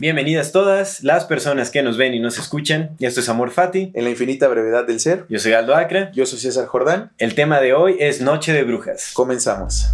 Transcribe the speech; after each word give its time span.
Bienvenidas 0.00 0.52
todas 0.52 1.02
las 1.02 1.24
personas 1.24 1.70
que 1.70 1.82
nos 1.82 1.96
ven 1.96 2.14
y 2.14 2.20
nos 2.20 2.38
escuchan. 2.38 2.90
Y 3.00 3.06
esto 3.06 3.18
es 3.18 3.28
Amor 3.28 3.50
Fati. 3.50 3.90
En 3.94 4.04
la 4.04 4.10
infinita 4.10 4.46
brevedad 4.46 4.86
del 4.86 5.00
ser. 5.00 5.24
Yo 5.28 5.40
soy 5.40 5.54
Aldo 5.54 5.74
Acra. 5.74 6.12
Yo 6.12 6.24
soy 6.24 6.38
César 6.38 6.66
Jordán. 6.66 7.10
El 7.18 7.34
tema 7.34 7.60
de 7.60 7.74
hoy 7.74 7.96
es 7.98 8.20
Noche 8.20 8.52
de 8.52 8.62
Brujas. 8.62 9.10
Comenzamos. 9.12 9.86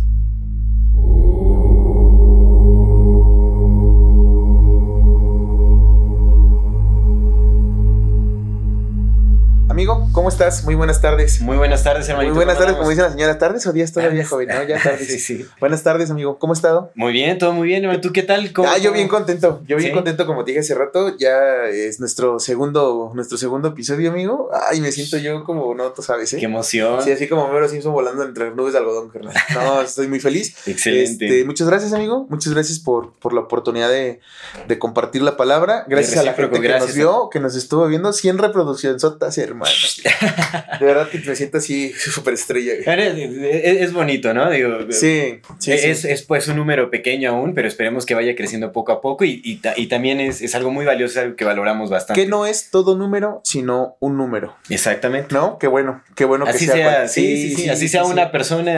Amigo, 9.74 10.08
¿cómo 10.12 10.28
estás? 10.28 10.62
Muy 10.62 10.76
buenas 10.76 11.00
tardes. 11.00 11.40
Muy 11.40 11.56
buenas 11.56 11.82
tardes, 11.82 12.08
hermanito. 12.08 12.32
Muy 12.32 12.44
buenas 12.44 12.54
¿Cómo 12.54 12.64
tardes, 12.64 12.78
como 12.78 12.90
andamos? 12.90 12.90
dice 12.90 13.02
la 13.02 13.10
señora. 13.10 13.38
¿Tardes 13.40 13.66
o 13.66 13.72
días 13.72 13.92
todavía, 13.92 14.24
joven? 14.24 14.46
No, 14.46 14.62
ya 14.62 14.80
tardes. 14.84 15.08
Sí, 15.08 15.18
sí. 15.18 15.44
Buenas 15.58 15.82
tardes, 15.82 16.12
amigo. 16.12 16.38
¿Cómo 16.38 16.52
has 16.52 16.60
estado? 16.60 16.92
Muy 16.94 17.12
bien, 17.12 17.38
todo 17.40 17.52
muy 17.52 17.66
bien. 17.66 17.82
hermano. 17.82 18.00
¿Tú 18.00 18.12
qué 18.12 18.22
tal? 18.22 18.52
¿Cómo- 18.52 18.68
Ah, 18.68 18.78
yo 18.78 18.92
bien 18.92 19.08
contento. 19.08 19.62
Yo 19.66 19.76
bien 19.76 19.88
¿Sí? 19.90 19.92
contento, 19.92 20.26
como 20.26 20.44
te 20.44 20.52
dije 20.52 20.60
hace 20.60 20.76
rato. 20.76 21.16
Ya 21.18 21.64
es 21.64 21.98
nuestro 21.98 22.38
segundo, 22.38 23.10
nuestro 23.16 23.36
segundo 23.36 23.66
episodio, 23.66 24.12
amigo. 24.12 24.48
Ay, 24.70 24.80
me 24.80 24.92
siento 24.92 25.18
yo 25.18 25.42
como, 25.42 25.74
no, 25.74 25.90
tú 25.90 26.02
sabes, 26.02 26.32
¿eh? 26.34 26.36
Qué 26.38 26.44
emoción. 26.44 27.02
Sí, 27.02 27.10
así 27.10 27.26
como 27.26 27.48
Mero 27.52 27.68
Simpson 27.68 27.92
volando 27.92 28.22
entre 28.22 28.52
nubes 28.54 28.74
de 28.74 28.78
algodón, 28.78 29.08
carnal. 29.10 29.34
No, 29.54 29.80
estoy 29.82 30.06
muy 30.06 30.20
feliz. 30.20 30.54
Excelente. 30.68 31.24
Este, 31.26 31.44
muchas 31.44 31.66
gracias, 31.68 31.92
amigo. 31.92 32.28
Muchas 32.30 32.54
gracias 32.54 32.78
por, 32.78 33.12
por 33.14 33.32
la 33.32 33.40
oportunidad 33.40 33.88
de, 33.90 34.20
de 34.68 34.78
compartir 34.78 35.22
la 35.22 35.36
palabra. 35.36 35.84
Gracias 35.88 36.16
a 36.16 36.22
la 36.22 36.34
gente 36.34 36.60
que 36.60 36.68
gracias. 36.68 36.90
nos 36.90 36.96
vio, 36.96 37.28
que 37.28 37.40
nos 37.40 37.56
estuvo 37.56 37.88
viendo. 37.88 38.12
100 38.12 38.38
reproducciones, 38.38 39.02
sotas, 39.02 39.36
De 40.80 40.86
verdad 40.86 41.08
que 41.08 41.18
me 41.18 41.34
siento 41.36 41.58
así 41.58 41.92
súper 41.92 42.34
estrella. 42.34 42.72
güey. 42.84 43.22
Es, 43.50 43.80
es 43.82 43.92
bonito, 43.92 44.32
¿no? 44.34 44.50
Digo, 44.50 44.78
Sí, 44.90 45.40
sí, 45.58 45.72
es, 45.72 46.00
sí. 46.00 46.08
es, 46.10 46.22
pues 46.22 46.48
un 46.48 46.56
número 46.56 46.90
pequeño 46.90 47.30
aún, 47.30 47.54
pero 47.54 47.68
esperemos 47.68 48.06
que 48.06 48.14
vaya 48.14 48.34
creciendo 48.36 48.72
poco 48.72 48.92
a 48.92 49.00
poco 49.00 49.24
y, 49.24 49.40
y 49.44 49.56
ta- 49.56 49.74
y 49.76 49.86
también 49.86 50.20
es, 50.20 50.42
es 50.42 50.54
algo 50.54 50.70
muy 50.70 50.84
valioso, 50.84 51.20
algo 51.20 51.36
que 51.36 51.44
valoramos 51.44 51.90
bastante. 51.90 52.22
Que 52.22 52.28
no 52.28 52.46
es 52.46 52.70
todo 52.70 52.96
número, 52.96 53.40
sino 53.44 53.96
un 54.00 54.16
número. 54.16 54.56
Exactamente. 54.68 55.34
¿No? 55.34 55.58
Qué 55.58 55.66
bueno, 55.66 56.02
qué 56.14 56.24
bueno 56.24 56.44
Así 56.46 56.66
que 56.66 56.72
sea. 56.72 56.90
sea, 56.90 57.08
sí, 57.08 57.50
sí, 57.50 57.54
sí, 57.62 57.68
así 57.68 57.88
sea 57.88 58.04
una 58.04 58.30
persona 58.32 58.72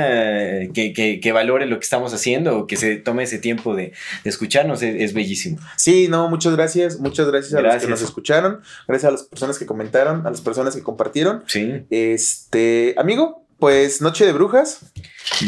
que, 0.72 0.92
que, 0.94 1.20
que 1.20 1.32
valore 1.32 1.66
lo 1.66 1.78
que 1.78 1.84
estamos 1.84 2.12
haciendo 2.14 2.58
o 2.58 2.66
que 2.66 2.76
se 2.76 2.96
tome 2.96 3.24
ese 3.24 3.38
tiempo 3.38 3.74
de, 3.74 3.92
de 4.24 4.30
escucharnos, 4.30 4.82
es, 4.82 5.14
bellísimo. 5.14 5.58
Sí, 5.76 6.08
no, 6.08 6.28
muchas 6.28 6.54
gracias. 6.54 6.98
Muchas 7.00 7.28
gracias 7.30 7.52
a 7.54 7.56
los 7.56 7.62
Gracias. 7.64 7.82
que 7.84 7.88
nos 7.90 8.02
escucharon. 8.02 8.60
Gracias 8.86 9.08
a 9.08 9.12
las 9.12 9.22
personas 9.24 9.58
que 9.58 9.66
comentaron, 9.66 10.26
a 10.26 10.30
las 10.30 10.40
personas 10.40 10.75
que 10.76 10.82
compartieron. 10.82 11.42
Sí. 11.46 11.84
Este, 11.90 12.94
amigo, 12.98 13.46
pues 13.58 14.00
Noche 14.02 14.24
de 14.26 14.32
Brujas. 14.32 14.80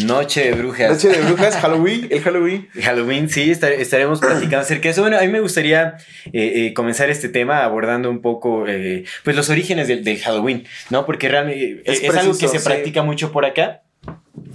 Noche 0.05 0.45
de 0.47 0.53
brujas. 0.55 0.91
Noche 0.91 1.09
de 1.09 1.21
Brujas, 1.23 1.55
Halloween, 1.57 2.09
el 2.11 2.21
Halloween. 2.21 2.69
Halloween, 2.83 3.29
sí, 3.31 3.49
estar- 3.51 3.71
estaremos 3.73 4.19
platicando 4.19 4.59
acerca 4.59 4.83
de 4.85 4.89
eso. 4.91 5.03
Bueno, 5.03 5.17
a 5.19 5.21
mí 5.23 5.29
me 5.29 5.41
gustaría 5.41 5.97
eh, 6.33 6.67
eh, 6.67 6.75
comenzar 6.75 7.11
este 7.11 7.29
tema 7.29 7.63
abordando 7.63 8.11
un 8.11 8.21
poco, 8.21 8.67
eh, 8.67 9.05
pues, 9.23 9.37
los 9.37 9.49
orígenes 9.51 9.87
del, 9.87 10.03
del 10.03 10.19
Halloween, 10.19 10.65
¿no? 10.91 11.07
Porque 11.07 11.29
realmente 11.29 11.83
Es 11.85 12.03
es, 12.03 12.15
algo 12.17 12.37
que 12.37 12.49
se 12.49 12.59
sí. 12.59 12.65
practica 12.65 13.03
mucho 13.05 13.31
por 13.31 13.45
acá. 13.45 13.83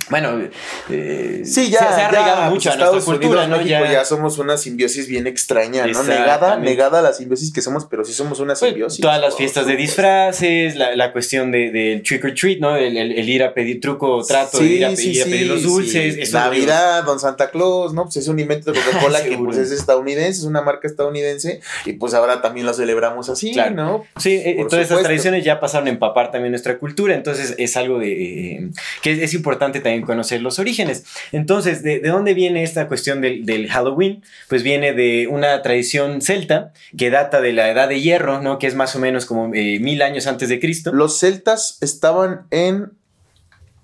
Bueno, 0.10 0.42
eh, 0.90 1.42
Sí, 1.46 1.70
ya. 1.70 1.80
se, 1.80 1.86
ha 1.86 2.08
arraigado 2.08 2.42
ya, 2.44 2.50
mucho 2.50 2.70
pues, 2.70 2.76
a 2.76 2.78
nuestra 2.80 2.86
Estados 3.00 3.04
cultura, 3.06 3.28
Unidos, 3.44 3.50
¿no? 3.50 3.58
México, 3.58 3.86
Ya, 3.86 3.92
ya 3.92 4.06
somos 4.06 4.38
una 4.38 4.58
simbiosis 4.58 5.08
bien 5.08 5.28
extraña, 5.28 5.86
¿no? 5.88 6.04
Negada, 6.04 6.58
negada 6.58 7.02
la 7.02 7.14
simbiosis 7.14 7.52
que 7.54 7.62
somos, 7.62 7.86
pero 7.86 8.04
sí 8.04 8.14
somos 8.14 8.40
una 8.40 8.54
pues, 8.54 8.60
simbiosis. 8.72 9.00
todas 9.02 9.20
las 9.22 9.36
fiestas 9.36 9.66
de 9.66 9.74
pues. 9.74 9.88
disfraces, 9.88 10.76
la, 10.76 10.96
la 10.96 11.12
cuestión 11.12 11.52
de- 11.52 11.72
del 11.72 12.04
trick 12.04 12.24
or 12.26 12.34
treat, 12.34 12.60
¿no? 12.60 12.76
El, 12.76 12.98
el- 12.98 13.12
el 13.14 13.30
ir 13.30 13.44
a 13.44 13.54
pedir 13.54 13.80
truco 13.82 14.18
o 14.18 14.24
trato, 14.26 14.60
de 14.60 14.66
ir 14.66 14.86
a, 14.86 14.96
Sí, 14.96 15.12
ir 15.12 15.22
a 15.22 15.26
sí, 15.26 15.32
pedir 15.32 15.48
los 15.48 15.62
sí, 15.62 15.68
dulces. 15.68 16.28
sí. 16.30 16.34
Navidad, 16.34 17.04
Don 17.04 17.20
Santa 17.20 17.50
Claus, 17.50 17.94
¿no? 17.94 18.04
Pues 18.04 18.18
es 18.18 18.28
un 18.28 18.40
invento 18.40 18.72
de 18.72 18.80
Coca-Cola 18.80 19.24
que 19.24 19.38
pues 19.38 19.58
es 19.58 19.72
estadounidense, 19.72 20.40
es 20.40 20.44
una 20.46 20.62
marca 20.62 20.88
estadounidense 20.88 21.62
y 21.86 21.94
pues 21.94 22.14
ahora 22.14 22.42
también 22.42 22.66
lo 22.66 22.74
celebramos 22.74 23.30
así, 23.30 23.54
Claro. 23.54 23.76
¿no? 23.76 24.06
Sí, 24.18 24.42
eh, 24.44 24.56
Por 24.58 24.68
todas 24.70 24.84
estas 24.84 25.04
tradiciones 25.04 25.44
ya 25.44 25.60
pasaron 25.60 25.88
a 25.88 25.92
empapar 25.92 26.32
también 26.32 26.52
nuestra 26.52 26.78
cultura, 26.78 27.16
entonces 27.16 27.56
es 27.58 27.78
algo 27.78 28.00
de 28.00 28.54
eh, 28.56 28.70
que 29.02 29.12
es, 29.14 29.20
es 29.20 29.34
importante 29.34 29.80
también 29.80 29.93
conocer 30.02 30.42
los 30.42 30.60
orígenes. 30.60 31.06
Entonces, 31.32 31.84
¿de, 31.84 32.00
de 32.00 32.10
dónde 32.10 32.34
viene 32.34 32.64
esta 32.64 32.88
cuestión 32.88 33.22
del, 33.22 33.46
del 33.46 33.70
Halloween? 33.70 34.24
Pues 34.50 34.64
viene 34.64 34.94
de 34.94 35.28
una 35.28 35.62
tradición 35.62 36.22
celta 36.22 36.74
que 36.98 37.10
data 37.10 37.40
de 37.42 37.54
la 37.54 37.70
Edad 37.70 37.88
de 37.88 38.02
Hierro, 38.02 38.42
¿no? 38.42 38.60
Que 38.60 38.68
es 38.68 38.76
más 38.76 38.96
o 38.96 39.00
menos 39.00 39.26
como 39.26 39.54
eh, 39.54 39.80
mil 39.80 40.02
años 40.02 40.28
antes 40.28 40.50
de 40.50 40.60
Cristo. 40.60 40.92
Los 40.92 41.20
celtas 41.20 41.78
estaban 41.82 42.48
en 42.52 42.92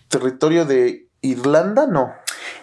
territorio 0.08 0.66
de 0.66 1.06
Irlanda, 1.22 1.86
no. 1.88 2.14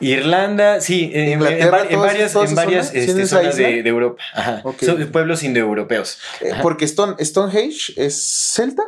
Irlanda, 0.00 0.80
sí, 0.80 1.10
en, 1.14 1.24
en 1.24 1.32
en 1.32 1.70
varias, 1.70 1.90
en 1.90 2.00
varias 2.00 2.32
zonas, 2.32 2.88
¿sí, 2.90 2.98
en 2.98 3.08
este, 3.10 3.26
zonas 3.26 3.56
de, 3.56 3.78
Europa. 3.80 4.22
Ajá. 4.34 4.62
Son 4.80 5.06
pueblos 5.10 5.42
indoeuropeos. 5.42 6.18
Eh, 6.40 6.50
Ajá. 6.52 6.62
porque 6.62 6.84
Stone, 6.84 7.14
Stonehenge 7.24 7.92
es 7.96 8.22
celta. 8.54 8.82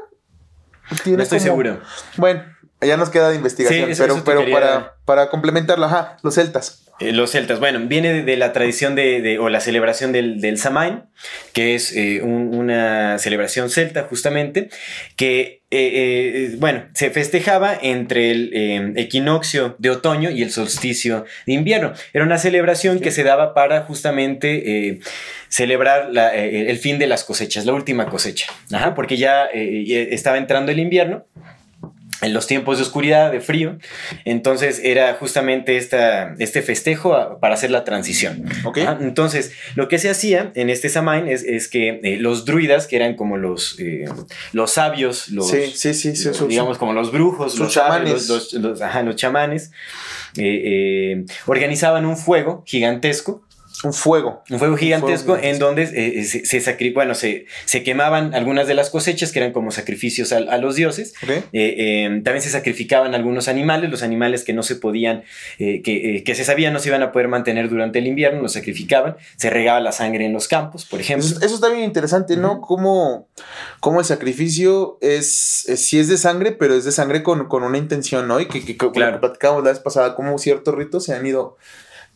No 1.06 1.22
estoy 1.22 1.38
como- 1.38 1.40
seguro. 1.50 1.80
Bueno, 2.16 2.44
ya 2.80 2.96
nos 2.96 3.10
queda 3.10 3.30
de 3.30 3.36
investigación, 3.36 3.86
Sí, 3.86 3.92
eso- 3.92 4.02
pero, 4.04 4.14
eso 4.14 4.24
pero 4.24 4.40
quería- 4.40 4.54
para, 4.54 4.94
para 5.04 5.30
complementarlo, 5.30 5.86
ajá, 5.86 6.16
los 6.22 6.34
celtas. 6.34 6.84
Eh, 7.00 7.12
los 7.12 7.30
celtas, 7.30 7.60
bueno, 7.60 7.78
viene 7.84 8.12
de, 8.12 8.22
de 8.24 8.36
la 8.36 8.52
tradición 8.52 8.96
de, 8.96 9.20
de- 9.20 9.38
o 9.38 9.48
la 9.48 9.60
celebración 9.60 10.10
del, 10.10 10.40
del 10.40 10.58
Samhain, 10.58 11.04
que 11.52 11.76
es 11.76 11.94
eh, 11.96 12.22
un- 12.22 12.52
una 12.54 13.18
celebración 13.20 13.70
celta 13.70 14.02
justamente, 14.04 14.68
que, 15.14 15.62
eh, 15.70 16.56
bueno, 16.58 16.86
se 16.94 17.10
festejaba 17.10 17.76
entre 17.80 18.30
el 18.32 18.92
equinoccio 18.96 19.76
de 19.78 19.90
otoño 19.90 20.30
y 20.30 20.42
el 20.42 20.50
solsticio 20.50 21.24
de 21.46 21.52
invierno. 21.52 21.92
Era 22.12 22.24
una 22.24 22.38
celebración 22.38 22.98
que 23.00 23.12
se 23.12 23.22
daba 23.22 23.54
para 23.54 23.82
justamente 23.82 25.00
celebrar 25.48 26.08
la- 26.12 26.34
el 26.34 26.78
fin 26.78 26.98
de 26.98 27.06
las 27.06 27.22
cosechas, 27.24 27.64
la 27.64 27.72
última 27.74 28.06
cosecha, 28.06 28.46
Ajá, 28.72 28.94
porque 28.94 29.16
ya 29.16 29.44
estaba 29.52 30.36
entrando 30.38 30.72
el 30.72 30.78
invierno 30.80 31.24
en 32.20 32.34
los 32.34 32.46
tiempos 32.46 32.78
de 32.78 32.82
oscuridad, 32.82 33.30
de 33.30 33.40
frío. 33.40 33.78
Entonces 34.24 34.80
era 34.82 35.14
justamente 35.14 35.76
esta, 35.76 36.34
este 36.38 36.62
festejo 36.62 37.14
a- 37.14 37.38
para 37.40 37.54
hacer 37.54 37.70
la 37.70 37.84
transición. 37.84 38.44
¿Ok? 38.64 38.78
Ajá, 38.78 38.98
Entonces, 39.00 39.52
lo 39.76 39.88
que 39.88 39.98
se 39.98 40.10
hacía 40.10 40.50
en 40.54 40.68
este 40.70 40.88
Samhain 40.88 41.28
es, 41.28 41.42
es 41.44 41.68
que 41.68 42.00
eh, 42.02 42.16
los 42.18 42.44
druidas, 42.44 42.86
que 42.86 42.96
eran 42.96 43.14
como 43.14 43.36
los, 43.36 43.76
eh, 43.78 44.06
los 44.52 44.72
sabios, 44.72 45.28
los, 45.28 45.48
sí, 45.50 45.72
sí, 45.74 45.94
sí, 45.94 46.16
sí, 46.16 46.28
los, 46.28 46.36
su- 46.36 46.48
digamos 46.48 46.76
como 46.78 46.92
los 46.92 47.12
brujos, 47.12 47.58
los 47.58 47.72
chamanes. 47.72 48.28
los, 48.28 48.52
los- 48.52 48.52
los- 48.54 48.82
ajá, 48.82 49.02
los 49.02 49.16
chamanes, 49.16 49.70
eh, 50.36 50.62
eh, 51.22 51.24
organizaban 51.46 52.04
un 52.04 52.16
fuego 52.16 52.62
gigantesco 52.66 53.42
un 53.84 53.92
fuego. 53.92 54.42
un 54.50 54.58
fuego 54.58 54.76
gigantesco 54.76 55.34
fuego 55.34 55.42
en 55.44 55.58
donde 55.58 55.82
eh, 55.84 56.24
se, 56.24 56.44
se 56.44 56.58
sacri- 56.58 56.92
bueno, 56.92 57.14
se, 57.14 57.46
se 57.64 57.82
quemaban 57.82 58.34
algunas 58.34 58.66
de 58.66 58.74
las 58.74 58.90
cosechas 58.90 59.32
que 59.32 59.38
eran 59.38 59.52
como 59.52 59.70
sacrificios 59.70 60.32
a, 60.32 60.38
a 60.38 60.58
los 60.58 60.74
dioses. 60.76 61.14
Eh, 61.28 61.44
eh, 61.52 62.20
también 62.24 62.42
se 62.42 62.50
sacrificaban 62.50 63.14
algunos 63.14 63.48
animales, 63.48 63.90
los 63.90 64.02
animales 64.02 64.44
que 64.44 64.52
no 64.52 64.62
se 64.62 64.76
podían, 64.76 65.22
eh, 65.58 65.82
que, 65.82 66.16
eh, 66.16 66.24
que 66.24 66.34
se 66.34 66.44
sabía 66.44 66.70
no 66.70 66.78
se 66.78 66.88
iban 66.88 67.02
a 67.02 67.12
poder 67.12 67.28
mantener 67.28 67.68
durante 67.68 67.98
el 68.00 68.06
invierno, 68.06 68.42
los 68.42 68.52
sacrificaban. 68.54 69.16
Se 69.36 69.50
regaba 69.50 69.80
la 69.80 69.92
sangre 69.92 70.24
en 70.26 70.32
los 70.32 70.48
campos, 70.48 70.84
por 70.84 71.00
ejemplo. 71.00 71.26
Eso, 71.26 71.38
eso 71.44 71.54
está 71.54 71.68
bien 71.68 71.84
interesante, 71.84 72.36
¿no? 72.36 72.54
Ujú. 72.54 72.60
Cómo, 72.62 73.28
cómo 73.80 74.00
el 74.00 74.06
sacrificio 74.06 74.98
es, 75.00 75.68
es, 75.68 75.80
sí 75.86 75.98
es 75.98 76.08
de 76.08 76.18
sangre, 76.18 76.52
pero 76.52 76.74
es 76.74 76.84
de 76.84 76.92
sangre 76.92 77.22
con, 77.22 77.46
con 77.48 77.62
una 77.62 77.78
intención, 77.78 78.26
¿no? 78.28 78.40
Y 78.40 78.46
que, 78.48 78.64
que, 78.64 78.76
que 78.76 78.90
Claro. 78.92 79.20
platicamos 79.20 79.62
la 79.62 79.70
vez 79.70 79.78
pasada, 79.80 80.14
cómo 80.14 80.38
ciertos 80.38 80.74
ritos 80.74 81.04
se 81.04 81.14
han 81.14 81.24
ido 81.26 81.56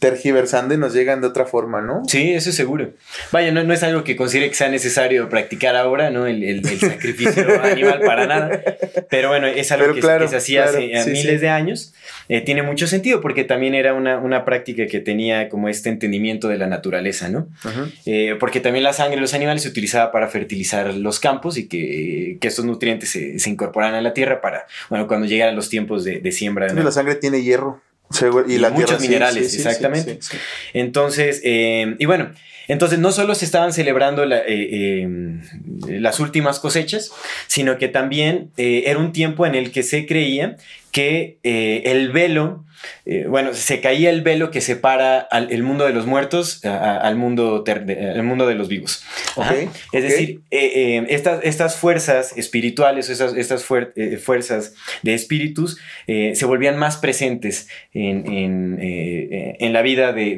tergiversando 0.02 0.74
y 0.74 0.78
nos 0.78 0.92
llegan 0.94 1.20
de 1.20 1.28
otra 1.28 1.44
forma, 1.46 1.80
¿no? 1.80 2.02
Sí, 2.08 2.32
eso 2.34 2.50
es 2.50 2.56
seguro. 2.56 2.90
Vaya, 3.30 3.52
no, 3.52 3.62
no 3.62 3.72
es 3.72 3.84
algo 3.84 4.02
que 4.02 4.16
considere 4.16 4.48
que 4.48 4.54
sea 4.56 4.68
necesario 4.68 5.28
practicar 5.28 5.76
ahora, 5.76 6.10
¿no? 6.10 6.26
El, 6.26 6.42
el- 6.42 6.66
el 6.66 6.80
sacrificio 6.80 7.46
animal 7.62 8.00
para 8.04 8.26
nada. 8.26 8.60
Pero 9.08 9.28
bueno, 9.28 9.46
es 9.46 9.70
algo 9.70 9.84
Pero 9.84 9.94
que, 9.94 10.00
claro, 10.00 10.24
que 10.24 10.30
se 10.30 10.36
hacía 10.38 10.64
claro, 10.64 10.78
hace 10.78 11.04
sí, 11.04 11.10
miles 11.12 11.34
sí. 11.34 11.38
de 11.38 11.48
años. 11.48 11.94
Eh, 12.28 12.40
tiene 12.40 12.62
mucho 12.64 12.88
sentido 12.88 13.20
porque 13.20 13.44
también 13.44 13.76
era 13.76 13.94
una, 13.94 14.18
una 14.18 14.44
práctica 14.44 14.86
que 14.88 14.98
tenía 14.98 15.48
como 15.48 15.68
este 15.68 15.88
entendimiento 15.88 16.48
de 16.48 16.58
la 16.58 16.66
naturaleza, 16.66 17.28
¿no? 17.28 17.46
Eh, 18.04 18.34
porque 18.40 18.58
también 18.58 18.82
la 18.82 18.92
sangre 18.92 19.14
de 19.16 19.20
los 19.20 19.34
animales 19.34 19.62
se 19.62 19.68
utilizaba 19.68 20.10
para 20.10 20.26
fertilizar 20.26 20.92
los 20.94 21.20
campos 21.20 21.56
y 21.58 21.68
que, 21.68 22.38
que 22.40 22.48
estos 22.48 22.64
nutrientes 22.64 23.08
se, 23.08 23.38
se 23.38 23.50
incorporaran 23.50 23.94
a 23.94 24.00
la 24.02 24.12
tierra 24.14 24.40
para, 24.40 24.66
bueno, 24.90 25.06
cuando 25.06 25.28
llegaran 25.28 25.54
los 25.54 25.68
tiempos 25.68 26.02
de, 26.02 26.18
de 26.18 26.32
siembra. 26.32 26.66
¿no? 26.72 26.82
La 26.82 26.90
sangre 26.90 27.14
tiene 27.14 27.40
hierro. 27.42 27.80
Y, 28.46 28.58
la 28.58 28.70
muchos 28.70 29.00
minerales, 29.00 29.54
exactamente. 29.54 30.18
Entonces, 30.72 31.40
eh, 31.44 31.96
y 31.98 32.06
bueno, 32.06 32.30
entonces 32.68 32.98
no 32.98 33.12
solo 33.12 33.34
se 33.34 33.44
estaban 33.44 33.72
celebrando 33.72 34.24
eh, 34.24 34.42
eh, 34.48 35.08
las 35.86 36.20
últimas 36.20 36.60
cosechas, 36.60 37.10
sino 37.46 37.78
que 37.78 37.88
también 37.88 38.50
era 38.56 38.98
un 38.98 39.12
tiempo 39.12 39.46
en 39.46 39.54
el 39.54 39.72
que 39.72 39.82
se 39.82 40.06
creía 40.06 40.56
que 40.92 41.38
el 41.42 42.12
velo 42.12 42.64
eh, 43.04 43.26
bueno, 43.28 43.54
se 43.54 43.80
caía 43.80 44.10
el 44.10 44.22
velo 44.22 44.50
que 44.50 44.60
separa 44.60 45.18
al, 45.18 45.50
el 45.52 45.62
mundo 45.62 45.86
de 45.86 45.92
los 45.92 46.06
muertos 46.06 46.64
al, 46.64 47.16
mundo 47.16 47.62
de, 47.62 48.22
mundo 48.22 48.46
de 48.46 48.54
los 48.54 48.68
vivos. 48.68 49.04
es 49.92 50.02
decir, 50.02 50.40
eh, 50.50 50.72
eh, 50.74 51.06
estas, 51.08 51.40
estas 51.42 51.76
fuerzas 51.76 52.36
espirituales, 52.36 53.08
estas, 53.08 53.34
estas 53.34 53.64
fuerzas 53.64 54.74
de 55.02 55.14
espíritus 55.14 55.78
se 56.06 56.44
volvían 56.44 56.76
más 56.76 56.96
presentes 56.96 57.68
en, 57.92 58.78
en, 58.78 59.72
la 59.72 59.82
vida 59.82 60.12
de, 60.12 60.36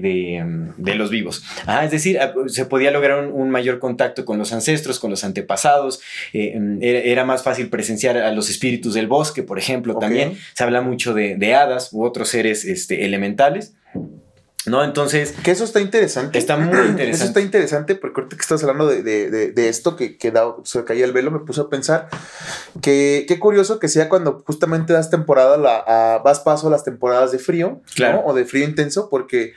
de, 0.77 0.95
los 0.95 1.11
vivos. 1.11 1.45
es 1.83 1.91
decir, 1.91 2.19
se 2.47 2.67
podía 2.67 2.91
lograr 2.91 3.27
un, 3.27 3.51
mayor 3.51 3.79
contacto 3.79 4.25
con 4.25 4.39
los 4.39 4.53
ancestros, 4.53 4.99
con 4.99 5.11
los 5.11 5.23
antepasados, 5.25 6.01
era, 6.33 7.25
más 7.25 7.43
fácil 7.43 7.69
presenciar 7.69 8.17
a 8.17 8.33
los 8.33 8.51
espíritus 8.51 8.95
del 8.95 9.07
bosque, 9.07 9.43
por 9.43 9.59
ejemplo, 9.59 9.99
también. 9.99 10.39
Se 10.53 10.65
habla 10.65 10.83
mucho 10.83 11.15
de, 11.15 11.37
de 11.37 11.55
hadas 11.55 11.93
u 11.93 12.05
otros 12.05 12.29
seres 12.29 12.65
este, 12.65 13.05
elementales. 13.05 13.75
¿No? 14.67 14.83
Entonces. 14.83 15.33
Que 15.43 15.51
eso 15.51 15.65
está 15.65 15.81
interesante. 15.81 16.39
Está 16.39 16.57
muy 16.57 16.67
interesante. 16.89 17.11
Eso 17.11 17.25
está 17.25 17.41
interesante 17.41 17.95
porque 17.95 18.21
ahorita 18.21 18.37
que 18.37 18.43
estás 18.43 18.63
hablando 18.63 18.87
de, 18.87 19.53
esto, 19.69 19.97
que, 19.97 20.17
que 20.17 20.33
se 20.65 20.85
caía 20.85 21.05
el 21.05 21.13
velo, 21.13 21.31
me 21.31 21.41
puse 21.41 21.61
a 21.61 21.69
pensar 21.69 22.09
que 22.81 23.25
qué 23.29 23.39
curioso 23.39 23.79
que 23.79 23.89
sea 23.89 24.09
cuando 24.09 24.43
justamente 24.47 24.93
das 24.93 25.11
temporada, 25.11 25.57
la, 25.57 26.21
vas 26.25 26.41
paso 26.41 26.69
a 26.69 26.71
las 26.71 26.85
temporadas 26.85 27.33
de 27.33 27.39
frío, 27.39 27.81
O 28.25 28.35
de 28.35 28.45
frío 28.45 28.65
intenso, 28.65 29.09
porque, 29.11 29.55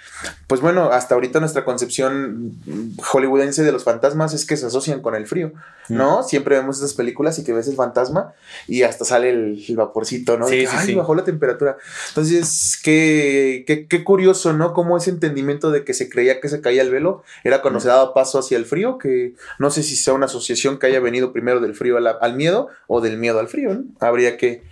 pues 0.47 0.61
bueno, 0.61 0.91
hasta 0.91 1.15
ahorita 1.15 1.39
nuestra 1.39 1.63
concepción 1.63 2.53
hollywoodense 2.97 3.63
de 3.63 3.71
los 3.71 3.83
fantasmas 3.83 4.33
es 4.33 4.45
que 4.45 4.57
se 4.57 4.65
asocian 4.65 5.01
con 5.01 5.15
el 5.15 5.27
frío, 5.27 5.53
¿no? 5.89 6.23
Siempre 6.23 6.57
vemos 6.57 6.77
esas 6.77 6.93
películas 6.93 7.39
y 7.39 7.43
que 7.43 7.53
ves 7.53 7.67
el 7.67 7.75
fantasma 7.75 8.33
y 8.67 8.83
hasta 8.83 9.05
sale 9.05 9.29
el, 9.29 9.63
vaporcito, 9.75 10.37
¿no? 10.37 10.47
Sí, 10.47 10.65
Ay, 10.69 10.95
bajó 10.95 11.15
la 11.15 11.23
temperatura. 11.23 11.77
Entonces, 12.09 12.79
qué, 12.83 13.63
qué, 13.65 13.87
qué 13.87 14.03
curioso, 14.03 14.53
¿no? 14.53 14.73
Cómo 14.73 14.96
ese 14.97 15.09
entendimiento 15.09 15.71
de 15.71 15.83
que 15.83 15.93
se 15.93 16.09
creía 16.09 16.39
que 16.39 16.49
se 16.49 16.61
caía 16.61 16.81
el 16.81 16.91
velo 16.91 17.23
era 17.43 17.61
cuando 17.61 17.79
se 17.79 17.87
daba 17.87 18.13
paso 18.13 18.39
hacia 18.39 18.57
el 18.57 18.65
frío, 18.65 18.97
que 18.97 19.33
no 19.59 19.69
sé 19.69 19.83
si 19.83 19.95
sea 19.95 20.13
una 20.13 20.25
asociación 20.25 20.79
que 20.79 20.87
haya 20.87 20.99
venido 20.99 21.33
primero 21.33 21.59
del 21.59 21.75
frío 21.75 21.97
al, 21.97 22.35
miedo 22.35 22.69
o 22.87 23.01
del 23.01 23.17
miedo 23.17 23.39
al 23.39 23.47
frío, 23.47 23.73
¿no? 23.73 23.83
Habría 23.99 24.37
que, 24.37 24.63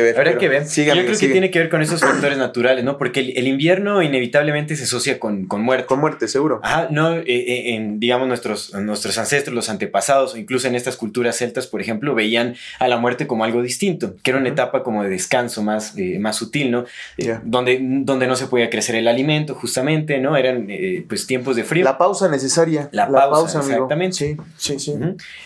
ver. 0.00 0.16
Habría 0.16 0.38
que 0.38 0.48
ver. 0.48 0.66
Yo 0.66 0.92
creo 0.92 1.18
que 1.18 1.28
tiene 1.28 1.50
que 1.50 1.58
ver 1.58 1.68
con 1.68 1.82
esos 1.82 2.00
factores 2.00 2.38
naturales, 2.38 2.84
¿no? 2.84 2.98
Porque 2.98 3.20
el, 3.20 3.46
invierno 3.46 4.02
inevitablemente 4.02 4.76
se 4.76 4.84
asocia 4.84 5.18
con, 5.18 5.46
con 5.46 5.62
muerte. 5.62 5.86
Con 5.86 6.00
muerte, 6.00 6.28
seguro. 6.28 6.60
Ajá, 6.62 6.88
no, 6.90 7.16
eh, 7.16 7.24
eh, 7.26 7.74
en, 7.74 7.98
digamos, 7.98 8.28
nuestros, 8.28 8.74
nuestros 8.74 9.18
ancestros, 9.18 9.54
los 9.54 9.68
antepasados, 9.68 10.34
o 10.34 10.36
incluso 10.38 10.68
en 10.68 10.74
estas 10.74 10.96
culturas 10.96 11.36
celtas, 11.36 11.66
por 11.66 11.80
ejemplo, 11.80 12.14
veían 12.14 12.54
a 12.78 12.88
la 12.88 12.96
muerte 12.96 13.26
como 13.26 13.44
algo 13.44 13.62
distinto, 13.62 14.16
que 14.22 14.30
era 14.30 14.38
una 14.38 14.48
etapa 14.48 14.82
como 14.82 15.02
de 15.02 15.08
descanso 15.08 15.62
más, 15.62 15.96
eh, 15.96 16.18
más 16.18 16.36
sutil, 16.36 16.70
¿no? 16.70 16.84
donde, 17.44 17.78
donde 17.80 18.26
no 18.26 18.36
se 18.36 18.46
podía 18.46 18.70
crecer 18.70 18.94
el 18.96 19.08
alimento, 19.08 19.54
justamente, 19.54 20.18
¿no? 20.18 20.36
Eran 20.36 20.66
eh, 20.68 21.04
pues 21.08 21.26
tiempos 21.26 21.56
de 21.56 21.64
frío. 21.64 21.84
La 21.84 21.98
pausa 21.98 22.28
necesaria. 22.28 22.88
La, 22.92 23.08
pausa, 23.08 23.60
exactamente. 23.60 24.16
Sí, 24.16 24.36
sí, 24.56 24.78
sí. 24.78 24.94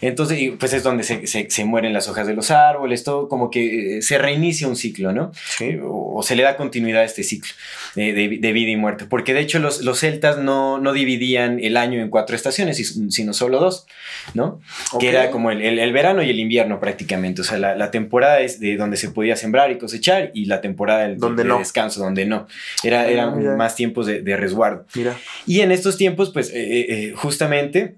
Entonces, 0.01 0.53
pues 0.59 0.73
es 0.73 0.83
donde 0.83 1.05
se, 1.05 1.65
mueren 1.65 1.93
las 1.93 2.09
hojas 2.09 2.27
de 2.27 2.35
los 2.35 2.51
árboles, 2.51 3.05
todo 3.05 3.29
como 3.29 3.51
que 3.51 3.99
eh, 3.99 4.03
se 4.05 4.19
reinicia 4.19 4.69
un 4.69 4.77
ciclo, 4.77 5.13
¿no? 5.13 5.33
Sí. 5.59 5.79
O, 5.83 6.23
se 6.23 6.37
le 6.37 6.43
da 6.43 6.57
continuidad 6.57 7.03
a 7.03 7.05
este 7.05 7.23
ciclo 7.25 7.53
de, 7.95 8.53
vida 8.53 8.71
y 8.71 8.77
muerte. 8.77 9.07
Porque 9.07 9.35
de 9.35 9.41
hecho 9.41 9.59
los, 9.59 9.83
los 9.83 9.99
celtas 10.01 10.39
no, 10.39 10.79
no, 10.79 10.93
dividían 10.93 11.59
el 11.61 11.77
año 11.77 12.01
en 12.01 12.11
cuatro 12.11 12.37
estaciones, 12.37 12.77
sino 13.11 13.33
solo 13.33 13.59
dos, 13.59 13.87
¿no? 14.35 14.61
Que 15.01 15.09
era 15.09 15.31
como 15.31 15.51
el, 15.51 15.93
verano 15.93 16.23
y 16.23 16.31
el 16.31 16.39
invierno 16.39 16.81
prácticamente. 16.81 17.41
O 17.43 17.45
sea, 17.45 17.59
la, 17.59 17.91
temporada 17.91 18.41
es 18.41 18.61
de 18.61 18.77
donde 18.77 18.97
se 18.97 19.11
podía 19.11 19.37
sembrar 19.37 19.71
y 19.71 19.79
cosechar 19.79 20.31
y 20.35 20.47
la 20.47 20.61
temporada 20.61 21.09
del, 21.09 21.19
de, 21.19 21.45
descanso, 21.45 22.01
donde 22.01 22.25
no. 22.27 22.47
Era, 22.83 23.09
eran 23.09 23.47
ah, 23.47 23.57
más 23.57 23.75
tiempos 23.75 24.07
de, 24.07 24.23
de 24.23 24.37
resguardo. 24.37 24.87
Mira. 24.95 25.17
Y 25.47 25.61
en 25.61 25.73
estos 25.73 25.97
tiempos, 25.97 26.31
pues 26.31 26.51
eh, 26.51 26.55
eh, 26.55 26.87
eh, 26.89 27.13
justamente 27.17 27.97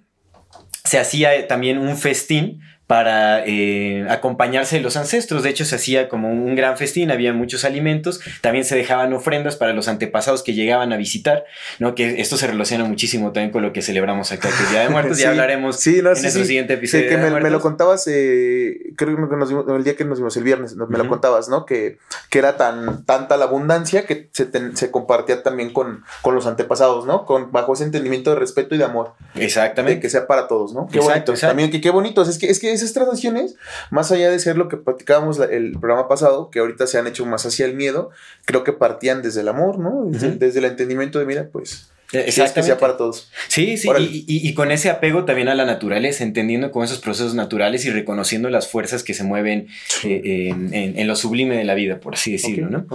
se 0.84 0.98
hacía 0.98 1.46
también 1.48 1.78
un 1.78 1.96
festín 1.96 2.60
para 2.86 3.44
eh, 3.46 4.06
acompañarse 4.08 4.76
de 4.76 4.82
los 4.82 4.96
ancestros. 4.96 5.42
De 5.42 5.50
hecho, 5.50 5.64
se 5.64 5.74
hacía 5.74 6.08
como 6.08 6.30
un 6.30 6.54
gran 6.54 6.76
festín, 6.76 7.10
había 7.10 7.32
muchos 7.32 7.64
alimentos, 7.64 8.20
también 8.40 8.64
se 8.64 8.76
dejaban 8.76 9.12
ofrendas 9.12 9.56
para 9.56 9.72
los 9.72 9.88
antepasados 9.88 10.42
que 10.42 10.54
llegaban 10.54 10.92
a 10.92 10.96
visitar, 10.96 11.44
¿no? 11.78 11.94
Que 11.94 12.20
esto 12.20 12.36
se 12.36 12.46
relaciona 12.46 12.84
muchísimo 12.84 13.32
también 13.32 13.50
con 13.50 13.62
lo 13.62 13.72
que 13.72 13.82
celebramos 13.82 14.30
acá, 14.30 14.48
que 14.48 14.70
Día 14.70 14.82
de 14.82 14.88
Muertos, 14.88 15.18
ya 15.18 15.30
hablaremos 15.30 15.84
en 15.86 16.04
nuestro 16.04 16.44
siguiente 16.44 16.74
episodio. 16.74 17.08
que 17.08 17.16
me, 17.16 17.50
lo 17.50 17.60
contabas, 17.60 18.06
eh, 18.06 18.92
creo 18.96 19.16
que 19.28 19.36
nos 19.36 19.50
el 19.50 19.84
día 19.84 19.96
que 19.96 20.04
nos 20.04 20.18
vimos 20.18 20.36
el 20.36 20.44
viernes, 20.44 20.76
me 20.76 20.98
lo 20.98 21.08
contabas, 21.08 21.48
¿no? 21.48 21.66
Que, 21.66 21.98
que 22.30 22.38
era 22.38 22.56
tan 22.56 23.04
tanta 23.04 23.36
la 23.36 23.46
abundancia 23.46 24.06
que 24.06 24.28
se, 24.32 24.48
se 24.74 24.90
compartía 24.90 25.42
también 25.42 25.72
con, 25.72 26.04
con 26.22 26.34
los 26.34 26.46
antepasados, 26.46 27.06
¿no? 27.06 27.24
Con, 27.24 27.52
bajo 27.52 27.72
ese 27.72 27.84
entendimiento 27.84 28.30
de 28.30 28.36
respeto 28.36 28.74
y 28.74 28.78
de 28.78 28.84
amor. 28.84 29.14
Exactamente. 29.34 30.00
que 30.00 30.10
sea 30.10 30.26
para 30.26 30.48
todos, 30.48 30.72
¿no? 30.72 30.88
Qué 30.88 31.00
bonito. 31.00 31.34
También 31.34 31.70
que 31.70 31.80
qué 31.80 31.90
bonito. 31.90 32.22
Es 32.22 32.38
que, 32.38 32.50
es 32.50 32.60
que 32.60 32.75
esas 32.76 32.92
tradiciones, 32.92 33.56
más 33.90 34.12
allá 34.12 34.30
de 34.30 34.38
ser 34.38 34.56
lo 34.56 34.68
que 34.68 34.76
platicábamos 34.76 35.38
el 35.40 35.72
programa 35.72 36.08
pasado, 36.08 36.50
que 36.50 36.60
ahorita 36.60 36.86
se 36.86 36.98
han 36.98 37.06
hecho 37.06 37.26
más 37.26 37.44
hacia 37.44 37.66
el 37.66 37.74
miedo, 37.74 38.10
creo 38.44 38.64
que 38.64 38.72
partían 38.72 39.22
desde 39.22 39.40
el 39.40 39.48
amor, 39.48 39.78
¿no? 39.78 40.06
desde 40.10 40.58
el 40.58 40.64
entendimiento 40.64 41.18
de, 41.18 41.26
mira, 41.26 41.48
pues 41.50 41.90
Exactamente. 42.12 42.60
que 42.60 42.62
sea 42.62 42.78
para 42.78 42.96
todos. 42.96 43.28
Sí, 43.48 43.76
sí, 43.76 43.88
y, 44.28 44.54
con 44.54 44.70
ese 44.70 44.90
apego 44.90 45.24
también 45.24 45.48
a 45.48 45.54
la 45.54 45.64
naturaleza, 45.64 46.22
entendiendo 46.22 46.70
con 46.70 46.84
esos 46.84 46.98
procesos 47.00 47.34
naturales 47.34 47.84
y 47.84 47.90
reconociendo 47.90 48.48
las 48.48 48.68
fuerzas 48.68 49.02
que 49.02 49.12
se 49.12 49.24
mueven 49.24 49.68
eh, 50.04 50.54
en, 50.70 51.06
lo 51.06 51.16
sublime 51.16 51.56
de 51.56 51.64
la 51.64 51.74
vida, 51.74 51.98
por 51.98 52.14
así 52.14 52.32
decirlo, 52.32 52.68
¿no? 52.70 52.86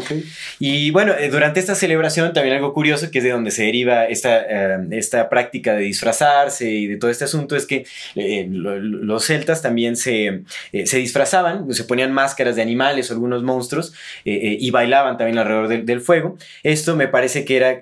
Y 0.59 0.91
bueno, 0.91 1.13
eh, 1.17 1.29
durante 1.29 1.59
esta 1.59 1.75
celebración 1.75 2.33
también 2.33 2.55
algo 2.55 2.73
curioso, 2.73 3.11
que 3.11 3.17
es 3.17 3.23
de 3.23 3.31
donde 3.31 3.51
se 3.51 3.63
deriva 3.63 4.05
esta, 4.05 4.41
eh, 4.41 4.77
esta 4.91 5.29
práctica 5.29 5.73
de 5.73 5.83
disfrazarse 5.83 6.69
y 6.69 6.87
de 6.87 6.97
todo 6.97 7.11
este 7.11 7.25
asunto, 7.25 7.55
es 7.55 7.65
que 7.65 7.85
los 8.15 9.25
celtas 9.25 9.61
también 9.61 9.95
se, 9.97 10.43
se, 10.85 10.97
disfrazaban, 10.97 11.73
se 11.73 11.83
ponían 11.83 12.13
máscaras 12.13 12.55
de 12.55 12.61
animales 12.61 13.09
o 13.09 13.13
algunos 13.13 13.43
monstruos 13.43 13.93
y 14.23 14.69
bailaban 14.71 15.17
también 15.17 15.37
alrededor 15.37 15.85
del 15.85 16.01
fuego. 16.01 16.37
Esto 16.63 16.95
me 16.95 17.07
parece 17.07 17.43
que 17.43 17.57
era, 17.57 17.81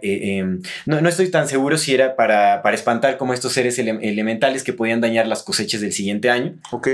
no, 0.86 1.02
no 1.02 1.10
estoy 1.20 1.32
tan 1.32 1.48
seguro 1.48 1.78
si 1.78 1.94
era 1.94 2.16
para, 2.16 2.62
para 2.62 2.76
espantar 2.76 3.18
como 3.18 3.34
estos 3.34 3.54
seres 3.54 3.78
elementales 3.80 4.64
que 4.64 4.74
podían 4.74 5.02
dañar 5.02 5.28
las 5.28 5.44
cosechas 5.44 5.82
del 5.82 5.94
siguiente 5.94 6.30
año. 6.30 6.56
Ok 6.72 6.88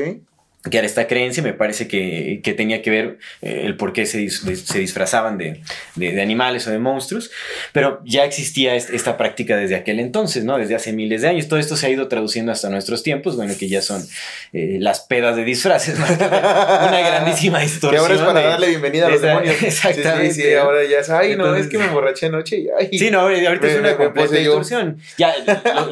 que 0.70 0.78
era 0.78 0.88
esta 0.88 1.08
creencia, 1.08 1.44
me 1.44 1.54
parece 1.54 1.88
que, 1.88 2.40
que 2.44 2.54
tenía 2.54 2.82
que 2.82 2.90
ver 2.90 3.18
eh, 3.42 3.62
el 3.66 3.78
por 3.78 3.94
qué 3.94 4.06
se, 4.06 4.30
se 4.30 4.80
disfrazaban 4.80 5.38
de, 5.38 5.62
de, 5.96 6.22
animales 6.22 6.66
o 6.68 6.72
de 6.72 6.80
monstruos, 6.80 7.30
pero 7.72 8.02
ya 8.04 8.26
existía 8.26 8.76
esta 8.76 9.18
práctica 9.18 9.58
desde 9.58 9.76
aquel 9.76 10.00
entonces, 10.00 10.44
¿no? 10.44 10.58
Desde 10.58 10.76
hace 10.76 10.92
miles 10.92 11.22
de 11.22 11.30
años. 11.30 11.48
Todo 11.48 11.60
esto 11.60 11.78
se 11.78 11.86
ha 11.86 11.90
ido 11.90 12.08
traduciendo 12.08 12.52
hasta 12.52 12.70
nuestros 12.70 13.04
tiempos, 13.04 13.36
bueno, 13.36 13.54
que 13.58 13.68
ya 13.68 13.82
son 13.82 14.06
eh, 14.54 14.78
las 14.80 15.02
pedas 15.02 15.36
de 15.36 15.44
disfraces, 15.44 16.00
¿no? 16.00 16.06
Una 16.16 17.00
grandísima 17.00 17.64
historia. 17.64 18.00
Que 18.00 18.02
ahora 18.02 18.16
es 18.16 18.22
para 18.22 18.42
darle 18.42 18.68
bienvenida 18.70 19.08
a 19.08 19.10
los 19.12 19.22
demonios. 19.22 19.56
Exactamente. 19.62 20.34
Sí, 20.34 20.42
sí, 20.42 20.54
ahora 20.56 20.84
ya 20.84 21.00
es, 21.00 21.10
ay, 21.10 21.36
no, 21.36 21.56
es 21.56 21.68
que 21.68 21.78
me 21.78 21.86
emborraché 21.86 22.26
anoche. 22.28 22.66
Ay, 22.78 22.98
sí, 22.98 23.12
no, 23.12 23.20
ahorita 23.20 23.68
es 23.68 23.80
una 23.80 23.98
completa 23.98 24.36
distorsión. 24.36 24.98
Ya, 25.18 25.34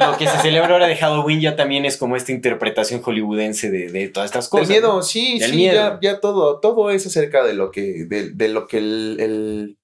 lo, 0.00 0.18
que 0.18 0.26
se 0.26 0.38
celebra 0.38 0.72
ahora 0.72 0.88
de 0.88 0.96
Halloween 0.96 1.40
ya 1.40 1.54
también 1.54 1.84
es 1.84 1.96
como 1.96 2.16
esta 2.16 2.32
interpretación 2.32 3.02
hollywoodense 3.02 3.70
de, 3.70 3.88
de 3.88 4.08
todas 4.08 4.28
estas 4.28 4.48
cosas. 4.48 4.63
El 4.64 4.80
miedo, 4.80 5.02
sí, 5.02 5.40
sí, 5.40 5.64
Ya, 5.64 5.98
ya, 6.02 6.20
todo, 6.20 6.60
todo 6.60 6.90
es 6.90 7.06
acerca 7.06 7.44
de 7.44 7.54
lo 7.54 7.70
que, 7.70 8.04
de, 8.06 8.30
de 8.30 8.48
lo 8.48 8.66
que 8.66 8.78
el, 8.78 9.16
el, 9.20 9.78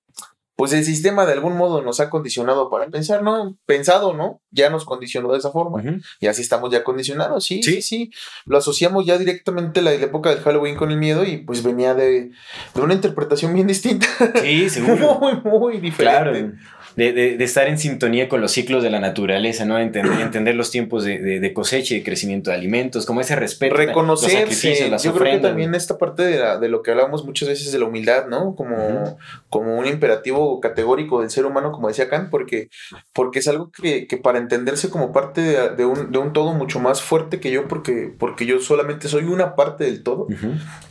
pues 0.61 0.75
el 0.75 0.85
sistema 0.85 1.25
de 1.25 1.33
algún 1.33 1.57
modo 1.57 1.81
nos 1.81 2.01
ha 2.01 2.11
condicionado 2.11 2.69
para 2.69 2.87
pensar, 2.89 3.23
¿no? 3.23 3.57
Pensado, 3.65 4.13
¿no? 4.13 4.43
Ya 4.51 4.69
nos 4.69 4.85
condicionó 4.85 5.33
de 5.33 5.39
esa 5.39 5.51
forma. 5.51 5.83
Y 6.21 6.27
así 6.27 6.43
estamos 6.43 6.71
ya 6.71 6.85
condicionados, 6.85 7.47
sí, 7.47 7.63
sí, 7.63 7.81
sí, 7.81 8.11
Lo 8.45 8.59
asociamos 8.59 9.07
ya 9.07 9.17
directamente 9.17 9.81
la, 9.81 9.93
la 9.93 10.05
época 10.05 10.29
del 10.29 10.41
Halloween 10.41 10.77
con 10.77 10.91
el 10.91 10.99
miedo 10.99 11.25
y 11.25 11.39
pues 11.39 11.63
venía 11.63 11.95
de, 11.95 12.31
de 12.75 12.81
una 12.83 12.93
interpretación 12.93 13.55
bien 13.55 13.69
distinta. 13.69 14.07
Sí, 14.43 14.69
seguro. 14.71 15.19
muy, 15.19 15.41
muy 15.45 15.81
diferente. 15.81 16.31
Claro 16.31 16.53
de, 17.00 17.37
de, 17.38 17.45
estar 17.45 17.66
en 17.66 17.78
sintonía 17.78 18.28
con 18.28 18.42
los 18.42 18.52
ciclos 18.52 18.83
de 18.83 18.90
la 18.90 19.00
naturaleza, 19.00 19.64
¿no? 19.64 19.78
Entender, 19.78 20.21
entender 20.21 20.54
los 20.54 20.71
tiempos 20.71 21.02
de, 21.02 21.19
de, 21.19 21.52
cosecha 21.54 21.95
y 21.95 21.99
de 21.99 22.04
crecimiento 22.04 22.50
de 22.50 22.57
alimentos, 22.57 23.07
como 23.07 23.23
ese 23.23 23.37
respeto. 23.37 23.75
Reconocerse. 23.75 24.90
Los 24.90 25.02
Yo 25.02 25.14
creo 25.14 25.33
que 25.33 25.38
también 25.40 25.75
esta 25.75 25.97
parte 25.97 26.23
de, 26.23 26.59
de 26.59 26.69
lo 26.69 26.83
que 26.83 26.90
hablamos 26.90 27.25
muchas 27.25 27.49
veces 27.49 27.73
de 27.73 27.78
la 27.78 27.87
humildad, 27.87 28.26
¿no? 28.26 28.54
Como, 28.54 29.19
como 29.49 29.78
un 29.78 29.87
imperativo 29.87 30.61
categórico 30.61 31.23
del 31.23 31.30
ser 31.30 31.47
humano, 31.47 31.73
como 31.73 31.88
decía 31.88 32.09
Kant, 32.11 32.28
porque, 32.28 32.69
porque 33.14 33.38
es 33.38 33.49
algo 33.49 33.71
que, 33.71 34.07
que 34.07 34.19
para 34.19 34.38
entenderse 34.38 34.90
como 34.90 35.12
parte 35.12 35.40
de, 35.40 35.85
un, 35.87 36.12
de 36.12 36.19
un 36.19 36.33
todo 36.35 36.52
mucho 36.52 36.80
más 36.80 37.00
fuerte 37.00 37.40
que 37.40 37.50
yo, 37.50 37.66
porque, 37.66 38.12
porque 38.19 38.45
yo 38.45 38.61
solamente 38.61 39.09
soy 39.09 39.25
una 39.25 39.57
parte 39.57 39.85
del 39.85 40.02
todo, 40.02 40.26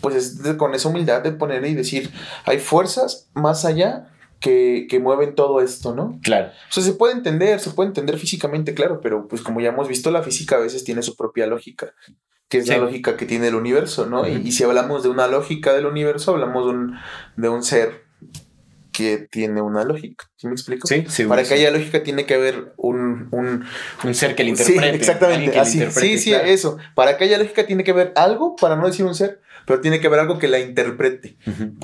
pues 0.02 0.16
es 0.16 0.56
con 0.56 0.74
esa 0.74 0.90
humildad 0.90 1.22
de 1.22 1.34
poner 1.34 1.64
y 1.66 1.76
decir, 1.76 2.10
hay 2.46 2.58
fuerzas 2.58 3.30
más 3.34 3.66
allá 3.66 4.10
que, 4.40 4.88
que 4.90 5.00
mueven 5.00 5.36
todo 5.36 5.62
esto, 5.62 5.94
¿no? 5.96 6.20
Claro. 6.24 6.48
O 6.70 6.72
sea, 6.72 6.84
se 6.84 6.94
puede 6.94 7.14
entender, 7.14 7.60
se 7.60 7.72
puede 7.72 7.88
entender 7.90 8.18
físicamente, 8.18 8.74
claro, 8.74 9.02
pero 9.02 9.28
pues 9.28 9.42
como 9.42 9.60
ya 9.62 9.70
hemos 9.70 9.88
visto, 9.88 10.12
la 10.12 10.24
física 10.24 10.56
a 10.56 10.60
veces 10.60 10.84
tiene 10.84 11.02
su 11.04 11.16
propia 11.16 11.46
lógica, 11.48 11.94
que 12.48 12.60
es 12.60 12.68
la 12.68 12.76
Sí. 12.76 12.82
lógica 12.82 13.18
que 13.18 13.26
tiene 13.26 13.48
el 13.50 13.56
universo, 13.56 14.06
¿no? 14.06 14.28
Y- 14.28 14.52
si 14.52 14.64
hablamos 14.64 15.04
de 15.04 15.10
una 15.10 15.28
lógica 15.28 15.74
del 15.74 15.86
universo, 15.86 16.32
hablamos 16.32 16.66
de 16.66 16.72
un, 16.72 16.96
de 17.36 17.50
un 17.50 17.64
ser 17.64 18.04
que 18.92 19.18
tiene 19.32 19.62
una 19.62 19.84
lógica. 19.86 20.26
¿Sí 20.36 20.48
me 20.48 20.54
explico? 20.54 20.86
Sí, 20.88 21.06
seguro, 21.08 21.30
Para 21.36 21.44
que 21.44 21.48
sí. 21.50 21.54
haya 21.56 21.72
lógica 21.72 22.04
tiene 22.04 22.26
que 22.26 22.34
haber 22.34 22.74
un, 22.76 23.30
un, 23.32 23.64
Un 24.04 24.14
ser 24.14 24.36
que 24.36 24.44
le 24.44 24.50
Sí, 24.56 24.62
interprete. 24.64 24.80
alguien 24.80 24.96
exactamente. 25.00 25.52
que 25.52 25.60
Así. 25.60 25.78
interprete, 25.78 26.08
Sí, 26.08 26.18
sí, 26.18 26.30
claro. 26.32 26.46
eso. 26.48 26.78
Para 26.96 27.18
que 27.18 27.24
haya 27.24 27.38
lógica 27.38 27.66
tiene 27.66 27.84
que 27.86 27.92
haber 27.92 28.12
algo, 28.18 28.56
para 28.58 28.76
no 28.76 28.88
decir 28.88 29.06
un 29.06 29.16
ser, 29.16 29.42
pero 29.70 29.82
tiene 29.82 30.00
que 30.00 30.08
haber 30.08 30.20
algo 30.20 30.40
que 30.40 30.48
la 30.48 30.58
interprete. 30.60 31.38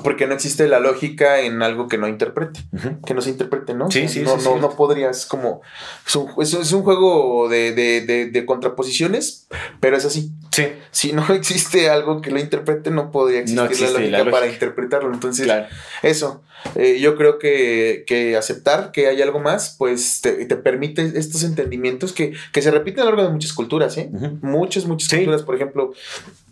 Porque 0.03 0.25
no 0.25 0.33
existe 0.33 0.67
la 0.67 0.79
lógica 0.79 1.41
en 1.41 1.61
algo 1.61 1.87
que 1.87 1.99
no 1.99 2.07
interprete. 2.07 2.61
Que 3.05 3.13
no 3.13 3.21
se 3.21 3.29
interprete, 3.29 3.75
¿no? 3.75 3.91
Sí, 3.91 3.99
O 3.99 4.01
sea, 4.01 4.09
sí, 4.09 4.21
no, 4.23 4.37
es 4.37 4.43
no, 4.43 4.57
no 4.57 4.71
podrías 4.71 5.27
como. 5.27 5.61
Es 6.03 6.15
un, 6.15 6.31
es, 6.41 6.51
es 6.55 6.71
un 6.71 6.81
juego 6.81 7.47
de, 7.47 7.73
de, 7.73 8.01
de, 8.01 8.31
de 8.31 8.45
contraposiciones, 8.47 9.47
pero 9.79 9.97
es 9.97 10.03
así. 10.03 10.31
Sí, 10.55 10.67
Si 10.91 11.11
no 11.11 11.25
existe 11.33 11.89
algo 11.89 12.21
que 12.21 12.31
lo 12.31 12.39
interprete, 12.39 12.89
no 12.91 13.11
podría 13.11 13.39
existir 13.41 13.61
No 13.61 13.69
existe 13.69 13.91
la, 13.93 13.99
lógica 13.99 14.11
la 14.11 14.17
lógica. 14.19 14.37
para 14.39 14.51
interpretarlo. 14.51 15.13
Entonces, 15.13 15.45
claro. 15.45 15.65
eso. 16.01 16.43
Eh, 16.75 16.99
yo 16.99 17.15
creo 17.15 17.37
que, 17.37 18.05
que 18.07 18.35
aceptar 18.35 18.91
que 18.91 19.05
hay 19.07 19.21
algo 19.21 19.39
más, 19.39 19.75
pues 19.77 20.21
te, 20.21 20.45
te 20.45 20.55
permite 20.55 21.11
estos 21.15 21.43
entendimientos 21.43 22.11
que, 22.11 22.33
que 22.53 22.61
se 22.63 22.71
repiten 22.71 23.01
a 23.01 23.03
lo 23.05 23.11
largo 23.11 23.23
de 23.27 23.29
muchas 23.33 23.53
culturas, 23.53 23.95
¿eh? 23.97 24.09
Muchas, 24.41 24.85
muchas 24.85 25.09
Sí. 25.09 25.17
culturas. 25.17 25.43
Por 25.43 25.55
ejemplo, 25.55 25.93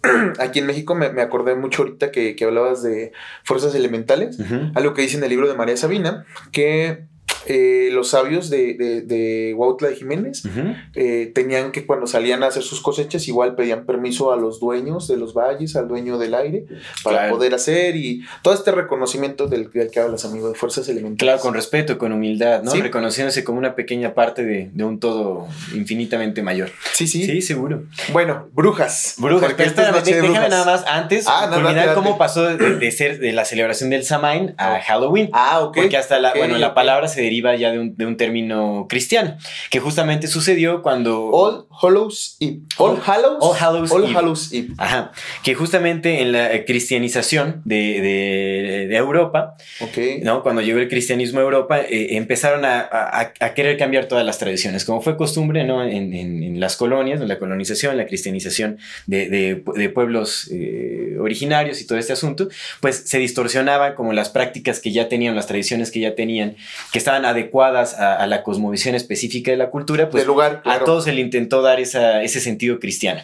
aquí 0.39 0.59
en 0.59 0.67
México 0.67 0.93
me, 0.93 1.09
me 1.09 1.21
acordé 1.23 1.55
mucho 1.55 1.81
ahorita 1.83 2.11
que, 2.11 2.35
que 2.35 2.45
hablabas 2.45 2.83
de 2.83 3.11
fuerzas 3.43 3.73
elementales. 3.73 4.37
Ujú. 4.39 4.71
Algo 4.75 4.93
que 4.93 5.01
dice 5.01 5.17
en 5.17 5.23
el 5.23 5.29
libro 5.29 5.47
de 5.47 5.55
María 5.55 5.77
Sabina, 5.77 6.25
que 6.51 7.05
eh, 7.45 7.89
los 7.91 8.09
sabios 8.09 8.49
de, 8.49 8.73
de, 8.75 9.01
de 9.01 9.53
Huautla 9.55 9.89
de 9.89 9.95
Jiménez 9.95 10.45
Ujú. 10.45 10.75
eh, 10.95 11.31
tenían 11.35 11.71
que 11.71 11.85
cuando 11.85 12.07
salían 12.07 12.43
a 12.43 12.47
hacer 12.47 12.63
sus 12.63 12.81
cosechas 12.81 13.27
igual 13.27 13.55
pedían 13.55 13.85
permiso 13.85 14.31
a 14.31 14.37
los 14.37 14.59
dueños 14.59 15.07
de 15.07 15.17
los 15.17 15.33
valles, 15.33 15.75
al 15.75 15.87
dueño 15.87 16.17
del 16.17 16.35
aire, 16.35 16.65
para 17.03 17.17
Claro. 17.19 17.35
poder 17.35 17.53
hacer 17.53 17.95
y 17.95 18.23
todo 18.41 18.53
este 18.53 18.71
reconocimiento 18.71 19.47
del, 19.47 19.69
del 19.71 19.89
que 19.91 19.99
hablas, 19.99 20.25
amigo, 20.25 20.49
de 20.49 20.55
fuerzas 20.55 20.87
elementales. 20.89 21.17
Claro, 21.19 21.39
con 21.41 21.53
respeto, 21.53 21.97
con 21.97 22.11
humildad, 22.11 22.63
¿no? 22.63 22.71
Sí. 22.71 22.81
Reconociéndose 22.81 23.43
como 23.43 23.57
una 23.59 23.75
pequeña 23.75 24.13
parte 24.13 24.43
de, 24.43 24.69
de 24.73 24.83
un 24.83 24.99
todo 24.99 25.47
infinitamente 25.73 26.41
mayor. 26.43 26.69
Sí, 26.93 27.07
sí. 27.07 27.25
Sí, 27.25 27.41
seguro. 27.41 27.83
Bueno, 28.11 28.47
brujas. 28.53 29.15
Brujas, 29.17 29.49
Porque 29.49 29.63
esta 29.63 29.89
es 29.97 30.05
déjame 30.05 30.27
brujas. 30.27 30.49
nada 30.49 30.65
más 30.65 30.85
antes 30.87 31.25
Ah, 31.27 31.47
no, 31.49 31.55
culminar 31.55 31.87
date, 31.87 31.95
cómo 31.95 32.17
pasó 32.17 32.43
de, 32.43 32.75
de 32.77 32.91
ser 32.91 33.19
de 33.19 33.31
la 33.33 33.45
celebración 33.45 33.89
del 33.89 34.03
Samhain 34.03 34.53
a 34.57 34.79
Halloween. 34.81 35.29
Ah, 35.33 35.61
ok. 35.61 35.75
Porque 35.77 35.97
hasta 35.97 36.19
la, 36.19 36.29
ok, 36.31 36.37
bueno, 36.37 36.57
la 36.57 36.69
ok. 36.69 36.73
palabra 36.73 37.07
se 37.07 37.21
deriva 37.33 37.55
ya 37.55 37.71
de 37.71 37.79
un, 37.79 37.95
de 37.97 38.05
un 38.05 38.15
término 38.15 38.85
cristiano, 38.87 39.37
que 39.71 39.79
justamente 39.79 40.27
sucedió 40.27 40.81
cuando... 40.83 41.29
All 41.31 41.65
Hallows 41.81 42.37
Eve. 42.39 42.59
All 42.77 42.99
Hallows. 43.03 43.37
All 43.41 43.55
Hallows 43.59 43.91
All 43.91 44.03
Eve. 44.03 44.13
Hallows 44.15 44.53
Eve. 44.53 44.67
Ajá, 44.77 45.11
que 45.43 45.55
justamente 45.55 46.21
en 46.21 46.31
la 46.31 46.53
eh, 46.53 46.63
cristianización 46.65 47.61
de, 47.65 47.75
de- 48.01 48.87
de 48.87 48.95
Europa, 48.95 49.55
Ok. 49.81 49.97
¿no? 50.21 50.43
Cuando 50.43 50.61
llegó 50.61 50.79
el 50.79 50.87
cristianismo 50.87 51.39
a 51.39 51.43
Europa, 51.43 51.79
eh, 51.81 52.15
empezaron 52.17 52.65
a, 52.65 52.81
a- 52.81 53.33
a 53.39 53.53
querer 53.55 53.77
cambiar 53.77 54.05
todas 54.05 54.25
las 54.25 54.37
tradiciones, 54.37 54.85
como 54.85 55.01
fue 55.01 55.17
costumbre, 55.17 55.63
¿no? 55.63 55.83
En, 55.83 56.13
en- 56.13 56.43
en 56.43 56.59
las 56.59 56.75
colonias, 56.77 57.19
en 57.21 57.27
la 57.27 57.39
colonización, 57.39 57.97
la 57.97 58.05
cristianización 58.05 58.77
de, 59.07 59.29
de- 59.29 59.89
pueblos 59.89 60.49
eh, 60.51 61.17
originarios 61.19 61.81
y 61.81 61.87
todo 61.87 61.97
este 61.97 62.13
asunto, 62.13 62.47
pues 62.79 63.03
se 63.05 63.17
distorsionaban 63.19 63.95
como 63.95 64.13
las 64.13 64.29
prácticas 64.29 64.79
que 64.79 64.91
ya 64.91 65.07
tenían, 65.09 65.35
las 65.35 65.47
tradiciones 65.47 65.91
que 65.91 65.99
ya 65.99 66.15
tenían, 66.15 66.55
que 66.91 66.97
estaban 66.99 67.22
adecuadas 67.25 67.99
a, 67.99 68.15
a 68.15 68.27
la 68.27 68.43
cosmovisión 68.43 68.95
específica 68.95 69.51
de 69.51 69.57
la 69.57 69.69
cultura, 69.69 70.09
pues 70.09 70.25
lugar. 70.27 70.61
a 70.65 70.79
todos 70.79 71.03
se 71.05 71.13
le 71.13 71.21
intentó 71.21 71.61
dar 71.61 71.79
esa, 71.79 72.21
ese 72.23 72.39
sentido 72.39 72.79
cristiano, 72.79 73.21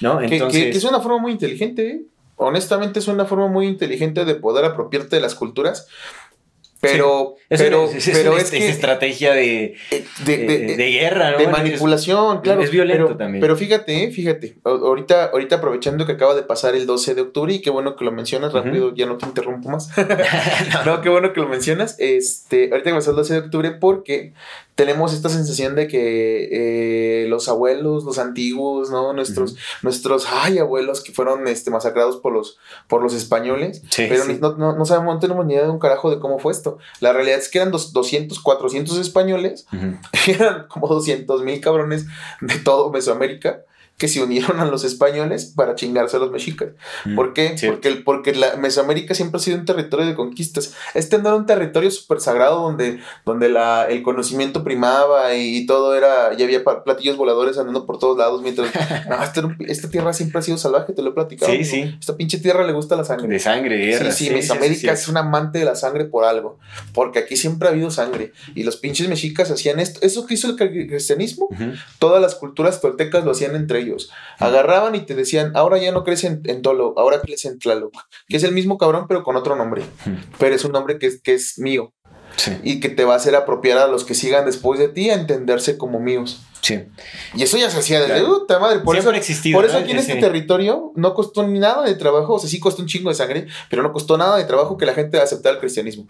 ¿no? 0.00 0.18
Que- 0.18 0.26
que- 0.28 0.34
Entonces, 0.36 0.62
que, 0.64 0.70
es 0.70 0.84
una 0.84 1.00
forma 1.00 1.18
muy 1.18 1.32
inteligente, 1.32 1.88
¿eh? 1.90 2.00
honestamente 2.36 2.98
es 2.98 3.08
una 3.08 3.24
forma 3.24 3.46
muy 3.48 3.66
inteligente 3.66 4.24
de 4.24 4.34
poder 4.34 4.64
apropiarte 4.64 5.16
de 5.16 5.22
las 5.22 5.34
culturas, 5.34 5.86
pero, 6.80 7.36
es, 7.54 7.62
pero, 7.62 7.84
una- 7.88 7.96
es- 7.98 8.10
pero 8.12 8.36
es 8.38 8.50
que 8.50 8.68
estrategia 8.68 9.32
de, 9.32 9.74
eh, 9.90 10.04
de, 10.24 10.36
de- 10.76 10.90
guerra, 10.90 11.32
¿no? 11.32 11.38
de 11.38 11.48
manipulación, 11.48 12.40
claro. 12.40 12.62
es 12.62 12.70
violento 12.70 13.06
pero, 13.06 13.16
también. 13.16 13.40
Pero 13.40 13.56
fíjate, 13.56 14.04
eh, 14.04 14.10
fíjate, 14.10 14.56
ahorita, 14.64 15.26
ahorita 15.26 15.56
aprovechando 15.56 16.06
que 16.06 16.12
acaba 16.12 16.34
de 16.34 16.42
pasar 16.42 16.74
el 16.74 16.86
12 16.86 17.14
de 17.14 17.20
octubre 17.22 17.52
y 17.54 17.60
qué 17.60 17.70
bueno 17.70 17.96
que 17.96 18.04
lo 18.04 18.12
mencionas 18.12 18.52
rápido, 18.52 18.94
ya 18.94 19.06
no 19.06 19.16
te 19.16 19.26
interrumpo 19.26 19.68
más. 19.68 19.88
no, 20.86 21.00
qué 21.00 21.08
bueno 21.08 21.32
que 21.32 21.40
lo 21.40 21.48
mencionas. 21.48 21.96
Este, 21.98 22.70
ahorita 22.70 22.90
que 22.90 22.96
pasó 22.96 23.10
el 23.10 23.16
12 23.16 23.32
de 23.34 23.40
octubre 23.40 23.70
porque 23.72 24.32
tenemos 24.74 25.12
esta 25.12 25.28
sensación 25.28 25.74
de 25.74 25.86
que 25.86 26.48
eh, 26.50 27.26
los 27.28 27.48
abuelos, 27.48 28.04
los 28.04 28.18
antiguos, 28.18 28.90
¿no? 28.90 29.12
Nuestros, 29.12 29.56
nuestros, 29.82 30.26
ay, 30.30 30.58
abuelos 30.58 31.02
que 31.02 31.12
fueron 31.12 31.46
este, 31.46 31.70
masacrados 31.70 32.16
por 32.16 32.32
los, 32.32 32.58
por 32.88 33.02
los 33.02 33.12
españoles. 33.14 33.82
Sí, 33.90 34.06
Pero 34.08 34.24
sí. 34.24 34.38
no, 34.40 34.56
no, 34.56 34.74
no 34.74 34.84
sabemos, 34.86 35.14
no 35.14 35.20
tenemos 35.20 35.44
ni 35.44 35.52
idea 35.54 35.64
de 35.64 35.70
un 35.70 35.78
carajo 35.78 36.10
de 36.10 36.18
cómo 36.18 36.38
fue 36.38 36.52
esto. 36.52 36.78
La 37.00 37.12
realidad 37.12 37.38
es 37.42 37.48
que 37.50 37.58
eran 37.58 37.70
dos- 37.70 37.92
200, 37.92 38.40
400 38.40 38.98
españoles 38.98 39.66
Ujú. 39.72 39.96
eran 40.30 40.66
como 40.68 40.86
200 40.88 41.42
mil 41.42 41.60
cabrones 41.60 42.06
de 42.40 42.58
todo 42.58 42.90
Mesoamérica 42.90 43.62
que 44.02 44.08
se 44.08 44.20
unieron 44.20 44.58
a 44.58 44.64
los 44.64 44.82
españoles 44.82 45.52
para 45.54 45.76
chingarse 45.76 46.16
a 46.16 46.18
los 46.18 46.32
mexicas. 46.32 46.70
¿Por 47.14 47.34
qué? 47.34 47.56
Cierto. 47.56 47.76
Porque, 47.76 47.88
el- 47.88 48.02
porque 48.02 48.34
la 48.34 48.56
Mesoamérica 48.56 49.14
siempre 49.14 49.36
ha 49.38 49.40
sido 49.40 49.58
un 49.58 49.64
territorio 49.64 50.04
de 50.06 50.16
conquistas. 50.16 50.74
Este 50.94 51.18
no 51.18 51.28
era 51.28 51.36
un 51.36 51.46
territorio 51.46 51.88
súper 51.92 52.20
sagrado 52.20 52.60
donde, 52.62 52.98
donde 53.24 53.48
la, 53.48 53.84
el 53.88 54.02
conocimiento 54.02 54.64
primaba 54.64 55.36
y 55.36 55.66
todo 55.66 55.94
era, 55.94 56.34
ya 56.36 56.44
había 56.46 56.64
platillos 56.64 57.16
voladores 57.16 57.58
andando 57.58 57.86
por 57.86 58.00
todos 58.00 58.18
lados 58.18 58.42
mientras... 58.42 58.68
No, 59.08 59.22
este 59.22 59.40
esta 59.68 59.88
tierra 59.88 60.12
siempre 60.12 60.40
ha 60.40 60.42
sido 60.42 60.58
salvaje, 60.58 60.92
te 60.94 61.02
lo 61.02 61.10
he 61.10 61.12
platicado. 61.12 61.52
Sí, 61.52 61.58
¿no? 61.58 61.64
sí. 61.64 61.96
Esta 62.00 62.16
pinche 62.16 62.38
tierra 62.38 62.66
le 62.66 62.72
gusta 62.72 62.96
la 62.96 63.04
sangre. 63.04 63.28
De 63.28 63.38
sangre, 63.38 63.76
guerra. 63.78 64.10
Sí, 64.10 64.24
sí, 64.26 64.30
Mesoamérica 64.34 64.92
es 64.92 65.06
un 65.06 65.16
amante 65.16 65.60
de 65.60 65.64
la 65.64 65.76
sangre 65.76 66.06
por 66.06 66.24
algo. 66.24 66.58
Porque 66.92 67.20
aquí 67.20 67.36
siempre 67.36 67.68
ha 67.68 67.70
habido 67.70 67.92
sangre. 67.92 68.32
Y 68.56 68.64
los 68.64 68.76
pinches 68.78 69.08
mexicas 69.08 69.48
hacían 69.52 69.78
esto. 69.78 70.00
Eso 70.02 70.26
que 70.26 70.34
hizo 70.34 70.48
el 70.48 70.56
cri- 70.56 70.88
cristianismo, 70.88 71.48
todas 72.00 72.20
las 72.20 72.34
culturas 72.34 72.80
toltecas 72.80 73.24
lo 73.24 73.30
hacían 73.32 73.54
entre 73.54 73.80
ellos. 73.80 73.91
Agarraban 74.38 74.94
y 74.94 75.00
te 75.00 75.14
decían, 75.14 75.52
ahora 75.54 75.78
ya 75.78 75.92
no 75.92 76.04
crees 76.04 76.24
en, 76.24 76.42
en 76.46 76.62
Tolo, 76.62 76.94
ahora 76.96 77.20
crees 77.20 77.44
en 77.44 77.58
Tlaloc. 77.58 77.92
Que 78.28 78.36
es 78.36 78.42
el 78.44 78.52
mismo 78.52 78.78
cabrón, 78.78 79.06
pero 79.08 79.22
con 79.22 79.36
otro 79.36 79.56
nombre. 79.56 79.82
Pero 80.38 80.54
es 80.54 80.64
un 80.64 80.72
nombre 80.72 80.98
que, 80.98 81.06
es- 81.06 81.20
que 81.22 81.34
es 81.34 81.58
mío. 81.58 81.92
Sí, 82.36 82.50
Y 82.62 82.80
que 82.80 82.88
te 82.88 83.04
va 83.04 83.12
a 83.12 83.16
hacer 83.18 83.36
apropiar 83.36 83.76
a 83.76 83.86
los 83.88 84.04
que 84.04 84.14
sigan 84.14 84.46
después 84.46 84.80
de 84.80 84.88
ti 84.88 85.10
a 85.10 85.14
entenderse 85.14 85.76
como 85.76 86.00
míos. 86.00 86.40
sí. 86.62 86.80
Y 87.34 87.42
eso 87.42 87.58
ya 87.58 87.68
se 87.68 87.78
hacía 87.78 88.00
desde 88.00 88.14
Claro. 88.20 88.38
puta 88.40 88.58
madre. 88.58 88.78
Por 88.80 88.94
Siempre 88.96 89.18
eso 89.18 89.20
existido. 89.20 89.58
por 89.58 89.66
eso 89.66 89.74
¿no? 89.74 89.80
aquí 89.82 89.90
en 89.92 89.98
este 89.98 90.14
territorio 90.16 90.92
no 90.96 91.12
costó 91.12 91.42
ni 91.46 91.58
nada 91.58 91.84
de 91.84 91.94
trabajo, 91.94 92.32
o 92.34 92.38
sea, 92.38 92.48
sí 92.48 92.58
costó 92.58 92.80
un 92.80 92.88
chingo 92.88 93.10
de 93.10 93.16
sangre, 93.16 93.48
pero 93.68 93.82
no 93.82 93.92
costó 93.92 94.16
nada 94.16 94.38
de 94.38 94.44
trabajo 94.44 94.78
que 94.78 94.86
la 94.86 94.94
gente 94.94 95.20
aceptara 95.20 95.56
el 95.56 95.60
cristianismo. 95.60 96.06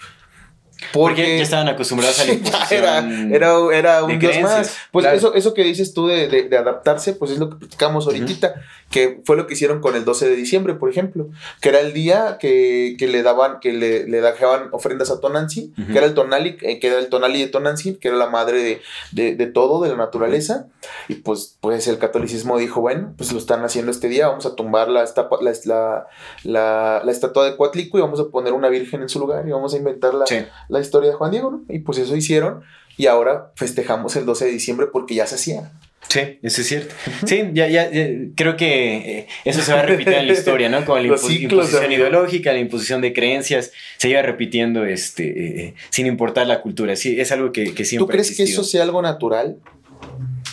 Porque 0.93 1.23
Porque 1.23 1.37
ya 1.39 1.43
estaban 1.43 1.69
acostumbrados 1.69 2.19
a 2.21 2.25
la 2.25 2.33
ya 2.35 2.67
era, 2.71 2.99
imposición 3.01 3.33
era, 3.35 3.79
era 3.79 4.05
un 4.05 4.19
dios 4.19 4.41
más. 4.41 4.77
Pues 4.91 5.05
claro. 5.05 5.17
eso, 5.17 5.35
eso 5.35 5.55
que 5.55 5.63
dices 5.65 5.95
tú 5.95 6.07
de, 6.09 6.29
de- 6.29 6.45
de 6.49 6.57
adaptarse, 6.59 7.13
pues 7.15 7.31
es 7.31 7.39
lo 7.39 7.51
que 7.51 7.57
platicamos 7.57 8.07
ahorita, 8.07 8.55
que 8.93 9.21
fue 9.25 9.37
lo 9.37 9.47
que 9.49 9.55
hicieron 9.55 9.81
con 9.81 9.97
el 9.97 10.05
12 10.05 10.29
de 10.29 10.37
diciembre, 10.37 10.75
por 10.75 10.91
ejemplo, 10.91 11.29
que 11.61 11.71
era 11.71 11.81
el 11.81 11.93
día 11.93 12.37
que, 12.39 12.95
que 12.99 13.09
le 13.09 13.23
daban, 13.23 13.59
que 13.61 13.73
le, 13.73 14.07
le 14.07 14.21
dejaban 14.21 14.69
ofrendas 14.71 15.11
a 15.11 15.19
Tonantzin, 15.21 15.75
Ujú. 15.77 15.91
que 15.93 15.99
era 15.99 16.07
el 16.07 16.15
Tonali, 16.15 16.57
eh, 16.61 16.79
que 16.79 16.87
era 16.89 16.99
el 16.99 17.09
Tonali 17.09 17.41
de 17.41 17.49
Tonantzin, 17.49 17.97
que 17.97 18.09
era 18.09 18.17
la 18.17 18.29
madre 18.31 18.63
de, 18.63 18.81
de, 19.11 19.35
de 19.35 19.47
todo, 19.47 19.83
de 19.83 19.89
la 19.91 19.97
naturaleza, 19.97 20.67
y 21.09 21.15
pues, 21.17 21.57
pues 21.61 21.89
el 21.89 21.99
catolicismo 21.99 22.59
dijo, 22.59 22.81
bueno, 22.81 23.15
pues 23.17 23.33
lo 23.33 23.39
están 23.39 23.65
haciendo 23.65 23.91
este 23.91 24.09
día, 24.09 24.29
vamos 24.29 24.47
a 24.47 24.55
tumbar 24.55 24.89
la, 24.89 25.03
estapa- 25.03 25.41
la, 25.41 25.53
la, 25.65 26.07
la, 26.45 27.03
la 27.05 27.13
estatua 27.13 27.45
de 27.45 27.57
Coatlico 27.57 27.99
y 27.99 28.01
vamos 28.03 28.21
a 28.21 28.25
poner 28.29 28.53
una 28.53 28.69
virgen 28.69 29.03
en 29.03 29.09
su 29.09 29.19
lugar 29.19 29.47
y 29.49 29.51
vamos 29.53 29.75
a 29.75 29.79
inventar 29.79 30.15
la, 30.15 30.27
Sí. 30.27 30.45
la 30.69 30.81
historia 30.81 31.11
de 31.11 31.17
Juan 31.17 31.31
Diego, 31.31 31.51
¿no? 31.51 31.63
Y 31.69 31.79
pues 31.81 31.99
eso 31.99 32.15
hicieron 32.17 32.63
y 32.97 33.07
ahora 33.07 33.53
festejamos 33.57 34.15
el 34.17 34.27
12 34.27 34.45
de 34.45 34.51
diciembre 34.51 34.87
porque 34.93 35.15
ya 35.15 35.27
se 35.27 35.37
hacía. 35.37 35.71
Sí, 36.09 36.21
eso 36.43 36.61
es 36.61 36.67
cierto. 36.67 36.95
Sí, 37.27 37.43
ya, 37.55 37.69
ya, 37.69 37.91
ya, 37.91 38.07
creo 38.37 38.57
que 38.57 39.19
eh, 39.21 39.27
eso 39.47 39.63
se 39.63 39.73
va 39.73 39.81
a 39.81 39.83
repetir 39.83 40.13
en 40.15 40.27
la 40.27 40.33
historia, 40.35 40.69
¿no? 40.69 40.85
Con 40.85 41.03
la 41.03 41.09
Los 41.09 41.23
impo- 41.25 41.29
ciclos, 41.29 41.53
imposición 41.53 41.85
amigo. 41.85 42.01
ideológica, 42.03 42.53
la 42.53 42.59
imposición 42.59 43.01
de 43.01 43.13
creencias, 43.15 43.73
se 43.97 44.11
iba 44.11 44.21
repitiendo 44.21 44.85
este, 44.85 45.67
eh, 45.69 45.75
sin 45.91 46.07
importar 46.07 46.47
la 46.47 46.61
cultura. 46.61 46.97
Sí, 46.97 47.19
es 47.19 47.33
algo 47.33 47.51
que, 47.53 47.73
que 47.73 47.85
siempre 47.87 48.05
¿Tú 48.07 48.11
crees 48.13 48.37
que 48.37 48.43
eso 48.43 48.63
sea 48.65 48.83
algo 48.83 49.01
natural? 49.01 49.57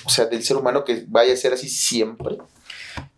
O 0.06 0.10
sea, 0.10 0.25
del 0.27 0.44
ser 0.44 0.56
humano 0.56 0.86
que 0.86 1.03
vaya 1.08 1.34
a 1.34 1.38
ser 1.38 1.51
así 1.53 1.68
siempre. 1.68 2.38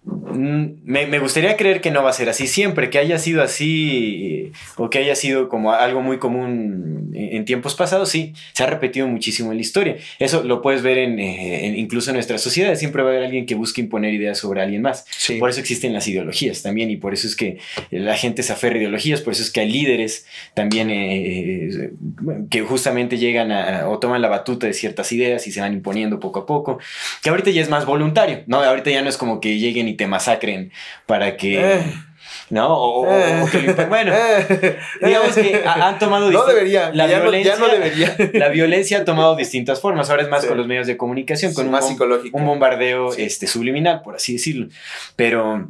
Mm, 0.03 0.81
me, 0.83 1.19
gustaría 1.19 1.55
creer 1.57 1.79
que 1.79 1.91
no 1.91 2.01
va 2.01 2.09
a 2.09 2.13
ser 2.13 2.27
así 2.27 2.47
siempre, 2.47 2.89
que 2.89 2.97
haya 2.97 3.19
sido 3.19 3.43
así 3.43 4.51
o 4.75 4.89
que 4.89 4.97
haya 4.97 5.15
sido 5.15 5.47
como 5.47 5.73
algo 5.73 6.01
muy 6.01 6.17
común 6.17 7.11
en, 7.13 7.45
tiempos 7.45 7.75
pasados, 7.75 8.09
sí, 8.09 8.33
se 8.53 8.63
ha 8.63 8.67
repetido 8.67 9.07
muchísimo 9.07 9.51
en 9.51 9.57
la 9.57 9.61
historia. 9.61 9.97
Eso 10.17 10.43
lo 10.43 10.61
puedes 10.61 10.81
ver 10.81 10.97
en, 10.97 11.19
eh, 11.19 11.75
incluso 11.77 12.09
en 12.09 12.15
nuestra 12.15 12.39
sociedad, 12.39 12.73
siempre 12.75 13.03
va 13.03 13.09
a 13.09 13.11
haber 13.11 13.25
alguien 13.25 13.45
que 13.45 13.53
busque 13.53 13.81
imponer 13.81 14.13
ideas 14.13 14.39
sobre 14.39 14.61
alguien 14.61 14.81
más. 14.81 15.05
Por 15.39 15.49
eso 15.49 15.59
existen 15.59 15.93
las 15.93 16.07
ideologías 16.07 16.63
también 16.63 16.89
y 16.89 16.97
por 16.97 17.13
eso 17.13 17.27
es 17.27 17.35
que 17.35 17.59
la 17.91 18.15
gente 18.15 18.41
se 18.41 18.53
aferra 18.53 18.75
a 18.75 18.77
ideologías, 18.79 19.21
por 19.21 19.33
eso 19.33 19.43
es 19.43 19.51
que 19.51 19.59
hay 19.59 19.71
líderes 19.71 20.25
también 20.55 20.89
eh, 20.89 21.69
eh, 21.69 21.91
que 22.49 22.61
justamente 22.61 23.17
llegan 23.17 23.51
a, 23.51 23.87
o 23.87 23.99
toman 23.99 24.21
la 24.21 24.29
batuta 24.29 24.65
de 24.65 24.73
ciertas 24.73 25.11
ideas 25.11 25.45
y 25.45 25.51
se 25.51 25.61
van 25.61 25.73
imponiendo 25.73 26.19
poco 26.19 26.39
a 26.39 26.45
poco, 26.45 26.79
que 27.21 27.29
ahorita 27.29 27.51
ya 27.51 27.61
es 27.61 27.69
más 27.69 27.85
voluntario, 27.85 28.43
¿no? 28.47 28.63
Ahorita 28.63 28.89
ya 28.89 29.01
no 29.01 29.09
es 29.09 29.17
como 29.17 29.39
que 29.39 29.59
lleguen 29.59 29.90
y 29.91 29.95
te 29.95 30.07
masacren 30.07 30.71
para 31.05 31.37
que... 31.37 31.75
Eh. 31.75 31.83
¿no? 32.49 32.67
O, 32.69 33.05
que 33.49 33.73
bueno, 33.89 34.13
eh. 34.13 34.77
digamos 35.01 35.35
que 35.35 35.63
han 35.65 35.99
tomado... 35.99 36.31
No 36.31 36.45
debería, 36.45 36.91
la 36.93 37.07
violencia, 37.07 37.55
no, 37.57 37.67
debería. 37.67 38.15
La 38.33 38.49
violencia 38.49 38.99
ha 38.99 39.05
tomado 39.05 39.35
distintas 39.35 39.79
formas, 39.79 40.09
ahora 40.09 40.23
es 40.23 40.29
más 40.29 40.45
con 40.45 40.57
los 40.57 40.67
medios 40.67 40.87
de 40.87 40.97
comunicación, 40.97 41.53
con 41.53 41.65
un, 41.65 41.71
más 41.71 41.87
psicológico. 41.87 42.37
un 42.37 42.45
bombardeo 42.45 43.13
este, 43.13 43.47
subliminal, 43.47 44.01
por 44.01 44.15
así 44.15 44.33
decirlo. 44.33 44.67
Pero 45.15 45.69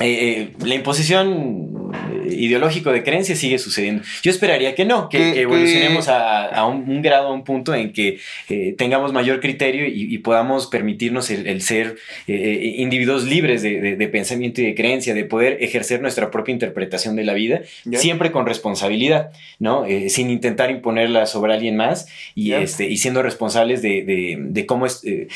eh, 0.00 0.52
la 0.64 0.74
imposición 0.74 1.84
ideológico 2.26 2.92
de 2.92 3.02
creencia 3.02 3.36
sigue 3.36 3.58
sucediendo. 3.58 4.02
Yo 4.22 4.30
esperaría 4.30 4.74
que 4.74 4.84
no, 4.84 5.08
que, 5.08 5.40
evolucionemos 5.40 6.08
a, 6.08 6.66
un, 6.66 7.02
grado, 7.02 7.28
a 7.28 7.32
un 7.32 7.44
punto 7.44 7.74
en 7.74 7.92
que 7.92 8.18
eh, 8.48 8.74
tengamos 8.76 9.12
mayor 9.12 9.40
criterio 9.40 9.86
y, 9.86 10.18
podamos 10.18 10.68
permitirnos 10.68 11.30
el, 11.30 11.60
ser 11.60 11.96
eh, 12.26 12.34
eh, 12.34 12.74
individuos 12.78 13.24
libres 13.24 13.62
de, 13.62 14.08
pensamiento 14.10 14.60
y 14.60 14.66
de 14.66 14.74
creencia, 14.74 15.12
de 15.12 15.24
poder 15.24 15.58
ejercer 15.62 16.00
nuestra 16.00 16.30
propia 16.30 16.52
interpretación 16.52 17.16
de 17.16 17.24
la 17.24 17.34
vida, 17.34 17.62
siempre 17.92 18.32
con 18.32 18.46
responsabilidad, 18.46 19.30
¿no? 19.58 19.84
sin 20.08 20.30
intentar 20.30 20.70
imponerla 20.70 21.26
sobre 21.26 21.52
alguien 21.52 21.76
más 21.76 22.06
y, 22.34 22.52
este, 22.52 22.88
y 22.88 22.96
siendo 22.96 23.22
responsables 23.22 23.82
de, 23.82 24.64
cómo 24.66 24.86
es, 24.86 25.02
de, 25.02 25.28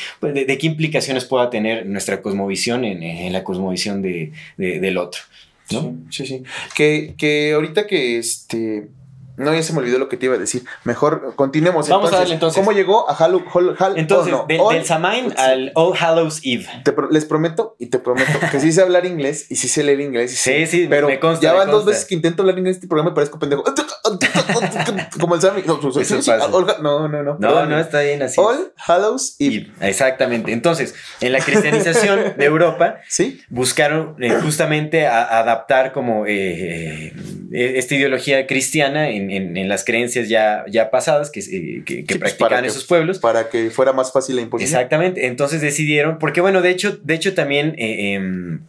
qué 0.57 0.65
implicaciones 0.65 1.25
pueda 1.25 1.49
tener 1.49 1.85
nuestra 1.85 2.21
cosmovisión 2.21 2.83
en, 2.85 3.03
en 3.03 3.33
la 3.33 3.43
cosmovisión 3.43 4.01
del 4.57 4.97
otro. 4.97 5.21
Sí, 5.69 5.77
sí, 6.09 6.25
sí. 6.25 6.43
Que, 6.75 7.13
que 7.17 7.53
ahorita 7.53 7.85
que 7.85 8.17
este 8.17 8.89
no, 9.39 9.53
ya 9.53 9.63
se 9.63 9.71
me 9.71 9.79
olvidó 9.79 9.97
lo 9.99 10.09
que 10.09 10.17
te 10.17 10.25
iba 10.25 10.35
a 10.35 10.37
decir. 10.37 10.65
Mejor 10.83 11.33
continuemos. 11.37 11.87
Vamos 11.87 12.07
entonces. 12.07 12.13
a 12.13 12.19
darle 12.19 12.33
entonces. 12.33 12.59
¿Cómo 12.59 12.75
llegó 12.75 13.09
a 13.09 13.15
Halloween? 13.15 13.77
entonces, 13.95 14.35
del, 14.49 14.85
Samhain 14.85 15.33
al 15.37 15.71
All 15.75 15.95
Hallows 15.97 16.41
Eve. 16.43 16.67
les 17.09 17.23
prometo 17.23 17.77
y 17.79 17.85
te 17.85 17.99
prometo 17.99 18.37
que 18.51 18.59
sí 18.59 18.73
sé 18.73 18.81
hablar 18.81 19.05
inglés 19.05 19.45
y 19.49 19.55
sí 19.55 19.69
sé 19.69 19.83
leer 19.83 20.01
inglés. 20.01 20.37
sí, 20.37 20.67
sí, 20.67 20.87
pero 20.89 21.07
me 21.07 21.21
consta, 21.21 21.41
ya 21.41 21.53
van 21.53 21.71
dos 21.71 21.85
veces 21.85 22.03
que 22.03 22.15
intento 22.15 22.41
hablar 22.41 22.57
inglés 22.57 22.75
y 22.75 22.77
este 22.79 22.87
programa 22.87 23.11
me 23.11 23.15
parezco 23.15 23.39
pendejo. 23.39 23.63
Como 25.19 25.35
el 25.35 25.41
Samhain. 25.41 25.65
No, 25.67 25.79
no, 26.81 27.07
no, 27.07 27.37
no. 27.39 27.65
No, 27.65 27.79
está 27.79 28.01
bien 28.01 28.21
así. 28.21 28.39
All 28.39 28.73
Hallows 28.75 29.35
Eve. 29.39 29.71
Exactamente. 29.81 30.51
Entonces, 30.51 30.95
en 31.21 31.31
la 31.33 31.39
cristianización 31.39 32.37
de 32.37 32.45
Europa, 32.45 32.97
¿Sí? 33.07 33.41
buscaron 33.49 34.15
eh, 34.19 34.31
justamente 34.41 35.07
adaptar 35.07 35.91
como 35.91 36.25
eh, 36.25 37.13
eh, 37.51 37.73
esta 37.77 37.95
ideología 37.95 38.47
cristiana 38.47 39.09
en 39.09 39.29
en, 39.29 39.69
las 39.69 39.83
creencias 39.83 40.29
ya, 40.29 40.65
ya 40.67 40.89
pasadas 40.89 41.29
que, 41.31 41.39
eh, 41.39 41.83
que, 41.85 42.03
pues, 42.03 42.19
practicaban 42.19 42.65
esos 42.65 42.85
pueblos. 42.85 43.19
Para 43.19 43.49
que 43.49 43.69
fuera 43.71 43.93
más 43.93 44.11
fácil 44.11 44.35
la 44.35 44.41
imposición. 44.41 44.75
Exactamente. 44.75 45.27
Entonces 45.27 45.61
decidieron, 45.61 46.19
porque 46.19 46.41
bueno, 46.41 46.61
de 46.61 46.69
hecho, 46.69 46.97
de 47.03 47.13
hecho 47.13 47.33
también 47.33 47.75
em, 47.77 48.61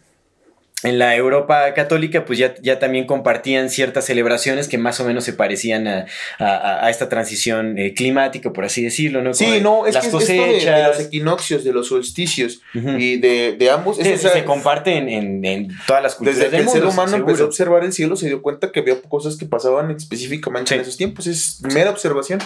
en 0.83 0.99
la 0.99 1.15
Europa 1.15 1.73
católica, 1.73 2.25
pues 2.25 2.39
ya, 2.39 2.55
ya 2.61 2.79
también 2.79 3.05
compartían 3.05 3.69
ciertas 3.69 4.05
celebraciones 4.05 4.67
que 4.67 4.77
más 4.77 4.99
o 4.99 5.05
menos 5.05 5.23
se 5.23 5.33
parecían 5.33 5.87
a, 5.87 6.05
a, 6.39 6.89
esta 6.89 7.09
transición 7.09 7.77
eh, 7.77 7.93
climática, 7.93 8.51
por 8.51 8.65
así 8.65 8.83
decirlo, 8.83 9.21
¿no? 9.21 9.33
Sí, 9.33 9.59
no, 9.61 9.85
es 9.85 9.97
que 9.97 10.07
es 10.07 10.27
de, 10.27 10.83
los 10.87 10.99
equinoccios, 10.99 11.63
de 11.63 11.73
los 11.73 11.87
solsticios 11.87 12.61
y 12.73 13.17
de, 13.17 13.55
de 13.57 13.69
ambos. 13.69 13.97
se 13.97 14.43
comparte 14.45 14.95
en, 14.97 15.45
en, 15.45 15.67
todas 15.85 16.01
las 16.01 16.15
culturas 16.15 16.39
Desde 16.39 16.57
que 16.57 16.63
el 16.63 16.69
ser 16.69 16.85
humano 16.85 17.15
empezó 17.15 17.43
a 17.43 17.47
observar 17.47 17.83
el 17.83 17.93
cielo, 17.93 18.15
se 18.15 18.27
dio 18.27 18.41
cuenta 18.41 18.71
que 18.71 18.79
había 18.79 18.99
cosas 19.01 19.37
que 19.37 19.45
pasaban 19.45 19.91
específicamente 19.91 20.75
en 20.75 20.81
esos 20.81 20.97
tiempos. 20.97 21.27
Es 21.27 21.61
mera 21.73 21.91
observación. 21.91 22.39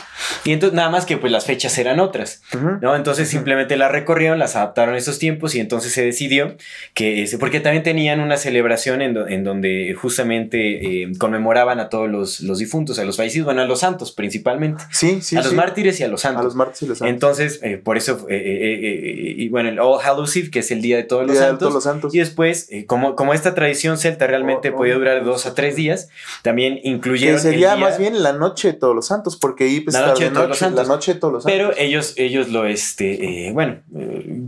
Y 0.44 0.52
entonces, 0.52 0.76
nada 0.76 0.90
más 0.90 1.06
que 1.06 1.18
pues 1.18 1.32
las 1.32 1.46
fechas 1.46 1.78
eran 1.78 2.00
otras, 2.00 2.42
¿no? 2.82 2.96
Entonces 2.96 3.30
simplemente 3.30 3.78
las 3.78 3.92
recorrieron, 3.92 4.40
las 4.40 4.56
adaptaron 4.56 4.96
a 4.96 4.98
esos 4.98 5.20
tiempos 5.20 5.56
y 5.56 5.60
entonces 5.60 5.94
se 5.94 6.04
decidió 6.04 6.56
que, 6.94 7.30
porque 7.40 7.60
también 7.60 7.84
tenían 7.84 8.25
una 8.26 8.38
celebración 8.38 9.02
en, 9.02 9.44
donde 9.44 9.96
justamente 10.00 11.04
eh, 11.04 11.12
conmemoraban 11.18 11.80
a 11.80 11.90
todos 11.90 12.10
los, 12.10 12.58
difuntos, 12.58 13.00
a 13.00 13.06
los 13.06 13.18
fallecidos, 13.18 13.46
bueno, 13.46 13.62
a 13.62 13.66
los 13.66 13.80
santos 13.80 14.12
principalmente. 14.12 14.84
Sí, 14.92 15.22
sí. 15.22 15.38
A 15.38 15.42
los 15.42 15.54
mártires 15.54 16.00
y 16.00 16.04
a 16.04 16.08
los 16.08 16.22
santos. 16.22 16.42
A 16.42 16.44
los 16.44 16.56
mártires 16.56 16.82
y 16.82 16.86
los 16.88 16.98
santos. 16.98 17.14
Entonces, 17.14 17.60
eh, 17.64 17.78
por 17.78 17.98
eso, 17.98 18.26
eh, 18.30 19.36
y 19.38 19.50
bueno, 19.50 19.70
el 19.70 19.80
All 19.80 20.00
Hallows 20.04 20.36
Eve, 20.36 20.52
que 20.52 20.60
es 20.60 20.72
el 20.72 20.82
Día 20.82 20.98
de 20.98 21.04
Todos, 21.04 21.28
los, 21.28 21.38
santos, 21.38 21.74
los 21.74 21.84
Santos. 21.84 22.14
Y 22.14 22.20
después, 22.20 22.70
como, 22.88 23.16
como 23.16 23.34
esta 23.34 23.56
tradición 23.56 23.98
celta 23.98 24.28
realmente 24.28 24.70
oh, 24.70 24.78
podía 24.78 24.96
oh, 24.96 25.00
durar 25.00 25.24
dos 25.24 25.46
a 25.46 25.54
tres 25.54 25.76
días, 25.76 26.10
también 26.42 26.80
incluyeron. 26.84 27.36
Que 27.36 27.42
sería 27.42 27.76
más 27.76 27.98
bien 27.98 28.24
la 28.24 28.34
noche 28.34 28.70
de 28.70 28.74
todos 28.74 28.96
los 28.96 29.08
santos, 29.08 29.38
porque 29.38 29.66
ahí 29.66 29.82
pues, 29.82 29.94
la 29.94 30.08
noche, 30.08 30.26
de 30.26 30.32
todos 30.32 30.50
los 30.50 30.58
santos. 30.58 30.88
la 30.88 30.94
noche 30.94 31.14
de 31.14 31.20
todos 31.20 31.34
los 31.34 31.44
santos. 31.44 31.58
Pero 31.58 31.74
ellos, 31.78 32.14
ellos 32.18 32.50
lo, 32.50 32.66
este, 32.66 33.52
bueno, 33.54 33.78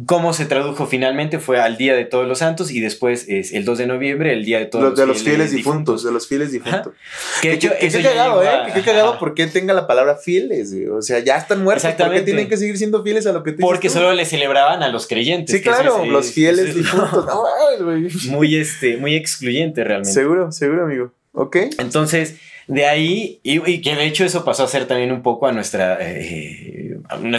cómo 0.05 0.33
se 0.33 0.45
tradujo 0.45 0.87
finalmente 0.87 1.39
fue 1.39 1.59
al 1.59 1.77
Día 1.77 1.95
de 1.95 2.05
Todos 2.05 2.27
los 2.27 2.39
Santos 2.39 2.71
y 2.71 2.79
después 2.79 3.27
es 3.27 3.53
el 3.53 3.65
2 3.67 3.77
de 3.77 3.85
noviembre, 3.85 4.33
el 4.33 4.43
Día 4.45 4.59
de 4.59 4.65
Todos 4.65 4.85
los, 4.85 4.95
de 4.95 5.05
los 5.05 5.21
fieles, 5.21 5.51
difuntos, 5.51 6.03
De 6.03 6.11
los 6.11 6.27
fieles 6.27 6.51
difuntos. 6.51 6.93
Que, 7.41 7.59
que, 7.59 7.69
qué 7.69 8.01
cagado, 8.01 8.41
¿eh? 8.41 8.71
Que 8.73 8.81
cagado 8.81 9.19
porque 9.19 9.45
tenga 9.45 9.73
la 9.73 9.85
palabra 9.85 10.15
fieles, 10.15 10.73
O 10.91 11.01
sea, 11.01 11.19
ya 11.19 11.37
están 11.37 11.63
muertos. 11.63 11.93
¿Por 11.93 12.11
qué 12.11 12.21
tienen 12.21 12.49
que 12.49 12.57
seguir 12.57 12.77
siendo 12.77 13.03
fieles 13.03 13.27
a 13.27 13.33
lo 13.33 13.43
que 13.43 13.51
te 13.51 13.61
Porque 13.61 13.89
solo 13.89 14.13
le 14.13 14.25
celebraban 14.25 14.81
a 14.81 14.89
los 14.89 15.05
creyentes. 15.05 15.55
Sí, 15.55 15.61
claro, 15.61 16.05
los 16.05 16.31
fieles 16.31 16.73
difuntos. 16.73 17.27
muy, 18.29 18.55
este, 18.55 18.97
muy 18.97 19.15
excluyente 19.15 19.83
realmente. 19.83 20.11
Seguro, 20.11 20.51
seguro, 20.51 20.85
amigo. 20.85 21.11
Ok. 21.33 21.57
Entonces, 21.77 22.35
de 22.67 22.85
ahí, 22.85 23.39
y, 23.43 23.81
que 23.81 23.95
de 23.95 24.05
hecho 24.05 24.25
eso 24.25 24.43
pasó 24.43 24.65
a 24.65 24.67
ser 24.67 24.85
también 24.85 25.13
un 25.13 25.21
poco 25.21 25.47
a 25.47 25.53
nuestra, 25.53 25.97
eh, 26.01 26.97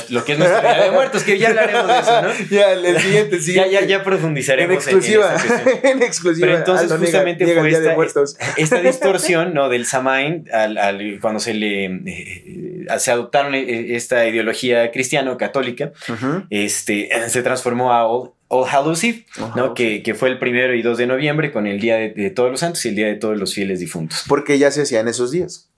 lo 0.09 0.25
que 0.25 0.33
es 0.33 0.39
nuestra 0.39 0.61
vida 0.61 0.85
de 0.85 0.91
muertos, 0.91 1.23
que 1.23 1.39
ya 1.39 1.49
hablaremos 1.49 1.87
de 1.87 1.99
eso, 1.99 2.23
¿no? 2.23 2.29
ya, 2.51 2.73
el 2.73 2.99
siguiente, 2.99 3.41
sí. 3.41 3.53
ya, 3.53 3.67
ya, 3.67 3.85
ya 3.85 4.03
profundizaremos 4.03 4.71
en 4.71 4.95
exclusiva. 4.97 5.37
En, 5.83 6.03
exclusiva. 6.03 6.47
Pero 6.47 6.59
entonces 6.59 6.91
justamente 6.93 7.47
fue 7.47 7.71
esta, 7.71 8.23
esta, 8.57 8.81
distorsión, 8.81 9.53
¿no? 9.53 9.69
Del 9.69 9.85
Samain, 9.85 10.49
al, 10.51 10.79
al, 10.79 11.19
cuando 11.21 11.41
se 11.41 11.53
le, 11.53 11.85
eh, 11.85 12.87
se 12.99 13.11
adoptaron 13.11 13.55
eh, 13.55 13.97
esta 13.97 14.27
ideología 14.27 14.91
cristiano-católica, 14.91 15.93
este, 16.49 17.11
se 17.29 17.43
transformó 17.43 17.93
a 17.93 18.07
All 18.49 18.67
Hallows 18.69 19.05
Eve, 19.05 19.27
¿no? 19.57 19.75
Que, 19.75 20.03
que, 20.03 20.15
fue 20.15 20.29
el 20.31 20.39
primero 20.39 20.75
y 20.75 20.83
2 20.83 20.99
de 20.99 21.07
noviembre 21.07 21.53
con 21.53 21.67
el 21.67 21.81
Día 21.81 21.97
de, 21.97 22.31
Todos 22.31 22.51
los 22.51 22.61
Santos 22.61 22.85
y 22.87 22.89
el 22.89 22.97
Día 22.97 23.07
de 23.07 23.15
Todos 23.15 23.39
los 23.39 23.55
Fieles 23.55 23.81
Difuntos. 23.81 24.25
Porque 24.27 24.59
ya 24.59 24.71
se 24.71 24.83
hacían 24.83 25.07
esos 25.07 25.31
días. 25.31 25.69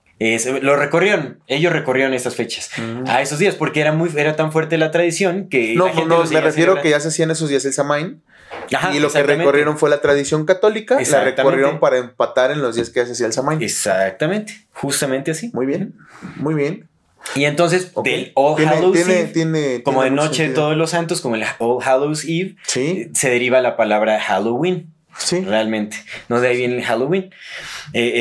lo 0.61 0.75
recorrieron, 0.77 1.39
ellos 1.47 1.73
recorrieron 1.73 2.13
estas 2.13 2.35
fechas 2.35 2.69
mm. 2.77 3.07
a 3.07 3.21
esos 3.21 3.39
días 3.39 3.55
porque 3.55 3.81
era 3.81 3.91
muy 3.91 4.09
era 4.15 4.35
tan 4.35 4.51
fuerte 4.51 4.77
la 4.77 4.91
tradición 4.91 5.49
que 5.49 5.75
no, 5.75 5.91
no, 6.05 6.23
me 6.25 6.41
refiero 6.41 6.81
que 6.81 6.89
ya 6.91 6.99
se 6.99 7.09
hacían 7.09 7.31
esos 7.31 7.49
días 7.49 7.65
el 7.65 7.73
Samain 7.73 8.21
y 8.93 8.99
lo 8.99 9.11
que 9.11 9.23
recorrieron 9.23 9.77
fue 9.77 9.89
la 9.89 10.01
tradición 10.01 10.45
católica, 10.45 10.97
la 10.99 11.23
recorrieron 11.23 11.79
para 11.79 11.97
empatar 11.97 12.51
en 12.51 12.61
los 12.61 12.75
días 12.75 12.89
que 12.89 13.05
se 13.05 13.13
hacía 13.13 13.25
el 13.25 13.33
Samain. 13.33 13.61
Exactamente, 13.61 14.53
justamente 14.71 15.31
así. 15.31 15.51
Muy 15.53 15.65
bien, 15.65 15.95
muy 16.37 16.53
bien. 16.53 16.87
Y 17.35 17.45
entonces, 17.45 17.91
del 18.03 18.31
All 18.35 18.65
Hallows 18.65 18.97
Eve, 19.07 19.83
como 19.83 20.03
de 20.03 20.11
Noche 20.11 20.49
de 20.49 20.53
Todos 20.53 20.75
los 20.75 20.89
Santos, 20.89 21.21
como 21.21 21.35
el 21.35 21.43
All 21.59 21.81
Hallows 21.81 22.25
Eve, 22.25 22.55
se 22.65 23.29
deriva 23.29 23.61
la 23.61 23.75
palabra 23.77 24.19
Halloween. 24.19 24.93
Sí. 25.23 25.41
Realmente. 25.41 25.97
No 26.29 26.39
de 26.41 26.49
ahí 26.49 26.57
viene 26.57 26.77
el 26.77 26.83
Halloween. 26.83 27.31
Eh, 27.93 28.11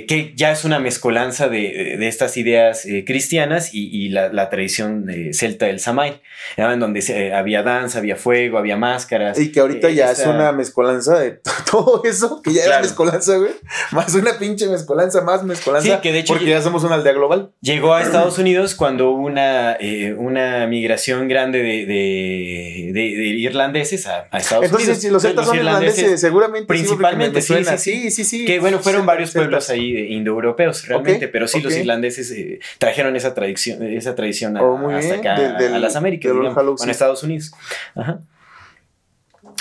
eh, 0.00 0.06
que 0.06 0.32
ya 0.36 0.52
es 0.52 0.64
una 0.64 0.78
mezcolanza 0.78 1.48
de, 1.48 1.96
de 1.98 2.08
estas 2.08 2.36
ideas 2.36 2.86
eh, 2.86 3.04
cristianas 3.04 3.74
y, 3.74 3.88
y 3.88 4.10
la, 4.10 4.32
la, 4.32 4.48
tradición 4.48 5.06
celta 5.32 5.66
del 5.66 5.80
Samhain, 5.80 6.14
en 6.56 6.78
donde 6.78 7.32
había 7.34 7.64
danza, 7.64 7.98
había 7.98 8.14
fuego, 8.14 8.58
había 8.58 8.76
máscaras. 8.76 9.38
Y 9.40 9.50
que 9.50 9.58
ahorita 9.58 9.90
ya 9.90 10.12
es 10.12 10.24
una 10.24 10.52
mezcolanza 10.52 11.18
de 11.18 11.40
todo 11.70 12.02
eso, 12.04 12.42
que 12.42 12.52
ya 12.52 12.64
era 12.64 12.80
mezcolanza, 12.80 13.36
güey. 13.38 13.50
Más 13.90 14.14
una 14.14 14.38
pinche 14.38 14.68
mezcolanza, 14.68 15.22
más 15.22 15.42
mezcolanza. 15.42 15.96
Sí, 15.96 16.00
que 16.00 16.12
de 16.12 16.20
hecho. 16.20 16.34
Porque 16.34 16.50
ya 16.50 16.62
somos 16.62 16.84
una 16.84 16.94
aldea 16.94 17.12
global. 17.12 17.50
Llegó 17.60 17.94
a 17.94 18.02
Estados 18.02 18.38
Unidos 18.38 18.76
cuando 18.76 19.10
hubo 19.10 19.26
una, 19.26 19.76
una 20.16 20.66
migración 20.68 21.26
grande 21.26 21.58
de, 21.58 21.86
de, 21.86 22.92
de 22.92 23.02
irlandeses 23.02 24.06
a, 24.06 24.28
Estados 24.32 24.64
Unidos. 24.64 24.80
Entonces, 24.80 25.00
si 25.00 25.10
los 25.10 25.22
celtas 25.22 25.46
son 25.46 25.56
irlandeses, 25.56 26.20
seguramente. 26.38 26.66
Principalmente, 26.66 27.42
sí, 27.42 27.64
sí, 27.76 28.10
sí, 28.10 28.24
sí, 28.24 28.44
Que 28.44 28.60
bueno, 28.60 28.78
fueron 28.78 29.06
varios 29.06 29.32
pueblos 29.32 29.70
ahí 29.70 30.14
indoeuropeos 30.14 30.86
realmente, 30.86 31.28
pero 31.28 31.48
sí 31.48 31.60
los 31.60 31.74
irlandeses 31.76 32.30
eh, 32.30 32.60
trajeron 32.78 33.16
esa 33.16 33.34
tradición, 33.34 33.82
esa 33.82 34.14
tradición 34.14 34.56
oh, 34.56 34.90
hasta 34.90 35.14
acá, 35.14 35.56
a 35.56 35.78
las 35.78 35.96
Américas, 35.96 36.32
a 36.32 36.90
Estados 36.90 37.22
Unidos. 37.22 37.52
Ajá. 37.94 38.20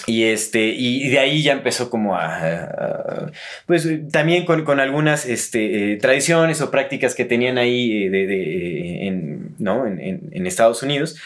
Y, 0.05 0.25
este, 0.25 0.67
y 0.67 1.09
de 1.09 1.19
ahí 1.19 1.41
ya 1.43 1.51
empezó 1.51 1.89
como 1.89 2.15
a, 2.15 3.31
pues 3.65 3.87
también 4.11 4.45
con, 4.45 4.63
con 4.63 4.79
algunas 4.79 5.25
este, 5.25 5.93
eh, 5.93 5.97
tradiciones 5.97 6.61
o 6.61 6.71
prácticas 6.71 7.15
que 7.15 7.25
tenían 7.25 7.57
ahí 7.57 8.05
eh, 8.05 8.09
de, 8.09 8.27
de, 8.27 9.07
en, 9.07 9.55
¿no? 9.57 9.85
en, 9.85 10.29
en, 10.31 10.47
Estados 10.47 10.81
Unidos, 10.81 11.17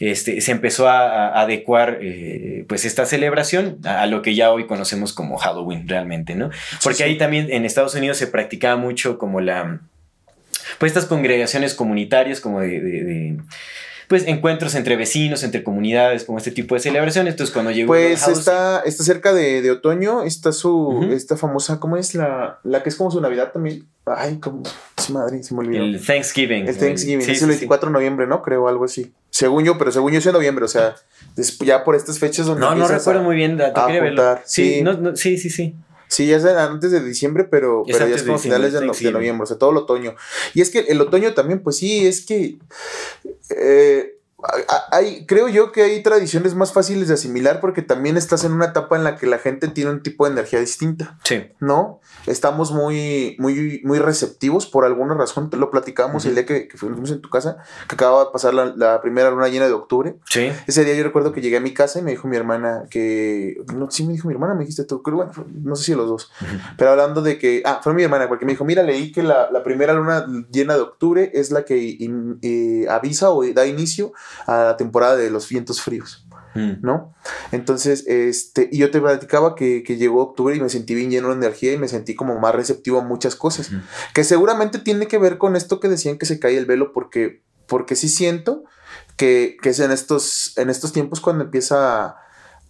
este, 0.00 0.40
se 0.42 0.52
empezó 0.52 0.88
a, 0.88 1.28
a 1.28 1.42
adecuar 1.42 1.98
eh, 2.02 2.64
pues 2.68 2.84
esta 2.84 3.06
celebración 3.06 3.78
a, 3.84 4.02
a, 4.02 4.06
lo 4.06 4.20
que 4.20 4.34
ya 4.34 4.50
hoy 4.50 4.66
conocemos 4.66 5.14
como 5.14 5.38
Halloween 5.38 5.88
realmente, 5.88 6.34
¿no? 6.34 6.50
Porque 6.82 6.98
sí, 6.98 7.04
sí. 7.04 7.10
ahí 7.10 7.18
también 7.18 7.46
en 7.50 7.64
Estados 7.64 7.94
Unidos 7.94 8.18
se 8.18 8.26
practicaba 8.26 8.76
mucho 8.76 9.16
como 9.16 9.40
la, 9.40 9.80
pues 10.78 10.90
estas 10.90 11.06
congregaciones 11.06 11.74
comunitarias 11.74 12.40
como 12.40 12.60
de, 12.60 12.80
de, 12.80 13.04
de 13.04 13.36
pues 14.08 14.26
encuentros 14.26 14.74
entre 14.74 14.96
vecinos, 14.96 15.42
entre 15.42 15.64
comunidades, 15.64 16.24
como 16.24 16.38
este 16.38 16.50
tipo 16.50 16.74
de 16.74 16.80
celebraciones. 16.80 17.34
Entonces, 17.34 17.52
cuando 17.52 17.70
llegó. 17.70 17.88
Pues 17.88 18.26
está, 18.28 18.80
está 18.80 19.04
cerca 19.04 19.32
de, 19.32 19.62
de, 19.62 19.70
otoño, 19.70 20.22
está 20.22 20.52
su, 20.52 20.70
uh 20.70 21.02
-huh. 21.02 21.12
esta 21.12 21.36
famosa, 21.36 21.80
¿cómo 21.80 21.96
es? 21.96 22.14
La, 22.14 22.58
la 22.62 22.82
que 22.82 22.88
es 22.88 22.96
como 22.96 23.10
su 23.10 23.20
Navidad 23.20 23.52
también. 23.52 23.86
Ay, 24.04 24.38
como, 24.38 24.62
madre, 25.10 25.42
se 25.42 25.54
me 25.54 25.60
olvidó. 25.60 25.82
El 25.82 26.04
Thanksgiving. 26.04 26.68
El 26.68 26.78
Thanksgiving, 26.78 27.22
sí, 27.22 27.32
es 27.32 27.42
el 27.42 27.48
24 27.48 27.88
sí. 27.88 27.90
de 27.90 27.92
noviembre, 27.92 28.26
¿no? 28.26 28.42
Creo, 28.42 28.68
algo 28.68 28.84
así. 28.84 29.12
Según 29.30 29.64
yo, 29.64 29.76
pero 29.78 29.90
según 29.90 30.12
yo 30.12 30.18
es 30.18 30.26
en 30.26 30.32
noviembre, 30.32 30.64
o 30.64 30.68
sea, 30.68 30.94
ya 31.64 31.82
por 31.82 31.96
estas 31.96 32.18
fechas 32.18 32.46
donde. 32.46 32.60
No, 32.60 32.74
no 32.74 32.86
recuerdo 32.86 33.20
a, 33.20 33.24
muy 33.24 33.34
bien, 33.34 33.56
te 33.56 33.72
quería 33.72 34.00
verlo. 34.00 34.38
Sí, 34.44 34.76
sí. 34.76 34.82
No, 34.82 34.92
no, 34.92 35.16
sí, 35.16 35.36
sí, 35.36 35.50
sí. 35.50 35.74
Sí, 36.08 36.26
ya 36.26 36.36
es 36.36 36.44
antes 36.44 36.90
de 36.90 37.02
diciembre, 37.02 37.44
pero, 37.44 37.84
pero 37.86 38.06
ya 38.06 38.14
es 38.14 38.22
como 38.22 38.38
finales 38.38 38.72
de, 38.72 38.80
de, 38.80 39.12
noviembre, 39.12 39.42
o 39.42 39.46
sea, 39.46 39.58
todo 39.58 39.70
el 39.70 39.76
otoño. 39.76 40.14
Y 40.54 40.60
es 40.60 40.70
que 40.70 40.80
el 40.80 41.00
otoño 41.00 41.34
también, 41.34 41.62
pues 41.62 41.76
sí, 41.76 42.06
es 42.06 42.24
que 42.24 42.58
eh, 43.50 44.15
hay, 44.90 45.24
creo 45.24 45.48
yo 45.48 45.72
que 45.72 45.82
hay 45.82 46.02
tradiciones 46.02 46.54
más 46.54 46.72
fáciles 46.72 47.08
de 47.08 47.14
asimilar 47.14 47.58
porque 47.60 47.80
también 47.80 48.18
estás 48.18 48.44
en 48.44 48.52
una 48.52 48.66
etapa 48.66 48.96
en 48.96 49.04
la 49.04 49.16
que 49.16 49.26
la 49.26 49.38
gente 49.38 49.68
tiene 49.68 49.90
un 49.90 50.02
tipo 50.02 50.26
de 50.26 50.32
energía 50.32 50.60
distinta. 50.60 51.18
Sí. 51.24 51.46
¿No? 51.58 52.00
Estamos 52.26 52.70
muy, 52.70 53.36
muy, 53.38 53.80
muy 53.84 53.98
receptivos 53.98 54.66
por 54.66 54.84
alguna 54.84 55.14
razón. 55.14 55.48
Lo 55.52 55.70
platicamos 55.70 56.24
uh 56.24 56.26
-huh. 56.26 56.30
el 56.30 56.34
día 56.34 56.46
que, 56.46 56.68
que, 56.68 56.76
fuimos 56.76 57.10
en 57.10 57.22
tu 57.22 57.30
casa, 57.30 57.56
que 57.88 57.94
acababa 57.94 58.26
de 58.26 58.30
pasar 58.30 58.52
la, 58.52 58.66
la, 58.76 59.00
primera 59.00 59.30
luna 59.30 59.48
llena 59.48 59.66
de 59.66 59.72
octubre. 59.72 60.16
Sí. 60.28 60.52
Ese 60.66 60.84
día 60.84 60.94
yo 60.94 61.04
recuerdo 61.04 61.32
que 61.32 61.40
llegué 61.40 61.56
a 61.56 61.60
mi 61.60 61.72
casa 61.72 61.98
y 61.98 62.02
me 62.02 62.10
dijo 62.10 62.28
mi 62.28 62.36
hermana 62.36 62.84
que. 62.90 63.56
No, 63.74 63.90
sí, 63.90 64.04
me 64.06 64.12
dijo 64.12 64.28
mi 64.28 64.34
hermana, 64.34 64.54
me 64.54 64.60
dijiste 64.60 64.84
tú. 64.84 65.02
Pero 65.02 65.16
bueno, 65.16 65.32
no 65.62 65.76
sé 65.76 65.84
si 65.84 65.94
los 65.94 66.08
dos. 66.08 66.30
Uh 66.42 66.44
-huh. 66.44 66.74
Pero 66.76 66.90
hablando 66.90 67.22
de 67.22 67.38
que. 67.38 67.62
Ah, 67.64 67.80
fue 67.82 67.94
mi 67.94 68.02
hermana, 68.02 68.28
porque 68.28 68.44
me 68.44 68.52
dijo: 68.52 68.64
Mira, 68.64 68.82
leí 68.82 69.12
que 69.12 69.22
la, 69.22 69.50
la 69.50 69.62
primera 69.62 69.94
luna 69.94 70.26
llena 70.50 70.74
de 70.74 70.80
octubre 70.80 71.30
es 71.32 71.50
la 71.50 71.64
que 71.64 71.78
in, 71.78 72.38
eh, 72.42 72.86
avisa 72.90 73.30
o 73.30 73.46
da 73.54 73.66
inicio 73.66 74.12
a 74.46 74.64
la 74.64 74.76
temporada 74.76 75.16
de 75.16 75.30
los 75.30 75.48
vientos 75.48 75.80
fríos. 75.80 76.26
Mm. 76.54 76.80
¿No? 76.80 77.14
Entonces, 77.52 78.04
este, 78.06 78.68
y 78.72 78.78
yo 78.78 78.90
te 78.90 79.00
platicaba 79.00 79.54
que, 79.54 79.82
que, 79.82 79.96
llegó 79.96 80.22
octubre 80.22 80.56
y 80.56 80.60
me 80.60 80.70
sentí 80.70 80.94
bien 80.94 81.10
lleno 81.10 81.28
de 81.28 81.34
energía 81.34 81.72
y 81.72 81.76
me 81.76 81.86
sentí 81.86 82.14
como 82.14 82.38
más 82.38 82.54
receptivo 82.54 82.98
a 82.98 83.04
muchas 83.04 83.36
cosas, 83.36 83.70
que 84.14 84.24
seguramente 84.24 84.78
tiene 84.78 85.06
que 85.06 85.18
ver 85.18 85.36
con 85.36 85.54
esto 85.54 85.80
que 85.80 85.88
decían 85.88 86.16
que 86.16 86.24
se 86.24 86.40
cae 86.40 86.56
el 86.56 86.64
velo, 86.64 86.94
porque, 86.94 87.42
porque 87.66 87.94
sí 87.94 88.08
siento 88.08 88.64
que, 89.16 89.58
que 89.60 89.68
es 89.68 89.80
en 89.80 89.90
estos, 89.90 90.56
en 90.56 90.70
estos 90.70 90.92
tiempos 90.92 91.20
cuando 91.20 91.44
empieza 91.44 92.06
a, 92.06 92.16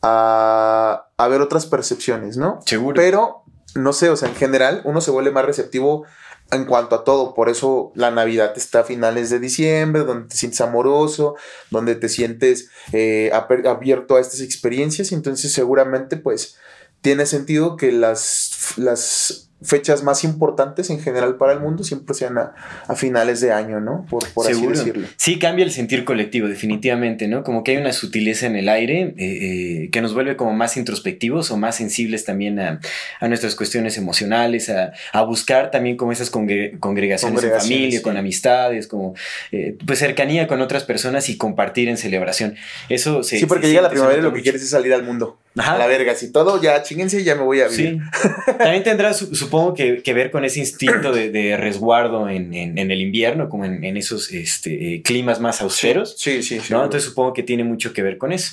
a, 0.03 1.09
a 1.17 1.29
ver 1.29 1.41
otras 1.41 1.67
percepciones, 1.67 2.37
¿no? 2.37 2.61
Seguro. 2.67 2.97
Pero, 2.97 3.45
no 3.77 3.93
sé, 3.93 4.11
o 4.11 4.17
sea, 4.17 4.29
en 4.29 4.35
general 4.35 4.83
uno 4.85 5.01
se 5.01 5.13
vuelve 5.13 5.31
más 5.31 5.45
receptivo 5.45 6.05
en 6.51 6.65
cuanto 6.65 6.95
a 6.95 7.05
todo. 7.05 7.35
Por 7.35 7.49
eso 7.49 7.93
la 7.95 8.11
Navidad 8.11 8.53
está 8.57 8.81
a 8.81 8.85
finales 8.85 9.31
de 9.31 9.41
diciembre, 9.41 10.05
donde 10.05 10.29
te 10.29 10.37
sientes 10.37 10.61
amoroso, 10.61 11.37
donde 11.71 11.95
te 11.95 12.09
sientes 12.09 12.71
eh, 12.93 13.31
abierto 13.33 14.17
a 14.17 14.21
estas 14.21 14.41
experiencias. 14.41 15.13
Entonces 15.13 15.53
seguramente 15.53 16.17
pues 16.17 16.57
tiene 17.01 17.27
sentido 17.27 17.77
que 17.77 17.93
las, 17.93 18.75
las 18.77 19.46
fechas 19.67 20.03
más 20.03 20.25
importantes 20.25 20.91
en 20.91 21.01
general 21.01 21.37
para 21.37 21.53
el 21.53 21.61
mundo 21.61 21.85
siempre 21.85 22.15
sean 22.15 22.39
a, 22.39 22.55
a 22.87 22.95
finales 22.95 23.41
de 23.41 23.53
año, 23.53 23.81
¿no? 23.81 24.07
Por, 24.09 24.27
por 24.33 24.51
así 24.51 24.67
decirlo. 24.67 25.07
Sí, 25.17 25.39
cambia 25.39 25.65
el 25.65 25.73
sentir 25.73 26.05
colectivo, 26.05 26.49
definitivamente, 26.49 27.29
¿no? 27.29 27.43
Como 27.43 27.65
que 27.65 27.73
hay 27.73 27.77
una 27.79 27.93
sutileza 27.93 28.47
en 28.47 28.57
el 28.57 28.69
aire 28.69 29.15
eh, 29.17 29.17
eh, 29.19 29.91
que 29.91 30.01
nos 30.01 30.15
vuelve 30.15 30.37
como 30.37 30.53
más 30.53 30.77
introspectivos 30.77 31.51
o 31.51 31.57
más 31.57 31.77
sensibles 31.77 32.25
también 32.25 32.61
a, 32.61 32.81
a 33.21 33.29
nuestras 33.29 33.57
cuestiones 33.57 33.99
emocionales, 33.99 34.71
a, 34.71 34.93
a, 35.13 35.23
buscar 35.23 35.71
también 35.71 35.97
como 35.97 36.13
esas 36.13 36.31
congre 36.31 36.79
congregaciones, 36.79 37.43
en 37.43 37.51
familia, 37.51 37.99
sí. 37.99 38.03
con 38.03 38.17
amistades, 38.17 38.87
como 38.87 39.15
eh, 39.51 39.77
pues 39.85 39.99
cercanía 39.99 40.47
con 40.47 40.61
otras 40.61 40.85
personas 40.85 41.29
y 41.29 41.37
compartir 41.37 41.89
en 41.89 41.97
celebración. 41.97 42.55
Eso 42.89 43.23
se, 43.23 43.39
Sí, 43.39 43.47
porque 43.47 43.67
se 43.67 43.73
llega 43.73 43.83
la 43.83 43.91
primavera 43.91 44.21
y 44.21 44.23
lo 44.23 44.33
que 44.33 44.43
quieres 44.43 44.63
es 44.63 44.71
salir 44.71 44.95
al 44.95 45.03
mundo. 45.03 45.39
Ajá. 45.57 45.75
A 45.75 45.79
la 45.79 45.87
verga, 45.87 46.15
si 46.15 46.31
todo 46.31 46.61
ya 46.61 46.83
chinguense, 46.83 47.25
ya 47.25 47.35
me 47.35 47.43
voy 47.43 47.61
a 47.61 47.69
vivir. 47.69 47.99
Sí. 48.13 48.29
También 48.59 48.83
tendrá, 48.83 49.15
supongo 49.15 49.73
que, 49.73 50.03
que, 50.03 50.13
ver 50.13 50.31
con 50.31 50.45
ese 50.45 50.61
instinto 50.61 51.13
de, 51.13 51.31
de 51.31 51.57
resguardo 51.57 52.29
en, 52.29 52.53
en, 52.53 52.77
en, 52.77 52.91
el 52.91 53.01
invierno, 53.01 53.49
como 53.49 53.65
en, 53.65 53.83
en 53.83 53.97
esos 53.97 54.31
este, 54.33 55.01
climas 55.03 55.41
más 55.41 55.63
austeros. 55.63 56.15
Sí, 56.19 56.43
sí, 56.43 56.61
sí. 56.61 56.73
¿no? 56.73 56.85
Entonces 56.85 57.09
supongo 57.09 57.33
que 57.33 57.43
tiene 57.43 57.65
mucho 57.65 57.95
que 57.95 58.03
ver 58.03 58.19
con 58.19 58.33
eso. 58.33 58.53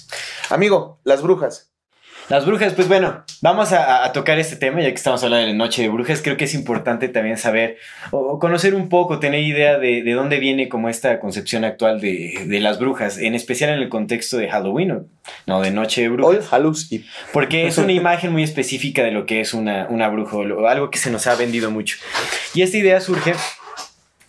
Amigo, 0.50 1.02
las 1.04 1.22
brujas. 1.22 1.73
Las 2.30 2.46
brujas, 2.46 2.74
pues 2.74 2.88
bueno, 2.88 3.24
vamos 3.42 3.74
a, 3.74 4.06
a, 4.06 4.14
tocar 4.14 4.40
este 4.40 4.56
tema, 4.56 4.82
ya 4.82 4.88
que 4.88 4.96
estamos 4.96 5.22
hablando 5.24 5.46
de 5.46 5.52
la 5.52 5.58
noche 5.58 5.82
de 5.82 5.90
brujas, 5.90 6.22
creo 6.22 6.38
que 6.38 6.46
es 6.46 6.54
importante 6.54 7.10
también 7.10 7.38
saber 7.38 7.78
o 8.12 8.40
conocer 8.40 8.76
un 8.76 8.88
poco, 8.88 9.20
tener 9.20 9.42
idea 9.42 9.78
de, 9.78 10.04
de 10.04 10.14
dónde 10.14 10.40
viene 10.40 10.70
como 10.70 10.88
esta 10.88 11.20
concepción 11.20 11.66
actual 11.66 12.00
de, 12.00 12.46
de, 12.48 12.60
las 12.62 12.80
brujas, 12.80 13.18
en 13.18 13.36
especial 13.36 13.72
en 13.72 13.80
el 13.80 13.90
contexto 13.90 14.38
de 14.38 14.50
Halloween, 14.50 15.08
no, 15.46 15.62
de 15.62 15.72
noche 15.72 16.04
de 16.04 16.10
brujas. 16.10 16.46
All 16.52 16.60
Hallows 16.62 16.92
Eve. 16.92 17.04
Porque 17.34 17.68
es 17.68 17.78
una 17.78 17.92
imagen 17.94 18.32
muy 18.32 18.44
específica 18.44 19.04
de 19.04 19.12
lo 19.12 19.26
que 19.26 19.42
es 19.42 19.54
una, 19.54 19.88
una 19.90 20.08
bruja, 20.08 20.38
o 20.38 20.68
algo 20.68 20.90
que 20.90 21.00
se 21.00 21.12
nos 21.12 21.28
ha 21.28 21.36
vendido 21.36 21.72
mucho. 21.72 21.98
Y 22.54 22.62
esta 22.62 22.78
idea 22.78 23.02
surge 23.02 23.34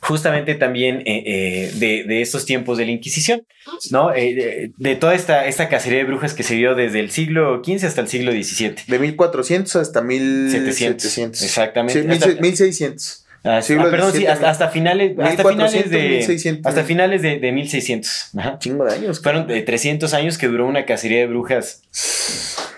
justamente 0.05 0.55
también 0.55 1.03
eh, 1.07 1.23
eh, 1.27 1.73
de, 1.77 2.05
de, 2.05 2.21
estos 2.21 2.45
tiempos 2.45 2.77
de 2.77 2.85
la 2.85 2.91
Inquisición, 2.91 3.47
¿no? 3.91 4.15
Eh, 4.15 4.35
de, 4.35 4.73
de, 4.77 4.97
toda 4.97 5.15
esta, 5.15 5.47
esta 5.47 5.69
cacería 5.69 5.99
de 5.99 6.05
brujas 6.05 6.35
que 6.35 6.43
se 6.43 6.55
dio 6.55 6.75
desde 6.75 7.01
el 7.01 7.11
siglo 7.11 7.63
XV 7.65 7.87
hasta 7.87 8.03
el 8.03 8.09
siglo 8.09 8.31
XVII. 8.33 8.75
De 8.87 8.99
1400 8.99 9.77
hasta 9.77 10.03
1700. 10.03 11.03
700. 11.03 11.43
Exactamente. 11.43 12.03
Sí, 12.03 12.09
hasta, 12.09 12.41
1600. 12.41 13.25
Ah, 13.45 13.59
ah, 13.59 13.91
perdón, 13.91 14.13
sí, 14.13 14.27
hasta, 14.27 14.49
hasta, 14.49 14.69
finales, 14.69 15.19
hasta 15.19 15.49
finales 15.49 15.91
de 15.91 16.09
1600. 16.09 16.67
hasta 16.67 16.85
finales 16.85 17.23
de, 17.23 17.39
de 17.39 17.53
1600. 17.53 18.31
Ajá. 18.39 18.59
Chingo 18.59 18.85
de 18.85 18.95
años. 18.95 19.21
Fueron 19.21 19.47
de 19.47 19.63
300 19.63 20.13
años 20.15 20.39
que 20.39 20.49
duró 20.49 20.67
una 20.67 20.85
cacería 20.87 21.19
de 21.19 21.27
brujas 21.27 21.83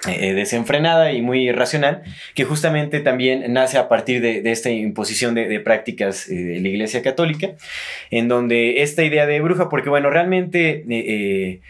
eh, 0.09 0.35
desenfrenada 0.35 1.13
y 1.13 1.23
muy 1.23 1.49
irracional, 1.49 2.03
que 2.35 2.45
justamente 2.45 3.01
también 3.01 3.53
nace 3.53 3.79
a 3.79 3.89
partir 3.89 4.21
de, 4.21 4.43
esta 4.51 4.71
imposición 4.71 5.35
de, 5.35 5.61
prácticas 5.61 6.29
eh, 6.29 6.35
de 6.35 6.61
la 6.61 6.69
Iglesia 6.69 7.03
Católica, 7.03 7.53
en 8.11 8.29
donde 8.29 8.83
esta 8.83 9.03
idea 9.05 9.27
de 9.27 9.41
bruja, 9.41 9.69
porque 9.69 9.89
bueno, 9.89 10.11
realmente... 10.11 10.85
Eh, 10.89 11.61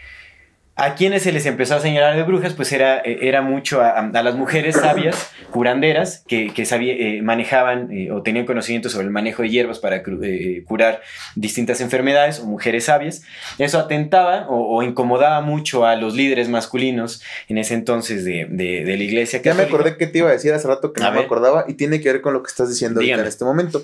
a 0.77 0.93
quienes 0.93 1.23
se 1.23 1.31
les 1.31 1.47
empezó 1.47 1.75
a 1.75 1.79
señalar 1.79 2.15
de 2.15 2.21
brujas, 2.21 2.53
pues 2.53 2.71
era, 2.71 2.99
era 2.99 3.41
mucho 3.41 3.81
a, 3.81 3.97
a 3.97 4.23
las 4.23 4.35
mujeres 4.35 4.75
sabias, 4.75 5.31
curanderas, 5.49 6.23
que, 6.27 6.53
que 6.53 6.65
sabía, 6.65 6.93
eh, 6.93 7.21
manejaban 7.23 7.91
eh, 7.91 8.11
o 8.11 8.21
tenían 8.21 8.45
conocimiento 8.45 8.87
sobre 8.89 9.05
el 9.07 9.11
manejo 9.11 9.41
de 9.41 9.49
hierbas 9.49 9.79
para 9.79 10.03
eh, 10.21 10.63
curar 10.67 11.01
distintas 11.35 11.81
enfermedades, 11.81 12.39
o 12.39 12.45
mujeres 12.45 12.85
sabias. 12.85 13.23
Eso 13.57 13.79
atentaba 13.79 14.47
o, 14.49 14.77
o, 14.77 14.83
incomodaba 14.83 15.41
mucho 15.41 15.83
a 15.83 15.95
los 15.95 16.13
líderes 16.13 16.47
masculinos 16.47 17.23
en 17.49 17.57
ese 17.57 17.73
entonces 17.73 18.23
de, 18.23 18.45
de, 18.47 18.85
de 18.85 18.97
la 18.97 19.03
iglesia. 19.03 19.41
Ya 19.41 19.55
me 19.55 19.63
acordé 19.63 19.97
que 19.97 20.05
te 20.05 20.19
iba 20.19 20.29
a 20.29 20.33
decir 20.33 20.53
hace 20.53 20.67
rato 20.67 20.93
que 20.93 21.01
a 21.01 21.05
no 21.05 21.11
ver. 21.11 21.21
me 21.21 21.25
acordaba 21.25 21.65
y 21.67 21.73
tiene 21.73 22.01
que 22.01 22.11
ver 22.11 22.21
con 22.21 22.33
lo 22.33 22.43
que 22.43 22.49
estás 22.49 22.69
diciendo 22.69 22.99
ahorita 22.99 23.21
en 23.21 23.27
este 23.27 23.45
momento. 23.45 23.83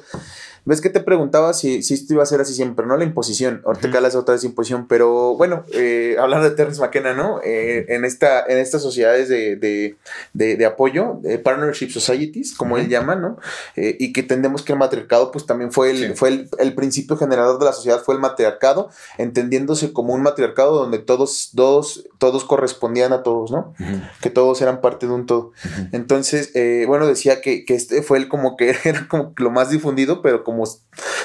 ¿Ves 0.65 0.80
que 0.80 0.89
te 0.89 1.02
preguntaba 1.02 1.54
si, 1.54 1.84
si, 1.84 1.93
esto 1.93 2.13
iba 2.13 2.23
a 2.23 2.26
ser 2.26 2.39
así 2.39 2.54
siempre, 2.54 2.86
no? 2.86 2.95
La 2.95 3.04
imposición. 3.04 3.62
Ahorita 3.65 3.89
uh 3.89 3.91
-huh. 3.91 4.15
otra 4.15 4.34
vez 4.34 4.43
imposición. 4.45 4.88
Pero 4.88 5.36
bueno, 5.36 5.65
eh, 5.73 6.15
hablando 6.17 6.49
de 6.49 6.56
Terence 6.56 6.80
McKenna, 6.80 7.13
¿no? 7.13 7.41
Eh, 7.43 7.86
en, 7.89 8.06
esta, 8.06 8.45
en 8.45 8.58
estas 8.60 8.82
sociedades 8.82 9.28
de, 9.28 9.58
de, 9.58 9.97
de, 10.34 10.56
de 10.56 10.65
apoyo, 10.65 11.19
Partnership 11.43 11.89
Societies, 11.89 12.54
como 12.54 12.76
uh 12.76 12.78
-huh. 12.78 12.82
él 12.82 12.89
llama, 12.89 13.15
¿no? 13.15 13.38
Eh, 13.76 13.97
y 13.99 14.13
que 14.13 14.21
entendemos 14.21 14.63
que 14.63 14.71
el 14.71 14.80
matriarcado, 14.80 15.32
pues 15.32 15.45
también 15.45 15.71
fue, 15.73 15.91
el, 15.91 15.97
sí. 15.97 16.13
fue 16.15 16.30
el, 16.30 16.49
el, 16.60 16.73
principio 16.76 17.17
generador 17.17 17.60
de 17.60 17.65
la 17.65 17.73
sociedad, 17.73 18.02
fue 18.02 18.15
el 18.15 18.21
matriarcado, 18.21 18.89
entendiéndose 19.17 19.91
como 19.91 20.13
un 20.13 20.21
matriarcado 20.21 20.76
donde 20.76 20.99
todos, 20.99 21.52
todos, 21.56 22.08
todos 22.19 22.45
correspondían 22.45 23.12
a 23.12 23.21
todos, 23.21 23.52
¿no? 23.52 23.73
Uh 23.80 23.84
-huh. 23.84 24.12
Que 24.21 24.30
todos 24.30 24.62
eran 24.62 24.80
parte 24.80 25.08
de 25.08 25.12
un 25.13 25.26
todo. 25.26 25.52
Entonces, 25.91 26.52
eh, 26.56 26.86
bueno, 26.88 27.06
decía 27.06 27.41
que, 27.41 27.65
que 27.65 27.76
este 27.76 28.02
fue 28.02 28.17
el 28.17 28.30
como 28.30 28.56
que 28.56 28.76
era 28.86 29.08
como 29.10 29.34
lo 29.36 29.52
más 29.52 29.69
difundido, 29.69 30.21
pero 30.21 30.43
como 30.43 30.53
como 30.54 30.68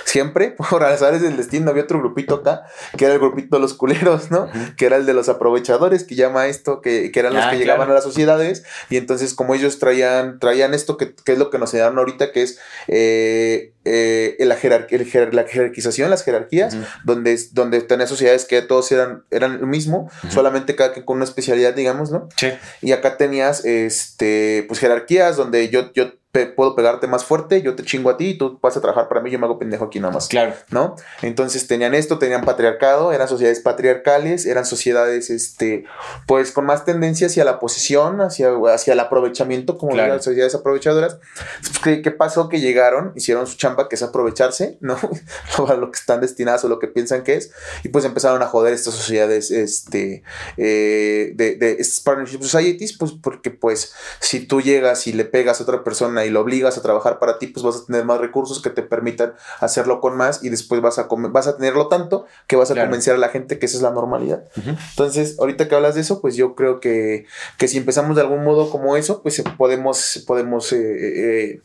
siempre, 0.05 0.57
por 0.71 0.83
azares 0.85 1.21
del 1.21 1.37
destino, 1.37 1.71
había 1.71 1.85
otro 1.85 1.99
grupito 1.99 2.37
acá, 2.37 2.64
que 2.97 3.05
era 3.05 3.14
el 3.14 3.21
grupito 3.21 3.57
de 3.57 3.62
los 3.62 3.75
culeros, 3.75 4.31
¿no? 4.31 4.49
Que 4.77 4.87
era 4.87 4.97
el 4.97 5.07
de 5.07 5.14
los 5.14 5.29
aprovechadores, 5.29 6.05
que 6.05 6.14
llama 6.14 6.47
esto, 6.47 6.81
que, 6.81 7.12
que 7.12 7.21
eran 7.21 7.35
los 7.35 7.45
ah, 7.45 7.51
que 7.51 7.59
llegaban 7.59 7.91
a 7.91 7.95
las 7.95 8.05
sociedades, 8.05 8.64
y 8.88 8.97
entonces 8.97 9.35
como 9.35 9.55
ellos 9.55 9.79
traían, 9.79 10.38
traían 10.38 10.73
esto, 10.75 10.97
que, 10.97 11.14
que 11.14 11.33
es 11.33 11.38
lo 11.38 11.51
que 11.51 11.59
nos 11.59 11.71
enseñaron 11.71 11.99
ahorita, 11.99 12.33
que 12.33 12.43
es 12.43 12.59
eh, 12.88 13.75
eh, 13.85 14.37
la, 14.41 14.57
jerarquía, 14.57 14.99
la 15.33 15.45
jerarquización, 15.45 16.11
las 16.11 16.25
jerarquías, 16.25 16.77
donde, 17.05 17.38
donde 17.53 17.83
tenía 17.83 18.07
sociedades 18.07 18.47
que 18.47 18.62
todos 18.62 18.91
eran, 18.93 19.25
eran 19.31 19.61
lo 19.61 19.67
mismo, 19.67 20.11
solamente 20.31 20.75
cada 20.75 20.93
que 20.93 21.05
con 21.05 21.17
una 21.17 21.25
especialidad, 21.25 21.75
digamos, 21.75 22.11
¿no? 22.11 22.29
Sí. 22.37 22.49
Y 22.81 22.93
acá 22.93 23.17
tenías, 23.19 23.64
este, 23.64 24.64
pues 24.69 24.81
jerarquías 24.81 25.37
donde 25.37 25.69
yo, 25.69 25.93
yo 25.93 26.12
puedo 26.46 26.74
pegarte 26.74 27.07
más 27.07 27.24
fuerte, 27.24 27.62
yo 27.62 27.74
te 27.74 27.83
chingo 27.83 28.11
a 28.11 28.16
ti, 28.16 28.35
tú 28.35 28.59
vas 28.62 28.77
a 28.77 28.81
trabajar 28.81 29.09
para 29.09 29.20
mí, 29.20 29.31
yo 29.31 29.38
me 29.38 29.46
hago 29.46 29.59
pendejo 29.59 29.85
aquí 29.85 30.01
nada 30.01 30.12
más. 30.12 30.29
Claro. 30.29 30.55
¿No? 30.70 30.96
Entonces 31.22 31.66
tenían 31.66 31.94
esto, 31.94 32.18
tenían 32.18 32.42
patriarcado, 32.42 33.12
eran 33.12 33.29
sociedades 33.29 33.61
patriarcales, 33.61 34.46
eran 34.46 34.64
sociedades, 34.64 35.31
este, 35.31 35.85
pues 36.27 36.53
con 36.53 36.66
más 36.66 36.85
tendencia 36.85 37.27
hacia 37.27 37.44
la 37.44 37.59
posesión, 37.59 38.20
hacia, 38.20 38.51
hacia 38.72 38.92
el 38.92 39.01
aprovechamiento, 39.01 39.79
como 39.79 39.96
las 39.96 40.24
sociedades 40.24 40.55
aprovechadoras. 40.55 41.18
¿Qué, 41.83 42.03
¿Qué, 42.03 42.11
pasó? 42.11 42.48
Que 42.48 42.61
llegaron, 42.61 43.12
hicieron 43.14 43.46
su 43.46 43.57
chamba, 43.57 43.88
que 43.88 43.96
es 43.96 44.03
aprovecharse, 44.03 44.79
¿no? 44.81 44.96
a 45.68 45.74
lo 45.74 45.90
que 45.90 45.98
están 45.98 46.20
destinadas 46.20 46.64
o 46.64 46.68
lo 46.68 46.79
que 46.79 46.88
piensan 46.88 47.22
que 47.22 47.35
es, 47.35 47.53
y 47.83 47.88
pues 47.88 48.05
empezaron 48.05 48.42
a 48.42 48.46
joder 48.46 48.74
estas 48.74 48.94
sociedades, 48.94 49.51
este, 49.51 50.22
eh, 50.57 51.33
de, 51.35 51.57
de 51.57 51.72
estas 51.79 52.01
partnership 52.01 52.42
societies, 52.42 52.96
pues 52.96 53.12
porque 53.12 53.51
pues 53.51 53.94
si 54.20 54.40
tú 54.40 54.61
llegas 54.61 55.07
y 55.07 55.12
le 55.12 55.24
pegas 55.24 55.61
a 55.61 55.62
otra 55.64 55.85
persona 55.85 56.24
y 56.24 56.28
lo 56.31 56.41
obligas 56.41 56.79
a 56.79 56.83
trabajar 56.83 57.19
para 57.19 57.38
ti, 57.38 57.49
pues 57.49 57.64
vas 57.64 57.77
a 57.77 57.87
tener 57.87 58.05
más 58.05 58.21
recursos 58.21 58.61
que 58.62 58.71
te 58.71 58.83
permitan 58.83 59.35
hacerlo 59.61 60.01
con 60.01 60.17
más 60.17 60.43
y 60.43 60.49
después 60.49 60.81
vas 60.81 60.99
a, 60.99 61.09
vas 61.11 61.47
a 61.47 61.57
tenerlo 61.57 61.88
tanto 61.88 62.27
que 62.47 62.57
vas 62.57 62.71
a 62.71 62.75
convencer 62.75 63.14
a 63.14 63.19
la 63.19 63.29
gente 63.29 63.59
que 63.59 63.67
esa 63.67 63.77
es 63.77 63.83
la 63.83 63.91
normalidad. 63.91 64.45
Entonces, 64.91 65.38
ahorita 65.38 65.69
que 65.69 65.75
hablas 65.75 65.95
de 65.95 66.01
eso, 66.03 66.21
pues 66.21 66.37
yo 66.37 66.55
creo 66.55 66.81
que, 66.81 67.27
que 67.59 67.69
si 67.69 67.79
empezamos 67.79 68.17
de 68.17 68.23
algún 68.23 68.45
modo 68.45 68.71
como 68.71 68.97
eso, 68.97 69.23
pues 69.23 69.43
podemos, 69.57 70.25
podemos 70.27 70.73
eh, 70.73 70.79
eh, 70.79 71.61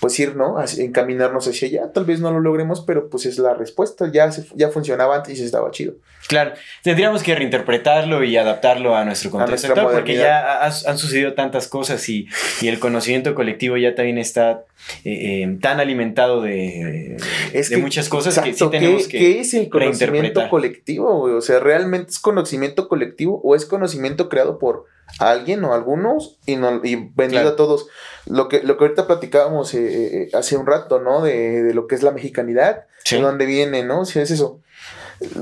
pues 0.00 0.18
ir, 0.20 0.36
¿no? 0.36 0.56
encaminarnos 0.78 1.48
hacia 1.48 1.68
allá. 1.68 1.92
Tal 1.92 2.04
vez 2.04 2.20
no 2.20 2.30
lo 2.30 2.40
logremos, 2.40 2.82
pero 2.82 3.08
pues 3.08 3.26
es 3.26 3.38
la 3.38 3.54
respuesta. 3.54 4.10
Ya, 4.12 4.30
ya 4.54 4.68
funcionaba 4.68 5.16
antes 5.16 5.38
y 5.38 5.44
estaba 5.44 5.70
chido. 5.70 5.94
Claro, 6.28 6.52
tendríamos 6.82 7.22
que 7.22 7.34
reinterpretarlo 7.34 8.24
y 8.24 8.36
adaptarlo 8.36 8.96
a 8.96 9.04
nuestro 9.04 9.30
contexto 9.30 9.68
actual, 9.68 9.94
porque 9.94 10.16
ya 10.16 10.62
han 10.64 10.98
sucedido 10.98 11.34
tantas 11.34 11.68
cosas 11.68 12.08
y, 12.08 12.28
y, 12.60 12.68
el 12.68 12.78
conocimiento 12.78 13.34
colectivo 13.34 13.76
ya 13.76 13.94
también 13.94 14.18
está 14.18 14.64
eh, 15.04 15.42
eh, 15.42 15.58
tan 15.60 15.80
alimentado 15.80 16.42
de, 16.42 17.16
de 17.52 17.76
muchas 17.78 18.08
cosas 18.08 18.38
que 18.38 18.52
sí 18.52 18.70
tenemos 18.70 19.08
que 19.08 19.18
¿Qué 19.18 19.40
es 19.40 19.54
el 19.54 19.68
conocimiento 19.68 20.48
colectivo? 20.48 21.22
O 21.22 21.40
sea, 21.40 21.60
¿realmente 21.60 22.10
es 22.10 22.18
conocimiento 22.18 22.88
colectivo 22.88 23.40
o 23.42 23.54
es 23.54 23.66
conocimiento 23.66 24.28
creado 24.28 24.58
por 24.58 24.86
alguien 25.18 25.64
o 25.64 25.74
algunos 25.74 26.38
y, 26.46 26.56
no, 26.56 26.80
y 26.82 27.10
vendido 27.14 27.48
a 27.48 27.56
todos. 27.56 27.86
Lo 28.26 28.48
que, 28.48 28.62
lo 28.62 28.76
que 28.76 28.84
ahorita 28.84 29.06
platicábamos 29.06 29.74
eh, 29.74 30.22
eh, 30.22 30.28
hace 30.32 30.56
un 30.56 30.66
rato, 30.66 31.00
¿no? 31.00 31.22
De, 31.22 31.62
de, 31.62 31.74
lo 31.74 31.86
que 31.86 31.94
es 31.94 32.02
la 32.02 32.10
mexicanidad, 32.10 32.84
de 33.08 33.20
dónde 33.20 33.46
viene, 33.46 33.84
¿no? 33.84 34.04
Si 34.04 34.18
es 34.18 34.30
eso. 34.30 34.60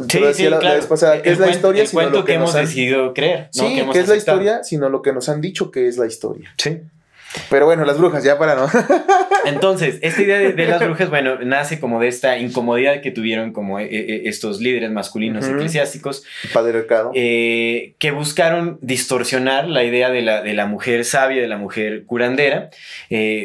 Sí, 0.08 0.20
sí, 0.34 0.48
la, 0.48 0.58
claro. 0.58 0.86
¿qué 1.22 1.30
es 1.30 1.38
la 1.38 1.50
historia? 1.50 1.82
El 1.82 1.90
cuento 1.90 2.24
que, 2.24 2.34
hemos 2.34 2.52
decidido 2.52 3.14
creer. 3.14 3.48
Sí, 3.52 3.82
¿qué 3.92 4.00
es 4.00 4.08
la 4.08 4.16
historia? 4.16 4.62
Sino 4.62 4.88
lo 4.88 5.02
que 5.02 5.12
nos 5.12 5.28
han 5.28 5.40
dicho 5.40 5.70
que 5.70 5.88
es 5.88 5.96
la 5.96 6.06
historia. 6.06 6.54
Sí. 6.58 6.82
Pero 7.48 7.66
bueno, 7.66 7.84
las 7.84 7.98
brujas, 7.98 8.24
ya 8.24 8.38
para 8.38 8.54
no. 8.54 8.68
Entonces, 9.44 9.98
esta 10.02 10.22
idea 10.22 10.38
de, 10.38 10.66
las 10.66 10.80
brujas, 10.84 11.10
bueno, 11.10 11.38
nace 11.40 11.80
como 11.80 12.00
de 12.00 12.08
esta 12.08 12.38
incomodidad 12.38 13.00
que 13.00 13.10
tuvieron 13.10 13.52
como 13.52 13.78
eh, 13.78 13.88
eh, 13.90 14.22
estos 14.26 14.60
líderes 14.60 14.90
masculinos 14.90 15.46
eclesiásticos. 15.46 16.24
Patriarcado. 16.52 17.12
Eh, 17.14 17.94
que 17.98 18.10
buscaron 18.10 18.78
distorsionar 18.80 19.68
la 19.68 19.84
idea 19.84 20.10
de 20.10 20.22
la, 20.22 20.42
de 20.42 20.54
la 20.54 20.66
mujer 20.66 21.04
sabia, 21.04 21.42
de 21.42 21.48
la 21.48 21.56
mujer 21.56 22.04
curandera, 22.04 22.70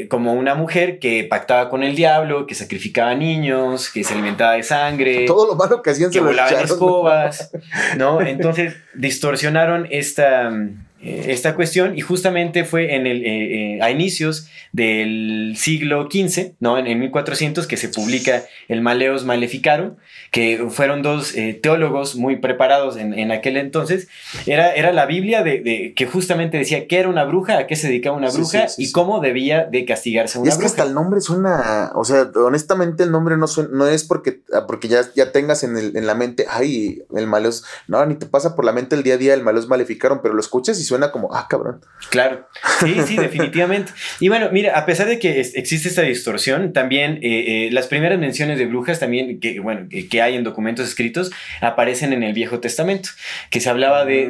como 0.10 0.34
una 0.34 0.56
mujer 0.56 1.00
que 1.00 1.24
pactaba 1.24 1.70
con 1.70 1.84
el 1.84 1.96
diablo, 1.96 2.48
que 2.48 2.56
sacrificaba 2.56 3.16
niños, 3.16 3.90
que 3.90 4.04
se 4.04 4.14
alimentaba 4.14 4.54
de 4.54 4.64
sangre. 4.64 5.26
Todo 5.26 5.48
lo 5.48 5.56
malo 5.56 5.82
que 5.82 5.92
hacían 5.92 6.10
que 6.10 6.20
se 6.20 6.26
volaba 6.26 6.50
en 6.50 6.60
escobas, 6.60 7.52
¿no? 7.98 8.22
Entonces, 8.28 8.76
distorsionaron 8.94 9.88
esta 9.90 10.50
eh, 10.50 10.78
esta 11.00 11.56
cuestión 11.56 11.98
y 11.98 12.02
justamente 12.02 12.66
fue 12.66 12.96
en 12.96 13.06
el, 13.06 13.24
eh, 13.24 13.76
eh, 13.76 13.82
a 13.82 13.92
inicios 13.92 14.48
del 14.74 15.54
siglo 15.56 16.10
XV, 16.12 16.54
¿no? 16.60 16.78
en, 16.78 17.00
1400, 17.00 17.68
que 17.68 17.78
se 17.78 17.90
publica 17.90 18.44
el 18.68 18.82
Maleos 18.82 19.24
Maleficarum, 19.24 19.96
que 20.32 20.66
fueron 20.70 21.04
dos 21.04 21.36
teólogos 21.62 22.16
muy 22.16 22.38
preparados 22.38 22.98
en, 22.98 23.32
aquel 23.32 23.58
entonces. 23.58 24.08
Era, 24.46 24.74
era 24.74 24.92
la 24.92 25.06
Biblia 25.06 25.44
de, 25.44 25.94
que 25.96 26.06
justamente 26.06 26.58
decía 26.58 26.88
qué 26.88 27.00
era 27.00 27.10
una 27.10 27.24
bruja, 27.24 27.60
a 27.60 27.68
qué 27.68 27.76
se 27.76 27.88
dedicaba 27.88 28.18
una 28.18 28.30
bruja 28.30 28.68
y 28.78 28.92
cómo 28.92 29.20
debía 29.20 29.66
de 29.66 29.86
castigarse 29.86 30.40
una 30.40 30.48
y 30.48 30.50
es 30.50 30.58
que 30.58 30.66
hasta 30.66 30.84
el 30.84 30.94
nombre 30.94 31.22
suena, 31.22 31.92
o 31.96 32.04
sea, 32.04 32.32
honestamente 32.36 33.04
el 33.04 33.12
nombre 33.12 33.38
no, 33.38 33.46
no 33.72 33.88
es 33.88 34.04
porque, 34.04 34.42
ah, 34.54 34.66
porque 34.68 34.88
ya, 34.88 35.02
ya 35.16 35.32
tengas 35.32 35.64
en, 35.64 35.78
el, 35.78 35.96
en 35.96 36.08
la 36.08 36.16
mente, 36.16 36.46
ay, 36.50 37.04
el 37.16 37.28
Maleos, 37.28 37.64
no, 37.88 38.06
ni 38.06 38.16
te 38.16 38.26
pasa 38.26 38.56
por 38.56 38.66
la 38.66 38.72
mente 38.72 38.96
el 38.96 39.04
día 39.04 39.16
a 39.16 39.18
día 39.18 39.34
el 39.34 39.44
Maleos 39.44 39.68
Maleficarum, 39.68 40.20
pero 40.22 40.34
lo 40.34 40.40
escuchas 40.40 40.80
y 40.80 40.84
suena 40.88 41.12
como, 41.12 41.34
ah, 41.34 41.48
cabrón. 41.50 41.82
Claro, 42.10 42.48
sí, 42.80 42.96
sí, 43.06 43.18
definitivamente. 43.18 43.92
Y 44.20 44.30
bueno, 44.30 44.50
mira, 44.52 44.78
a 44.78 44.86
pesar 44.86 45.08
de 45.08 45.20
que 45.20 45.40
existe 45.40 45.90
esta 45.90 46.02
distorsión, 46.02 46.74
también 46.74 47.20
eh, 47.22 47.68
eh, 47.68 47.70
las 47.72 47.88
primeras 47.88 48.20
menciones 48.20 48.58
de 48.58 48.66
brujas 48.66 49.00
también, 49.00 49.40
que, 49.40 49.60
bueno, 49.60 49.88
que 49.90 50.22
hay 50.22 50.36
en 50.36 50.44
documentos 50.44 50.88
escritos, 50.88 51.32
aparecen 51.62 52.14
en 52.14 52.24
el 52.24 52.34
Viejo 52.34 52.60
Testamento, 52.60 53.10
que 53.50 53.60
se 53.60 53.70
hablaba 53.70 54.06
de, 54.06 54.28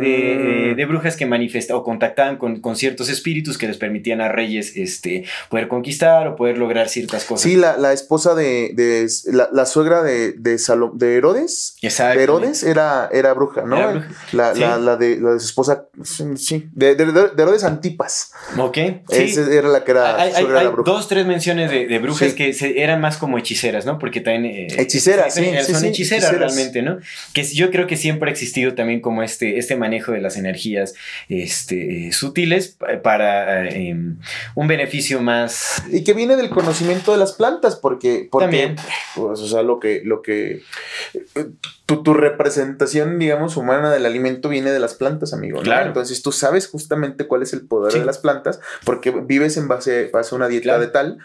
de, 0.75 0.85
brujas 0.85 1.17
que 1.17 1.25
manifestaban 1.25 1.81
o 1.81 1.83
contactaban 1.83 2.37
con, 2.37 2.61
con, 2.61 2.77
ciertos 2.77 3.09
espíritus 3.09 3.57
que 3.57 3.67
les 3.67 3.77
permitían 3.77 4.21
a 4.21 4.29
reyes 4.29 4.77
este, 4.77 5.25
poder 5.49 5.67
conquistar 5.67 6.27
o 6.27 6.35
poder 6.35 6.57
lograr 6.57 6.87
ciertas 6.87 7.25
cosas. 7.25 7.43
Sí, 7.43 7.57
la, 7.57 7.77
la 7.77 7.91
esposa 7.91 8.35
de, 8.35 8.71
de 8.73 9.07
la, 9.25 9.49
la, 9.51 9.65
suegra 9.65 10.01
de, 10.01 10.31
de, 10.33 10.57
de 10.93 11.15
Herodes, 11.15 11.75
de 11.81 12.23
Herodes 12.23 12.63
era, 12.63 13.09
era 13.11 13.33
bruja, 13.33 13.63
¿no? 13.63 13.77
Era 13.77 13.91
bruja. 13.91 14.07
La, 14.31 14.53
la, 14.53 14.77
la, 14.77 14.95
de, 14.95 15.17
la 15.17 15.33
de 15.33 15.39
su 15.39 15.47
esposa, 15.47 15.87
sí, 16.47 16.69
de, 16.71 16.95
de, 16.95 17.05
de 17.05 17.43
Herodes 17.43 17.63
Antipas. 17.63 18.31
Ok. 18.57 18.77
Esa 19.09 19.51
era 19.51 19.67
la 19.67 19.83
que 19.83 19.91
era. 19.91 20.21
Hay, 20.21 20.31
hay, 20.33 20.67
dos, 20.85 21.07
tres 21.07 21.25
menciones 21.25 21.69
de, 21.69 21.99
brujas 21.99 22.33
que 22.33 22.55
eran 22.77 23.01
más 23.01 23.17
como 23.17 23.37
hechiceras, 23.37 23.85
¿no? 23.85 23.99
Porque 23.99 24.21
también. 24.21 24.45
Eh, 24.45 24.67
hechiceras, 24.77 25.33
sí. 25.33 25.45
Son 25.65 25.83
hechiceras, 25.85 26.31
realmente, 26.37 26.81
¿no? 26.81 26.99
Que 27.33 27.43
yo 27.43 27.69
creo 27.71 27.87
que 27.87 27.97
siempre 27.97 28.29
ha 28.29 28.31
existido 28.31 28.75
también 28.75 29.01
como 29.01 29.23
este, 29.23 29.57
este 29.57 29.75
manejo 29.75 30.13
de 30.13 30.21
las 30.21 30.37
energías 30.37 30.93
este, 31.27 32.11
sutiles 32.13 32.77
para 33.03 33.67
em, 33.67 34.17
un 34.55 34.67
beneficio 34.67 35.21
más. 35.21 35.83
Y 35.91 36.03
que 36.03 36.13
viene 36.13 36.37
del 36.37 36.49
conocimiento 36.49 37.11
de 37.11 37.17
las 37.17 37.33
plantas, 37.33 37.75
porque. 37.75 38.27
porque 38.31 38.45
también. 38.45 38.75
Pues, 39.15 39.39
o 39.41 39.47
sea, 39.47 39.63
lo 39.63 39.79
que. 39.79 40.01
Lo 40.05 40.21
que 40.21 40.61
tu, 41.87 42.03
tu, 42.03 42.13
representación, 42.13 43.17
digamos, 43.17 43.57
humana 43.57 43.91
del 43.91 44.05
alimento 44.05 44.49
viene 44.49 44.71
de 44.71 44.79
las 44.79 44.93
plantas, 44.93 45.33
amigo. 45.33 45.61
Claro. 45.61 45.87
Entonces 45.87 46.21
tú 46.21 46.31
sabes 46.31 46.67
justamente 46.67 47.27
cuál 47.27 47.41
es 47.41 47.53
el 47.53 47.65
poder 47.65 47.93
de 47.93 48.05
las 48.05 48.19
plantas, 48.19 48.59
porque 48.83 49.09
vives 49.11 49.57
en 49.57 49.67
base, 49.67 50.11
a 50.13 50.35
una 50.35 50.49
dieta 50.49 50.77
de 50.77 50.87
tal. 50.87 51.17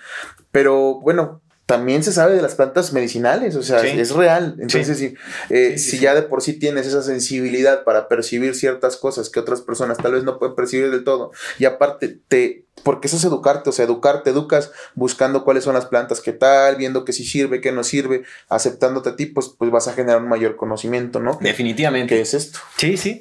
Pero 0.53 1.01
bueno, 1.01 1.43
también 1.73 2.03
se 2.03 2.13
sabe 2.13 2.37
de 2.37 2.43
las 2.43 2.55
plantas 2.55 2.93
medicinales, 2.93 3.57
o 3.57 3.63
sea, 3.63 3.81
es 3.81 4.11
real. 4.11 4.57
Entonces, 4.59 4.99
si, 4.99 5.15
eh, 5.49 5.79
si 5.79 5.99
ya 5.99 6.15
de 6.15 6.21
por 6.21 6.43
sí 6.43 6.53
tienes 6.53 6.87
esa 6.87 7.03
sensibilidad 7.03 7.83
para 7.85 8.09
percibir 8.09 8.55
ciertas 8.55 8.99
cosas 8.99 9.31
que 9.31 9.41
otras 9.41 9.63
personas 9.63 9.97
tal 9.97 10.13
vez 10.13 10.23
no 10.23 10.39
pueden 10.39 10.55
percibir 10.55 10.91
del 10.91 11.03
todo, 11.03 11.33
y 11.59 11.65
aparte 11.65 12.19
te, 12.29 12.67
porque 12.83 13.09
eso 13.09 13.17
es 13.17 13.25
educarte, 13.25 13.71
o 13.71 13.73
sea, 13.73 13.87
educarte, 13.87 14.29
educas 14.29 14.71
buscando 14.95 15.45
cuáles 15.45 15.65
son 15.65 15.73
las 15.73 15.87
plantas, 15.87 16.21
qué 16.21 16.35
tal, 16.35 16.77
viendo 16.77 17.07
que 17.07 17.15
sí 17.15 17.25
sirve, 17.25 17.63
qué 17.63 17.73
no 17.73 17.85
sirve, 17.85 18.25
aceptándote 18.51 19.09
a 19.09 19.17
ti, 19.17 19.25
pues, 19.25 19.49
pues 19.57 19.71
vas 19.71 19.89
a 19.89 19.95
generar 19.95 20.21
un 20.21 20.29
mayor 20.29 20.57
conocimiento, 20.57 21.21
¿no? 21.21 21.39
Definitivamente. 21.41 22.15
¿Qué 22.15 22.21
es 22.21 22.35
esto? 22.35 22.59
Sí, 22.77 22.99
sí. 22.99 23.19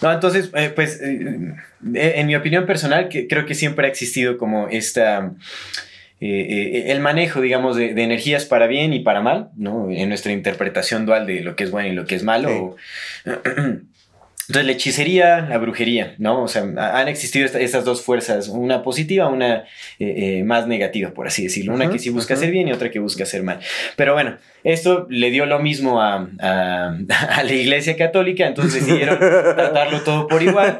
No, 0.00 0.10
entonces, 0.10 0.48
eh, 0.54 0.72
pues, 0.74 1.02
eh, 1.02 1.54
en 1.92 2.26
mi 2.26 2.34
opinión 2.34 2.64
personal, 2.64 3.10
que 3.10 3.28
creo 3.28 3.44
que 3.44 3.54
siempre 3.54 3.86
ha 3.86 3.90
existido 3.90 4.38
como 4.38 4.68
esta 4.68 5.34
eh, 6.20 6.46
eh, 6.50 6.92
el 6.92 7.00
manejo, 7.00 7.40
digamos, 7.40 7.76
de, 7.76 7.90
energías 7.90 8.44
para 8.44 8.66
bien 8.66 8.92
y 8.92 9.00
para 9.00 9.22
mal, 9.22 9.50
¿no? 9.56 9.90
En 9.90 10.08
nuestra 10.10 10.32
interpretación 10.32 11.06
dual 11.06 11.26
de 11.26 11.40
lo 11.40 11.56
que 11.56 11.64
es 11.64 11.70
bueno 11.70 11.88
y 11.88 11.92
lo 11.92 12.04
que 12.04 12.14
es 12.14 12.24
malo. 12.24 12.76
Entonces, 14.50 14.66
la 14.66 14.72
hechicería, 14.72 15.40
la 15.42 15.58
brujería, 15.58 16.16
¿no? 16.18 16.42
O 16.42 16.48
sea, 16.48 16.62
han 16.62 17.06
existido 17.06 17.46
estas 17.46 17.84
dos 17.84 18.02
fuerzas, 18.02 18.48
una 18.48 18.82
positiva, 18.82 19.28
una 19.28 19.58
eh, 20.00 20.38
eh, 20.40 20.42
más 20.42 20.66
negativa, 20.66 21.10
por 21.10 21.28
así 21.28 21.44
decirlo. 21.44 21.72
Una 21.72 21.88
que 21.88 22.00
sí 22.00 22.10
busca 22.10 22.34
hacer 22.34 22.50
bien 22.50 22.66
y 22.66 22.72
otra 22.72 22.90
que 22.90 22.98
busca 22.98 23.22
hacer 23.22 23.44
mal. 23.44 23.60
Pero 23.94 24.12
bueno, 24.14 24.38
esto 24.64 25.06
le 25.08 25.30
dio 25.30 25.46
lo 25.46 25.60
mismo 25.60 26.02
a, 26.02 26.28
la 26.40 27.52
Iglesia 27.52 27.96
Católica, 27.96 28.48
entonces 28.48 28.84
decidieron 28.84 29.20
tratarlo 29.20 30.00
todo 30.00 30.26
por 30.26 30.42
igual. 30.42 30.78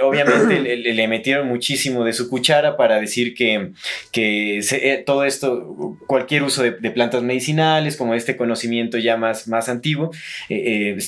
obviamente 0.00 0.60
le, 0.76 1.08
metieron 1.08 1.48
muchísimo 1.48 2.04
de 2.04 2.12
su 2.12 2.30
cuchara 2.30 2.76
para 2.76 3.00
decir 3.00 3.34
que, 3.34 3.72
que 4.12 4.60
eh, 4.60 5.02
todo 5.04 5.24
esto, 5.24 5.98
cualquier 6.06 6.44
uso 6.44 6.62
de, 6.62 6.70
plantas 6.92 7.24
medicinales, 7.24 7.96
como 7.96 8.14
este 8.14 8.36
conocimiento 8.36 8.96
ya 8.96 9.16
más, 9.16 9.48
más 9.48 9.68
antiguo, 9.68 10.12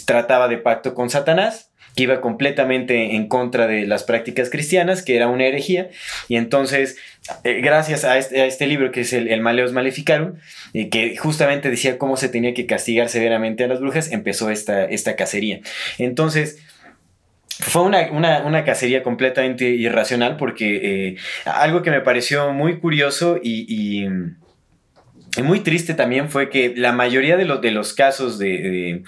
trataba 0.07 0.49
de 0.49 0.59
pacto 0.59 0.93
con 0.93 1.09
Satanás 1.09 1.71
que 1.95 2.05
iba 2.05 2.21
completamente 2.21 3.15
en 3.15 3.29
contra 3.29 3.67
de 3.67 3.87
las 3.87 4.05
prácticas 4.05 4.51
cristianas, 4.51 5.03
que 5.03 5.17
era 5.17 5.29
una 5.29 5.47
herejía, 5.47 5.91
y 6.29 6.37
entonces, 6.37 6.97
eh, 7.45 7.61
gracias 7.61 8.05
a 8.05 8.19
este, 8.19 8.47
este, 8.47 8.67
libro 8.67 8.91
que 8.91 9.03
es 9.03 9.13
el, 9.13 9.29
el 9.29 9.41
Maleos 9.41 9.73
Maleficarum, 9.73 10.35
que 10.73 11.17
justamente 11.17 11.71
decía 11.71 11.99
cómo 11.99 12.17
se 12.17 12.29
tenía 12.29 12.55
que 12.55 12.67
castigar 12.67 13.09
severamente 13.09 13.65
a 13.65 13.69
las 13.69 13.81
brujas, 13.81 14.11
empezó 14.11 14.51
esta, 14.51 14.85
esta 14.85 15.17
cacería. 15.17 15.61
Entonces, 15.99 16.59
fue 17.61 17.83
una, 17.83 18.65
cacería 18.65 19.05
completamente 19.05 19.69
irracional 19.69 20.37
porque 20.37 21.09
eh, 21.09 21.17
algo 21.45 21.83
que 21.83 21.93
me 21.93 22.01
pareció 22.01 22.53
muy 22.53 22.81
curioso 22.81 23.39
y 23.41 24.09
muy 25.43 25.61
triste 25.61 25.95
también 25.95 26.31
fue 26.31 26.51
que 26.51 26.75
la 26.77 26.93
mayoría 26.93 27.37
de, 27.37 27.45
los, 27.45 27.61
de 27.61 27.71
los 27.71 27.95
casos 27.95 28.39
de, 28.39 29.03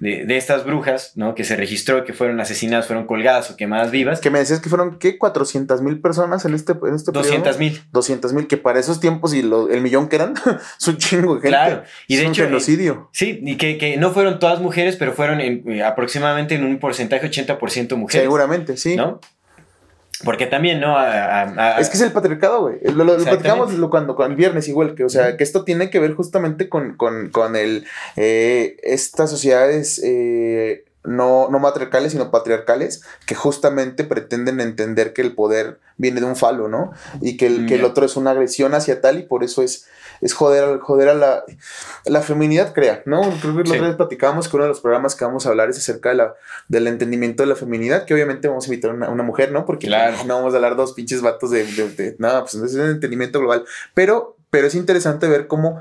estas 0.00 0.64
brujas, 0.64 1.12
¿no? 1.16 1.34
Que 1.34 1.44
se 1.44 1.56
registró 1.56 2.04
que 2.04 2.12
fueron 2.12 2.40
asesinadas, 2.40 2.86
fueron 2.86 3.06
colgadas 3.06 3.50
o 3.50 3.56
quemadas 3.56 3.90
vivas. 3.90 4.20
Que 4.20 4.30
me 4.30 4.38
decías 4.38 4.60
que 4.60 4.68
fueron, 4.68 4.98
¿qué? 4.98 5.18
400 5.18 5.82
mil 5.82 6.00
personas 6.00 6.44
en 6.44 6.54
este, 6.54 6.72
en 6.72 6.94
este 6.94 7.12
200 7.12 7.58
mil. 7.58 7.80
200 7.92 8.32
mil, 8.32 8.46
que 8.46 8.56
para 8.56 8.80
esos 8.80 9.00
tiempos 9.00 9.34
y 9.34 9.40
el 9.40 9.80
millón 9.80 10.08
que 10.08 10.16
eran, 10.16 10.34
es 10.80 10.88
un 10.88 10.96
chingo 10.96 11.36
de 11.36 11.40
gente. 11.42 11.48
Claro. 11.48 11.82
Y 12.06 12.16
de 12.16 12.22
hecho. 12.22 12.42
Un 12.42 12.48
genocidio. 12.48 13.10
sí, 13.12 13.40
y 13.42 13.56
que, 13.56 13.96
no 13.98 14.12
fueron 14.12 14.38
todas 14.38 14.60
mujeres, 14.60 14.96
pero 14.96 15.12
fueron 15.12 15.40
eh, 15.40 15.82
aproximadamente 15.82 16.54
en 16.54 16.64
un 16.64 16.78
porcentaje 16.78 17.30
80% 17.30 17.96
mujeres. 17.96 18.24
Seguramente, 18.24 18.76
sí. 18.76 18.96
¿No? 18.96 19.20
Porque 20.24 20.46
también, 20.46 20.80
¿no? 20.80 20.96
es 21.78 21.88
que 21.88 21.96
es 21.96 22.00
el 22.02 22.12
patriarcado, 22.12 22.62
güey. 22.62 22.78
Lo, 22.82 23.04
lo, 23.04 23.16
platicamos 23.16 23.72
cuando, 23.88 24.16
cuando, 24.16 24.26
el 24.26 24.36
viernes 24.36 24.66
igual, 24.66 24.94
que, 24.94 25.04
o 25.04 25.08
sea, 25.08 25.36
que 25.36 25.44
esto 25.44 25.64
tiene 25.64 25.90
que 25.90 26.00
ver 26.00 26.14
justamente 26.14 26.68
con, 26.68 26.96
con, 26.96 27.30
con 27.30 27.54
el, 27.54 27.86
eh, 28.16 28.76
estas 28.82 29.30
sociedades 29.30 30.00
eh, 30.04 30.84
no, 31.04 31.48
no 31.50 31.58
matriarcales, 31.60 32.12
sino 32.12 32.30
patriarcales, 32.30 33.02
que 33.26 33.36
justamente 33.36 34.02
pretenden 34.04 34.60
entender 34.60 35.12
que 35.12 35.22
el 35.22 35.34
poder 35.34 35.78
viene 35.96 36.20
de 36.20 36.26
un 36.26 36.36
falo, 36.36 36.68
¿no? 36.68 36.92
Y 37.20 37.36
que 37.36 37.46
el, 37.46 37.66
que 37.66 37.76
el 37.76 37.84
otro 37.84 38.04
es 38.04 38.16
una 38.16 38.32
agresión 38.32 38.74
hacia 38.74 39.00
tal 39.00 39.18
y 39.18 39.22
por 39.22 39.44
eso 39.44 39.62
es 39.62 39.86
es 40.20 40.32
joder, 40.32 40.78
joder 40.80 41.08
a 41.10 41.14
la, 41.14 41.44
la 42.04 42.22
feminidad 42.22 42.72
crea, 42.72 43.02
¿no? 43.06 43.20
Creo 43.40 43.56
que 43.56 43.64
los 43.64 43.96
platicábamos 43.96 44.48
que 44.48 44.56
uno 44.56 44.64
de 44.64 44.68
los 44.68 44.80
programas 44.80 45.14
que 45.14 45.24
vamos 45.24 45.46
a 45.46 45.50
hablar 45.50 45.70
es 45.70 45.78
acerca 45.78 46.10
de 46.10 46.16
la, 46.16 46.34
del 46.68 46.86
entendimiento 46.86 47.42
de 47.42 47.48
la 47.48 47.56
feminidad, 47.56 48.04
que 48.04 48.14
obviamente 48.14 48.48
vamos 48.48 48.64
a 48.64 48.68
invitar 48.68 48.90
a 48.90 49.10
una, 49.10 49.22
mujer, 49.22 49.52
¿no? 49.52 49.64
Porque 49.64 49.88
no 49.88 50.34
vamos 50.34 50.52
a 50.52 50.56
hablar 50.56 50.76
dos 50.76 50.92
pinches 50.92 51.22
vatos 51.22 51.50
de, 51.50 51.64
de, 51.64 52.16
nada, 52.18 52.42
pues 52.42 52.54
es 52.54 52.74
un 52.74 52.90
entendimiento 52.90 53.38
global, 53.40 53.64
pero, 53.94 54.36
pero 54.50 54.66
es 54.66 54.74
interesante 54.74 55.28
ver 55.28 55.46
cómo 55.46 55.80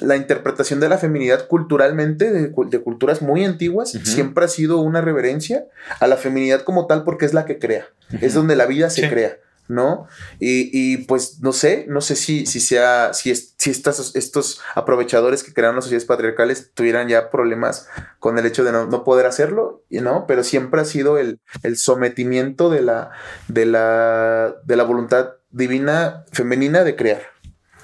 la 0.00 0.16
interpretación 0.16 0.80
de 0.80 0.88
la 0.88 0.98
feminidad 0.98 1.46
culturalmente, 1.48 2.30
de, 2.30 2.52
culturas 2.52 3.22
muy 3.22 3.44
antiguas, 3.44 3.90
siempre 4.04 4.44
ha 4.44 4.48
sido 4.48 4.78
una 4.78 5.00
reverencia 5.00 5.66
a 6.00 6.06
la 6.06 6.16
feminidad 6.16 6.62
como 6.62 6.86
tal 6.86 7.04
porque 7.04 7.26
es 7.26 7.34
la 7.34 7.46
que 7.46 7.58
crea, 7.58 7.88
es 8.20 8.34
donde 8.34 8.56
la 8.56 8.66
vida 8.66 8.90
se 8.90 9.08
crea. 9.08 9.38
¿No? 9.68 10.06
Y, 10.40 10.98
pues 11.04 11.40
no 11.40 11.52
sé, 11.52 11.84
no 11.88 12.00
sé 12.00 12.16
si, 12.16 12.46
si 12.46 12.60
sea, 12.60 13.12
si, 13.12 13.34
si 13.34 13.70
estas, 13.70 14.14
estos 14.16 14.60
aprovechadores 14.74 15.44
que 15.44 15.52
crearon 15.52 15.76
las 15.76 15.84
sociedades 15.84 16.06
patriarcales 16.06 16.72
tuvieran 16.74 17.08
ya 17.08 17.30
problemas 17.30 17.88
con 18.18 18.38
el 18.38 18.46
hecho 18.46 18.64
de 18.64 18.72
no, 18.72 19.04
poder 19.04 19.26
hacerlo, 19.26 19.84
¿no? 19.90 20.26
Pero 20.26 20.42
siempre 20.42 20.80
ha 20.80 20.84
sido 20.84 21.18
el, 21.18 21.40
sometimiento 21.76 22.70
de 22.70 22.82
la, 22.82 23.10
de, 23.48 23.66
la, 23.66 24.54
de 24.64 24.76
la 24.76 24.84
voluntad 24.84 25.34
divina 25.50 26.24
femenina 26.32 26.84
de 26.84 26.96
crear. 26.96 27.22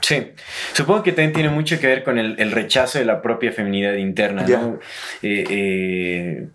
Sí, 0.01 0.33
supongo 0.75 1.03
que 1.03 1.13
también 1.13 1.33
tiene 1.33 1.49
mucho 1.49 1.81
que 1.81 1.87
ver 1.87 2.05
con 2.05 2.19
el, 2.19 2.53
rechazo 2.53 2.99
de 2.99 3.07
la 3.07 3.23
propia 3.23 3.53
feminidad 3.53 3.95
interna, 3.95 4.47
¿no? 4.47 4.79
Eh, 5.23 5.45
eh, 5.49 6.49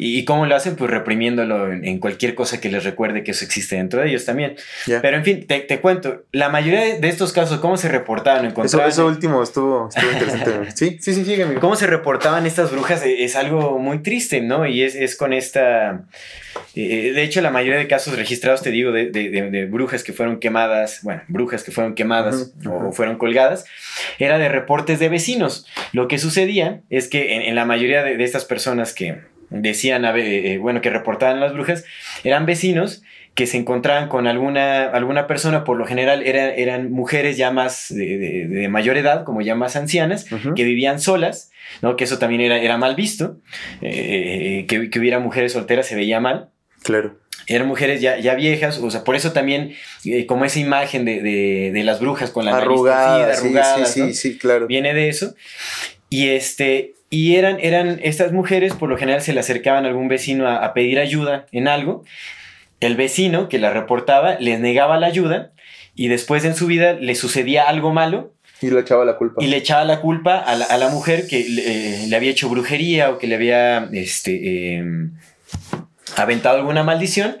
¿Y 0.00 0.24
cómo 0.24 0.46
lo 0.46 0.54
hacen? 0.54 0.76
Pues 0.76 0.92
reprimiéndolo 0.92 1.72
en, 1.72 1.98
cualquier 1.98 2.36
cosa 2.36 2.60
que 2.60 2.70
les 2.70 2.84
recuerde 2.84 3.24
que 3.24 3.32
eso 3.32 3.44
existe 3.44 3.74
dentro 3.74 4.00
de 4.00 4.08
ellos 4.08 4.24
también. 4.24 4.54
Pero 4.86 5.16
en 5.16 5.24
fin, 5.24 5.44
te, 5.44 5.58
te, 5.58 5.80
cuento, 5.80 6.22
la 6.30 6.48
mayoría 6.48 6.96
de 7.00 7.08
estos 7.08 7.32
casos, 7.32 7.58
¿cómo 7.58 7.76
se 7.76 7.88
reportaban? 7.88 8.46
Eso, 8.64 8.86
eso 8.86 9.06
último 9.08 9.42
estuvo, 9.42 9.88
estuvo 9.88 10.12
interesante. 10.12 10.70
sí, 10.76 10.98
sí, 11.00 11.14
sí, 11.14 11.24
sígueme. 11.24 11.56
¿Cómo 11.56 11.74
se 11.74 11.88
reportaban 11.88 12.46
estas 12.46 12.70
brujas? 12.70 13.04
E, 13.04 13.24
es, 13.24 13.34
algo 13.34 13.80
muy 13.80 13.98
triste, 13.98 14.40
¿no? 14.40 14.66
Y 14.66 14.84
es, 14.84 14.94
es 14.94 15.16
con 15.16 15.32
esta... 15.32 16.04
Eh, 16.76 17.10
de 17.12 17.22
hecho, 17.24 17.40
la 17.40 17.50
mayoría 17.50 17.80
de 17.80 17.88
casos 17.88 18.16
registrados, 18.16 18.62
te 18.62 18.70
digo, 18.70 18.92
de, 18.92 19.10
de, 19.10 19.28
de, 19.50 19.66
brujas 19.66 20.04
que 20.04 20.12
fueron 20.12 20.38
quemadas, 20.38 21.00
bueno, 21.02 21.22
brujas 21.26 21.64
que 21.64 21.72
fueron 21.72 21.96
quemadas 21.96 22.52
o 22.70 22.92
fueron 22.92 23.18
colgadas, 23.18 23.64
era 24.20 24.38
de 24.38 24.48
reportes 24.48 25.00
de 25.00 25.08
vecinos. 25.08 25.66
Lo 25.92 26.06
que 26.06 26.18
sucedía 26.18 26.82
es 26.88 27.08
que 27.08 27.34
en, 27.34 27.42
en 27.42 27.56
la 27.56 27.64
mayoría 27.64 28.04
de 28.04 28.22
estas 28.22 28.44
personas 28.44 28.94
que 28.94 29.22
decían, 29.50 30.04
eh, 30.04 30.52
eh, 30.52 30.58
bueno, 30.58 30.80
que 30.80 30.90
reportaban 30.90 31.40
las 31.40 31.52
brujas, 31.52 31.84
eran 32.24 32.46
vecinos 32.46 33.02
que 33.34 33.46
se 33.46 33.56
encontraban 33.56 34.08
con 34.08 34.26
alguna, 34.26 34.86
alguna 34.86 35.28
persona, 35.28 35.62
por 35.62 35.76
lo 35.76 35.86
general 35.86 36.24
eran 36.24 36.90
mujeres 36.90 37.36
ya 37.36 37.52
más 37.52 37.86
de, 37.88 38.66
mayor 38.68 38.96
edad, 38.96 39.22
como 39.22 39.42
ya 39.42 39.54
más 39.54 39.76
ancianas, 39.76 40.26
que 40.56 40.64
vivían 40.64 40.98
solas, 40.98 41.52
¿no? 41.80 41.94
que 41.94 42.02
eso 42.02 42.18
también 42.18 42.40
era, 42.40 42.58
era 42.58 42.78
mal 42.78 42.96
visto, 42.96 43.38
eh, 43.80 44.66
que, 44.66 44.98
hubiera 44.98 45.20
mujeres 45.20 45.52
solteras 45.52 45.86
se 45.86 45.94
veía 45.94 46.18
mal. 46.18 46.48
Claro. 46.82 47.16
Eran 47.46 47.68
mujeres 47.68 48.00
ya, 48.00 48.18
ya 48.18 48.34
viejas, 48.34 48.78
o 48.78 48.90
sea, 48.90 49.04
por 49.04 49.14
eso 49.14 49.30
también, 49.30 49.72
como 50.26 50.44
esa 50.44 50.58
imagen 50.58 51.04
de, 51.04 51.80
las 51.84 52.00
brujas 52.00 52.30
con 52.30 52.44
la 52.44 52.56
arrugada, 52.56 53.32
arrugada 53.34 53.84
sí, 53.84 54.02
sí, 54.02 54.14
sí, 54.14 54.38
claro. 54.38 54.66
Viene 54.66 54.94
de 54.94 55.10
eso. 55.10 55.36
Y 56.10 56.30
este, 56.30 56.94
y 57.10 57.36
eran, 57.36 57.58
eran 57.60 58.00
estas 58.02 58.32
mujeres, 58.32 58.74
por 58.74 58.90
lo 58.90 58.98
general 58.98 59.22
se 59.22 59.32
le 59.32 59.40
acercaban 59.40 59.86
a 59.86 59.88
algún 59.88 60.08
vecino 60.08 60.48
a, 60.48 60.74
pedir 60.74 60.98
ayuda 60.98 61.46
en 61.52 61.66
algo. 61.66 62.04
El 62.80 62.96
vecino 62.96 63.48
que 63.48 63.58
la 63.58 63.70
reportaba 63.72 64.36
les 64.38 64.60
negaba 64.60 64.98
la 64.98 65.06
ayuda 65.06 65.52
y 65.94 66.08
después 66.08 66.44
en 66.44 66.54
su 66.54 66.66
vida 66.66 66.92
le 66.92 67.14
sucedía 67.14 67.64
algo 67.68 67.92
malo. 67.92 68.34
Y 68.60 68.70
le 68.70 68.80
echaba 68.80 69.04
la 69.04 69.16
culpa. 69.16 69.42
Y 69.42 69.46
le 69.46 69.56
echaba 69.56 69.84
la 69.84 70.00
culpa 70.00 70.38
a 70.38 70.54
la, 70.54 70.88
mujer 70.90 71.26
que 71.26 71.40
eh, 71.40 72.06
le 72.08 72.16
había 72.16 72.30
hecho 72.30 72.48
brujería 72.48 73.10
o 73.10 73.18
que 73.18 73.26
le 73.26 73.36
había 73.36 73.88
este, 73.92 74.76
em, 74.76 75.12
aventado 76.16 76.58
alguna 76.58 76.82
maldición, 76.82 77.38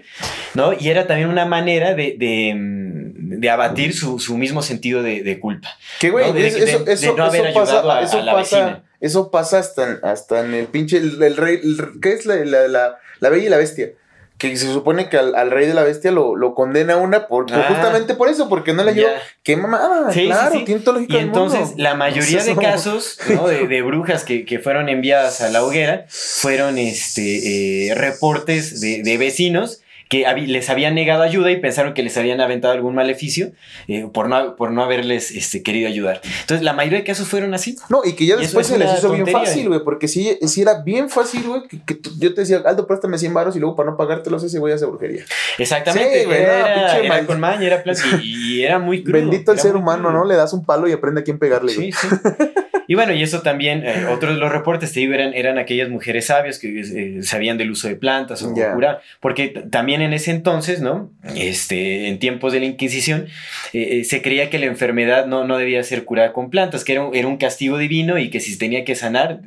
¿no? 0.54 0.72
Y 0.78 0.88
era 0.88 1.06
también 1.06 1.28
una 1.28 1.44
manera 1.44 1.94
de, 1.94 2.16
de, 2.18 3.50
abatir 3.50 3.94
su, 3.94 4.18
su, 4.18 4.38
mismo 4.38 4.62
sentido 4.62 5.02
de, 5.02 5.40
culpa. 5.40 5.76
¿Qué 6.00 6.10
güey? 6.10 6.24
eso, 6.38 6.86
eso, 6.86 7.16
no 7.16 7.24
haber 7.24 7.48
ayudado 7.48 7.90
a, 7.90 8.22
la 8.22 8.34
vecina. 8.34 8.84
Eso 9.00 9.30
pasa 9.30 9.58
hasta, 9.58 10.00
hasta 10.02 10.44
en 10.44 10.54
el 10.54 10.66
pinche. 10.66 10.98
El, 10.98 11.36
rey. 11.36 11.60
¿Qué 12.02 12.12
es 12.12 12.26
la, 12.26 12.36
la, 12.44 12.98
la, 13.20 13.28
bella 13.28 13.46
y 13.46 13.48
la 13.48 13.56
bestia? 13.56 13.90
Que 14.38 14.56
se 14.56 14.72
supone 14.72 15.08
que 15.08 15.18
al, 15.18 15.50
rey 15.50 15.66
de 15.66 15.74
la 15.74 15.82
bestia 15.82 16.12
lo, 16.12 16.36
lo 16.36 16.54
condena 16.54 16.96
una 16.96 17.26
por, 17.26 17.46
ah. 17.52 17.66
justamente 17.68 18.14
por 18.14 18.28
eso, 18.28 18.48
porque 18.48 18.72
no 18.72 18.84
le 18.84 18.92
ayudó. 18.92 19.08
¡Qué 19.42 19.56
mamada! 19.56 20.12
claro, 20.12 20.62
tiene 20.64 20.80
todo 20.80 21.00
Y 21.00 21.16
entonces, 21.16 21.74
la 21.76 21.94
mayoría 21.94 22.42
de 22.42 22.56
casos 22.60 23.18
¿no? 23.28 23.48
de, 23.48 23.66
de, 23.66 23.82
brujas 23.82 24.24
que, 24.24 24.44
que, 24.44 24.60
fueron 24.60 24.88
enviadas 24.88 25.40
a 25.40 25.50
la 25.50 25.64
hoguera 25.64 26.06
fueron 26.08 26.78
este, 26.78 27.88
eh, 27.88 27.94
reportes 27.94 28.80
de, 28.80 29.02
de 29.02 29.18
vecinos 29.18 29.80
que 30.08 30.24
les 30.46 30.70
habían 30.70 30.94
negado 30.94 31.22
ayuda 31.22 31.50
y 31.50 31.60
pensaron 31.60 31.92
que 31.92 32.02
les 32.02 32.16
habían 32.16 32.40
aventado 32.40 32.72
algún 32.72 32.94
maleficio 32.94 33.52
eh, 33.88 34.08
por, 34.12 34.28
no, 34.28 34.56
por 34.56 34.70
no 34.70 34.82
haberles 34.82 35.30
este, 35.30 35.62
querido 35.62 35.88
ayudar. 35.88 36.20
Entonces, 36.40 36.62
la 36.62 36.72
mayoría 36.72 36.98
de 37.00 37.04
casos 37.04 37.28
fueron 37.28 37.52
así. 37.54 37.76
No, 37.90 38.00
y 38.04 38.14
que 38.14 38.26
ya 38.26 38.36
después 38.36 38.66
se 38.66 38.78
les 38.78 38.98
hizo 38.98 39.12
bien 39.12 39.26
fácil, 39.26 39.68
güey, 39.68 39.80
porque 39.84 40.08
si, 40.08 40.38
si 40.46 40.62
era 40.62 40.82
bien 40.82 41.10
fácil, 41.10 41.42
güey, 41.44 41.62
que, 41.68 42.00
yo 42.18 42.34
te 42.34 42.40
decía, 42.40 42.62
Aldo, 42.64 42.86
préstame 42.86 43.18
100 43.18 43.34
baros 43.34 43.56
y 43.56 43.60
luego 43.60 43.76
para 43.76 43.90
no 43.90 43.96
pagártelos 43.96 44.42
ese 44.42 44.58
güey 44.58 44.72
hace 44.72 44.86
brujería. 44.86 45.24
Exactamente, 45.58 46.24
güey, 46.24 46.40
era, 46.40 46.98
era, 46.98 47.26
con 47.26 47.40
maña, 47.40 47.66
era 47.66 47.82
plan 47.82 47.96
y, 48.22 48.56
y, 48.56 48.62
era 48.62 48.78
muy 48.78 49.02
crudo. 49.04 49.18
Bendito 49.18 49.52
el 49.52 49.58
ser 49.58 49.76
humano, 49.76 50.10
¿no? 50.10 50.24
Le 50.24 50.36
das 50.36 50.52
un 50.52 50.64
palo 50.64 50.88
y 50.88 50.92
aprende 50.92 51.20
a 51.20 51.24
quién 51.24 51.38
pegarle, 51.38 51.72
Sí, 51.72 51.92
sí. 51.92 52.08
Y 52.90 52.94
bueno, 52.94 53.12
y 53.12 53.22
eso 53.22 53.42
también, 53.42 53.84
eh, 53.84 54.06
otros 54.10 54.32
de 54.34 54.40
los 54.40 54.50
reportes, 54.50 54.94
te 54.94 55.00
digo, 55.00 55.12
eran, 55.12 55.34
eran 55.34 55.58
aquellas 55.58 55.90
mujeres 55.90 56.24
sabias 56.24 56.58
que 56.58 56.80
eh, 56.80 57.22
sabían 57.22 57.58
del 57.58 57.70
uso 57.70 57.86
de 57.86 57.96
plantas 57.96 58.42
o 58.42 58.54
curar, 58.54 59.02
porque 59.20 59.48
también 59.48 60.00
en 60.00 60.14
ese 60.14 60.30
entonces, 60.30 60.80
¿no? 60.80 61.12
Este, 61.36 62.08
en 62.08 62.18
tiempos 62.18 62.54
de 62.54 62.60
la 62.60 62.64
Inquisición, 62.64 63.26
eh, 63.74 64.04
se 64.04 64.22
creía 64.22 64.48
que 64.48 64.58
la 64.58 64.64
enfermedad 64.64 65.26
no, 65.26 65.44
no 65.44 65.58
debía 65.58 65.82
ser 65.82 66.06
curada 66.06 66.32
con 66.32 66.48
plantas, 66.48 66.82
que 66.82 66.92
era 66.92 67.04
un, 67.04 67.14
era 67.14 67.28
un 67.28 67.36
castigo 67.36 67.76
divino 67.76 68.16
y 68.16 68.30
que 68.30 68.40
si 68.40 68.56
tenía 68.56 68.86
que 68.86 68.94
sanar, 68.94 69.42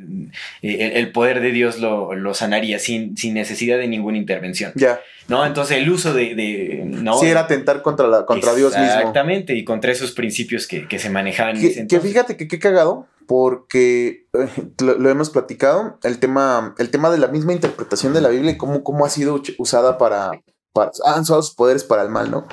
el, 0.61 1.11
poder 1.11 1.41
de 1.41 1.51
Dios 1.51 1.79
lo, 1.79 2.13
lo 2.13 2.35
sanaría 2.35 2.77
sin, 2.77 3.17
sin, 3.17 3.33
necesidad 3.33 3.79
de 3.79 3.87
ninguna 3.87 4.19
intervención. 4.19 4.71
Ya. 4.75 5.01
¿No? 5.27 5.47
Entonces 5.47 5.77
el 5.77 5.89
uso 5.89 6.13
de... 6.13 6.35
de 6.35 6.83
¿no? 6.85 7.17
Sí, 7.17 7.25
era 7.25 7.41
atentar 7.41 7.81
contra, 7.81 8.07
la, 8.07 8.25
contra 8.25 8.53
Dios 8.53 8.77
mismo. 8.77 8.85
Exactamente, 8.85 9.55
y 9.55 9.63
contra 9.63 9.91
esos 9.91 10.11
principios 10.11 10.67
que, 10.67 10.87
que 10.87 10.99
se 10.99 11.09
manejaban 11.09 11.57
en 11.57 11.65
ese 11.65 11.79
entonces. 11.79 12.01
Que 12.01 12.07
fíjate 12.07 12.37
que 12.37 12.47
qué 12.47 12.59
cagado, 12.59 13.07
porque 13.31 14.27
lo, 14.81 15.09
hemos 15.09 15.29
platicado, 15.29 15.97
el 16.03 16.19
tema, 16.19 16.75
el 16.77 16.91
tema 16.91 17.09
de 17.09 17.17
la 17.17 17.29
misma 17.29 17.53
interpretación 17.53 18.11
de 18.13 18.19
la 18.19 18.27
Biblia 18.27 18.51
y 18.51 18.57
cómo, 18.57 18.83
cómo 18.83 19.05
ha 19.05 19.09
sido 19.09 19.41
usada 19.57 19.97
para, 19.97 20.31
para, 20.73 20.91
han 21.05 21.21
usado 21.21 21.41
sus 21.41 21.55
poderes 21.55 21.85
para 21.85 22.01
el 22.01 22.09
mal, 22.09 22.29
¿no? 22.29 22.45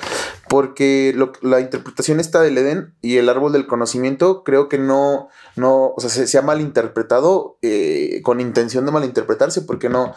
Porque 0.49 1.17
la 1.43 1.59
interpretación 1.59 2.21
esta 2.21 2.41
del 2.43 2.59
Edén 2.59 2.95
y 3.01 3.17
el 3.17 3.29
árbol 3.29 3.51
del 3.51 3.67
conocimiento 3.67 4.45
creo 4.45 4.69
que 4.69 4.79
no, 4.79 5.31
no, 5.57 5.95
o 5.97 6.01
sea, 6.01 6.11
se, 6.11 6.39
ha 6.39 6.43
malinterpretado 6.43 7.59
eh, 7.61 8.21
con 8.23 8.41
intención 8.41 8.87
de 8.87 8.93
malinterpretarse, 8.93 9.63
porque 9.63 9.89
no, 9.89 10.15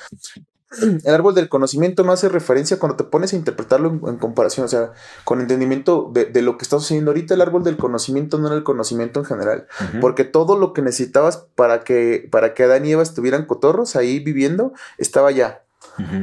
el 1.04 1.14
árbol 1.14 1.36
del 1.36 1.50
conocimiento 1.50 2.04
no 2.04 2.12
hace 2.12 2.30
referencia 2.30 2.80
cuando 2.80 2.96
te 2.96 3.04
pones 3.04 3.34
a 3.34 3.36
interpretarlo 3.36 3.90
en, 3.90 4.18
comparación, 4.18 4.66
o 4.66 4.70
sea, 4.70 4.94
con 5.24 5.42
entendimiento 5.42 6.10
de, 6.14 6.42
lo 6.42 6.58
que 6.58 6.64
está 6.64 6.80
sucediendo 6.80 7.12
ahorita, 7.12 7.34
el 7.34 7.42
árbol 7.42 7.64
del 7.64 7.78
conocimiento 7.78 8.38
no 8.38 8.48
era 8.48 8.56
el 8.56 8.64
conocimiento 8.64 9.20
en 9.20 9.26
general, 9.26 9.68
porque 10.00 10.24
todo 10.24 10.58
lo 10.58 10.74
que 10.74 10.82
necesitabas 10.82 11.46
para 11.56 11.82
que, 11.82 12.28
para 12.32 12.54
que 12.54 12.64
Adán 12.64 12.86
y 12.86 12.92
Eva 12.92 13.04
estuvieran 13.04 13.46
cotorros 13.46 13.96
ahí 13.96 14.20
viviendo, 14.20 14.74
estaba 14.98 15.32
ya. 15.32 15.64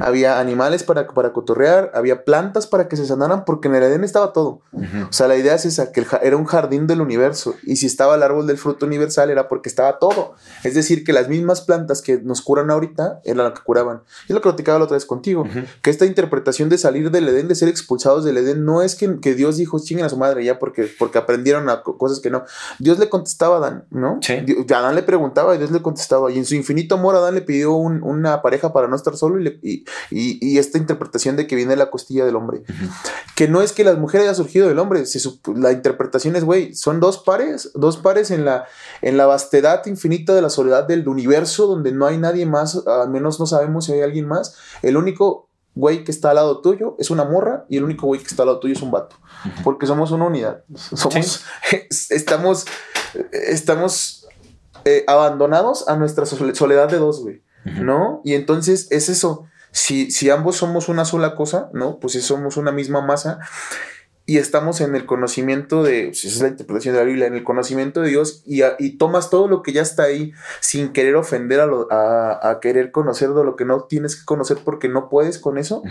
Había 0.01 0.41
animales 0.41 0.83
para, 0.83 1.07
para 1.07 1.33
cotorrear, 1.33 1.91
había 1.95 2.25
plantas 2.25 2.67
para 2.67 2.89
que 2.89 2.97
se 2.97 3.07
sanaran, 3.07 3.45
porque 3.45 3.69
en 3.69 3.75
el 3.75 3.83
Edén 3.83 4.05
estaba 4.05 4.33
todo. 4.33 4.61
O 4.73 5.13
sea, 5.13 5.29
la 5.29 5.37
idea 5.37 5.55
es 5.55 5.65
esa, 5.65 5.93
que 5.93 6.07
era 6.23 6.37
un 6.37 6.45
jardín 6.45 6.87
del 6.87 7.01
universo. 7.01 7.55
Y 7.63 7.77
si 7.77 7.87
estaba 7.87 8.15
el 8.15 8.23
árbol 8.23 8.47
del 8.47 8.59
fruto 8.59 8.87
universal, 8.87 9.31
era 9.31 9.49
porque 9.49 9.69
estaba 9.69 9.99
todo. 9.99 10.35
Es 10.65 10.75
decir, 10.75 11.05
que 11.05 11.13
las 11.13 11.29
mismas 11.29 11.61
plantas 11.61 12.03
que 12.03 12.19
nos 12.19 12.43
curan 12.43 12.71
ahorita 12.71 13.21
eran 13.25 13.45
las 13.45 13.59
que 13.59 13.65
curaban. 13.65 14.03
Y 14.29 14.33
lo 14.33 14.41
que 14.41 14.49
platicaba 14.49 14.79
la 14.79 14.85
otra 14.85 14.97
vez 14.97 15.07
contigo, 15.07 15.45
que 15.83 15.91
esta 15.91 16.07
interpretación 16.07 16.69
de 16.69 16.79
salir 16.79 17.11
del 17.11 17.29
Edén, 17.29 17.49
de 17.49 17.55
ser 17.55 17.69
expulsados 17.69 18.25
del 18.25 18.39
Edén, 18.39 18.65
no 18.65 18.83
es 18.83 18.95
que, 18.95 19.21
que 19.21 19.35
Dios 19.35 19.57
dijo, 19.57 19.79
chinguen 19.79 20.07
a 20.07 20.09
su 20.09 20.17
madre 20.17 20.45
ya 20.45 20.59
porque, 20.59 20.89
porque 20.99 21.19
aprendieron 21.19 21.69
a 21.69 21.83
cosas 21.83 22.21
que 22.21 22.31
no. 22.31 22.45
Dios 22.79 22.99
le 22.99 23.09
contestaba 23.09 23.57
a 23.57 23.59
Adán, 23.59 23.85
¿no? 23.91 24.19
Sí. 24.23 24.45
Adán 24.75 24.95
le 24.95 25.03
preguntaba 25.03 25.55
y 25.55 25.59
Dios 25.59 25.71
le 25.71 25.83
contestaba. 25.83 26.31
Y 26.31 26.39
en 26.39 26.45
su 26.45 26.55
infinito 26.55 26.95
amor, 26.95 27.15
Adán 27.17 27.35
le 27.35 27.43
pidió 27.43 27.75
una 27.75 28.43
pareja 28.43 28.73
para 28.73 28.89
no 28.89 28.97
estar 28.97 29.17
solo 29.17 29.41
y 29.41 29.45
le, 29.45 29.59
y, 30.11 30.59
esta 30.59 30.79
interpretación 30.79 31.37
de 31.37 31.47
que 31.47 31.57
viene 31.57 31.77
la 31.77 31.91
costilla 31.91 32.25
del 32.25 32.37
hombre. 32.37 32.63
Que 33.35 33.49
no 33.49 33.63
es 33.63 33.73
que 33.73 33.85
las 33.85 33.99
mujeres 33.99 34.25
hayan 34.25 34.37
surgido 34.37 34.69
del 34.69 34.79
hombre, 34.79 35.05
la 35.55 35.73
interpretación 35.73 36.37
es, 36.37 36.45
güey, 36.45 36.75
son 36.75 37.01
dos 37.01 37.19
pares, 37.19 37.71
dos 37.75 37.97
pares 37.97 38.31
en 38.31 38.45
la, 38.45 38.67
en 39.03 39.17
la 39.17 39.27
vastedad 39.27 39.85
infinita 39.87 40.35
de 40.35 40.43
la 40.43 40.51
soledad 40.51 40.87
del 40.87 41.09
universo, 41.09 41.67
donde 41.67 41.93
no 41.93 42.07
hay 42.07 42.19
nadie 42.19 42.47
más, 42.47 42.87
al 42.87 43.11
menos 43.11 43.39
no 43.41 43.47
sabemos 43.47 43.87
si 43.87 43.93
hay 43.93 44.03
alguien 44.03 44.27
más. 44.27 44.57
El 44.83 44.97
único 44.97 45.49
güey 45.79 46.03
que 46.03 46.11
está 46.11 46.31
al 46.31 46.37
lado 46.37 46.61
tuyo 46.61 46.97
es 46.99 47.11
una 47.11 47.25
morra 47.25 47.65
y 47.69 47.77
el 47.77 47.85
único 47.85 48.07
güey 48.07 48.21
que 48.21 48.27
está 48.27 48.43
al 48.43 48.49
lado 48.49 48.59
tuyo 48.59 48.75
es 48.75 48.83
un 48.83 48.91
vato. 48.91 49.17
Porque 49.63 49.87
somos 49.87 50.11
una 50.11 50.27
unidad. 50.27 50.65
Somos, 50.75 51.45
estamos, 52.11 52.67
estamos 53.33 54.27
eh, 54.85 55.05
abandonados 55.07 55.89
a 55.89 55.97
nuestra 55.97 56.27
soledad 56.27 56.89
de 56.89 56.99
dos, 56.99 57.21
güey. 57.23 57.43
¿No? 57.65 58.23
Y 58.25 58.35
entonces 58.35 58.89
es 58.91 59.09
eso 59.09 59.45
si, 59.79 60.11
si 60.11 60.31
ambos 60.31 60.57
somos 60.57 60.89
una 60.89 61.05
sola 61.05 61.35
cosa, 61.35 61.71
¿no? 61.73 61.99
Pues 61.99 62.15
si 62.15 62.21
somos 62.21 62.57
una 62.57 62.73
misma 62.73 63.01
masa 63.01 63.39
y 64.27 64.37
estamos 64.37 64.83
en 64.83 64.95
el 64.95 65.07
conocimiento 65.07 65.83
de, 65.83 66.09
pues 66.09 66.25
esa 66.25 66.35
es 66.37 66.43
la 66.43 66.49
interpretación 66.49 66.95
de 66.95 67.01
la 67.01 67.07
Biblia, 67.07 67.27
en 67.29 67.35
el 67.35 67.45
conocimiento 67.45 68.03
de 68.03 68.11
Dios 68.11 68.43
y, 68.45 68.61
y 68.79 68.99
tomas 68.99 69.31
todo 69.31 69.49
lo 69.49 69.63
que 69.63 69.73
ya 69.73 69.81
está 69.81 70.03
ahí 70.03 70.33
sin 70.61 70.93
querer 70.93 71.17
ofender 71.17 71.61
a, 71.61 71.67
lo, 71.67 71.91
a, 71.91 72.51
a, 72.51 72.61
querer 72.61 72.91
conocer 72.91 73.31
de 73.31 73.45
lo 73.45 73.57
que 73.57 73.65
no 73.65 73.85
tienes 73.85 74.17
que 74.17 74.27
conocer 74.27 74.59
porque 74.63 74.89
no 74.91 75.09
puedes 75.09 75.39
con 75.39 75.57
eso 75.57 75.83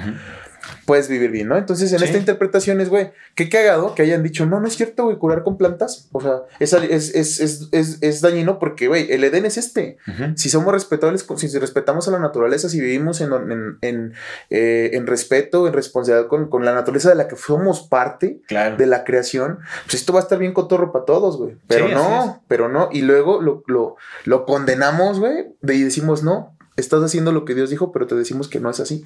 puedes 0.85 1.07
vivir 1.07 1.31
bien, 1.31 1.47
¿no? 1.47 1.57
Entonces, 1.57 1.91
en 1.93 2.03
esta 2.03 2.17
interpretación 2.17 2.81
es, 2.81 2.89
güey, 2.89 3.11
qué 3.35 3.49
cagado 3.49 3.95
que 3.95 4.01
hayan 4.01 4.23
dicho, 4.23 4.45
no, 4.45 4.59
no 4.59 4.67
es 4.67 4.75
cierto, 4.75 5.05
güey, 5.05 5.17
curar 5.17 5.43
con 5.43 5.57
plantas. 5.57 6.07
O 6.11 6.21
sea, 6.21 6.41
es, 6.59 6.73
es, 6.73 7.39
es, 7.71 7.97
es 8.01 8.21
dañino 8.21 8.59
porque, 8.59 8.87
güey, 8.87 9.11
el 9.11 9.23
Edén 9.23 9.45
es 9.45 9.57
este. 9.57 9.97
Si 10.35 10.49
somos 10.49 10.73
respetables, 10.73 11.25
si 11.37 11.59
respetamos 11.59 12.07
a 12.07 12.11
la 12.11 12.19
naturaleza, 12.19 12.69
si 12.69 12.79
vivimos 12.79 13.21
en, 13.21 13.33
en, 13.33 13.77
en, 13.81 14.13
eh, 14.49 14.91
en 14.93 15.07
respeto, 15.07 15.67
en 15.67 15.73
responsabilidad 15.73 16.27
con, 16.27 16.49
con, 16.49 16.65
la 16.65 16.73
naturaleza 16.73 17.09
de 17.09 17.15
la 17.15 17.27
que 17.27 17.35
somos 17.35 17.87
parte 17.87 18.41
de 18.49 18.85
la 18.85 19.03
creación, 19.03 19.59
pues 19.85 19.95
esto 19.95 20.13
va 20.13 20.19
a 20.19 20.23
estar 20.23 20.39
bien 20.39 20.53
cotorro 20.53 20.91
para 20.91 21.05
todos, 21.05 21.37
güey. 21.37 21.55
Pero 21.67 21.89
no, 21.89 22.43
pero 22.47 22.69
no. 22.69 22.89
Y 22.91 23.01
luego 23.01 23.41
lo, 23.41 23.63
lo, 23.67 23.95
lo 24.25 24.45
condenamos, 24.45 25.19
güey, 25.19 25.47
y 25.63 25.83
decimos, 25.83 26.23
no, 26.23 26.56
estás 26.77 27.03
haciendo 27.03 27.31
lo 27.31 27.43
que 27.43 27.55
Dios 27.55 27.69
dijo, 27.69 27.91
pero 27.91 28.07
te 28.07 28.15
decimos 28.15 28.47
que 28.47 28.59
no 28.59 28.69
es 28.69 28.79
así. 28.79 29.03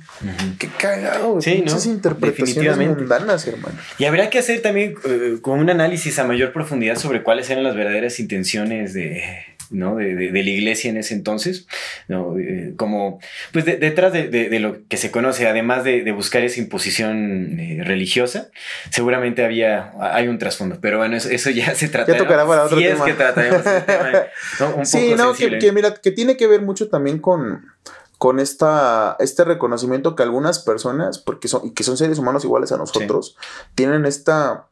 Qué 0.60 0.70
cagado. 0.78 1.42
Sí, 1.42 1.60
¿no? 1.60 1.68
Esas 1.68 1.86
interpretaciones 1.86 2.78
mundanas, 2.78 3.48
hermano. 3.48 3.76
Y 3.98 4.06
habría 4.06 4.30
que 4.30 4.40
hacer 4.40 4.62
también 4.62 4.96
eh, 5.06 5.38
con 5.42 5.60
un 5.60 5.70
análisis 5.70 6.20
a 6.20 6.26
mayor 6.26 6.52
profundidad 6.52 6.98
sobre 6.98 7.24
cuáles 7.24 7.50
eran 7.50 7.64
las 7.64 7.76
verdaderas 7.76 8.20
intenciones 8.20 8.94
de, 8.94 9.24
¿no? 9.72 9.96
De, 9.96 10.16
de, 10.16 10.44
la 10.44 10.50
iglesia 10.50 10.90
en 10.90 10.98
ese 10.98 11.14
entonces, 11.14 11.68
¿no? 12.08 12.38
Eh, 12.38 12.74
como, 12.76 13.20
pues 13.52 13.66
detrás 13.66 14.14
de, 14.14 14.60
lo 14.60 14.88
que 14.88 14.98
se 14.98 15.12
conoce, 15.12 15.48
además 15.48 15.84
de, 15.84 16.12
buscar 16.12 16.44
esa 16.44 16.60
imposición 16.60 17.60
eh, 17.60 17.82
religiosa, 17.84 18.50
seguramente 18.90 19.44
había, 19.44 19.94
hay 20.00 20.28
un 20.28 20.38
trasfondo, 20.38 20.80
pero 20.82 20.98
bueno, 20.98 21.16
eso, 21.16 21.50
ya 21.50 21.74
se 21.74 21.88
trata. 21.88 22.12
Ya 22.12 22.18
tocará 22.18 22.46
para 22.46 22.64
otro 22.64 22.78
tema. 22.78 22.94
Es 22.94 23.02
que 23.02 23.14
trataremos 23.14 23.64
tema, 23.64 24.12
Un 24.78 24.86
sí, 24.86 25.14
no, 25.18 25.34
que, 25.34 25.72
mira, 25.72 25.96
que 25.96 26.12
tiene 26.12 26.38
que 26.38 26.48
ver 26.48 26.62
mucho 26.62 26.90
también 26.90 27.20
con 27.20 27.72
con 28.18 28.40
esta, 28.40 29.16
este 29.18 29.44
reconocimiento 29.46 30.16
que 30.16 30.22
algunas 30.22 30.60
personas, 30.60 31.18
porque 31.18 31.48
son, 31.48 31.74
que 31.74 31.84
son 31.84 31.98
seres 31.98 32.20
humanos 32.20 32.44
iguales 32.44 32.72
a 32.72 32.78
nosotros, 32.78 33.36
tienen 33.74 34.06
esta, 34.06 34.68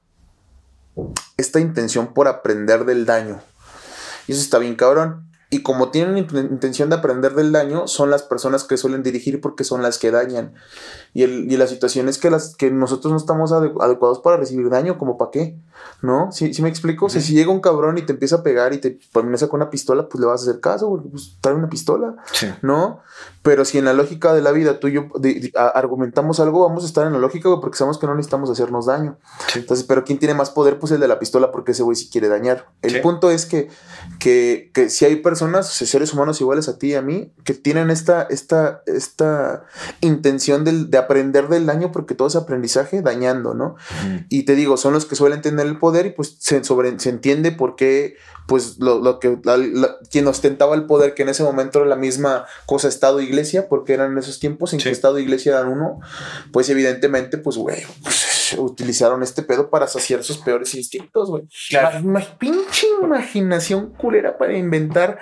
esta 1.36 1.60
intención 1.60 2.14
por 2.14 2.28
aprender 2.28 2.86
del 2.86 3.08
daño. 3.08 3.42
Y 4.30 4.34
eso 4.34 4.42
está 4.42 4.60
bien 4.60 4.76
cabrón. 4.76 5.28
Y 5.50 5.64
como 5.64 5.90
tienen 5.90 6.20
intención 6.20 6.90
de 6.90 6.98
aprender 6.98 7.34
del 7.34 7.52
daño, 7.52 7.88
son 7.88 8.12
las 8.12 8.22
personas 8.22 8.64
que 8.64 8.78
suelen 8.78 9.02
dirigir 9.02 9.42
porque 9.42 9.64
son 9.64 9.82
las 9.82 9.98
que 9.98 10.12
dañan. 10.12 10.54
Y, 11.16 11.24
el, 11.24 11.52
y 11.52 11.58
la 11.58 11.66
situación 11.66 12.08
es 12.08 12.20
que, 12.20 12.30
las, 12.30 12.56
que 12.56 12.70
nosotros 12.70 13.12
no 13.12 13.18
estamos 13.18 13.52
adecuados 13.52 14.20
para 14.20 14.38
recibir 14.38 14.70
daño, 14.70 15.00
como 15.00 15.18
para 15.18 15.32
qué, 15.32 15.58
¿no? 16.04 16.32
¿Sí, 16.32 16.52
me 16.62 16.70
explico? 16.70 17.10
si 17.10 17.34
llega 17.34 17.52
un 17.52 17.62
cabrón 17.62 17.98
y 17.98 18.04
te 18.04 18.14
empieza 18.14 18.36
a 18.36 18.44
pegar 18.44 18.74
y 18.74 18.78
te 18.78 19.00
amenaza 19.16 19.48
con 19.48 19.62
una 19.62 19.72
pistola, 19.72 20.08
pues 20.08 20.22
le 20.22 20.28
vas 20.28 20.42
a 20.42 20.52
hacer 20.52 20.62
caso, 20.62 21.04
pues 21.10 21.38
trae 21.42 21.56
una 21.56 21.70
pistola, 21.70 22.18
¿no? 22.62 23.00
Pero 23.42 23.64
si 23.66 23.78
en 23.78 23.86
la 23.86 23.94
lógica 23.94 24.34
de 24.34 24.42
la 24.42 24.52
vida 24.52 24.80
tú 24.80 24.88
y 24.88 24.94
yo 24.94 25.08
argumentamos 25.56 26.40
algo, 26.40 26.68
vamos 26.68 26.84
a 26.84 26.88
estar 26.88 27.08
en 27.08 27.14
la 27.14 27.20
lógica, 27.20 27.50
porque 27.62 27.78
sabemos 27.78 27.98
que 27.98 28.06
no 28.06 28.16
necesitamos 28.16 28.50
hacernos 28.50 28.86
daño. 28.86 29.18
Entonces, 29.56 29.86
pero 29.86 30.04
¿quién 30.04 30.20
tiene 30.20 30.34
más 30.34 30.50
poder? 30.50 30.78
Pues 30.78 30.92
el 30.92 31.00
de 31.00 31.08
la 31.08 31.20
pistola, 31.20 31.52
porque 31.52 31.72
ese 31.72 31.84
güey 31.84 31.96
sí 31.96 32.10
quiere 32.12 32.28
dañar. 32.28 32.68
El 32.82 33.02
punto 33.02 33.32
es 33.32 33.46
que, 33.46 33.70
que, 34.20 34.72
que 34.74 34.90
si 34.90 35.06
hay 35.06 35.18
personas, 35.18 35.68
seres 35.70 36.14
humanos 36.14 36.42
iguales 36.42 36.68
a 36.68 36.78
ti 36.78 36.88
y 36.88 36.96
a 36.96 37.02
mí, 37.02 37.34
que 37.44 37.54
tienen 37.54 37.92
esta, 37.92 38.24
esta, 38.24 38.82
esta 38.86 39.64
intención 40.02 40.64
de 40.64 40.98
aprender 40.98 41.48
del 41.48 41.66
daño, 41.66 41.92
porque 41.92 42.16
todo 42.16 42.28
es 42.28 42.36
aprendizaje 42.36 43.02
dañando, 43.02 43.54
¿no? 43.54 43.76
Y 44.30 44.44
te 44.44 44.56
digo, 44.56 44.78
son 44.78 44.94
los 44.94 45.06
que 45.06 45.16
suelen 45.16 45.42
tener 45.42 45.66
el 45.66 45.80
poder 45.80 46.06
y 46.08 46.12
pues 46.12 46.36
se, 46.40 46.64
sobre, 46.64 47.00
se 47.00 47.10
entiende 47.10 47.52
por 47.52 47.76
qué, 47.76 48.16
pues 48.48 48.80
lo, 48.80 49.20
que, 49.20 49.40
quien 50.10 50.28
ostentaba 50.28 50.76
el 50.76 50.86
poder, 50.86 51.14
que 51.14 51.24
en 51.24 51.30
ese 51.30 51.44
momento 51.44 51.80
era 51.80 51.88
la 51.88 51.96
misma 51.96 52.46
cosa 52.66 52.88
Estado-Iglesia, 53.30 53.70
porque 53.70 53.94
eran 53.94 54.18
esos 54.18 54.40
tiempos 54.40 54.74
en 54.74 54.80
que 54.80 54.90
Estado 54.90 55.18
e 55.18 55.22
Iglesia 55.22 55.54
eran 55.54 55.70
uno, 55.70 56.00
pues 56.52 56.70
evidentemente, 56.70 57.38
pues, 57.38 57.58
güey, 57.58 57.84
pues, 58.04 58.39
utilizaron 58.58 59.24
este 59.24 59.44
pedo 59.44 59.70
para 59.70 59.88
saciar 59.88 60.24
sus 60.24 60.38
peores 60.38 60.74
instintos, 60.76 61.30
güey. 61.30 61.44
Claro. 61.70 62.02
pinche 62.38 62.88
imaginación 63.02 63.92
culera 63.92 64.38
para 64.38 64.58
inventar 64.58 65.20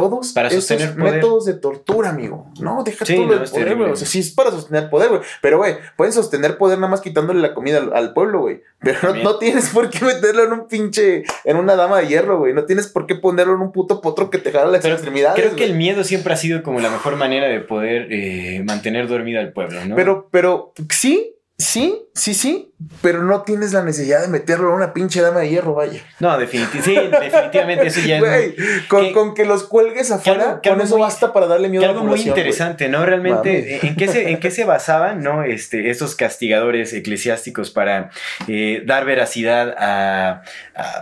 todos 0.00 0.32
para 0.32 0.50
sostener 0.50 0.94
métodos 0.96 1.44
de 1.44 1.54
tortura, 1.54 2.10
amigo. 2.10 2.50
No, 2.60 2.84
deja 2.84 3.04
todo 3.04 3.34
el 3.34 3.50
poder, 3.50 3.76
güey. 3.76 3.90
O 3.90 3.96
sea, 3.96 4.06
sí 4.06 4.20
es 4.20 4.30
para 4.30 4.50
sostener 4.50 4.90
poder, 4.90 5.08
güey. 5.08 5.20
Pero, 5.42 5.58
güey, 5.58 5.76
pueden 5.96 6.12
sostener 6.12 6.56
poder 6.56 6.78
nada 6.78 6.90
más 6.90 7.00
quitándole 7.00 7.40
la 7.40 7.54
comida 7.54 7.78
al, 7.78 8.12
pueblo, 8.12 8.40
güey. 8.40 8.62
Pero 8.80 9.14
no, 9.14 9.38
tienes 9.38 9.70
por 9.70 9.90
qué 9.90 10.04
meterlo 10.04 10.44
en 10.44 10.52
un 10.52 10.68
pinche, 10.68 11.24
en 11.44 11.56
una 11.56 11.74
dama 11.74 11.98
de 11.98 12.06
hierro, 12.06 12.38
güey. 12.38 12.54
No 12.54 12.64
tienes 12.64 12.86
por 12.86 13.06
qué 13.06 13.16
ponerlo 13.16 13.54
en 13.54 13.60
un 13.60 13.72
puto 13.72 14.00
potro 14.00 14.30
que 14.30 14.38
te 14.38 14.52
jala 14.52 14.66
las 14.66 14.84
extremidades. 14.84 15.40
Creo 15.40 15.56
que 15.56 15.64
el 15.64 15.74
miedo 15.74 16.04
siempre 16.04 16.32
ha 16.32 16.36
sido 16.36 16.62
como 16.62 16.80
la 16.80 16.90
mejor 16.90 17.16
manera 17.16 17.48
de 17.48 17.60
poder 17.60 18.12
eh, 18.12 18.62
mantener 18.64 19.08
dormido 19.08 19.40
al 19.40 19.52
pueblo, 19.52 19.84
¿no? 19.84 19.96
Pero, 19.96 20.28
pero, 20.30 20.72
sí, 20.90 21.34
Sí, 21.60 22.04
sí, 22.14 22.34
sí, 22.34 22.72
pero 23.02 23.24
no 23.24 23.42
tienes 23.42 23.72
la 23.72 23.82
necesidad 23.82 24.22
de 24.22 24.28
meterlo 24.28 24.68
en 24.68 24.76
una 24.76 24.92
pinche 24.94 25.20
dama 25.20 25.40
de 25.40 25.48
hierro, 25.48 25.74
vaya. 25.74 26.00
No, 26.20 26.38
definitivamente, 26.38 26.88
sí, 26.88 27.24
definitivamente 27.24 27.86
eso 27.88 28.00
ya 28.00 28.20
Güey, 28.20 28.54
con, 28.86 29.12
con, 29.12 29.34
que 29.34 29.44
los 29.44 29.64
cuelgues 29.64 30.12
afuera, 30.12 30.60
con 30.62 30.80
eso 30.80 30.98
basta 30.98 31.32
para 31.32 31.48
darle 31.48 31.68
miedo 31.68 31.82
a 31.82 31.88
la 31.88 31.92
algo 31.94 32.04
muy 32.04 32.20
interesante, 32.20 32.88
¿no? 32.88 33.04
Realmente, 33.04 33.84
¿en 33.84 33.96
qué, 33.96 34.06
se, 34.06 34.30
¿en 34.30 34.38
qué 34.38 34.52
se 34.52 34.62
basaban, 34.62 35.20
no? 35.24 35.42
Este, 35.42 35.90
estos 35.90 36.14
castigadores 36.14 36.92
eclesiásticos 36.92 37.72
para 37.72 38.10
eh, 38.46 38.84
dar 38.86 39.04
veracidad 39.04 39.74
a, 39.76 40.42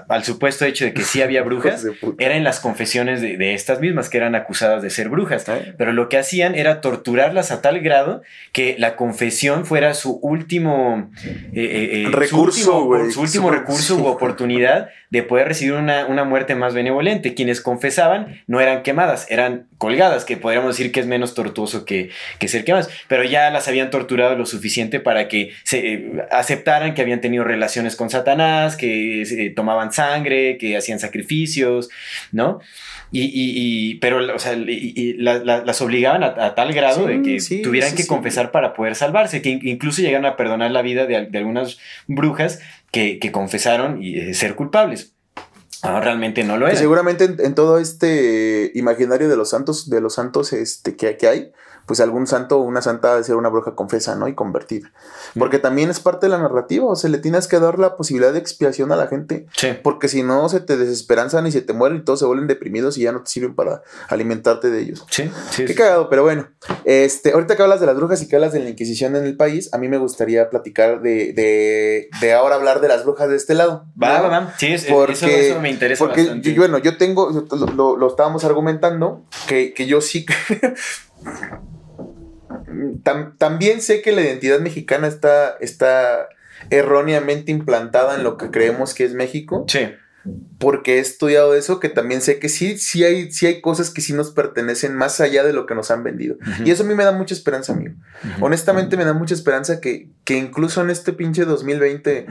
al 0.09 0.25
supuesto 0.25 0.65
hecho 0.65 0.87
de 0.87 0.95
que 0.95 1.03
sí 1.03 1.21
había 1.21 1.43
brujas, 1.45 1.87
era 2.17 2.35
en 2.35 2.45
las 2.45 2.61
confesiones 2.61 3.21
de, 3.21 3.37
de, 3.37 3.53
estas 3.53 3.81
mismas 3.81 4.09
que 4.09 4.17
eran 4.17 4.35
acusadas 4.35 4.83
de 4.83 4.89
ser 4.89 5.11
brujas. 5.11 5.45
Pero 5.77 5.93
lo 5.93 6.09
que 6.09 6.17
hacían 6.17 6.55
era 6.55 6.81
torturarlas 6.81 7.51
a 7.51 7.61
tal 7.61 7.81
grado 7.81 8.23
que 8.53 8.77
la 8.79 8.97
confesión 8.97 9.67
fuera 9.67 9.93
su 9.93 10.19
última 10.23 10.46
último 10.47 11.11
eh, 11.25 11.51
eh, 11.55 12.03
eh, 12.03 12.09
recurso, 12.13 12.89
su 13.11 13.21
último, 13.21 13.51
recurso 13.51 13.97
u 13.97 14.07
oportunidad 14.07 14.91
de 15.11 15.25
poder 15.25 15.49
recibir 15.49 15.75
una, 15.75 16.25
muerte 16.25 16.55
más 16.55 16.73
benevolente. 16.73 17.35
Quienes 17.35 17.61
confesaban 17.61 18.43
no 18.47 18.61
eran 18.61 18.85
quemadas, 18.85 19.27
eran 19.29 19.67
colgadas, 19.79 20.25
que 20.25 20.37
podríamos 20.37 20.77
decir 20.77 20.93
que 20.93 21.01
es 21.01 21.07
menos 21.07 21.35
tortuoso 21.35 21.85
que, 21.85 22.11
que 22.39 22.47
ser 22.47 22.65
quemadas, 22.65 22.89
pero 23.09 23.25
ya 23.25 23.51
las 23.51 23.67
habían 23.67 23.91
torturado 23.91 24.37
lo 24.37 24.47
suficiente 24.47 25.01
para 25.01 25.27
que 25.27 25.51
se 25.65 26.13
aceptaran 26.31 26.95
que 26.95 27.03
habían 27.03 27.21
tenido 27.21 27.43
relaciones 27.43 27.97
con 27.97 28.09
Satanás, 28.09 28.77
que 28.77 29.53
tomaban 29.57 29.93
sangre, 29.93 30.59
que 30.59 30.77
hacían 30.77 31.01
sacrificios, 31.01 31.89
¿no? 32.31 32.61
Y, 33.13 33.95
pero, 33.97 34.35
o 34.35 34.39
sea, 34.39 34.57
las 34.57 35.81
obligaban 35.81 36.23
a, 36.23 36.55
tal 36.55 36.73
grado 36.73 37.07
de 37.07 37.23
que 37.23 37.63
tuvieran 37.63 37.95
que 37.95 38.07
confesar 38.07 38.51
para 38.51 38.75
poder 38.75 38.95
salvarse, 38.95 39.43
que 39.43 39.51
incluso 39.63 40.03
llegaron 40.03 40.27
a 40.27 40.36
perdonar 40.37 40.71
la 40.71 40.83
vida 40.83 41.07
de, 41.07 41.17
algunas 41.17 41.79
brujas 42.07 42.61
que, 42.91 43.19
confesaron 43.33 44.03
y, 44.03 44.19
eh, 44.19 44.35
ser 44.35 44.55
culpables. 44.55 45.13
realmente 45.83 46.45
no 46.45 46.57
lo 46.57 46.69
es. 46.69 46.79
Seguramente 46.79 47.25
en, 47.25 47.55
todo 47.55 47.79
este 47.79 48.71
imaginario 48.75 49.29
de 49.29 49.37
los 49.37 49.51
santos, 49.51 49.91
de 49.91 50.01
los 50.01 50.15
santos 50.15 50.53
este, 50.53 50.97
que, 50.97 51.17
que 51.17 51.29
hay, 51.29 51.53
pues 51.87 52.01
algún 52.01 52.27
santo 52.27 52.59
o 52.59 52.63
una 52.63 52.83
santa 52.83 53.13
debe 53.13 53.25
ser 53.25 53.37
una 53.37 53.49
bruja 53.49 53.75
confesa, 53.75 54.17
¿no? 54.17 54.27
Y 54.27 54.35
convertida. 54.35 54.93
Porque 55.39 55.59
también 55.59 55.89
es 55.89 56.01
parte 56.01 56.27
de 56.27 56.31
la 56.31 56.39
narrativa, 56.39 56.85
o 56.87 56.97
sea, 56.97 57.09
le 57.09 57.19
tienes 57.19 57.47
que 57.47 57.61
dar 57.61 57.79
la 57.79 57.97
posibilidad 57.97 58.33
de 58.33 58.41
expiación 58.41 58.91
a 58.91 58.97
la 58.97 59.07
gente. 59.07 59.47
Sí. 59.57 59.69
Porque 59.83 60.09
si 60.09 60.25
no, 60.25 60.49
se 60.49 60.61
te 60.61 60.77
desesperanzan 60.77 61.47
y 61.47 61.53
se 61.53 61.63
te 61.63 61.73
mueren 61.73 61.99
y 61.99 62.05
todos 62.05 62.19
se 62.19 62.27
vuelven 62.27 62.49
deprimidos 62.49 62.99
y 62.99 63.03
ya 63.03 63.13
no 63.13 63.23
te 63.23 63.31
sirven 63.31 63.55
para 63.55 63.83
alimentarte 64.09 64.71
de 64.71 64.83
ellos. 64.83 65.07
Sí, 65.11 65.31
sí. 65.51 65.65
Qué 65.65 65.75
cagado, 65.75 66.11
pero 66.11 66.25
bueno. 66.25 66.49
Este, 66.85 67.33
ahorita 67.33 67.57
que 67.57 67.63
hablas 67.63 67.81
de 67.81 67.87
las 67.87 67.97
brujas 67.97 68.21
y 68.21 68.29
que 68.29 68.35
hablas 68.35 68.53
de 68.53 68.61
la 68.61 68.69
Inquisición 68.69 69.15
en 69.15 69.25
el 69.25 69.37
país, 69.37 69.73
a 69.73 69.79
mí 69.79 69.89
me 69.89 69.99
gustaría 69.99 70.51
platicar 70.51 71.01
de, 71.03 71.33
de, 71.33 72.09
de 72.21 72.33
ahora 72.33 72.57
hablar 72.57 72.81
de 72.81 72.89
las 72.89 73.05
brujas 73.05 73.29
de 73.29 73.37
este 73.37 73.55
lado. 73.55 73.87
Va, 74.01 74.21
va, 74.21 74.29
va. 74.29 74.55
Sí, 74.59 74.75
porque, 74.91 75.51
eso, 75.51 75.61
me 75.61 75.71
interesa 75.71 76.05
porque 76.05 76.23
bastante. 76.23 76.53
bueno, 76.55 76.79
yo 76.79 76.97
tengo, 76.97 77.31
lo, 77.77 77.97
lo, 77.97 78.09
estábamos 78.09 78.45
argumentando, 78.45 79.25
que, 79.47 79.73
que 79.73 79.87
yo 79.87 80.01
sí 80.01 80.27
también 83.39 83.81
sé 83.81 84.03
que 84.03 84.13
la 84.13 84.23
identidad 84.23 84.61
mexicana 84.61 85.07
está, 85.07 85.57
está 85.61 86.29
erróneamente 86.71 87.53
implantada 87.53 88.17
en 88.17 88.25
lo 88.25 88.37
que 88.37 88.51
creemos 88.51 88.95
que 88.95 89.05
es 89.05 89.15
México. 89.15 89.65
Sí. 89.69 89.89
Porque 90.59 90.97
he 90.97 90.99
estudiado 90.99 91.55
eso, 91.55 91.79
que 91.79 91.89
también 91.89 92.21
sé 92.21 92.41
que 92.41 92.49
sí, 92.49 92.79
sí 92.79 93.05
hay, 93.05 93.31
sí 93.31 93.47
hay 93.47 93.61
cosas 93.61 93.91
que 93.91 94.01
sí 94.01 94.13
nos 94.13 94.33
pertenecen 94.33 94.97
más 94.97 95.21
allá 95.21 95.45
de 95.45 95.53
lo 95.53 95.67
que 95.67 95.77
nos 95.77 95.93
han 95.93 96.03
vendido. 96.03 96.37
Y 96.65 96.73
eso 96.73 96.83
a 96.83 96.87
mí 96.87 96.97
me 96.97 97.05
da 97.05 97.13
mucha 97.13 97.33
esperanza, 97.33 97.75
amigo. 97.75 97.95
Honestamente 98.41 98.97
me 98.97 99.05
da 99.05 99.13
mucha 99.13 99.35
esperanza 99.35 99.81
que, 99.81 100.09
que 100.25 100.37
incluso 100.37 100.81
en 100.83 100.91
este 100.91 101.13
pinche 101.13 101.45
2020 101.45 102.27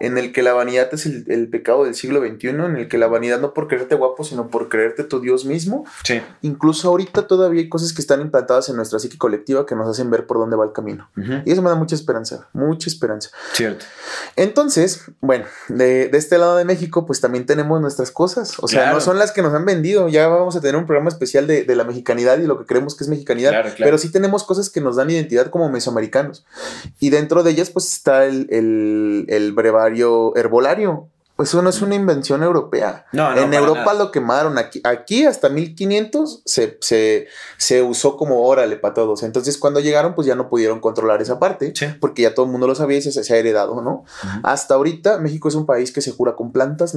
en 0.00 0.18
el 0.18 0.32
que 0.32 0.42
la 0.42 0.52
vanidad 0.52 0.92
es 0.92 1.06
el, 1.06 1.48
pecado 1.48 1.84
del 1.84 1.94
siglo 1.94 2.20
XXI, 2.20 2.48
en 2.48 2.76
el 2.76 2.88
que 2.88 2.98
la 2.98 3.06
vanidad 3.06 3.40
no 3.40 3.54
por 3.54 3.68
creerte 3.68 3.94
guapo, 3.94 4.24
sino 4.24 4.48
por 4.48 4.68
creerte 4.68 5.04
tu 5.04 5.20
Dios 5.20 5.44
mismo. 5.44 5.84
Sí. 6.02 6.20
Incluso 6.42 6.88
ahorita 6.88 7.26
todavía 7.26 7.62
hay 7.62 7.68
cosas 7.68 7.92
que 7.92 8.00
están 8.00 8.20
implantadas 8.20 8.68
en 8.68 8.76
nuestra 8.76 8.98
psique 8.98 9.18
colectiva 9.18 9.66
que 9.66 9.76
nos 9.76 9.88
hacen 9.88 10.10
ver 10.10 10.26
por 10.26 10.38
dónde 10.38 10.56
va 10.56 10.64
el 10.64 10.72
camino. 10.72 11.08
Y 11.44 11.52
eso 11.52 11.62
me 11.62 11.70
da 11.70 11.76
mucha 11.76 11.94
esperanza, 11.94 12.48
mucha 12.52 12.90
esperanza. 12.90 13.30
Cierto. 13.52 13.84
Entonces, 14.36 15.02
bueno, 15.20 15.44
de, 15.68 16.10
este 16.12 16.38
lado 16.38 16.56
de 16.56 16.64
México, 16.64 17.06
pues 17.06 17.20
también 17.20 17.46
tenemos 17.46 17.80
nuestras 17.80 18.10
cosas. 18.10 18.54
O 18.60 18.68
sea, 18.68 18.92
no 18.92 19.00
son 19.00 19.18
las 19.18 19.32
que 19.32 19.42
nos 19.42 19.54
han 19.54 19.64
vendido. 19.64 20.08
Ya 20.08 20.26
vamos 20.26 20.56
a 20.56 20.60
tener 20.60 20.76
un 20.76 20.86
programa 20.86 21.08
especial 21.08 21.46
de, 21.46 21.74
la 21.74 21.84
mexicanidad 21.84 22.38
y 22.38 22.46
lo 22.46 22.58
que 22.58 22.66
creemos 22.66 22.96
que 22.96 23.04
es 23.04 23.10
mexicanidad. 23.10 23.50
Claro, 23.50 23.70
Pero 23.78 23.98
sí 23.98 24.10
tenemos 24.10 24.44
cosas 24.44 24.70
que 24.70 24.80
nos 24.80 24.96
dan 24.96 25.10
identidad 25.10 25.50
como 25.50 25.68
mesoamericanos. 25.70 26.44
Y 26.98 27.10
dentro 27.10 27.42
de 27.42 27.52
ellas, 27.52 27.70
pues 27.70 27.92
está 27.92 28.26
el, 28.26 28.46
el, 28.50 29.24
el 29.28 29.52
herbolario. 30.36 31.08
Pues 31.36 31.48
eso 31.48 31.62
no 31.62 31.70
es 31.70 31.82
una 31.82 31.96
invención 31.96 32.44
europea. 32.44 33.06
en 33.12 33.54
Europa 33.54 33.92
lo 33.94 34.12
quemaron. 34.12 34.56
Aquí, 34.56 34.80
aquí 34.84 35.24
hasta 35.24 35.48
1500 35.48 36.42
se, 36.44 36.78
se, 36.80 37.26
se, 37.56 37.82
usó 37.82 38.16
como 38.16 38.46
órale 38.46 38.76
para 38.76 38.94
todos. 38.94 39.24
Entonces, 39.24 39.58
cuando 39.58 39.80
llegaron, 39.80 40.14
pues 40.14 40.28
ya 40.28 40.36
no 40.36 40.48
pudieron 40.48 40.78
controlar 40.78 41.20
esa 41.22 41.40
parte. 41.40 41.72
Porque 42.00 42.22
ya 42.22 42.34
todo 42.34 42.46
el 42.46 42.52
mundo 42.52 42.68
lo 42.68 42.76
sabía 42.76 42.98
y 42.98 43.02
se, 43.02 43.10
se 43.10 43.34
ha 43.34 43.36
heredado, 43.36 43.82
¿no? 43.82 44.04
Hasta 44.44 44.74
ahorita, 44.74 45.18
México 45.18 45.48
es 45.48 45.56
un 45.56 45.66
país 45.66 45.90
que 45.90 46.02
se 46.02 46.14
cura 46.14 46.36
con 46.36 46.52
plantas. 46.52 46.96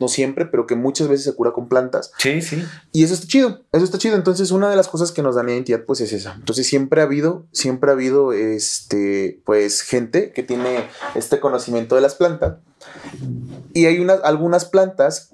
No 0.00 0.08
siempre, 0.08 0.46
pero 0.46 0.66
que 0.66 0.74
muchas 0.74 1.08
veces 1.08 1.24
se 1.24 1.34
cura 1.34 1.52
con 1.52 1.68
plantas. 1.68 2.12
Sí, 2.18 2.40
sí. 2.42 2.62
Y 2.92 3.04
eso 3.04 3.14
está 3.14 3.26
chido, 3.26 3.64
eso 3.72 3.84
está 3.84 3.98
chido. 3.98 4.16
Entonces, 4.16 4.50
una 4.50 4.70
de 4.70 4.76
las 4.76 4.88
cosas 4.88 5.12
que 5.12 5.22
nos 5.22 5.34
dan 5.34 5.48
identidad, 5.48 5.84
pues 5.86 6.00
es 6.00 6.12
esa. 6.12 6.34
Entonces, 6.34 6.66
siempre 6.66 7.00
ha 7.00 7.04
habido, 7.04 7.46
siempre 7.52 7.90
ha 7.90 7.94
habido, 7.94 8.32
este, 8.32 9.40
pues, 9.44 9.82
gente 9.82 10.32
que 10.32 10.42
tiene 10.42 10.88
este 11.14 11.40
conocimiento 11.40 11.94
de 11.94 12.00
las 12.00 12.14
plantas. 12.14 12.58
Y 13.74 13.86
hay 13.86 13.98
unas, 13.98 14.20
algunas 14.24 14.64
plantas 14.64 15.30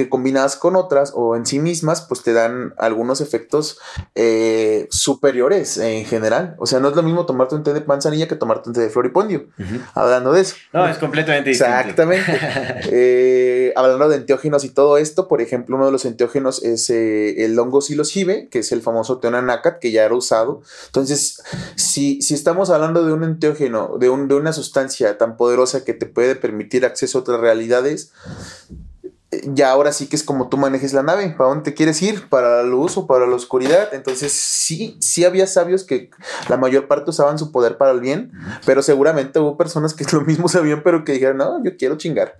que 0.00 0.08
combinadas 0.08 0.56
con 0.56 0.76
otras 0.76 1.12
o 1.14 1.36
en 1.36 1.44
sí 1.44 1.58
mismas, 1.58 2.00
pues 2.02 2.22
te 2.22 2.32
dan 2.32 2.72
algunos 2.78 3.20
efectos 3.20 3.78
eh, 4.14 4.86
superiores 4.90 5.76
en 5.76 6.06
general. 6.06 6.54
O 6.58 6.66
sea, 6.66 6.80
no 6.80 6.88
es 6.88 6.96
lo 6.96 7.02
mismo 7.02 7.26
tomarte 7.26 7.54
un 7.54 7.64
té 7.64 7.74
de 7.74 7.82
manzanilla 7.82 8.26
que 8.26 8.36
tomarte 8.36 8.70
un 8.70 8.74
té 8.74 8.80
de 8.80 8.88
floripondio. 8.88 9.48
Hablando 9.94 10.32
de 10.32 10.40
eso. 10.40 10.54
No, 10.72 10.88
es 10.88 10.96
completamente 10.96 11.50
distinto. 11.50 11.72
Exactamente. 11.72 12.40
Eh, 12.92 13.72
hablando 13.76 14.08
de 14.08 14.16
enteógenos 14.16 14.64
y 14.64 14.70
todo 14.70 14.96
esto, 14.96 15.28
por 15.28 15.40
ejemplo, 15.40 15.76
uno 15.76 15.86
de 15.86 15.92
los 15.92 16.04
enteógenos 16.04 16.62
es 16.62 16.88
eh, 16.90 17.44
el 17.44 17.58
hongo 17.58 17.80
psilocibe, 17.80 18.48
que 18.48 18.60
es 18.60 18.72
el 18.72 18.82
famoso 18.82 19.18
teonanacat, 19.18 19.78
que 19.78 19.92
ya 19.92 20.04
era 20.04 20.14
usado. 20.14 20.62
Entonces, 20.86 21.42
si, 21.76 22.20
si 22.22 22.34
estamos 22.34 22.70
hablando 22.70 23.04
de 23.04 23.12
un 23.12 23.24
enteógeno, 23.24 23.96
de, 23.98 24.08
un, 24.08 24.28
de 24.28 24.34
una 24.34 24.52
sustancia 24.52 25.18
tan 25.18 25.36
poderosa 25.36 25.84
que 25.84 25.94
te 25.94 26.06
puede 26.06 26.36
permitir 26.36 26.79
acceso 26.84 27.18
a 27.18 27.20
otras 27.22 27.40
realidades, 27.40 28.12
ya 29.44 29.70
ahora 29.70 29.92
sí 29.92 30.06
que 30.06 30.16
es 30.16 30.24
como 30.24 30.48
tú 30.48 30.56
manejes 30.56 30.92
la 30.92 31.02
nave, 31.02 31.34
para 31.36 31.50
dónde 31.50 31.64
te 31.64 31.74
quieres 31.74 32.02
ir, 32.02 32.28
para 32.28 32.56
la 32.56 32.62
luz 32.64 32.96
o 32.96 33.06
para 33.06 33.26
la 33.26 33.36
oscuridad. 33.36 33.94
Entonces 33.94 34.32
sí, 34.32 34.96
sí 35.00 35.24
había 35.24 35.46
sabios 35.46 35.84
que 35.84 36.10
la 36.48 36.56
mayor 36.56 36.88
parte 36.88 37.10
usaban 37.10 37.38
su 37.38 37.52
poder 37.52 37.78
para 37.78 37.92
el 37.92 38.00
bien, 38.00 38.32
pero 38.66 38.82
seguramente 38.82 39.38
hubo 39.38 39.56
personas 39.56 39.94
que 39.94 40.04
lo 40.12 40.22
mismo 40.22 40.48
sabían, 40.48 40.82
pero 40.82 41.04
que 41.04 41.12
dijeron, 41.12 41.38
no, 41.38 41.62
yo 41.64 41.76
quiero 41.76 41.96
chingar. 41.96 42.36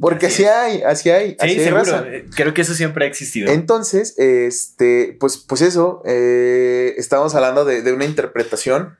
Porque 0.00 0.26
así, 0.26 0.44
hay, 0.44 0.82
así 0.82 1.10
hay. 1.10 1.36
Sí, 1.40 1.58
seguro. 1.60 2.04
Creo 2.36 2.54
que 2.54 2.62
eso 2.62 2.74
siempre 2.74 3.04
ha 3.04 3.08
existido. 3.08 3.50
Entonces, 3.50 4.14
este, 4.16 5.16
pues, 5.18 5.38
pues 5.38 5.60
eso, 5.60 6.02
eh, 6.04 6.94
estamos 6.98 7.34
hablando 7.34 7.64
de, 7.64 7.82
de 7.82 7.92
una 7.92 8.04
interpretación 8.04 8.96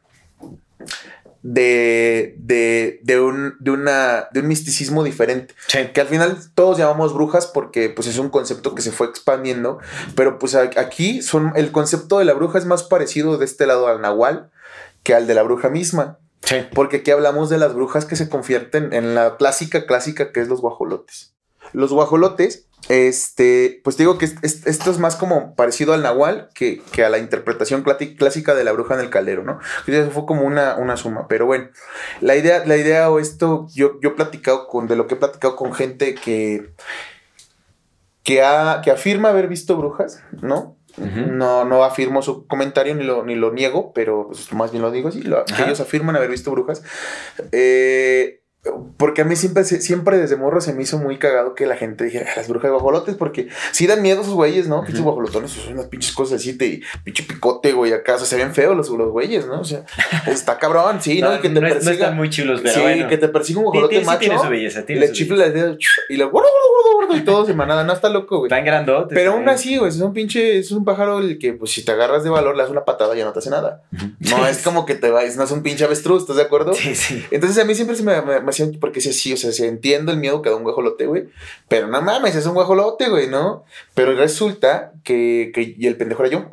de, 1.43 2.35
de, 2.39 3.01
de, 3.03 3.21
un, 3.21 3.57
de, 3.61 3.71
una, 3.71 4.29
de 4.33 4.41
un 4.41 4.49
misticismo 4.49 5.05
diferente. 5.05 5.55
Que 5.93 6.01
al 6.01 6.07
final 6.07 6.39
todos 6.55 6.79
llamamos 6.79 7.15
brujas 7.15 7.47
porque 7.47 7.89
pues 7.91 8.09
es 8.09 8.19
un 8.19 8.31
concepto 8.31 8.75
que 8.75 8.83
se 8.83 8.93
fue 8.93 9.07
expandiendo, 9.07 9.79
pero 10.15 10.39
pues 10.39 10.55
aquí 10.55 11.23
son, 11.23 11.53
el 11.57 11.71
concepto 11.71 12.19
de 12.19 12.25
la 12.25 12.35
bruja 12.35 12.59
es 12.59 12.67
más 12.67 12.83
parecido 12.83 13.39
de 13.39 13.45
este 13.45 13.67
lado 13.67 13.87
al 13.89 14.01
nahual 14.01 14.51
que 15.03 15.15
al 15.15 15.27
de 15.27 15.35
la 15.35 15.43
bruja 15.43 15.69
misma. 15.69 16.19
Porque 16.75 16.99
aquí 16.99 17.11
hablamos 17.11 17.51
de 17.51 17.59
las 17.59 17.75
brujas 17.75 18.05
que 18.05 18.17
se 18.17 18.29
convierten 18.29 18.93
en 18.93 19.15
la 19.15 19.37
clásica 19.37 19.87
clásica 19.87 20.33
que 20.33 20.41
es 20.41 20.49
los 20.49 20.61
guajolotes. 20.61 21.35
Los 21.73 21.93
guajolotes 21.93 22.69
este, 22.89 23.81
pues 23.85 23.99
digo 23.99 24.17
que 24.17 24.25
esto 24.25 24.91
es 24.91 24.99
más 24.99 25.17
como 25.17 25.55
parecido 25.55 25.93
al 25.93 26.03
Nahual 26.03 26.49
que, 26.55 26.81
a 27.05 27.11
la 27.11 27.19
interpretación 27.19 27.83
clásica 27.83 28.55
de 28.55 28.65
la 28.65 28.73
bruja 28.73 28.95
en 28.95 29.01
el 29.01 29.11
caldero, 29.11 29.43
¿no? 29.43 29.59
Eso 29.87 30.11
fue 30.11 30.25
como 30.25 30.43
una, 30.43 30.77
una 30.77 30.97
suma. 30.97 31.29
Pero 31.29 31.45
bueno, 31.45 31.69
la 32.21 32.37
idea, 32.37 32.65
la 32.65 32.77
idea 32.77 33.11
o 33.11 33.19
esto, 33.19 33.67
yo, 33.75 34.01
yo 34.01 34.11
he 34.11 34.13
platicado 34.13 34.69
con, 34.69 34.87
de 34.87 34.97
lo 34.97 35.07
que 35.07 35.15
he 35.15 35.19
platicado 35.19 35.55
con 35.57 35.75
gente 35.75 36.15
que, 36.15 36.71
que, 38.23 38.43
ha, 38.43 38.81
que 38.83 38.91
afirma 38.91 39.31
haber 39.31 39.49
visto 39.49 39.77
brujas, 39.77 40.23
¿no? 40.41 40.77
No, 40.97 41.65
no 41.65 41.85
afirmo 41.85 42.23
su 42.23 42.47
comentario 42.49 42.93
ni 42.95 43.05
lo, 43.05 43.23
ni 43.23 43.37
lo 43.37 43.53
niego, 43.53 43.93
pero 43.93 44.29
pues, 44.29 44.53
más 44.53 44.73
bien 44.73 44.83
lo 44.83 44.91
digo 44.91 45.11
así. 45.11 45.23
ellos 45.65 45.81
afirman 45.81 46.17
haber 46.17 46.31
visto 46.31 46.51
brujas. 46.51 46.83
Eh, 47.53 48.41
porque 48.97 49.23
a 49.23 49.25
mí 49.25 49.37
siempre, 49.37 49.65
siempre 49.65 50.19
desde 50.19 50.37
morro 50.37 50.61
se 50.61 50.73
me 50.73 50.83
hizo 50.83 50.99
muy 50.99 51.19
cagado 51.19 51.55
que 51.55 51.67
la 51.67 51.77
gente 51.77 52.05
dijera 52.05 52.31
las 52.37 52.49
brujas 52.49 52.71
de 52.71 52.71
guajolotes, 52.71 53.15
porque 53.15 53.49
sí 53.73 53.87
dan 53.87 54.03
miedo 54.03 54.23
esos 54.23 54.35
güeyes, 54.35 54.69
¿no? 54.69 54.85
Pinches 54.85 55.03
guajolotones, 55.03 55.51
son 55.51 55.75
unas 55.75 55.87
pinches 55.87 56.13
cosas 56.13 56.41
así, 56.41 56.57
te, 56.57 56.83
pinche 57.05 57.23
picote, 57.25 57.73
güey, 57.73 57.93
acá, 57.93 58.15
o 58.15 58.19
sea, 58.19 58.27
se 58.27 58.37
ven 58.37 58.55
feos 58.55 58.77
los, 58.77 58.89
los 58.91 59.11
güeyes, 59.11 59.47
¿no? 59.47 59.61
O 59.61 59.65
sea, 59.65 59.85
está 60.27 60.59
cabrón, 60.59 61.01
sí, 61.01 61.21
¿no? 61.21 61.35
y 61.35 61.41
que 61.41 61.49
te 61.49 61.61
no, 61.61 61.69
persiga, 61.69 61.85
no 61.85 61.93
están 61.93 62.17
muy 62.17 62.31
chulos, 62.31 62.61
pero 62.63 62.75
sí, 62.75 63.07
que 63.09 63.19
te 63.19 63.29
persiga 63.29 63.59
un 63.61 63.65
guajolote 63.67 64.01
macho. 64.03 64.19
Tiene 64.19 64.39
su 64.39 64.49
belleza, 64.49 64.85
tiene 64.85 65.01
le 65.03 65.13
chifle 65.13 65.37
las 65.37 65.53
dedos 65.53 65.79
y 66.09 66.17
le 66.17 66.25
gordo, 66.25 66.49
gordo, 66.49 67.07
gordo, 67.07 67.17
y 67.17 67.25
todo 67.25 67.47
se 67.47 67.55
manada, 67.55 67.85
no 67.85 67.93
está 67.93 68.09
loco, 68.09 68.39
güey. 68.39 68.49
Tan 68.49 68.65
grandote. 68.65 69.15
Pero 69.15 69.33
aún 69.33 69.49
así, 69.49 69.77
güey, 69.77 69.91
es 69.91 70.01
un 70.01 70.13
pinche, 70.13 70.59
es 70.59 70.71
un 70.73 70.85
pájaro 70.85 71.19
el 71.19 71.39
que, 71.39 71.53
pues, 71.53 71.71
si 71.71 71.85
te 71.85 71.93
agarras 71.93 72.25
de 72.25 72.31
valor, 72.31 72.57
le 72.57 72.63
das 72.63 72.71
una 72.71 72.85
patada 72.85 73.15
y 73.15 73.19
ya 73.19 73.25
no 73.25 73.33
te 73.33 73.39
hace 73.39 73.51
nada. 73.51 73.83
No 74.19 74.47
es 74.47 74.63
como 74.63 74.87
que 74.87 74.95
te 74.95 75.11
vayas, 75.11 75.37
no 75.37 75.45
es 75.45 75.51
un 75.51 75.63
pinche 75.63 75.85
avestruz, 75.85 76.23
¿estás 76.23 76.37
de 76.37 76.43
acuerdo? 76.43 76.75
Sí, 76.75 76.95
sí. 76.95 77.25
Entonces 77.31 77.63
a 77.63 77.65
mí 77.65 77.75
siempre 77.75 77.97
se 77.97 78.03
me, 78.03 78.21
me, 78.23 78.53
porque 78.81 79.01
si 79.01 79.11
así, 79.11 79.33
o 79.33 79.37
sea, 79.37 79.67
entiendo 79.67 80.13
el 80.13 80.19
miedo 80.19 80.43
que 80.43 80.51
da 80.51 80.57
un 80.57 80.63
guajolote, 80.63 81.07
güey. 81.07 81.29
Pero 81.69 81.87
no 81.87 82.01
mames, 82.03 82.35
es 82.37 82.47
un 82.47 82.55
guajolote, 82.55 83.09
güey, 83.09 83.29
¿no? 83.29 83.65
Pero 83.95 84.15
resulta 84.15 84.93
que, 85.05 85.51
que 85.55 85.75
y 85.77 85.87
el 85.87 85.97
pendejo 85.97 86.25
era 86.25 86.33
yo. 86.33 86.51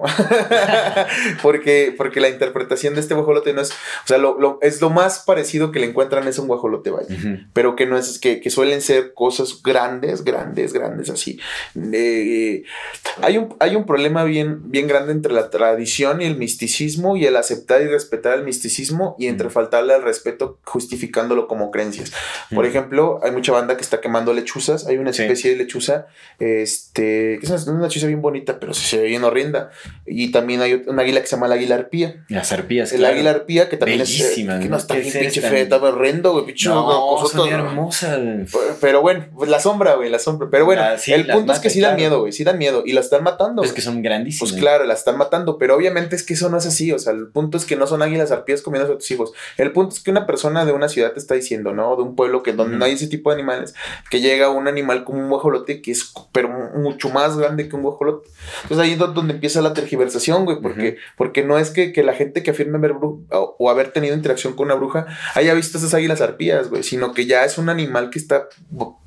porque, 1.42 1.94
porque 1.96 2.20
la 2.20 2.30
interpretación 2.30 2.96
de 2.96 3.02
este 3.02 3.14
guajolote 3.14 3.54
no 3.54 3.62
es, 3.62 3.72
o 3.72 4.08
sea, 4.08 4.18
lo, 4.18 4.60
es 4.62 4.82
lo 4.82 4.90
más 4.90 5.20
parecido 5.20 5.72
que 5.72 5.80
le 5.80 5.88
encuentran 5.88 6.28
es 6.28 6.40
un 6.40 6.48
guajolote, 6.48 6.92
vaya. 6.92 7.16
Pero 7.54 7.76
que 7.76 7.86
no 7.86 7.98
es, 7.98 8.20
que, 8.20 8.40
que, 8.40 8.50
suelen 8.50 8.82
ser 8.82 9.14
cosas 9.14 9.62
grandes, 9.64 10.24
grandes, 10.24 10.74
grandes, 10.74 11.10
así. 11.10 11.40
Eh, 11.94 12.64
hay, 13.22 13.38
un, 13.38 13.56
hay 13.60 13.76
un 13.76 13.86
problema 13.86 14.24
bien, 14.24 14.72
bien 14.72 14.88
grande 14.88 15.12
entre 15.12 15.34
la 15.34 15.50
tradición 15.50 16.22
y 16.22 16.26
el 16.26 16.38
misticismo 16.38 17.18
y 17.18 17.26
el 17.26 17.36
aceptar 17.36 17.82
y 17.82 17.88
respetar 17.88 18.38
el 18.38 18.44
misticismo 18.44 19.16
y 19.20 19.28
entre 19.28 19.50
faltarle 19.50 19.94
al 19.94 20.04
respeto 20.04 20.60
justificándolo 20.64 21.48
como 21.48 21.72
Por 22.54 22.66
ejemplo, 22.66 23.20
hay 23.24 23.32
mucha 23.32 23.52
banda 23.52 23.76
que 23.76 23.84
está 23.84 24.02
quemando 24.02 24.34
lechuzas. 24.34 24.88
Hay 24.88 24.98
una 24.98 25.12
especie 25.12 25.52
de 25.52 25.58
lechuza, 25.58 26.08
este, 26.40 27.40
que 27.40 27.46
es 27.46 27.68
una, 27.68 27.82
lechuza 27.82 28.08
bien 28.08 28.22
bonita, 28.22 28.60
pero 28.60 28.74
se 28.74 28.98
ve 28.98 29.08
bien 29.08 29.24
horrenda. 29.24 29.72
Y 30.06 30.32
también 30.32 30.62
hay 30.62 30.84
una 30.88 31.02
águila 31.02 31.22
que 31.22 31.28
se 31.28 31.36
llama 31.36 31.48
la 31.48 31.56
águila 31.56 31.76
arpía. 31.76 32.24
Las 32.30 32.52
arpías, 32.52 32.92
El 32.94 33.06
águila 33.06 33.32
arpía, 33.32 33.70
que 33.70 33.78
también 33.78 34.02
es. 34.02 34.20
Eh, 34.20 34.46
que 34.62 34.70
no 34.70 34.78
está 34.78 34.96
bien 34.96 35.12
pinche 35.12 35.42
fea, 35.42 35.60
está 35.60 35.78
horrendo, 35.78 36.34
güey, 36.34 36.46
pinche 36.46 36.70
no, 36.70 37.26
son 37.28 37.50
hermosa. 37.50 38.20
Pero 38.82 39.02
bueno, 39.02 39.26
pues 39.36 39.50
la 39.50 39.60
sombra, 39.60 39.96
güey, 39.96 40.10
la 40.10 40.20
sombra. 40.20 40.50
Pero 40.50 40.66
bueno, 40.66 40.84
el 41.08 41.28
punto 41.28 41.54
es 41.54 41.60
que 41.60 41.70
sí 41.70 41.82
dan 41.82 41.96
miedo, 41.96 42.22
güey, 42.22 42.32
sí 42.32 42.44
dan 42.44 42.58
miedo. 42.58 42.84
Y 42.86 42.94
la 42.94 43.02
están 43.02 43.24
matando. 43.24 43.64
Es 43.64 43.74
que 43.74 43.82
son 43.82 44.02
grandísimas. 44.02 44.52
Pues 44.52 44.62
claro, 44.62 44.86
la 44.86 44.94
están 44.94 45.18
matando. 45.18 45.58
Pero 45.58 45.76
obviamente 45.76 46.16
es 46.16 46.24
que 46.24 46.34
eso 46.34 46.50
no 46.50 46.58
es 46.58 46.66
así. 46.66 46.92
O 46.92 47.00
sea, 47.00 47.14
el 47.14 47.28
punto 47.28 47.58
es 47.58 47.66
que 47.66 47.76
no 47.76 47.88
son 47.88 48.02
águilas 48.02 48.32
arpías 48.32 48.62
comiendo 48.62 48.92
a 48.92 48.98
tus 48.98 49.10
hijos. 49.12 49.32
El 49.58 49.72
punto 49.72 49.96
es 49.96 50.02
que 50.02 50.12
una 50.12 50.26
persona 50.26 50.66
de 50.66 50.72
una 50.72 50.90
ciudad 50.90 51.14
te 51.14 51.20
está 51.20 51.36
diciendo, 51.36 51.74
¿no? 51.76 51.96
De 51.96 52.04
un 52.04 52.16
pueblo 52.16 52.44
que 52.44 52.54
donde 52.54 52.78
no 52.78 52.86
hay 52.86 52.94
ese 52.94 53.08
tipo 53.08 53.30
de 53.30 53.36
animales, 53.36 53.76
que 54.10 54.22
llega 54.22 54.50
un 54.50 54.68
animal 54.68 55.04
como 55.04 55.20
un 55.20 55.30
guajolote 55.30 55.82
que 55.82 55.92
es 55.92 56.14
pero 56.32 56.50
mucho 56.76 57.10
más 57.10 57.38
grande 57.38 57.70
que 57.70 57.76
un 57.76 57.84
guajolote. 57.84 58.30
Entonces 58.64 58.80
ahí 58.80 58.94
es 58.94 59.00
donde 59.00 59.34
empieza 59.34 59.62
la 59.62 59.74
tergiversación, 59.74 60.46
güey, 60.46 60.60
porque, 60.62 60.98
porque 61.18 61.44
no 61.44 61.58
es 61.58 61.70
que, 61.70 61.92
que, 61.92 62.04
la 62.04 62.14
gente 62.14 62.44
que 62.44 62.52
afirme 62.52 62.78
ver 62.78 62.92
o, 62.92 63.20
o, 63.32 63.70
haber 63.70 63.92
tenido 63.92 64.16
interacción 64.16 64.54
con 64.54 64.68
una 64.68 64.76
bruja 64.76 65.06
haya 65.34 65.54
visto 65.54 65.78
esas 65.78 65.94
águilas 65.94 66.22
arpías, 66.22 66.70
güey, 66.70 66.84
sino 66.84 67.14
que 67.14 67.26
ya 67.26 67.46
es 67.46 67.58
un 67.58 67.70
animal 67.70 68.10
que 68.10 68.20
está 68.20 68.48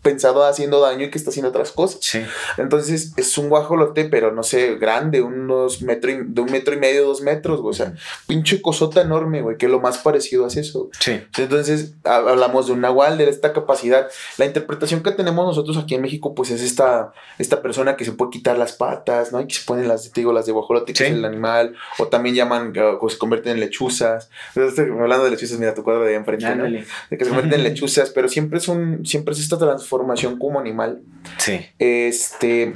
pensado 0.03 0.45
haciendo 0.45 0.81
daño 0.81 1.07
y 1.07 1.11
que 1.11 1.19
está 1.19 1.31
haciendo 1.31 1.51
otras 1.51 1.73
cosas. 1.73 2.01
Sí. 2.03 2.23
Entonces 2.57 3.13
es 3.17 3.39
un 3.39 3.49
guajolote, 3.49 4.05
pero 4.07 4.33
no 4.33 4.43
sé, 4.43 4.77
grande, 4.77 5.21
unos 5.21 5.83
metro 5.83 6.11
de 6.25 6.41
un 6.41 6.51
metro 6.51 6.75
y 6.75 6.79
medio, 6.79 7.05
dos 7.05 7.21
metros, 7.21 7.61
güey. 7.61 7.71
O 7.71 7.75
sea, 7.75 7.95
pinche 8.27 8.63
cosota 8.63 9.03
enorme, 9.03 9.43
güey, 9.43 9.57
que 9.57 9.69
lo 9.69 9.81
más 9.81 9.99
parecido 9.99 10.47
es 10.47 10.57
eso. 10.57 10.89
Sí. 10.99 11.21
Entonces 11.37 11.95
hablamos 12.05 12.58
de 12.67 12.73
un 12.73 12.81
nahual, 12.81 13.19
de 13.19 13.29
esta 13.29 13.53
capacidad. 13.53 14.09
La 14.37 14.47
interpretación 14.47 15.03
que 15.03 15.13
tenemos 15.13 15.47
nosotros 15.47 15.77
aquí 15.77 15.95
en 15.95 16.03
México, 16.03 16.35
pues 16.35 16.51
es 16.51 16.63
esta, 16.63 17.13
esta 17.39 17.63
persona 17.63 17.97
que 17.97 18.05
se 18.05 18.13
puede 18.13 18.31
quitar 18.31 18.59
las 18.59 18.73
patas, 18.73 19.33
¿no? 19.33 19.41
Y 19.41 19.47
que 19.47 19.55
se 19.55 19.65
ponen 19.65 19.89
las, 19.89 20.11
te 20.11 20.21
digo, 20.21 20.33
las 20.33 20.47
de 20.47 20.53
guajolote, 20.53 20.93
que 20.93 21.05
es 21.05 21.11
el 21.11 21.25
animal, 21.25 21.75
o 21.99 22.09
también 22.09 22.35
llaman, 22.35 22.73
o 23.01 23.09
se 23.09 23.19
convierten 23.19 23.53
en 23.53 23.61
lechuzas. 23.61 24.31
hablando 24.57 25.25
de 25.25 25.31
lechuzas, 25.31 25.59
mira 25.59 25.75
tu 25.75 25.83
cuadro 25.83 26.05
de 26.05 26.15
enfrente, 26.15 26.55
¿no? 26.55 26.65
De 26.65 27.19
que 27.19 27.25
se 27.25 27.31
convierten 27.31 27.61
en 27.61 27.65
lechuzas, 27.65 28.11
pero 28.11 28.29
siempre 28.29 28.59
es 28.59 28.69
un, 28.69 29.05
siempre 29.05 29.35
es 29.35 29.41
esta 29.41 29.59
transformación 29.59 29.99
formación 29.99 30.39
como 30.39 30.61
animal. 30.61 31.03
Sí. 31.39 31.61
Este, 31.79 32.75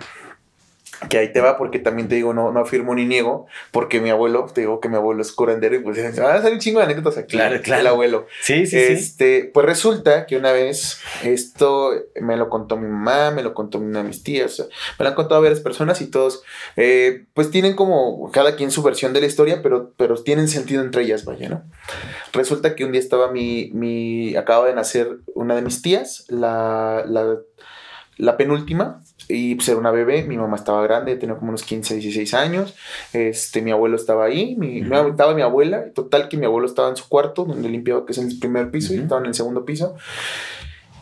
que 1.08 1.18
ahí 1.18 1.32
te 1.32 1.40
va 1.40 1.58
porque 1.58 1.78
también 1.78 2.08
te 2.08 2.14
digo, 2.14 2.32
no, 2.34 2.52
no 2.52 2.60
afirmo 2.60 2.94
ni 2.94 3.04
niego, 3.04 3.46
porque 3.70 4.00
mi 4.00 4.10
abuelo, 4.10 4.46
te 4.52 4.62
digo 4.62 4.80
que 4.80 4.88
mi 4.88 4.96
abuelo 4.96 5.22
es 5.22 5.32
curandero 5.32 5.76
y 5.76 5.80
pues 5.80 5.98
van 6.20 6.36
a 6.36 6.40
salir 6.40 6.54
un 6.54 6.60
chingo 6.60 6.78
de 6.78 6.86
anécdotas 6.86 7.18
aquí. 7.18 7.36
Claro, 7.36 7.60
claro. 7.62 7.80
El 7.80 7.86
abuelo. 7.86 8.26
Sí, 8.42 8.66
sí, 8.66 8.78
este, 8.78 9.50
Pues 9.52 9.66
resulta 9.66 10.26
que 10.26 10.36
una 10.36 10.52
vez, 10.52 11.00
esto 11.24 11.92
me 12.20 12.36
lo 12.36 12.48
contó 12.48 12.76
mi 12.76 12.88
mamá, 12.88 13.30
me 13.30 13.42
lo 13.42 13.54
contó 13.54 13.78
una 13.78 14.02
de 14.02 14.08
mis 14.08 14.22
tías, 14.22 14.60
me 14.98 15.04
lo 15.04 15.08
han 15.08 15.14
contado 15.14 15.42
varias 15.42 15.60
personas 15.60 16.00
y 16.00 16.06
todos, 16.06 16.42
eh, 16.76 17.24
pues 17.34 17.50
tienen 17.50 17.74
como 17.74 18.30
cada 18.32 18.56
quien 18.56 18.70
su 18.70 18.82
versión 18.82 19.12
de 19.12 19.20
la 19.20 19.26
historia, 19.26 19.60
pero, 19.62 19.92
pero 19.96 20.14
tienen 20.22 20.48
sentido 20.48 20.82
entre 20.82 21.02
ellas, 21.02 21.24
vaya, 21.24 21.48
¿no? 21.48 21.62
Resulta 22.32 22.74
que 22.74 22.84
un 22.84 22.92
día 22.92 23.00
estaba 23.00 23.30
mi, 23.30 23.70
mi, 23.72 24.36
acaba 24.36 24.66
de 24.66 24.74
nacer 24.74 25.18
una 25.34 25.54
de 25.54 25.62
mis 25.62 25.82
tías, 25.82 26.24
la, 26.28 27.04
la, 27.06 27.38
la 28.16 28.36
penúltima, 28.36 29.02
y 29.32 29.54
pues 29.54 29.68
era 29.68 29.78
una 29.78 29.90
bebé, 29.90 30.24
mi 30.24 30.36
mamá 30.36 30.56
estaba 30.56 30.82
grande, 30.82 31.16
tenía 31.16 31.36
como 31.36 31.50
unos 31.50 31.62
15, 31.62 31.94
16 31.94 32.34
años, 32.34 32.74
este, 33.12 33.62
mi 33.62 33.70
abuelo 33.70 33.96
estaba 33.96 34.24
ahí, 34.24 34.56
mi, 34.56 34.80
estaba 34.80 35.34
mi 35.34 35.42
abuela, 35.42 35.90
total 35.94 36.28
que 36.28 36.36
mi 36.36 36.46
abuelo 36.46 36.66
estaba 36.66 36.88
en 36.88 36.96
su 36.96 37.08
cuarto, 37.08 37.44
donde 37.44 37.68
limpiaba, 37.68 38.04
que 38.06 38.12
es 38.12 38.18
en 38.18 38.28
el 38.28 38.38
primer 38.38 38.70
piso, 38.70 38.94
y 38.94 38.98
estaba 38.98 39.20
en 39.20 39.28
el 39.28 39.34
segundo 39.34 39.64
piso, 39.64 39.96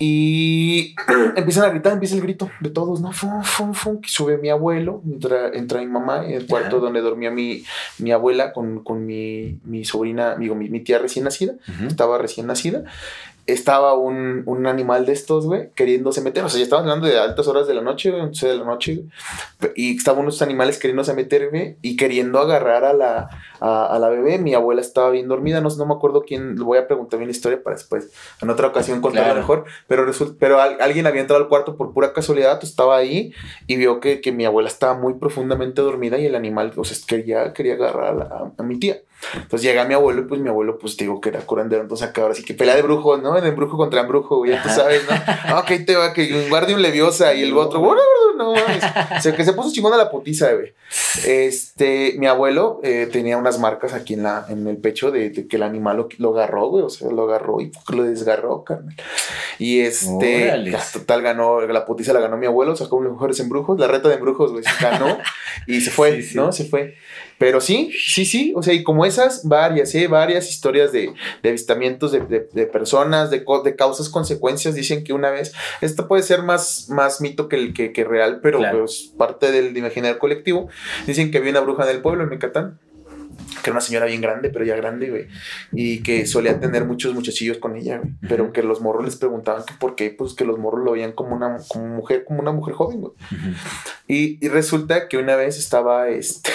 y 0.03 0.95
empiezan 1.37 1.64
a 1.64 1.68
gritar, 1.68 1.93
empieza 1.93 2.14
el 2.14 2.22
grito 2.22 2.51
de 2.61 2.70
todos, 2.70 3.03
¿no? 3.03 3.12
Fum, 3.12 3.43
fum, 3.43 3.74
fum, 3.74 4.01
que 4.01 4.09
sube 4.09 4.39
mi 4.39 4.49
abuelo, 4.49 5.03
entra, 5.05 5.51
entra 5.53 5.81
mi 5.81 5.89
mamá 5.89 6.24
en 6.24 6.33
el 6.33 6.47
cuarto 6.47 6.81
donde 6.81 7.03
dormía 7.03 7.31
mi, 7.31 7.64
mi 7.99 8.11
abuela 8.11 8.55
con, 8.55 8.83
con 8.83 9.05
mi, 9.05 9.59
mi, 9.62 9.85
sobrina, 9.85 10.37
digo, 10.37 10.55
mi, 10.55 10.70
mi, 10.70 10.81
tía 10.81 10.99
recién 10.99 11.26
nacida, 11.26 11.53
estaba 11.87 12.16
recién 12.16 12.47
nacida, 12.47 12.85
estaba 13.47 13.95
un, 13.95 14.43
un, 14.47 14.66
animal 14.66 15.07
de 15.07 15.12
estos, 15.12 15.47
güey, 15.47 15.70
queriéndose 15.74 16.20
meter. 16.20 16.45
O 16.45 16.49
sea, 16.49 16.59
ya 16.59 16.64
estaban 16.64 16.84
hablando 16.84 17.07
de 17.07 17.18
altas 17.18 17.47
horas 17.49 17.66
de 17.66 17.74
la 17.74 17.82
noche, 17.82 18.11
güey, 18.11 18.22
11 18.22 18.49
de 18.49 18.57
la 18.57 18.64
noche, 18.64 19.05
Y 19.74 19.97
estaban 19.97 20.22
unos 20.22 20.43
animales 20.43 20.78
queriéndose 20.78 21.14
meter, 21.14 21.51
güey, 21.51 21.76
y 21.82 21.97
queriendo 21.97 22.38
agarrar 22.38 22.84
a 22.84 22.93
la, 22.93 23.28
a, 23.61 23.99
la 23.99 24.09
bebé. 24.09 24.38
Mi 24.38 24.55
abuela 24.55 24.80
estaba 24.80 25.11
bien 25.11 25.28
dormida, 25.28 25.61
no, 25.61 25.68
no 25.68 25.86
me 25.86 25.95
acuerdo 25.95 26.22
quién, 26.22 26.57
le 26.57 26.64
voy 26.64 26.78
a 26.78 26.86
preguntar 26.86 27.18
bien 27.18 27.28
la 27.28 27.32
historia 27.32 27.62
para 27.62 27.76
después, 27.76 28.11
en 28.41 28.51
otra 28.51 28.68
ocasión 28.68 29.01
contarla 29.01 29.34
mejor. 29.34 29.64
Pero, 29.86 30.05
resulta, 30.05 30.36
pero 30.38 30.61
alguien 30.61 31.07
había 31.07 31.20
entrado 31.20 31.43
al 31.43 31.49
cuarto 31.49 31.76
por 31.76 31.93
pura 31.93 32.12
casualidad, 32.12 32.61
estaba 32.62 32.97
ahí 32.97 33.32
y 33.66 33.76
vio 33.76 34.01
que, 34.01 34.20
que 34.20 34.32
mi 34.32 34.45
abuela 34.45 34.68
estaba 34.68 34.95
muy 34.95 35.14
profundamente 35.14 35.82
dormida 35.82 36.18
y 36.18 36.26
el 36.26 36.34
animal, 36.34 36.72
o 36.76 36.84
sea, 36.84 36.97
quería, 37.07 37.53
quería 37.53 37.74
agarrar 37.74 38.20
a, 38.22 38.53
a 38.57 38.62
mi 38.62 38.78
tía. 38.78 39.01
Entonces 39.35 39.62
llega 39.62 39.85
mi 39.85 39.95
abuelo 39.95 40.23
y 40.23 40.25
pues 40.25 40.41
mi 40.41 40.49
abuelo 40.49 40.79
pues 40.79 40.97
digo 40.97 41.21
que 41.21 41.29
era 41.29 41.41
curandero, 41.41 41.83
entonces 41.83 42.09
acá 42.09 42.23
ahora 42.23 42.35
sí 42.35 42.45
que 42.45 42.55
pelea 42.55 42.77
de 42.77 42.83
brujos, 42.83 43.23
¿no? 43.23 43.41
De 43.41 43.49
embrujo 43.49 43.77
contra 43.77 44.01
embrujo, 44.01 44.39
güey, 44.39 44.53
ya 44.53 44.62
tú 44.62 44.68
sabes, 44.68 45.03
¿no? 45.09 45.16
Ah, 45.27 45.61
ok, 45.61 45.85
te 45.85 45.97
va, 45.97 46.12
que 46.12 46.49
guarde 46.49 46.75
un 46.75 46.83
leviosa 46.83 47.35
y 47.35 47.43
el 47.43 47.57
otro, 47.57 47.81
no 48.37 48.53
mames. 48.53 48.83
O 49.18 49.21
sea, 49.21 49.35
que 49.35 49.45
se 49.45 49.53
puso 49.53 49.73
chingona 49.73 49.97
la 49.97 50.11
putiza, 50.11 50.53
güey. 50.53 50.73
Este, 51.27 52.14
mi 52.18 52.27
abuelo 52.27 52.81
eh, 52.83 53.09
tenía 53.11 53.37
unas 53.37 53.59
marcas 53.59 53.93
aquí 53.93 54.14
en, 54.14 54.23
la, 54.23 54.47
en 54.49 54.66
el 54.66 54.79
pecho 54.79 55.11
de, 55.11 55.33
que 55.33 55.57
el 55.57 55.62
animal 55.62 55.97
lo, 55.99 56.09
lo 56.18 56.31
agarró, 56.31 56.68
güey, 56.68 56.85
o 56.85 56.91
sea, 56.91 57.11
lo 57.11 57.25
agarró 57.25 57.61
y 57.61 57.71
lo 57.93 58.05
desgarró, 58.05 58.64
carnal. 58.64 58.95
Y 59.59 59.81
este, 59.81 60.53
total, 60.93 61.23
ganó, 61.23 61.61
la 61.61 61.85
putiza 61.85 62.12
la 62.12 62.21
ganó 62.21 62.37
mi 62.37 62.47
abuelo, 62.47 62.77
sacó 62.77 63.01
los 63.01 63.12
mejores 63.12 63.39
embrujos, 63.41 63.79
la 63.79 63.87
reta 63.87 64.09
de 64.09 64.14
embrujos, 64.14 64.53
güey, 64.53 64.64
ganó 64.81 65.18
y 65.66 65.81
se 65.81 65.91
fue, 65.91 66.25
¿no? 66.35 66.53
Se 66.53 66.64
fue. 66.64 66.97
Pero 67.41 67.62
sí, 67.62 67.91
sí, 67.97 68.26
sí, 68.26 68.53
o 68.55 68.62
sea, 68.62 68.74
y 68.74 68.84
como 68.84 69.07
esas, 69.07 69.49
varias, 69.49 69.95
¿eh? 69.95 70.09
Varias 70.09 70.51
historias 70.51 70.93
de, 70.93 71.14
de 71.43 71.49
avistamientos 71.49 72.12
de, 72.12 72.20
de, 72.20 72.66
personas, 72.66 73.30
de, 73.30 73.47
de 73.64 73.76
causas, 73.76 74.11
consecuencias, 74.11 74.74
dicen 74.74 75.05
que 75.05 75.14
una 75.14 75.30
vez, 75.30 75.55
esto 75.80 76.07
puede 76.07 76.22
ser 76.22 76.43
más, 76.43 76.91
más 76.91 77.22
mito 77.22 77.49
que, 77.49 77.57
el, 77.57 77.72
que, 77.72 77.95
que 77.95 78.05
real, 78.05 78.41
pero 78.43 78.61
pues, 78.70 79.14
parte 79.16 79.53
del 79.53 79.74
imaginario 79.74 80.18
colectivo, 80.18 80.68
dicen 81.07 81.30
que 81.30 81.38
había 81.38 81.53
una 81.53 81.61
bruja 81.61 81.86
del 81.86 82.03
pueblo 82.03 82.24
en 82.24 82.28
Mecatán 82.28 82.78
que 83.51 83.70
era 83.70 83.72
una 83.72 83.80
señora 83.80 84.07
bien 84.07 84.20
grande, 84.20 84.51
pero 84.51 84.64
ya 84.64 84.76
grande, 84.76 85.11
güey, 85.11 85.28
y 85.72 86.03
que 86.03 86.26
solía 86.26 86.61
tener 86.61 86.84
muchos 86.84 87.14
muchachillos 87.14 87.59
con 87.59 87.76
ella, 87.76 87.98
güey, 87.98 88.12
pero 88.28 88.53
que 88.53 88.62
los 88.62 88.80
morros 88.80 89.05
les 89.05 89.16
preguntaban 89.16 89.64
que 89.64 89.74
por 89.74 89.94
qué, 89.94 90.11
pues 90.11 90.34
que 90.34 90.44
los 90.44 90.59
morros 90.59 90.84
lo 90.84 90.92
veían 90.92 91.12
como 91.12 91.36
una 91.36 91.59
como 91.68 91.86
mujer, 91.86 92.24
como 92.24 92.40
una 92.40 92.53
mujer 92.53 92.74
joven, 92.74 93.01
güey. 93.01 93.12
y, 94.09 94.44
y, 94.44 94.48
resulta 94.48 95.09
que 95.09 95.18
una 95.18 95.36
vez 95.36 95.59
estaba, 95.59 96.09
este, 96.09 96.51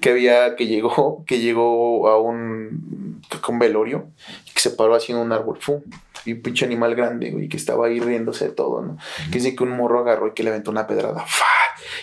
que 0.00 0.10
había, 0.10 0.56
que 0.56 0.66
llegó, 0.66 1.24
que 1.26 1.40
llegó 1.40 2.08
a 2.08 2.20
un, 2.20 3.22
con 3.40 3.58
velorio, 3.58 4.08
que 4.54 4.60
se 4.60 4.70
paró 4.70 4.94
haciendo 4.94 5.22
un 5.22 5.32
árbol, 5.32 5.58
¡fum! 5.60 5.82
Y 6.24 6.32
un 6.32 6.42
pinche 6.42 6.64
animal 6.64 6.94
grande, 6.94 7.30
güey, 7.30 7.48
que 7.48 7.56
estaba 7.56 7.86
ahí 7.86 8.00
riéndose 8.00 8.46
de 8.46 8.52
todo, 8.52 8.82
¿no? 8.82 8.98
Que 9.30 9.38
dice 9.38 9.54
que 9.54 9.62
un 9.62 9.70
morro 9.70 10.00
agarró 10.00 10.28
y 10.28 10.32
que 10.32 10.42
le 10.42 10.50
aventó 10.50 10.70
una 10.70 10.86
pedrada, 10.86 11.24
¡fa! 11.26 11.44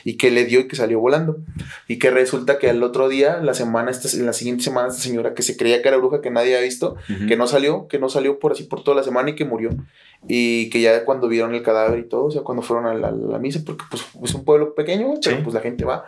y 0.03 0.17
que 0.17 0.31
le 0.31 0.45
dio 0.45 0.61
y 0.61 0.67
que 0.67 0.75
salió 0.75 0.99
volando. 0.99 1.37
Y 1.87 1.99
que 1.99 2.09
resulta 2.11 2.57
que 2.57 2.69
al 2.69 2.83
otro 2.83 3.09
día, 3.09 3.37
la 3.37 3.53
semana, 3.53 3.91
esta, 3.91 4.09
en 4.17 4.25
la 4.25 4.33
siguiente 4.33 4.63
semana, 4.63 4.89
esta 4.89 5.01
señora 5.01 5.33
que 5.33 5.43
se 5.43 5.57
creía 5.57 5.81
que 5.81 5.87
era 5.87 5.97
bruja, 5.97 6.21
que 6.21 6.31
nadie 6.31 6.55
había 6.55 6.65
visto, 6.65 6.95
que 7.27 7.35
no 7.35 7.47
salió, 7.47 7.87
que 7.87 7.99
no 7.99 8.09
salió 8.09 8.39
por 8.39 8.53
así 8.53 8.63
por 8.63 8.83
toda 8.83 8.97
la 8.97 9.03
semana 9.03 9.31
y 9.31 9.35
que 9.35 9.45
murió. 9.45 9.71
Y 10.27 10.69
que 10.69 10.81
ya 10.81 11.05
cuando 11.05 11.27
vieron 11.27 11.55
el 11.55 11.63
cadáver 11.63 11.99
y 11.99 12.03
todo, 12.03 12.25
o 12.25 12.31
sea, 12.31 12.41
cuando 12.41 12.61
fueron 12.61 12.85
a 12.85 12.93
la, 12.93 13.39
misa, 13.39 13.61
porque 13.65 13.85
pues 13.89 14.05
es 14.23 14.33
un 14.35 14.43
pueblo 14.43 14.75
pequeño, 14.75 15.13
pero 15.23 15.43
pues 15.43 15.53
la 15.53 15.61
gente 15.61 15.85
va. 15.85 16.05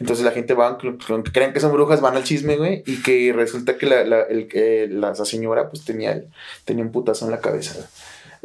Entonces 0.00 0.24
la 0.24 0.32
gente 0.32 0.54
va, 0.54 0.78
aunque 1.08 1.32
creen 1.32 1.52
que 1.52 1.60
son 1.60 1.72
brujas, 1.72 2.00
van 2.00 2.14
al 2.14 2.24
chisme, 2.24 2.56
güey, 2.56 2.82
y 2.86 3.02
que 3.02 3.32
resulta 3.34 3.78
que 3.78 3.86
la, 3.86 4.04
la, 4.04 4.22
el, 4.22 5.00
la, 5.00 5.14
señora 5.14 5.70
pues 5.70 5.84
tenía, 5.84 6.22
tenía 6.64 6.84
un 6.84 6.92
putazo 6.92 7.24
en 7.24 7.30
la 7.30 7.40
cabeza. 7.40 7.88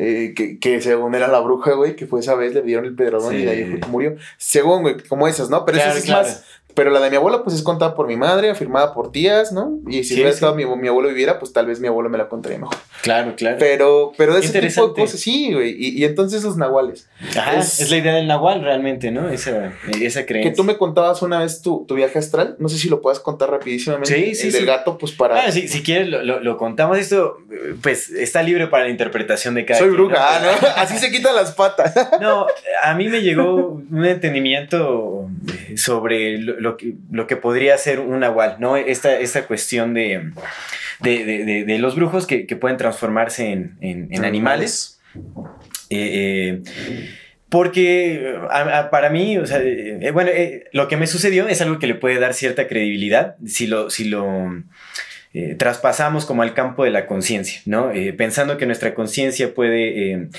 Eh, 0.01 0.34
que, 0.34 0.59
que, 0.59 0.80
según 0.80 1.13
era 1.13 1.28
la 1.28 1.41
bruja, 1.41 1.74
güey, 1.74 1.97
que 1.97 2.07
fue 2.07 2.22
esa 2.22 2.34
vez, 2.34 2.53
le 2.53 2.61
dieron 2.61 2.86
el 2.86 2.95
pedradón 2.95 3.36
y 3.36 3.43
de 3.43 3.51
ahí 3.51 3.80
murió. 3.89 4.15
Según, 4.38 4.84
güey, 4.84 4.95
como 5.03 5.28
esas, 5.28 5.49
¿no? 5.49 5.65
Pero 5.65 5.80
eso 5.80 5.97
es 5.97 6.07
más 6.07 6.45
pero 6.80 6.91
la 6.91 7.01
de 7.01 7.09
mi 7.09 7.17
abuela, 7.17 7.43
pues 7.43 7.57
es 7.57 7.61
contada 7.61 7.93
por 7.93 8.07
mi 8.07 8.15
madre, 8.15 8.49
afirmada 8.49 8.93
por 8.93 9.11
tías, 9.11 9.51
¿no? 9.51 9.80
Y 9.89 10.05
si 10.05 10.13
hubiera 10.13 10.30
estado 10.30 10.55
mi, 10.55 10.65
mi, 10.65 10.88
abuelo 10.88 11.09
viviera, 11.09 11.38
pues 11.38 11.51
tal 11.51 11.65
vez 11.65 11.82
mi 11.82 11.89
abuelo 11.89 12.09
me 12.09 12.17
la 12.17 12.30
contaría 12.30 12.57
mejor. 12.57 12.77
Claro, 13.01 13.34
claro. 13.36 13.57
Pero, 13.59 14.13
pero 14.15 14.34
de 14.34 14.39
ese 14.39 14.61
tipo 14.61 14.88
de 14.88 14.93
cosas, 14.93 15.19
sí, 15.19 15.51
güey. 15.51 15.71
Y, 15.71 15.99
y, 15.99 16.05
entonces 16.05 16.41
los 16.41 16.55
nahuales. 16.55 17.09
Ajá, 17.38 17.59
es, 17.59 17.91
la 17.91 17.97
idea 17.97 18.15
del 18.15 18.27
nahual 18.27 18.61
realmente, 18.61 19.11
¿no? 19.11 19.27
Esa, 19.27 19.73
esa 19.99 20.25
creencia. 20.25 20.51
Que 20.51 20.55
tú 20.55 20.63
me 20.63 20.77
contabas 20.77 21.21
una 21.21 21.39
vez 21.39 21.61
tu, 21.61 21.84
tu 21.86 21.95
viaje 21.95 22.17
astral. 22.17 22.55
No 22.59 22.69
sé 22.69 22.77
si 22.77 22.88
lo 22.88 23.01
puedas 23.01 23.19
contar 23.19 23.51
rapidísimamente. 23.51 24.15
Sí, 24.15 24.36
sí. 24.36 24.47
El 24.47 24.53
del 24.53 24.65
gato, 24.65 24.97
pues 24.97 25.11
para. 25.11 25.41
Ah, 25.41 25.51
si, 25.51 25.67
si 25.67 25.84
quieres, 25.84 26.07
lo, 26.07 26.39
lo, 26.39 26.57
contamos. 26.57 26.97
Esto, 26.97 27.39
pues 27.82 28.09
está 28.09 28.41
libre 28.41 28.67
para 28.67 28.86
la 28.86 28.89
interpretación 28.89 29.53
de 29.53 29.65
cada 29.65 29.82
Soy 29.82 29.89
bruja, 29.89 30.39
¿no? 30.39 30.51
¿no? 30.51 30.67
Así 30.77 30.97
se 30.97 31.11
quitan 31.11 31.36
las 31.36 31.51
patas. 31.51 31.93
no, 32.21 32.47
a 32.84 32.93
mí 32.93 33.09
me 33.09 33.21
llegó 33.21 33.82
un 33.91 34.05
entendimiento 34.05 35.27
sobre 35.75 36.38
lo, 36.38 36.68
lo 36.70 36.78
que, 36.78 36.95
lo 37.11 37.28
que 37.28 37.36
podría 37.36 37.78
ser 37.78 37.99
un 37.99 38.20
nahual, 38.20 38.57
¿no? 38.59 38.78
Esta, 38.78 39.20
esta 39.20 39.45
cuestión 39.47 39.93
de, 39.93 40.32
de, 41.01 41.78
los 41.80 41.95
brujos 41.95 42.28
que, 42.28 42.43
pueden 42.59 42.78
transformarse 42.78 43.51
en, 43.51 44.26
animales. 44.26 44.99
Eh, 45.89 46.61
eh, 46.61 46.61
porque 47.49 48.36
para 48.91 49.09
mí, 49.09 49.38
o 49.39 49.47
sea, 49.47 49.59
eh, 49.59 50.11
bueno, 50.13 50.30
lo 50.72 50.88
que 50.88 50.97
me 50.97 51.07
sucedió 51.07 51.47
es 51.47 51.61
algo 51.61 51.80
que 51.80 51.88
le 51.88 51.95
puede 51.95 52.20
dar 52.20 52.36
cierta 52.36 52.67
credibilidad 52.67 53.36
si 53.45 53.65
lo, 53.65 53.89
si 53.89 54.05
lo 54.05 54.63
traspasamos 55.57 56.26
como 56.26 56.43
al 56.43 56.53
campo 56.53 56.84
de 56.84 56.91
la 56.91 57.07
conciencia, 57.07 57.61
¿no? 57.65 57.91
pensando 58.17 58.57
que 58.57 58.65
nuestra 58.65 58.93
conciencia 58.93 59.53
puede 59.53 60.30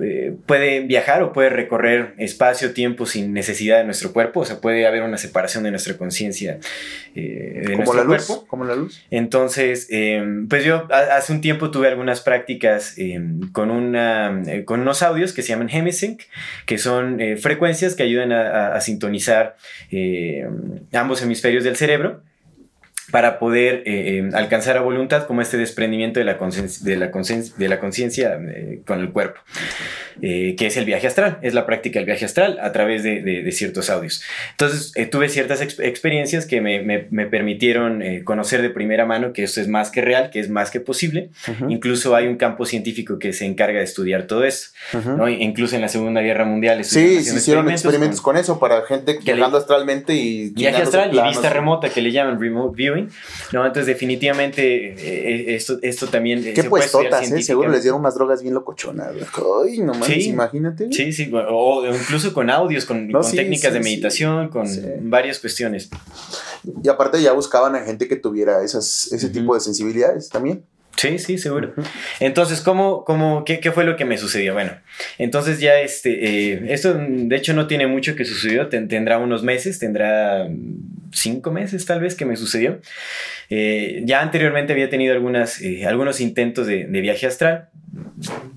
eh, 0.00 0.34
puede 0.46 0.80
viajar 0.80 1.22
o 1.22 1.34
puede 1.34 1.50
recorrer 1.50 2.14
espacio, 2.16 2.72
tiempo 2.72 3.04
sin 3.04 3.34
necesidad 3.34 3.76
de 3.76 3.84
nuestro 3.84 4.14
cuerpo, 4.14 4.40
o 4.40 4.44
sea, 4.46 4.58
puede 4.58 4.86
haber 4.86 5.02
una 5.02 5.18
separación 5.18 5.64
de 5.64 5.70
nuestra 5.70 5.98
conciencia 5.98 6.58
eh, 7.14 7.62
de 7.66 7.76
nuestro 7.76 8.06
cuerpo. 8.06 8.46
Como 8.46 8.64
la 8.64 8.74
luz. 8.74 9.04
Entonces, 9.10 9.88
em, 9.90 10.48
pues 10.48 10.64
yo 10.64 10.88
hace 10.90 11.34
un 11.34 11.42
tiempo 11.42 11.70
tuve 11.70 11.88
algunas 11.88 12.22
prácticas 12.22 12.96
em, 12.96 13.52
con, 13.52 13.70
una, 13.70 14.42
eh, 14.46 14.64
con 14.64 14.80
unos 14.80 15.02
audios 15.02 15.34
que 15.34 15.42
se 15.42 15.48
llaman 15.48 15.68
Hemisync, 15.68 16.22
que 16.64 16.78
son 16.78 17.18
frecuencias 17.38 17.94
que 17.94 18.02
ayudan 18.02 18.32
a 18.32 18.80
sintonizar 18.80 19.56
ambos 20.92 21.22
hemisferios 21.22 21.64
del 21.64 21.76
cerebro 21.76 22.22
para 23.10 23.38
poder 23.38 23.82
eh, 23.86 24.18
eh, 24.18 24.30
alcanzar 24.32 24.76
a 24.76 24.80
voluntad 24.80 25.26
como 25.26 25.42
este 25.42 25.56
desprendimiento 25.56 26.20
de 26.20 26.24
la 26.24 26.38
conciencia 26.38 28.38
de 28.38 28.52
eh, 28.52 28.80
con 28.86 29.00
el 29.00 29.10
cuerpo, 29.10 29.40
que 30.20 30.56
es 30.58 30.76
el 30.76 30.84
viaje 30.84 31.06
astral, 31.06 31.38
es 31.42 31.54
la 31.54 31.66
práctica 31.66 31.98
del 31.98 32.06
viaje 32.06 32.24
astral 32.24 32.58
a 32.60 32.72
través 32.72 33.02
de, 33.02 33.50
ciertos 33.52 33.90
audios. 33.90 34.22
Entonces 34.52 34.92
tuve 35.10 35.28
ciertas 35.28 35.60
experiencias 35.60 36.46
que 36.46 36.60
me, 36.60 37.26
permitieron 37.26 38.02
conocer 38.24 38.62
de 38.62 38.70
primera 38.70 39.04
mano 39.04 39.32
que 39.32 39.42
esto 39.42 39.60
es 39.60 39.68
más 39.68 39.90
que 39.90 40.00
real, 40.00 40.30
que 40.30 40.40
es 40.40 40.48
más 40.48 40.70
que 40.70 40.80
posible. 40.80 41.30
Incluso 41.68 42.14
hay 42.14 42.26
un 42.26 42.36
campo 42.36 42.66
científico 42.66 43.18
que 43.18 43.32
se 43.32 43.46
encarga 43.46 43.78
de 43.78 43.84
estudiar 43.84 44.26
todo 44.26 44.44
esto, 44.44 44.70
incluso 45.28 45.74
en 45.74 45.82
la 45.82 45.88
Segunda 45.88 46.20
Guerra 46.20 46.44
Mundial. 46.44 46.84
Sí, 46.84 47.22
se 47.22 47.36
hicieron 47.36 47.70
experimentos 47.70 48.20
con, 48.20 48.36
eso 48.36 48.58
para 48.58 48.82
gente 48.82 49.18
que 49.18 49.34
viajando 49.34 49.58
astralmente 49.58 50.14
y... 50.14 50.50
Viaje 50.50 50.82
astral 50.82 51.14
y 51.14 51.28
vista 51.28 51.50
remota 51.50 51.88
que 51.88 52.00
le 52.00 52.12
llaman 52.12 52.40
remote 52.40 52.76
¿no? 52.96 53.66
Entonces, 53.66 53.86
definitivamente, 53.86 54.94
eh, 54.96 55.54
esto, 55.54 55.78
esto 55.82 56.06
también. 56.06 56.42
Qué 56.54 56.64
puestotas, 56.64 57.30
¿eh? 57.30 57.42
Seguro 57.42 57.70
les 57.70 57.82
dieron 57.82 58.00
unas 58.00 58.14
drogas 58.14 58.42
bien 58.42 58.54
locochonas. 58.54 59.12
Ay, 59.64 59.78
no 59.78 59.94
mames, 59.94 60.26
imagínate. 60.26 60.88
Sí, 60.92 61.12
sí, 61.12 61.30
o 61.32 61.86
incluso 61.86 62.32
con 62.32 62.50
audios, 62.50 62.84
con, 62.84 63.10
técnicas 63.34 63.72
de 63.72 63.80
meditación, 63.80 64.48
con 64.48 64.66
varias 65.02 65.38
cuestiones. 65.38 65.90
Y 66.82 66.88
aparte, 66.88 67.20
ya 67.20 67.32
buscaban 67.32 67.74
a 67.74 67.80
gente 67.80 68.08
que 68.08 68.16
tuviera 68.16 68.62
esas, 68.62 69.12
ese 69.12 69.28
tipo 69.28 69.54
de 69.54 69.60
sensibilidades 69.60 70.28
también. 70.28 70.64
Sí, 70.96 71.18
sí, 71.18 71.38
seguro. 71.38 71.74
Entonces, 72.20 72.60
¿cómo, 72.60 73.04
cómo, 73.04 73.44
qué, 73.44 73.60
qué, 73.60 73.72
fue 73.72 73.84
lo 73.84 73.96
que 73.96 74.04
me 74.04 74.18
sucedió? 74.18 74.52
Bueno, 74.52 74.72
entonces 75.18 75.58
ya 75.58 75.80
este, 75.80 76.52
eh, 76.52 76.72
esto 76.72 76.94
de 76.94 77.34
hecho 77.34 77.54
no 77.54 77.66
tiene 77.66 77.86
mucho 77.86 78.14
que 78.14 78.24
sucedió, 78.24 78.68
tendrá 78.68 79.18
unos 79.18 79.42
meses, 79.42 79.78
tendrá 79.78 80.48
cinco 81.12 81.50
meses 81.50 81.86
tal 81.86 82.00
vez 82.00 82.14
que 82.14 82.24
me 82.24 82.36
sucedió. 82.36 82.80
Eh, 83.50 84.02
ya 84.04 84.22
anteriormente 84.22 84.72
había 84.72 84.88
tenido 84.88 85.12
algunas, 85.12 85.60
eh, 85.60 85.86
algunos 85.86 86.20
intentos 86.20 86.66
de, 86.66 86.84
viaje 86.86 87.26
astral. 87.26 87.68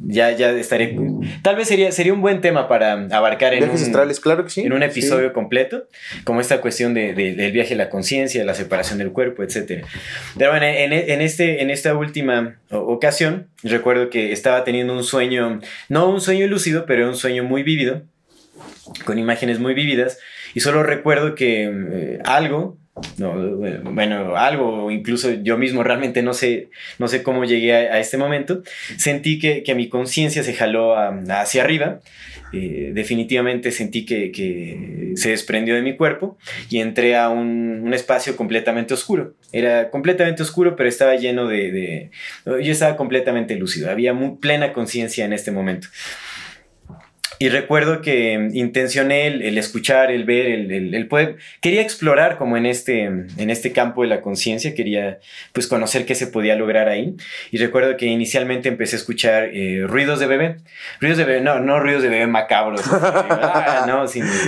Ya, 0.08 0.32
ya 0.32 0.51
estaré. 0.51 0.95
Tal 1.41 1.56
vez 1.56 1.68
sería, 1.68 1.91
sería 1.91 2.14
un 2.14 2.22
buen 2.22 2.39
tema 2.39 2.70
para 2.70 2.93
abarcar 3.12 3.53
en 3.53 3.66
un, 3.66 3.72
astrales, 3.72 4.20
claro 4.22 4.45
que 4.45 4.51
sí. 4.51 4.62
en 4.62 4.72
un 4.72 4.84
episodio 4.84 5.34
completo, 5.34 5.89
como 6.24 6.39
esta 6.39 6.62
cuestión 6.62 6.93
de, 6.93 7.14
del 7.14 7.51
viaje 7.51 7.74
a 7.74 7.78
la 7.78 7.89
conciencia, 7.89 8.45
la 8.45 8.53
separación 8.53 8.99
del 8.99 9.12
cuerpo, 9.12 9.43
etc. 9.43 9.84
Pero 10.38 10.51
bueno, 10.51 10.66
en, 10.66 10.93
en, 10.93 11.22
este, 11.22 11.62
en 11.62 11.70
esta 11.70 11.95
última 11.95 12.60
ocasión, 12.70 13.47
recuerdo 13.64 14.10
que 14.10 14.32
estaba 14.32 14.64
teniendo 14.64 14.93
un 14.93 15.03
sueño, 15.03 15.60
no 15.89 16.10
un 16.10 16.22
sueño 16.22 16.47
lúcido, 16.47 16.86
pero 16.86 17.10
un 17.10 17.16
sueño 17.16 17.43
muy 17.43 17.64
vívido, 17.64 18.03
con 19.03 19.20
imágenes 19.20 19.60
muy 19.60 19.74
vívidas 19.74 20.20
y 20.56 20.62
solo 20.62 20.84
recuerdo 20.84 21.36
que 21.36 21.66
eh, 21.66 22.20
algo, 22.24 22.78
no, 23.18 23.58
bueno, 23.91 24.38
algo, 24.38 24.89
incluso 24.89 25.30
yo 25.32 25.58
mismo 25.58 25.84
realmente 25.84 26.24
no 26.24 26.34
sé, 26.34 26.70
no 26.97 27.10
sé 27.10 27.24
cómo 27.24 27.43
llegué 27.43 27.74
a, 27.74 27.99
este 27.99 28.18
momento, 28.18 28.64
sentí 28.97 29.38
que, 29.38 29.64
que 29.64 29.76
mi 29.76 29.89
conciencia 29.89 30.43
se 30.43 30.53
jaló 30.53 30.95
hacia 30.97 31.64
arriba. 31.64 31.99
Eh, 32.53 32.91
definitivamente 32.93 33.72
sentí 33.72 34.06
que, 34.06 34.32
que, 34.32 35.12
se 35.16 35.30
desprendió 35.32 35.76
de 35.76 35.82
mi 35.82 35.97
cuerpo 35.97 36.38
y 36.70 36.80
entré 36.80 37.18
a 37.18 37.28
un, 37.28 37.82
un, 37.84 37.93
espacio 37.93 38.38
completamente 38.38 38.93
oscuro. 38.93 39.34
Era 39.51 39.89
completamente 39.89 40.41
oscuro, 40.41 40.78
pero 40.78 40.88
estaba 40.88 41.16
lleno 41.16 41.47
de... 41.47 41.72
de 41.72 42.12
yo 42.45 42.72
estaba 42.72 42.95
completamente 42.95 43.56
lúcido, 43.56 43.91
había 43.91 44.16
plena 44.39 44.72
conciencia 44.72 45.26
en 45.26 45.34
este 45.34 45.51
momento. 45.51 45.89
Y 47.38 47.50
recuerdo 47.50 48.02
que 48.02 48.50
intencioné 48.54 49.28
el, 49.28 49.58
escuchar, 49.58 50.12
el 50.12 50.24
ver, 50.24 50.46
el, 50.46 50.94
el, 50.94 51.08
poder. 51.08 51.38
Quería 51.60 51.82
explorar 51.82 52.38
como 52.38 52.56
en 52.56 52.66
este, 52.66 53.04
en 53.04 53.50
este 53.50 53.74
campo 53.74 54.04
de 54.04 54.08
la 54.08 54.22
conciencia, 54.22 54.74
quería 54.74 55.20
pues 55.52 55.68
conocer 55.68 56.06
qué 56.06 56.16
se 56.16 56.28
podía 56.28 56.56
lograr 56.56 56.88
ahí. 56.88 57.16
Y 57.52 57.58
recuerdo 57.58 57.98
que 57.98 58.06
inicialmente 58.06 58.70
empecé 58.70 58.96
a 58.96 59.00
escuchar 59.00 59.50
eh, 59.54 59.86
ruidos 59.88 60.20
de 60.20 60.28
bebé. 60.28 60.58
Ruidos 61.02 61.18
de 61.18 61.26
bebé, 61.26 61.42
no, 61.42 61.60
no 61.60 61.80
ruidos 61.80 62.04
de 62.04 62.10
bebé 62.10 62.28
macabros. 62.28 62.82
Ah, 63.56 64.06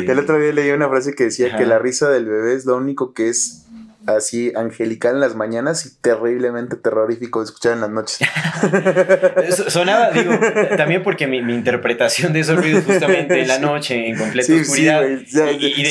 el 0.08 0.20
otro 0.20 0.40
día 0.40 0.52
leí 0.52 0.72
una 0.72 0.90
frase 0.90 1.14
que 1.14 1.26
decía 1.26 1.56
que 1.56 1.66
la 1.66 1.80
risa 1.80 2.10
del 2.10 2.26
bebé 2.26 2.56
es 2.56 2.66
lo 2.66 2.76
único 2.76 3.14
que 3.14 3.30
es 3.30 3.67
así 4.08 4.52
angelical 4.56 5.16
en 5.16 5.20
las 5.20 5.36
mañanas 5.36 5.86
y 5.86 6.02
terriblemente 6.02 6.76
terrorífico 6.76 7.40
de 7.40 7.46
escuchar 7.46 7.74
en 7.74 7.82
las 7.82 7.90
noches. 7.90 8.20
Sonaba, 9.68 10.12
digo, 10.12 10.34
también 10.78 11.04
porque 11.04 11.28
mi, 11.28 11.38
interpretación 11.38 12.34
de 12.34 12.42
esos 12.42 12.58
ruidos 12.58 12.86
justamente 12.86 13.42
en 13.42 13.48
la 13.48 13.60
noche, 13.60 14.08
en 14.08 14.18
completa 14.18 14.54
oscuridad. 14.54 15.04
y, 15.08 15.84
de 15.84 15.90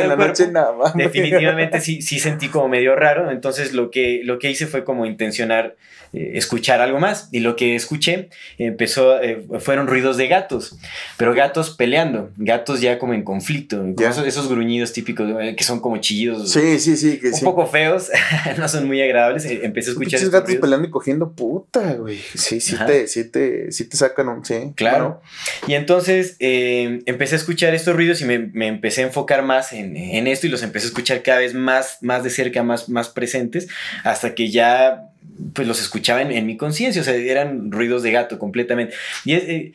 en 0.00 0.08
la 0.08 0.16
noche 0.16 0.50
nada 0.50 0.72
más. 0.72 0.94
Definitivamente 0.94 1.80
sí, 1.80 2.02
sí 2.02 2.18
sentí 2.18 2.48
como 2.48 2.68
medio 2.68 2.96
raro. 2.96 3.30
Entonces 3.30 3.72
lo 3.72 3.90
que, 3.90 4.20
lo 4.24 4.38
que 4.38 4.50
hice 4.50 4.66
fue 4.66 4.84
como 4.84 5.06
intencionar 5.06 5.76
eh, 6.12 6.32
escuchar 6.34 6.80
algo 6.80 6.98
más. 6.98 7.28
Y 7.30 7.40
lo 7.40 7.54
que 7.54 7.76
escuché 7.76 8.30
empezó, 8.58 9.22
eh, 9.22 9.46
fueron 9.60 9.86
ruidos 9.86 10.16
de 10.16 10.26
gatos, 10.26 10.76
pero 11.16 11.34
gatos 11.34 11.70
peleando, 11.70 12.32
gatos 12.36 12.80
ya 12.80 12.98
como 12.98 13.14
en 13.14 13.22
conflicto, 13.22 13.84
esos, 14.26 14.48
gruñidos 14.48 14.92
típicos 14.92 15.30
eh, 15.40 15.54
que 15.56 15.62
son 15.62 15.80
como 15.80 15.98
chillidos. 15.98 16.50
Sí, 16.50 16.80
sí, 16.80 16.96
sí. 16.96 17.20
un 17.22 17.40
poco 17.40 17.66
feos, 17.66 18.10
no 18.58 18.68
son 18.68 18.86
muy 18.86 19.00
agradables. 19.00 19.44
Empecé 19.44 19.90
a 19.90 19.92
escuchar. 19.92 20.18
Esos 20.18 20.30
gatos 20.30 20.54
peleando 20.56 20.88
y 20.88 20.90
cogiendo 20.90 21.32
puta, 21.32 21.94
güey. 21.94 22.18
Sí, 22.34 22.60
sí 22.60 22.76
te, 22.86 23.06
sí 23.06 23.24
te, 23.30 23.70
sí 23.70 23.84
te 23.84 23.96
sacan 23.96 24.28
un. 24.28 24.44
Sí. 24.44 24.72
Claro. 24.74 25.22
Y 25.66 25.74
entonces 25.74 26.36
empecé 26.40 27.36
a 27.36 27.38
escuchar 27.38 27.74
estos 27.74 27.94
ruidos 27.94 28.20
y 28.20 28.24
me, 28.24 28.38
me 28.38 28.66
empecé 28.66 29.02
a 29.02 29.06
enfocar 29.06 29.42
más 29.42 29.72
en, 29.72 29.96
en, 29.96 30.26
esto 30.26 30.46
y 30.46 30.50
los 30.50 30.62
empecé 30.62 30.86
a 30.86 30.88
escuchar 30.88 31.22
cada 31.22 31.38
vez 31.38 31.54
más, 31.54 31.98
más 32.00 32.24
de 32.24 32.30
cerca, 32.30 32.62
más, 32.62 32.88
más 32.88 33.08
presentes, 33.08 33.68
hasta 34.02 34.34
que 34.34 34.50
ya 34.50 35.09
pues 35.52 35.66
los 35.66 35.80
escuchaba 35.80 36.22
en, 36.22 36.46
mi 36.46 36.56
conciencia, 36.56 37.02
o 37.02 37.04
sea, 37.04 37.14
eran 37.14 37.70
ruidos 37.70 38.02
de 38.02 38.12
gato 38.12 38.38
completamente. 38.38 38.94
Y 39.24 39.34
es, 39.34 39.42
eh, 39.44 39.72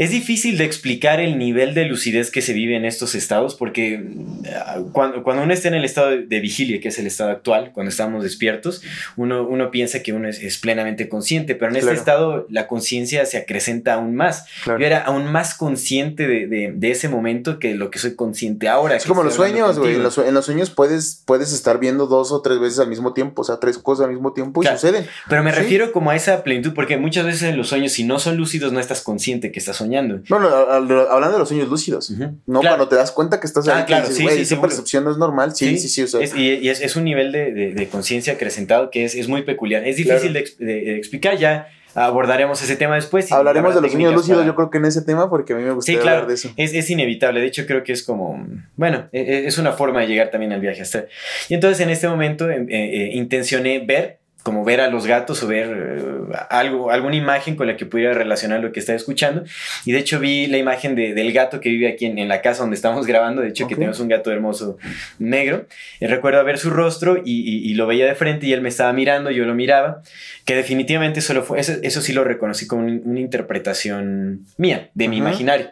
es 0.00 0.10
difícil 0.10 0.56
de 0.56 0.64
explicar 0.64 1.20
el 1.20 1.36
nivel 1.36 1.74
de 1.74 1.84
lucidez 1.84 2.30
que 2.30 2.40
se 2.40 2.54
vive 2.54 2.74
en 2.74 2.86
estos 2.86 3.14
estados 3.14 3.54
porque 3.54 4.02
ah, 4.50 4.78
cuando, 4.92 5.22
cuando 5.22 5.42
uno 5.42 5.52
está 5.52 5.68
en 5.68 5.74
el 5.74 5.84
estado 5.84 6.08
de, 6.08 6.40
vigilia, 6.40 6.80
que 6.80 6.88
es 6.88 6.98
el 6.98 7.06
estado 7.06 7.28
actual, 7.28 7.72
cuando 7.74 7.90
estamos 7.90 8.22
despiertos, 8.22 8.80
uno, 9.18 9.46
uno 9.46 9.70
piensa 9.70 10.02
que 10.02 10.14
uno 10.14 10.26
es, 10.26 10.56
plenamente 10.56 11.10
consciente, 11.10 11.54
pero 11.54 11.70
en 11.70 11.76
este 11.76 11.92
estado 11.92 12.46
la 12.48 12.66
conciencia 12.66 13.26
se 13.26 13.36
acrecenta 13.36 13.92
aún 13.92 14.14
más. 14.14 14.46
Yo 14.64 14.78
era 14.78 15.02
aún 15.02 15.30
más 15.30 15.52
consciente 15.52 16.26
de, 16.26 16.46
de, 16.74 16.90
ese 16.90 17.10
momento 17.10 17.58
que 17.58 17.74
lo 17.74 17.90
que 17.90 17.98
soy 17.98 18.14
consciente 18.14 18.68
ahora. 18.68 18.96
Es 18.96 19.04
como 19.04 19.22
los 19.22 19.34
sueños, 19.34 19.78
güey. 19.78 19.96
En 19.96 20.02
los, 20.02 20.14
sueños 20.46 20.70
puedes, 20.70 21.22
puedes 21.26 21.52
estar 21.52 21.78
viendo 21.78 22.06
dos 22.06 22.32
o 22.32 22.40
tres 22.40 22.58
veces 22.58 22.78
al 22.78 22.88
mismo 22.88 23.12
tiempo, 23.12 23.42
o 23.42 23.44
sea, 23.44 23.58
tres 23.58 23.76
cosas 23.76 24.06
al 24.06 24.12
mismo 24.12 24.32
tiempo 24.32 24.62
y 24.62 24.66
suceden. 24.66 25.06
Pero 25.28 25.42
me 25.42 25.52
refiero 25.52 25.92
como 25.92 26.10
a 26.10 26.16
esa 26.16 26.42
plenitud, 26.42 26.72
porque 26.72 26.96
muchas 26.96 27.26
veces 27.26 27.42
en 27.42 27.58
los 27.58 27.68
sueños, 27.68 27.92
si 27.92 28.04
no 28.04 28.18
son 28.18 28.38
lúcidos, 28.38 28.72
no 28.72 28.80
estás 28.80 29.02
consciente 29.02 29.52
que 29.52 29.58
estás 29.58 29.76
soñando. 29.76 29.89
No, 29.90 30.36
hablando 30.36 31.32
de 31.32 31.38
los 31.38 31.48
sueños 31.48 31.68
lúcidos. 31.68 32.12
No, 32.46 32.60
cuando 32.60 32.88
te 32.88 32.96
das 32.96 33.12
cuenta 33.12 33.40
que 33.40 33.46
estás 33.46 33.68
ah, 33.68 33.84
claro, 33.84 34.06
sí, 34.06 34.26
sí, 34.28 34.40
esa 34.40 34.60
percepción 34.60 35.04
no 35.04 35.10
es 35.10 35.18
normal. 35.18 35.54
Sí, 35.54 35.78
sí, 35.78 35.88
sí. 35.88 36.02
es, 36.02 36.34
y, 36.36 36.68
es, 36.68 36.96
un 36.96 37.04
nivel 37.04 37.32
de, 37.32 37.52
de, 37.52 37.88
conciencia 37.88 38.34
acrecentado 38.34 38.90
que 38.90 39.04
es, 39.04 39.14
es, 39.14 39.28
muy 39.28 39.42
peculiar. 39.42 39.86
Es 39.86 39.96
difícil 39.96 40.32
de, 40.32 40.96
explicar 40.96 41.36
ya. 41.36 41.68
Abordaremos 41.94 42.62
ese 42.62 42.76
tema 42.76 42.94
después. 42.94 43.32
Hablaremos 43.32 43.74
de 43.74 43.80
los 43.80 43.90
sueños 43.90 44.14
lúcidos, 44.14 44.46
yo 44.46 44.54
creo 44.54 44.70
que 44.70 44.78
en 44.78 44.84
ese 44.84 45.02
tema, 45.02 45.28
porque 45.28 45.54
a 45.54 45.56
mí 45.56 45.64
me 45.64 45.72
gustaría 45.72 46.00
hablar 46.00 46.28
de 46.28 46.34
eso. 46.34 46.52
Es, 46.56 46.72
es 46.72 46.88
inevitable. 46.88 47.40
De 47.40 47.48
hecho, 47.48 47.66
creo 47.66 47.82
que 47.82 47.92
es 47.92 48.04
como. 48.04 48.46
Bueno, 48.76 49.08
e, 49.10 49.20
e, 49.20 49.46
es 49.46 49.58
una 49.58 49.72
forma 49.72 50.00
de 50.00 50.06
llegar 50.06 50.30
también 50.30 50.52
al 50.52 50.60
viaje 50.60 50.82
astral. 50.82 51.08
Y 51.48 51.54
entonces, 51.54 51.80
en 51.80 51.90
este 51.90 52.08
momento, 52.08 52.48
eh, 52.48 52.64
eh, 52.68 53.10
intencioné 53.14 53.80
ver 53.80 54.19
como 54.42 54.64
ver 54.64 54.80
a 54.80 54.88
los 54.88 55.06
gatos 55.06 55.42
o 55.42 55.46
ver 55.46 55.68
eh, 55.70 56.36
algo, 56.48 56.90
alguna 56.90 57.16
imagen 57.16 57.56
con 57.56 57.66
la 57.66 57.76
que 57.76 57.86
pudiera 57.86 58.12
relacionar 58.14 58.60
lo 58.60 58.72
que 58.72 58.80
estaba 58.80 58.96
escuchando. 58.96 59.44
Y 59.84 59.92
de 59.92 59.98
hecho 59.98 60.18
vi 60.18 60.46
la 60.46 60.58
imagen 60.58 60.94
del 60.94 61.32
gato 61.32 61.60
que 61.60 61.68
vive 61.68 61.88
aquí 61.88 62.06
en, 62.06 62.28
la 62.28 62.40
casa 62.42 62.62
donde 62.62 62.76
estamos 62.76 63.06
grabando, 63.08 63.42
de 63.42 63.48
hecho 63.48 63.66
que 63.66 63.74
tenemos 63.74 64.00
un 64.00 64.08
gato 64.08 64.30
hermoso 64.30 64.78
negro. 65.18 65.66
Y 66.00 66.06
recuerdo 66.06 66.42
ver 66.44 66.58
su 66.58 66.70
rostro 66.70 67.20
y, 67.24 67.74
lo 67.74 67.86
veía 67.86 68.06
de 68.06 68.14
frente 68.14 68.46
y 68.46 68.52
él 68.52 68.60
me 68.60 68.68
estaba 68.68 68.92
mirando, 68.92 69.30
yo 69.30 69.44
lo 69.44 69.54
miraba, 69.54 70.02
que 70.44 70.54
definitivamente 70.54 71.20
solo 71.20 71.42
fue, 71.42 71.60
eso, 71.60 72.00
sí 72.00 72.12
lo 72.12 72.24
reconocí 72.24 72.66
como 72.66 72.82
una 72.84 73.20
interpretación 73.20 74.44
mía, 74.56 74.90
de 74.94 75.08
mi 75.08 75.18
imaginario. 75.18 75.70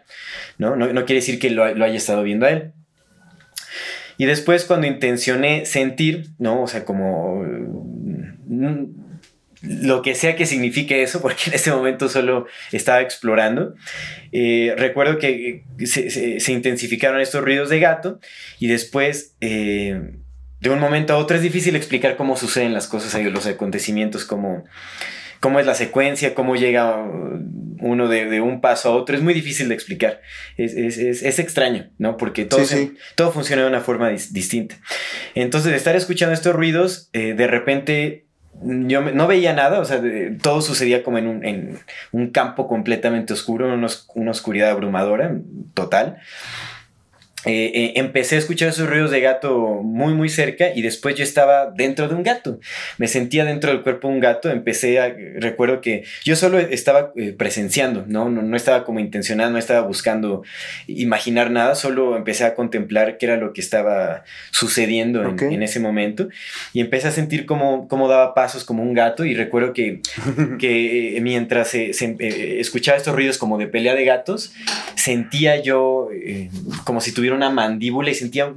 ¿no? 0.58 0.76
¿no? 0.76 1.04
quiere 1.04 1.20
decir 1.20 1.38
que 1.38 1.50
lo, 1.50 1.74
lo 1.74 1.84
haya 1.84 1.96
estado 1.96 2.22
viendo 2.22 2.46
a 2.46 2.50
él. 2.50 2.72
Y 4.20 4.26
después 4.26 4.64
cuando 4.64 4.88
intencioné 4.88 5.64
sentir, 5.64 6.30
¿no? 6.38 6.62
O 6.62 6.66
sea, 6.66 6.84
como 6.84 7.44
lo 9.62 10.02
que 10.02 10.14
sea 10.14 10.36
que 10.36 10.46
signifique 10.46 11.02
eso, 11.02 11.20
porque 11.20 11.44
en 11.46 11.54
ese 11.54 11.72
momento 11.72 12.08
solo 12.08 12.46
estaba 12.72 13.00
explorando. 13.00 13.74
Eh, 14.32 14.74
recuerdo 14.76 15.18
que 15.18 15.64
se, 15.84 16.52
intensificaron 16.52 17.20
estos 17.20 17.42
ruidos 17.42 17.68
de 17.68 17.80
gato 17.80 18.20
y 18.58 18.68
después, 18.68 19.34
eh, 19.40 20.00
de 20.60 20.70
un 20.70 20.80
momento 20.80 21.14
a 21.14 21.18
otro, 21.18 21.36
es 21.36 21.42
difícil 21.42 21.76
explicar 21.76 22.16
cómo 22.16 22.36
suceden 22.36 22.72
las 22.72 22.86
cosas, 22.86 23.20
los 23.22 23.46
acontecimientos, 23.46 24.24
cómo, 24.24 24.64
cómo 25.40 25.60
es 25.60 25.66
la 25.66 25.74
secuencia, 25.74 26.34
cómo 26.34 26.56
llega 26.56 27.04
uno 27.80 28.08
de, 28.08 28.40
un 28.40 28.60
paso 28.60 28.90
a 28.90 28.96
otro. 28.96 29.16
Es 29.16 29.22
muy 29.22 29.34
difícil 29.34 29.68
de 29.68 29.74
explicar. 29.74 30.20
Es, 30.56 31.38
extraño, 31.38 31.90
¿no? 31.98 32.16
Porque 32.16 32.44
todo, 32.44 32.64
todo 33.14 33.32
funciona 33.32 33.62
de 33.62 33.68
una 33.68 33.80
forma 33.80 34.10
distinta. 34.10 34.76
Entonces, 35.34 35.70
de 35.70 35.76
estar 35.76 35.94
escuchando 35.96 36.34
estos 36.34 36.54
ruidos, 36.54 37.08
eh, 37.12 37.34
de 37.34 37.46
repente 37.46 38.27
yo 38.62 39.00
no 39.00 39.26
veía 39.26 39.52
nada, 39.52 39.80
o 39.80 39.84
sea, 39.84 40.00
todo 40.42 40.60
sucedía 40.60 41.02
como 41.02 41.18
en 41.18 41.26
un, 41.26 41.44
en 41.44 41.78
un 42.12 42.30
campo 42.30 42.66
completamente 42.68 43.32
oscuro, 43.32 43.72
una 44.14 44.30
oscuridad 44.30 44.70
abrumadora, 44.70 45.36
total. 45.74 46.18
Eh, 47.44 47.70
eh, 47.72 47.92
empecé 47.94 48.34
a 48.34 48.38
escuchar 48.38 48.70
esos 48.70 48.90
ruidos 48.90 49.12
de 49.12 49.20
gato 49.20 49.80
muy 49.84 50.12
muy 50.12 50.28
cerca 50.28 50.72
y 50.74 50.82
después 50.82 51.14
yo 51.14 51.22
estaba 51.22 51.70
dentro 51.70 52.08
de 52.08 52.16
un 52.16 52.24
gato. 52.24 52.58
Me 52.98 53.06
sentía 53.06 53.44
dentro 53.44 53.70
del 53.70 53.82
cuerpo 53.82 54.08
de 54.08 54.14
un 54.14 54.20
gato. 54.20 54.50
Empecé 54.50 54.98
a, 54.98 55.14
recuerdo 55.36 55.80
que 55.80 56.02
yo 56.24 56.34
solo 56.34 56.58
estaba 56.58 57.12
eh, 57.16 57.32
presenciando, 57.38 58.04
¿no? 58.08 58.28
¿no? 58.28 58.56
estaba 58.56 58.84
como 58.84 58.98
intencionado, 58.98 59.52
no 59.52 59.58
estaba 59.58 59.86
buscando 59.86 60.42
imaginar 60.88 61.52
nada, 61.52 61.76
solo 61.76 62.16
empecé 62.16 62.44
a 62.44 62.56
contemplar 62.56 63.18
qué 63.18 63.26
era 63.26 63.36
lo 63.36 63.52
que 63.52 63.60
estaba 63.60 64.24
sucediendo 64.50 65.22
en, 65.22 65.62
ese 65.62 65.78
momento 65.78 66.28
y 66.72 66.80
empecé 66.80 67.08
a 67.08 67.12
sentir 67.12 67.46
cómo, 67.46 67.86
cómo 67.86 68.08
daba 68.08 68.34
pasos 68.34 68.64
como 68.64 68.82
un 68.82 68.94
gato 68.94 69.24
y 69.24 69.34
recuerdo 69.34 69.72
que, 69.72 70.00
que 70.58 71.18
mientras 71.22 71.68
se, 71.68 71.92
escuchaba 72.60 72.98
estos 72.98 73.14
ruidos 73.14 73.38
como 73.38 73.58
de 73.58 73.68
pelea 73.68 73.94
de 73.94 74.04
gatos, 74.04 74.52
sentía 74.96 75.62
yo 75.62 76.08
como 76.84 77.00
si 77.00 77.12
tuviera 77.12 77.27
una 77.32 77.50
mandíbula 77.50 78.10
y 78.10 78.14
sentía 78.14 78.52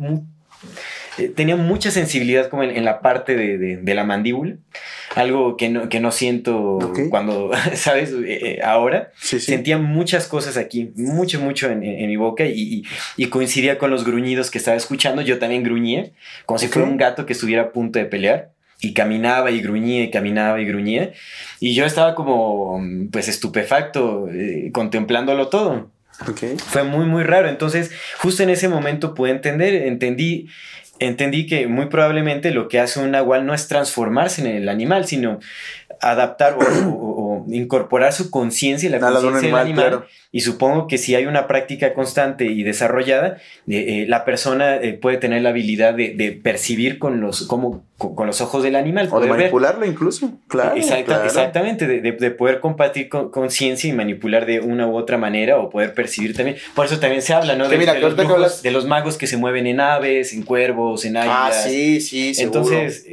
eh, 1.17 1.27
tenía 1.27 1.57
mucha 1.57 1.91
sensibilidad 1.91 2.49
como 2.49 2.63
en, 2.63 2.85
la 2.85 3.01
parte 3.01 3.35
de, 3.35 3.93
la 3.93 4.05
mandíbula, 4.05 4.55
algo 5.13 5.57
que 5.57 5.67
no, 5.69 5.89
que 5.89 5.99
no 5.99 6.11
siento 6.11 6.93
cuando, 7.09 7.51
¿sabes? 7.75 8.11
Eh, 8.11 8.57
eh, 8.57 8.59
ahora. 8.63 9.11
Sentía 9.17 9.77
muchas 9.77 10.27
cosas 10.27 10.55
aquí, 10.55 10.91
mucho, 10.95 11.41
mucho 11.41 11.69
en, 11.69 11.81
mi 11.81 12.15
boca 12.15 12.45
y, 12.45 12.83
coincidía 13.29 13.77
con 13.77 13.91
los 13.91 14.05
gruñidos 14.05 14.51
que 14.51 14.57
estaba 14.57 14.77
escuchando. 14.77 15.21
Yo 15.21 15.37
también 15.37 15.63
gruñía, 15.63 16.11
como 16.45 16.57
si 16.57 16.67
fuera 16.67 16.87
un 16.87 16.97
gato 16.97 17.25
que 17.25 17.33
estuviera 17.33 17.63
a 17.63 17.71
punto 17.71 17.99
de 17.99 18.05
pelear. 18.05 18.51
Y 18.83 18.93
caminaba 18.93 19.51
y 19.51 19.61
gruñía 19.61 20.03
y 20.03 20.09
caminaba 20.09 20.59
y 20.59 20.65
gruñía. 20.65 21.11
Y 21.59 21.75
yo 21.75 21.85
estaba 21.85 22.15
como, 22.15 22.81
pues, 23.11 23.27
estupefacto, 23.27 24.27
contemplándolo 24.71 25.49
todo. 25.49 25.91
Fue 26.57 26.83
muy, 26.83 27.05
muy 27.05 27.23
raro. 27.23 27.49
Entonces, 27.49 27.91
justo 28.17 28.43
en 28.43 28.49
ese 28.49 28.69
momento 28.69 29.13
pude 29.13 29.31
entender, 29.31 29.73
entendí, 29.73 30.47
entendí 30.99 31.47
que 31.47 31.67
muy 31.67 31.87
probablemente 31.87 32.51
lo 32.51 32.67
que 32.67 32.79
hace 32.79 32.99
un 32.99 33.11
nahual 33.11 33.45
no 33.45 33.53
es 33.53 33.67
transformarse 33.67 34.41
en 34.41 34.47
el 34.47 34.69
animal, 34.69 35.05
sino 35.07 35.39
adaptar 35.99 36.57
o, 36.59 37.30
incorporar 37.49 38.13
su 38.13 38.29
conciencia, 38.29 38.89
la 38.89 38.99
conciencia 38.99 39.41
del 39.41 39.55
animal. 39.55 40.05
Y 40.33 40.41
supongo 40.41 40.87
que 40.87 40.97
si 40.97 41.13
hay 41.13 41.25
una 41.25 41.45
práctica 41.45 41.93
constante 41.93 42.45
y 42.45 42.63
desarrollada, 42.63 43.37
eh, 43.67 44.03
eh, 44.03 44.05
la 44.07 44.23
persona 44.23 44.77
eh, 44.77 44.93
puede 44.93 45.17
tener 45.17 45.41
la 45.41 45.49
habilidad 45.49 45.93
de, 45.93 46.39
percibir 46.41 46.99
con 46.99 47.19
los, 47.19 47.41
como, 47.47 47.83
con, 47.97 48.27
los 48.27 48.39
ojos 48.39 48.63
del 48.63 48.77
animal. 48.77 49.09
O 49.11 49.19
de 49.19 49.27
manipularlo 49.27 49.85
incluso, 49.85 50.31
claro. 50.47 50.77
Exactamente, 50.77 51.85
de, 51.85 52.31
poder 52.31 52.61
compartir 52.61 53.09
conciencia 53.09 53.89
y 53.89 53.93
manipular 53.93 54.45
de 54.45 54.61
una 54.61 54.87
u 54.87 54.95
otra 54.95 55.17
manera 55.17 55.57
o 55.57 55.69
poder 55.69 55.93
percibir 55.93 56.33
también. 56.33 56.55
Por 56.75 56.85
eso 56.85 56.97
también 56.97 57.21
se 57.21 57.33
habla, 57.33 57.57
¿no? 57.57 57.67
De, 57.67 57.77
los, 57.99 58.61
de 58.61 58.71
los, 58.71 58.85
magos 58.85 59.17
que 59.17 59.27
se 59.27 59.35
mueven 59.35 59.67
en 59.67 59.81
aves, 59.81 60.31
en 60.31 60.43
cuervos, 60.43 61.03
en 61.03 61.17
águilas. 61.17 61.57
Ah, 61.57 61.67
sí, 61.67 61.99
sí, 61.99 62.31
Entonces, 62.37 63.05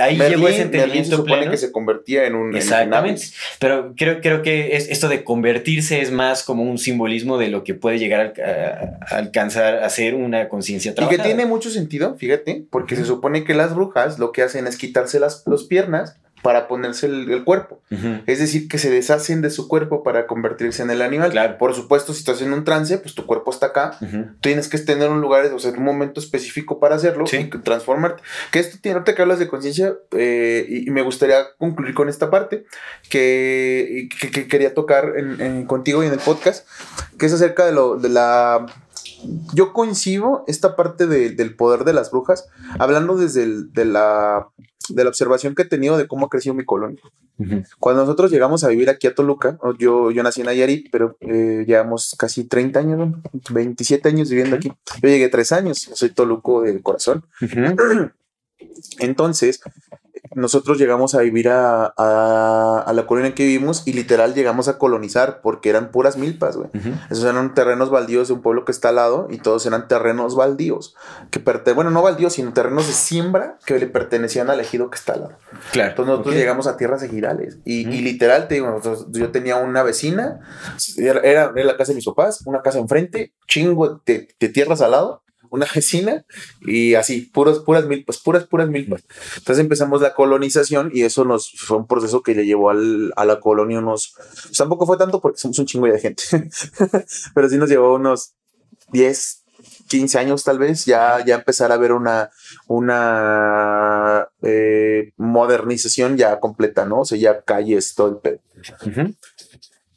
ahí 0.00 0.16
llegó 0.16 0.48
ese 0.48 0.62
entendimiento 0.62 1.10
se 1.10 1.16
supone 1.16 1.50
que 1.50 1.58
se 1.58 1.70
convertía 1.70 2.24
en 2.24 2.34
un... 2.34 2.56
Exactamente. 2.56 3.24
Pero 3.58 3.94
creo, 3.96 4.20
creo 4.20 4.42
que 4.42 4.76
es, 4.76 4.88
esto 4.88 5.08
de 5.08 5.24
convertirse 5.24 6.00
es 6.00 6.10
más 6.10 6.42
como 6.42 6.62
un 6.62 6.78
simbolismo 6.78 7.38
de 7.38 7.48
lo 7.48 7.64
que 7.64 7.74
puede 7.74 7.98
llegar 7.98 8.34
a, 8.40 9.14
alcanzar 9.14 9.82
a 9.82 9.90
ser 9.90 10.14
una 10.14 10.48
conciencia 10.48 10.94
Y 10.96 11.08
que 11.08 11.18
tiene 11.18 11.46
mucho 11.46 11.70
sentido, 11.70 12.16
fíjate, 12.16 12.64
porque 12.70 12.96
se 12.96 13.04
supone 13.04 13.44
que 13.44 13.54
las 13.54 13.74
brujas 13.74 14.18
lo 14.18 14.32
que 14.32 14.42
hacen 14.42 14.66
es 14.66 14.76
quitarse 14.76 15.20
las, 15.20 15.44
piernas 15.68 16.16
para 16.42 16.68
ponerse 16.68 17.06
el, 17.06 17.44
cuerpo. 17.44 17.80
Es 18.26 18.38
decir, 18.38 18.68
que 18.68 18.78
se 18.78 18.90
deshacen 18.90 19.42
de 19.42 19.50
su 19.50 19.68
cuerpo 19.68 20.02
para 20.02 20.26
convertirse 20.26 20.82
en 20.82 20.90
el 20.90 21.02
animal. 21.02 21.30
Claro. 21.30 21.58
Por 21.58 21.74
supuesto, 21.74 22.12
si 22.12 22.20
estás 22.20 22.40
en 22.42 22.52
un 22.52 22.64
trance, 22.64 22.98
pues 22.98 23.14
tu 23.14 23.26
cuerpo 23.26 23.50
está 23.50 23.66
acá. 23.66 23.98
Tienes 24.40 24.68
que 24.68 24.78
tener 24.78 25.10
un 25.10 25.20
lugar, 25.20 25.44
o 25.52 25.58
sea, 25.58 25.72
un 25.72 25.84
momento 25.84 26.20
específico 26.20 26.80
para 26.80 26.94
hacerlo 26.94 27.24
y 27.30 27.44
transformarte. 27.62 28.22
Que 28.50 28.58
esto 28.58 28.78
tiene, 28.80 29.02
que 29.04 29.22
hablas 29.22 29.38
de 29.38 29.48
conciencia, 29.48 29.94
eh, 30.12 30.66
y, 30.68 30.90
me 30.90 31.02
gustaría 31.02 31.46
concluir 31.58 31.94
con 31.94 32.08
esta 32.08 32.30
parte 32.30 32.64
que, 33.08 34.08
que, 34.32 34.48
quería 34.48 34.74
tocar 34.74 35.12
contigo 35.66 36.02
y 36.02 36.06
en 36.06 36.12
el 36.12 36.18
podcast, 36.18 36.66
que 37.18 37.26
es 37.26 37.32
acerca 37.32 37.64
de, 37.66 37.72
lo, 37.72 37.96
de 37.96 38.08
la 38.08 38.66
yo 39.54 39.72
coincido 39.72 40.44
esta 40.46 40.76
parte 40.76 41.06
del 41.06 41.54
poder 41.54 41.84
de 41.84 41.92
las 41.92 42.10
brujas, 42.10 42.48
hablando 42.78 43.16
desde 43.16 43.64
de, 43.64 43.84
la, 43.84 44.48
de 44.94 45.04
la 45.04 45.10
observación 45.10 45.54
que 45.54 45.62
he 45.62 45.66
tenido 45.66 45.96
de 45.96 46.06
cómo 46.06 46.26
ha 46.26 46.28
crecido 46.28 46.54
mi 46.54 46.64
colonia. 46.64 47.00
Cuando 47.78 48.02
nosotros 48.02 48.30
llegamos 48.30 48.64
a 48.64 48.68
vivir 48.68 48.90
aquí 48.90 49.06
a 49.06 49.14
Toluca, 49.14 49.58
yo, 49.78 50.10
yo 50.10 50.22
nací 50.22 50.40
en 50.42 50.46
Nayarit, 50.46 50.88
pero 50.92 51.16
eh, 51.20 51.64
llevamos 51.66 52.14
casi 52.18 52.44
30 52.44 52.78
años, 52.80 53.14
27 53.50 54.08
años 54.08 54.28
viviendo 54.28 54.56
aquí. 54.56 54.68
Yo 55.02 55.08
llegué 55.08 55.28
tres 55.28 55.52
años, 55.52 55.78
soy 55.78 56.10
toluco 56.10 56.62
de 56.62 56.82
corazón. 56.82 57.24
Entonces, 58.98 59.60
nosotros 60.34 60.78
llegamos 60.78 61.14
a 61.14 61.20
vivir 61.20 61.48
a, 61.48 61.86
a, 61.86 62.92
la 62.92 63.06
colonia 63.06 63.28
en 63.28 63.34
que 63.34 63.44
vivimos 63.44 63.82
y 63.86 63.92
literal 63.92 64.34
llegamos 64.34 64.68
a 64.68 64.78
colonizar 64.78 65.40
porque 65.40 65.70
eran 65.70 65.90
puras 65.90 66.16
milpas, 66.16 66.56
güey. 66.56 66.68
Esos 67.10 67.24
eran 67.24 67.54
terrenos 67.54 67.90
baldíos 67.90 68.28
de 68.28 68.34
un 68.34 68.42
pueblo 68.42 68.64
que 68.64 68.72
está 68.72 68.90
al 68.90 68.96
lado 68.96 69.28
y 69.30 69.38
todos 69.38 69.66
eran 69.66 69.88
terrenos 69.88 70.36
baldíos. 70.36 70.94
Que 71.30 71.40
bueno, 71.72 71.90
no 71.90 72.02
baldíos, 72.02 72.34
sino 72.34 72.52
terrenos 72.52 72.86
de 72.86 72.92
siembra 72.92 73.58
que 73.64 73.78
le 73.78 73.86
pertenecían 73.86 74.50
al 74.50 74.60
ejido 74.60 74.90
que 74.90 74.96
está 74.96 75.14
al 75.14 75.20
lado. 75.22 75.38
Claro. 75.72 75.90
Entonces 75.90 76.10
nosotros 76.12 76.34
llegamos 76.34 76.66
a 76.66 76.76
tierras 76.76 77.02
ejidales 77.02 77.58
y, 77.64 77.88
y, 77.88 78.00
literal, 78.02 78.48
te 78.48 78.54
digo, 78.54 78.80
yo 79.10 79.30
tenía 79.30 79.56
una 79.56 79.82
vecina, 79.82 80.40
era, 80.96 81.20
era, 81.20 81.52
la 81.52 81.76
casa 81.76 81.92
de 81.92 81.96
mis 81.96 82.04
papás, 82.04 82.42
una 82.46 82.62
casa 82.62 82.78
enfrente, 82.78 83.32
chingo 83.46 84.00
de, 84.04 84.28
de 84.38 84.48
tierras 84.48 84.80
al 84.80 84.92
lado 84.92 85.22
una 85.50 85.66
vecina 85.74 86.24
y 86.62 86.94
así, 86.94 87.22
puras, 87.22 87.58
puras 87.58 87.86
milpas, 87.86 88.18
puras, 88.18 88.46
puras 88.46 88.68
milpas. 88.68 89.04
Entonces 89.36 89.62
empezamos 89.62 90.00
la 90.00 90.14
colonización 90.14 90.90
y 90.94 91.02
eso 91.02 91.24
nos 91.24 91.52
fue 91.52 91.76
un 91.76 91.86
proceso 91.86 92.22
que 92.22 92.34
le 92.34 92.46
llevó 92.46 92.70
al, 92.70 93.12
a 93.16 93.24
la 93.24 93.40
colonia 93.40 93.78
unos, 93.78 94.14
pues 94.16 94.56
tampoco 94.56 94.86
fue 94.86 94.96
tanto 94.96 95.20
porque 95.20 95.38
somos 95.38 95.58
un 95.58 95.66
chingo 95.66 95.86
de 95.86 95.98
gente, 95.98 96.22
pero 97.34 97.48
sí 97.48 97.56
nos 97.56 97.68
llevó 97.68 97.94
unos 97.94 98.34
10, 98.92 99.44
15 99.88 100.18
años 100.18 100.44
tal 100.44 100.58
vez, 100.58 100.84
ya, 100.84 101.24
ya 101.24 101.36
empezar 101.36 101.72
a 101.72 101.76
ver 101.76 101.92
una, 101.92 102.30
una 102.68 104.28
eh, 104.42 105.12
modernización 105.16 106.16
ya 106.16 106.38
completa, 106.40 106.84
¿no? 106.84 107.00
O 107.00 107.04
sea, 107.04 107.18
ya 107.18 107.42
calles, 107.42 107.94
todo 107.94 108.08
el 108.08 108.16
pedo. 108.18 108.40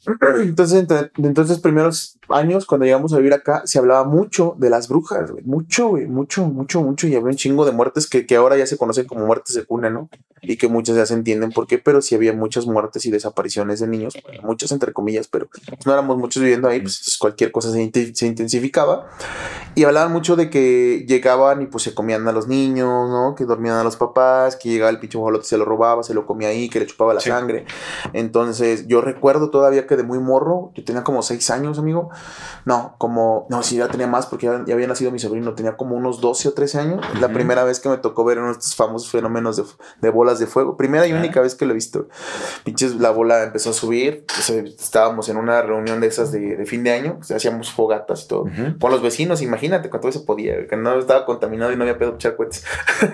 Entonces, 0.40 0.86
entonces, 1.16 1.58
primeros 1.60 2.18
años, 2.28 2.66
cuando 2.66 2.84
llegamos 2.84 3.12
a 3.12 3.18
vivir 3.18 3.34
acá, 3.34 3.62
se 3.64 3.78
hablaba 3.78 4.04
mucho 4.04 4.54
de 4.58 4.70
las 4.70 4.88
brujas, 4.88 5.32
mucho, 5.44 5.92
mucho, 6.08 6.46
mucho, 6.46 6.82
mucho, 6.82 7.06
y 7.06 7.14
había 7.14 7.28
un 7.28 7.36
chingo 7.36 7.64
de 7.64 7.72
muertes 7.72 8.08
que, 8.08 8.26
que, 8.26 8.36
ahora 8.36 8.56
ya 8.56 8.66
se 8.66 8.76
conocen 8.76 9.06
como 9.06 9.26
muertes 9.26 9.54
de 9.54 9.64
cuna, 9.64 9.90
¿no? 9.90 10.08
Y 10.42 10.56
que 10.56 10.68
muchas 10.68 10.96
ya 10.96 11.06
se 11.06 11.14
entienden 11.14 11.52
por 11.52 11.66
qué, 11.66 11.78
pero 11.78 12.02
sí 12.02 12.14
había 12.14 12.32
muchas 12.32 12.66
muertes 12.66 13.06
y 13.06 13.10
desapariciones 13.10 13.80
de 13.80 13.88
niños, 13.88 14.14
muchas 14.42 14.72
entre 14.72 14.92
comillas, 14.92 15.26
pero 15.28 15.48
no 15.86 15.92
éramos 15.92 16.18
muchos 16.18 16.42
viviendo 16.42 16.68
ahí, 16.68 16.80
pues 16.80 17.16
cualquier 17.18 17.50
cosa 17.50 17.72
se, 17.72 18.14
se 18.14 18.26
intensificaba. 18.26 19.06
Y 19.76 19.84
hablaban 19.84 20.12
mucho 20.12 20.36
de 20.36 20.50
que 20.50 21.04
llegaban 21.08 21.62
y 21.62 21.66
pues 21.66 21.82
se 21.82 21.94
comían 21.94 22.28
a 22.28 22.32
los 22.32 22.46
niños, 22.46 23.10
¿no? 23.10 23.34
Que 23.34 23.44
dormían 23.44 23.76
a 23.76 23.84
los 23.84 23.96
papás, 23.96 24.56
que 24.56 24.68
llegaba 24.68 24.90
el 24.90 25.00
pinche 25.00 25.18
bolote, 25.18 25.46
se 25.46 25.58
lo 25.58 25.64
robaba, 25.64 26.02
se 26.04 26.14
lo 26.14 26.26
comía 26.26 26.48
ahí, 26.48 26.68
que 26.68 26.78
le 26.78 26.86
chupaba 26.86 27.12
la 27.12 27.20
sangre. 27.20 27.64
Entonces, 28.12 28.86
yo 28.86 29.00
recuerdo 29.00 29.50
todavía 29.50 29.86
que 29.86 29.96
de 29.96 30.04
muy 30.04 30.20
morro, 30.20 30.70
yo 30.74 30.84
tenía 30.84 31.02
como 31.02 31.22
seis 31.22 31.50
años, 31.50 31.78
amigo. 31.78 32.10
No, 32.64 32.96
como, 32.98 33.46
no, 33.50 33.62
sí, 33.62 33.76
ya 33.76 33.88
tenía 33.88 34.06
más 34.06 34.26
porque 34.26 34.46
ya, 34.46 34.74
había 34.74 34.86
nacido 34.86 35.10
mi 35.10 35.18
sobrino, 35.18 35.54
tenía 35.54 35.76
como 35.76 35.96
unos 35.96 36.20
12 36.20 36.48
o 36.48 36.52
13 36.52 36.78
años. 36.78 37.20
La 37.20 37.28
primera 37.28 37.64
vez 37.64 37.80
que 37.80 37.88
me 37.88 37.98
tocó 37.98 38.24
ver 38.24 38.38
uno 38.38 38.48
de 38.48 38.52
estos 38.52 38.74
famosos 38.74 39.10
fenómenos 39.10 39.62
de, 40.00 40.10
bolas 40.10 40.38
de 40.38 40.46
fuego. 40.46 40.76
Primera 40.76 41.06
y 41.06 41.12
única 41.12 41.40
vez 41.40 41.54
que 41.54 41.66
lo 41.66 41.72
he 41.72 41.74
visto. 41.74 42.08
Pinches, 42.64 42.96
la 42.96 43.10
bola 43.10 43.44
empezó 43.44 43.70
a 43.70 43.72
subir. 43.72 44.24
estábamos 44.78 45.28
en 45.28 45.36
una 45.36 45.62
reunión 45.62 46.00
de 46.00 46.06
esas 46.06 46.32
de, 46.32 46.64
fin 46.66 46.84
de 46.84 46.92
año, 46.92 47.18
hacíamos 47.34 47.72
fogatas 47.72 48.24
y 48.24 48.28
todo. 48.28 48.46
Con 48.80 48.90
los 48.90 49.02
vecinos, 49.02 49.42
imagínate, 49.42 49.90
cuando 49.90 50.12
se 50.12 50.20
podía, 50.20 50.66
que 50.66 50.76
no 50.76 50.98
estaba 50.98 51.26
contaminado 51.26 51.72
y 51.72 51.76
no 51.76 51.82
había 51.82 51.98
pedo 51.98 52.14
echar 52.14 52.36
cohetes. 52.36 52.64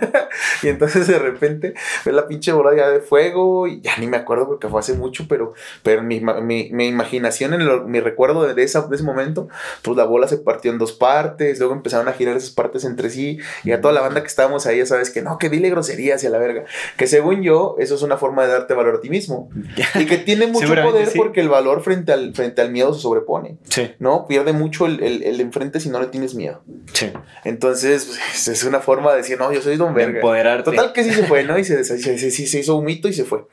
y 0.62 0.68
entonces 0.68 1.06
de 1.06 1.18
repente 1.18 1.74
ve 2.04 2.12
la 2.12 2.26
pinche 2.26 2.52
bola 2.52 2.74
ya 2.76 2.88
de 2.88 3.00
fuego 3.00 3.66
y 3.66 3.80
ya 3.80 3.96
ni 3.98 4.06
me 4.06 4.16
acuerdo 4.16 4.46
porque 4.46 4.68
fue 4.68 4.80
hace 4.80 4.94
mucho, 4.94 5.26
pero, 5.28 5.54
pero 5.82 6.02
mi, 6.02 6.20
mi, 6.20 6.70
mi, 6.70 6.86
imaginación, 6.86 7.54
en 7.54 7.90
mi 7.90 8.00
recuerdo 8.00 8.52
de, 8.52 8.62
esa, 8.62 8.88
de 8.90 8.96
ese 8.96 9.04
momento, 9.04 9.48
pues 9.82 9.96
la 9.96 10.04
bola 10.04 10.28
se 10.28 10.38
partió 10.38 10.70
en 10.70 10.78
dos 10.78 10.92
partes, 10.92 11.58
luego 11.58 11.74
empezaron 11.74 12.08
a 12.08 12.12
girar 12.12 12.36
esas 12.36 12.50
partes 12.50 12.84
entre 12.84 13.10
sí, 13.10 13.38
y 13.64 13.72
a 13.72 13.80
toda 13.80 13.94
la 13.94 14.00
banda 14.00 14.20
que 14.20 14.26
estábamos 14.26 14.66
ahí, 14.66 14.78
ya 14.78 14.86
sabes 14.86 15.10
que 15.10 15.22
no, 15.22 15.38
que 15.38 15.48
dile 15.48 15.70
grosería 15.70 16.16
hacia 16.16 16.30
la 16.30 16.38
verga. 16.38 16.64
Que 16.96 17.06
según 17.06 17.42
yo, 17.42 17.76
eso 17.78 17.94
es 17.94 18.02
una 18.02 18.16
forma 18.16 18.44
de 18.44 18.52
darte 18.52 18.74
valor 18.74 18.96
a 18.96 19.00
ti 19.00 19.10
mismo. 19.10 19.50
y 19.94 20.06
que 20.06 20.18
tiene 20.18 20.46
mucho 20.48 20.68
poder 20.68 21.08
porque 21.16 21.40
el 21.40 21.48
valor 21.48 21.82
frente 21.82 22.12
al, 22.12 22.34
frente 22.34 22.60
al 22.60 22.70
miedo 22.70 22.94
se 22.94 23.00
sobrepone. 23.00 23.58
Sí. 23.68 23.92
¿No? 23.98 24.26
Pierde 24.26 24.52
mucho 24.52 24.86
el, 24.86 25.02
el, 25.02 25.40
enfrente 25.40 25.80
si 25.80 25.88
no 25.88 26.00
le 26.00 26.06
tienes 26.06 26.34
miedo. 26.34 26.62
Sí. 26.92 27.12
Entonces, 27.44 28.04
pues, 28.06 28.48
es 28.48 28.64
una 28.64 28.80
forma 28.80 29.12
de 29.12 29.18
decir, 29.18 29.38
no, 29.38 29.52
yo 29.52 29.62
soy 29.62 29.76
don 29.76 29.94
verga. 29.94 30.18
Empoderarte. 30.18 30.70
Total 30.70 30.92
que 30.92 31.04
sí 31.04 31.12
se 31.12 31.24
fue, 31.24 31.44
¿no? 31.44 31.58
Y 31.58 31.64
se, 31.64 31.84
se, 31.84 31.98
se, 31.98 32.30
se 32.30 32.58
hizo 32.58 32.76
un 32.76 32.84
mito 32.84 33.08
y 33.08 33.12
se 33.12 33.24
fue. 33.24 33.44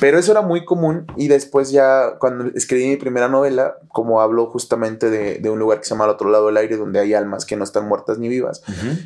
Pero 0.00 0.18
eso 0.18 0.32
era 0.32 0.42
muy 0.42 0.64
común 0.64 1.06
y 1.16 1.28
después 1.28 1.70
ya 1.70 2.16
cuando 2.18 2.50
escribí 2.54 2.86
mi 2.88 2.96
primera 2.96 3.28
novela, 3.28 3.76
como 3.88 4.20
hablo 4.20 4.50
justamente 4.68 5.08
de, 5.08 5.48
un 5.48 5.58
lugar 5.58 5.78
que 5.78 5.84
se 5.84 5.94
llama 5.94 6.04
Al 6.04 6.10
otro 6.10 6.28
lado 6.28 6.48
del 6.48 6.58
aire, 6.58 6.76
donde 6.76 7.00
hay 7.00 7.14
almas 7.14 7.46
que 7.46 7.56
no 7.56 7.64
están 7.64 7.88
muertas 7.88 8.18
ni 8.18 8.28
vivas, 8.28 8.62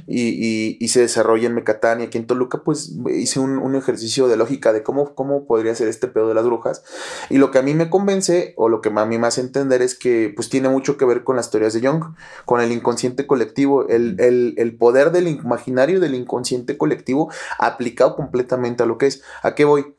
y, 0.09 0.89
se 0.89 1.01
desarrolla 1.01 1.47
en 1.47 1.55
Mecatán 1.55 2.01
y 2.01 2.05
aquí 2.05 2.19
en 2.19 2.27
Toluca, 2.27 2.63
pues 2.65 2.93
hice 3.15 3.39
un, 3.39 3.73
ejercicio 3.77 4.29
de 4.29 4.37
lógica 4.37 4.73
de 4.73 4.83
cómo, 4.83 5.15
cómo 5.15 5.47
podría 5.47 5.75
ser 5.75 5.89
este 5.89 6.09
pedo 6.09 6.29
de 6.29 6.35
las 6.35 6.45
brujas. 6.45 6.83
Y 7.31 7.39
lo 7.39 7.51
que 7.51 7.59
a 7.59 7.63
mí 7.63 7.75
me 7.75 7.89
convence, 7.89 8.53
o 8.57 8.69
lo 8.69 8.81
que 8.81 8.91
a 8.91 9.07
mí 9.07 9.19
me 9.19 9.27
hace 9.27 9.41
entender, 9.41 9.81
es 9.81 9.95
que 9.95 10.33
pues 10.35 10.51
tiene 10.51 10.69
mucho 10.69 10.99
que 10.99 11.05
ver 11.05 11.25
con 11.25 11.37
las 11.37 11.51
teorías 11.51 11.73
de 11.73 11.87
Jung, 11.87 12.15
con 12.45 12.61
el 12.61 12.73
inconsciente 12.73 13.27
colectivo, 13.27 13.89
el, 13.89 14.17
el 14.19 14.77
poder 14.77 15.13
del 15.13 15.29
imaginario 15.29 16.01
del 16.01 16.15
inconsciente 16.15 16.77
colectivo 16.77 17.31
aplicado 17.59 18.17
completamente 18.17 18.83
a 18.83 18.87
lo 18.87 18.99
que 18.99 19.07
es. 19.07 19.23
¿A 19.43 19.55
qué 19.55 19.65
voy? 19.65 19.95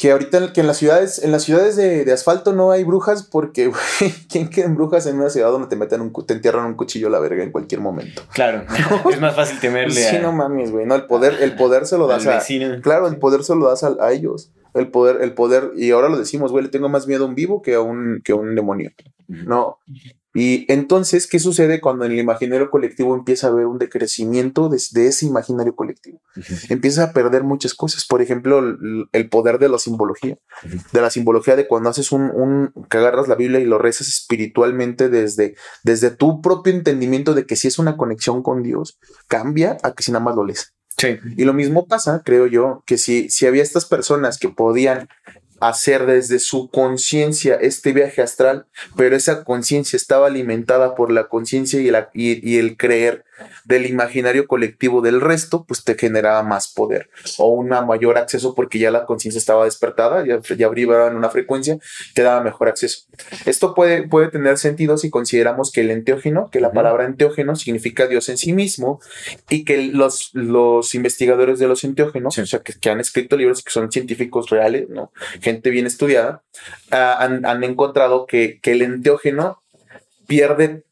Que 0.00 0.12
ahorita 0.12 0.54
que 0.54 0.62
en 0.62 0.66
las 0.66 0.78
ciudades, 0.78 1.22
en 1.22 1.30
las 1.30 1.42
ciudades 1.42 1.76
de, 1.76 2.10
asfalto 2.10 2.54
no 2.54 2.70
hay 2.70 2.84
brujas 2.84 3.22
porque, 3.22 3.66
güey, 4.00 4.12
¿quién 4.30 4.48
queda 4.48 4.64
en 4.64 4.74
brujas 4.74 5.06
en 5.06 5.16
una 5.16 5.28
ciudad 5.28 5.50
donde 5.50 5.68
te 5.68 5.76
meten 5.76 6.00
un, 6.00 6.12
te 6.26 6.32
entierran 6.32 6.64
un 6.64 6.74
cuchillo 6.74 7.08
a 7.08 7.10
la 7.10 7.20
verga 7.20 7.44
en 7.44 7.52
cualquier 7.52 7.82
momento? 7.82 8.22
Claro, 8.32 8.64
es 9.10 9.20
más 9.20 9.36
fácil 9.36 9.60
temerle 9.60 10.00
Sí, 10.00 10.16
no 10.20 10.32
mames, 10.32 10.72
güey, 10.72 10.86
no, 10.86 10.94
el 10.94 11.04
poder, 11.04 11.36
el 11.42 11.54
poder 11.54 11.86
se 11.86 11.98
lo 11.98 12.06
das 12.06 12.26
a, 12.26 12.40
claro, 12.80 13.08
el 13.08 13.18
poder 13.18 13.44
se 13.44 13.54
lo 13.54 13.68
das 13.68 13.84
a, 13.84 14.12
ellos, 14.12 14.50
el 14.72 14.88
poder, 14.88 15.18
el 15.20 15.34
poder, 15.34 15.72
y 15.76 15.90
ahora 15.90 16.08
lo 16.08 16.18
decimos, 16.18 16.50
güey, 16.50 16.64
le 16.64 16.70
tengo 16.70 16.88
más 16.88 17.06
miedo 17.06 17.24
a 17.24 17.28
un 17.28 17.34
vivo 17.34 17.60
que 17.60 17.74
a 17.74 17.80
un, 17.82 18.22
que 18.24 18.32
a 18.32 18.36
un 18.36 18.54
demonio, 18.54 18.92
no, 19.28 19.78
y 20.32 20.64
entonces, 20.72 21.26
¿qué 21.26 21.40
sucede 21.40 21.80
cuando 21.80 22.04
en 22.04 22.12
el 22.12 22.20
imaginario 22.20 22.70
colectivo 22.70 23.16
empieza 23.16 23.48
a 23.48 23.50
haber 23.50 23.66
un 23.66 23.78
decrecimiento 23.78 24.68
de, 24.68 24.76
ese 25.06 25.26
imaginario 25.26 25.74
colectivo? 25.74 26.20
Empieza 26.68 27.04
a 27.04 27.12
perder 27.12 27.42
muchas 27.42 27.74
cosas. 27.74 28.06
Por 28.06 28.22
ejemplo, 28.22 28.60
el, 29.12 29.28
poder 29.28 29.58
de 29.58 29.68
la 29.68 29.78
simbología. 29.78 30.38
De 30.92 31.00
la 31.00 31.10
simbología 31.10 31.56
de 31.56 31.66
cuando 31.66 31.90
haces 31.90 32.12
un, 32.12 32.30
un, 32.30 32.72
que 32.88 32.98
agarras 32.98 33.26
la 33.26 33.34
Biblia 33.34 33.58
y 33.58 33.64
lo 33.64 33.78
rezas 33.78 34.06
espiritualmente 34.06 35.08
desde, 35.08 35.56
desde 35.82 36.10
tu 36.12 36.40
propio 36.40 36.72
entendimiento 36.72 37.34
de 37.34 37.44
que 37.44 37.56
si 37.56 37.66
es 37.66 37.80
una 37.80 37.96
conexión 37.96 38.44
con 38.44 38.62
Dios, 38.62 39.00
cambia 39.26 39.78
a 39.82 39.94
que 39.94 40.04
si 40.04 40.12
nada 40.12 40.24
más 40.24 40.36
lo 40.36 40.44
lees. 40.44 40.74
Sí. 40.96 41.18
Y 41.36 41.44
lo 41.44 41.54
mismo 41.54 41.86
pasa, 41.86 42.22
creo 42.24 42.46
yo, 42.46 42.84
que 42.86 42.98
si, 42.98 43.30
si 43.30 43.46
había 43.46 43.62
estas 43.62 43.86
personas 43.86 44.38
que 44.38 44.50
podían 44.50 45.08
hacer 45.60 46.06
desde 46.06 46.38
su 46.38 46.70
conciencia 46.70 47.56
este 47.56 47.92
viaje 47.92 48.22
astral, 48.22 48.66
pero 48.96 49.14
esa 49.14 49.44
conciencia 49.44 49.96
estaba 49.96 50.26
alimentada 50.26 50.94
por 50.94 51.12
la 51.12 51.28
conciencia 51.28 51.80
y, 52.14 52.56
el 52.56 52.76
creer 52.76 53.24
del 53.70 53.86
imaginario 53.86 54.48
colectivo 54.48 55.00
del 55.00 55.20
resto, 55.20 55.64
pues 55.64 55.84
te 55.84 55.94
generaba 55.94 56.42
más 56.42 56.68
poder 56.68 57.08
o 57.38 57.50
un 57.50 57.68
mayor 57.68 58.18
acceso 58.18 58.54
porque 58.54 58.80
ya 58.80 58.90
la 58.90 59.06
conciencia 59.06 59.38
estaba 59.38 59.64
despertada, 59.64 60.26
ya, 60.26 60.40
ya 60.40 60.66
en 60.66 61.16
una 61.16 61.30
frecuencia, 61.30 61.78
te 62.14 62.22
daba 62.22 62.42
mejor 62.42 62.68
acceso. 62.68 63.06
Esto 63.46 63.74
puede, 63.74 64.08
puede 64.08 64.28
tener 64.28 64.58
sentido 64.58 64.98
si 64.98 65.08
consideramos 65.08 65.70
que 65.70 65.82
el 65.82 65.92
enteógeno, 65.92 66.50
que 66.50 66.60
la 66.60 66.72
palabra 66.72 67.04
enteógeno 67.04 67.54
significa 67.54 68.08
Dios 68.08 68.28
en 68.28 68.38
sí 68.38 68.52
mismo 68.52 69.00
y 69.48 69.64
que 69.64 69.86
los, 69.86 70.30
los 70.32 70.94
investigadores 70.96 71.60
de 71.60 71.68
los 71.68 71.84
enteógenos, 71.84 72.38
o 72.38 72.46
sea, 72.46 72.60
que, 72.60 72.72
que, 72.72 72.90
han 72.90 72.98
escrito 72.98 73.36
libros 73.36 73.62
que 73.62 73.70
son 73.70 73.92
científicos 73.92 74.50
reales, 74.50 74.88
¿no? 74.88 75.12
gente 75.40 75.70
bien 75.70 75.86
estudiada, 75.86 76.42
ah, 76.90 77.16
han, 77.20 77.46
han, 77.46 77.62
encontrado 77.62 78.26
que, 78.26 78.58
que 78.60 78.72
el 78.72 78.82
enteógeno 78.82 79.62
pierde 80.26 80.82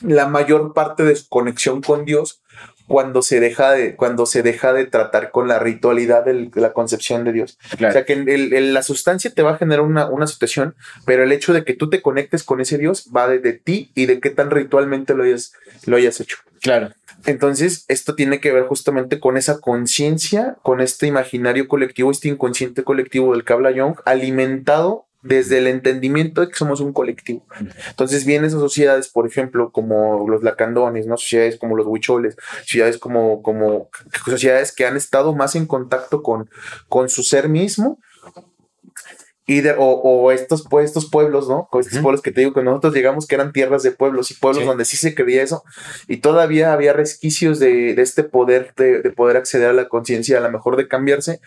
la 0.00 0.26
mayor 0.28 0.72
parte 0.72 1.04
de 1.04 1.16
su 1.16 1.28
conexión 1.28 1.80
con 1.82 2.04
Dios 2.04 2.40
cuando 2.86 3.22
se 3.22 3.40
deja 3.40 3.72
de, 3.72 3.96
cuando 3.96 4.26
se 4.26 4.42
deja 4.42 4.72
de 4.72 4.86
tratar 4.86 5.30
con 5.30 5.48
la 5.48 5.58
ritualidad 5.58 6.24
de 6.24 6.50
la 6.54 6.72
concepción 6.72 7.24
de 7.24 7.32
Dios. 7.32 7.58
O 7.74 7.78
sea, 7.78 8.04
que 8.04 8.16
la 8.16 8.82
sustancia 8.82 9.30
te 9.30 9.42
va 9.42 9.52
a 9.52 9.58
generar 9.58 9.80
una, 9.80 10.06
una, 10.06 10.26
situación, 10.26 10.74
pero 11.06 11.22
el 11.22 11.32
hecho 11.32 11.52
de 11.52 11.64
que 11.64 11.74
tú 11.74 11.88
te 11.88 12.02
conectes 12.02 12.44
con 12.44 12.60
ese 12.60 12.76
Dios 12.76 13.08
va 13.14 13.28
de, 13.28 13.52
ti 13.52 13.90
y 13.94 14.06
de 14.06 14.20
qué 14.20 14.30
tan 14.30 14.50
ritualmente 14.50 15.14
lo 15.14 15.24
hayas, 15.24 15.54
lo 15.86 15.96
hayas 15.96 16.20
hecho. 16.20 16.38
Claro. 16.60 16.90
Entonces, 17.26 17.86
esto 17.88 18.14
tiene 18.14 18.38
que 18.40 18.52
ver 18.52 18.64
justamente 18.64 19.18
con 19.18 19.38
esa 19.38 19.60
conciencia, 19.60 20.56
con 20.62 20.82
este 20.82 21.06
imaginario 21.06 21.68
colectivo, 21.68 22.10
este 22.10 22.28
inconsciente 22.28 22.84
colectivo 22.84 23.32
del 23.32 23.44
que 23.44 23.52
habla 23.54 23.70
Young, 23.70 23.96
alimentado 24.04 25.06
desde 25.24 25.58
el 25.58 25.66
entendimiento 25.66 26.42
de 26.42 26.48
que 26.48 26.54
somos 26.54 26.80
un 26.80 26.92
colectivo. 26.92 27.44
Entonces 27.88 28.24
vienen 28.24 28.46
esas 28.46 28.60
sociedades, 28.60 29.08
por 29.08 29.26
ejemplo, 29.26 29.72
como 29.72 30.28
los 30.28 30.42
lacandones, 30.42 31.06
¿no? 31.06 31.16
Sociedades 31.16 31.58
como 31.58 31.76
los 31.76 31.86
huicholes, 31.86 32.36
sociedades 32.60 32.98
como, 32.98 33.42
como 33.42 33.88
sociedades 34.26 34.72
que 34.72 34.86
han 34.86 34.96
estado 34.96 35.34
más 35.34 35.56
en 35.56 35.66
contacto 35.66 36.22
con, 36.22 36.50
con 36.88 37.08
su 37.08 37.22
ser 37.22 37.48
mismo. 37.48 37.98
Y 39.46 39.60
de, 39.60 39.74
o, 39.76 40.32
estos, 40.32 40.66
pues, 40.66 40.86
estos 40.86 41.10
pueblos, 41.10 41.50
¿no? 41.50 41.68
estos 41.78 41.98
pueblos 41.98 42.22
que 42.22 42.32
te 42.32 42.40
digo 42.40 42.54
que 42.54 42.62
nosotros 42.62 42.94
llegamos 42.94 43.26
que 43.26 43.34
eran 43.34 43.52
tierras 43.52 43.82
de 43.82 43.90
pueblos 43.90 44.30
y 44.30 44.34
pueblos 44.34 44.64
donde 44.64 44.86
sí 44.86 44.96
se 44.96 45.14
creía 45.14 45.42
eso. 45.42 45.64
Y 46.08 46.18
todavía 46.18 46.72
había 46.72 46.94
resquicios 46.94 47.58
de, 47.58 47.90
este 48.00 48.24
poder, 48.24 48.72
de, 48.74 49.10
poder 49.10 49.36
acceder 49.36 49.68
a 49.68 49.74
la 49.74 49.88
conciencia, 49.88 50.38
a 50.38 50.40
lo 50.40 50.50
mejor 50.50 50.76
de 50.76 50.88
cambiarse 50.88 51.40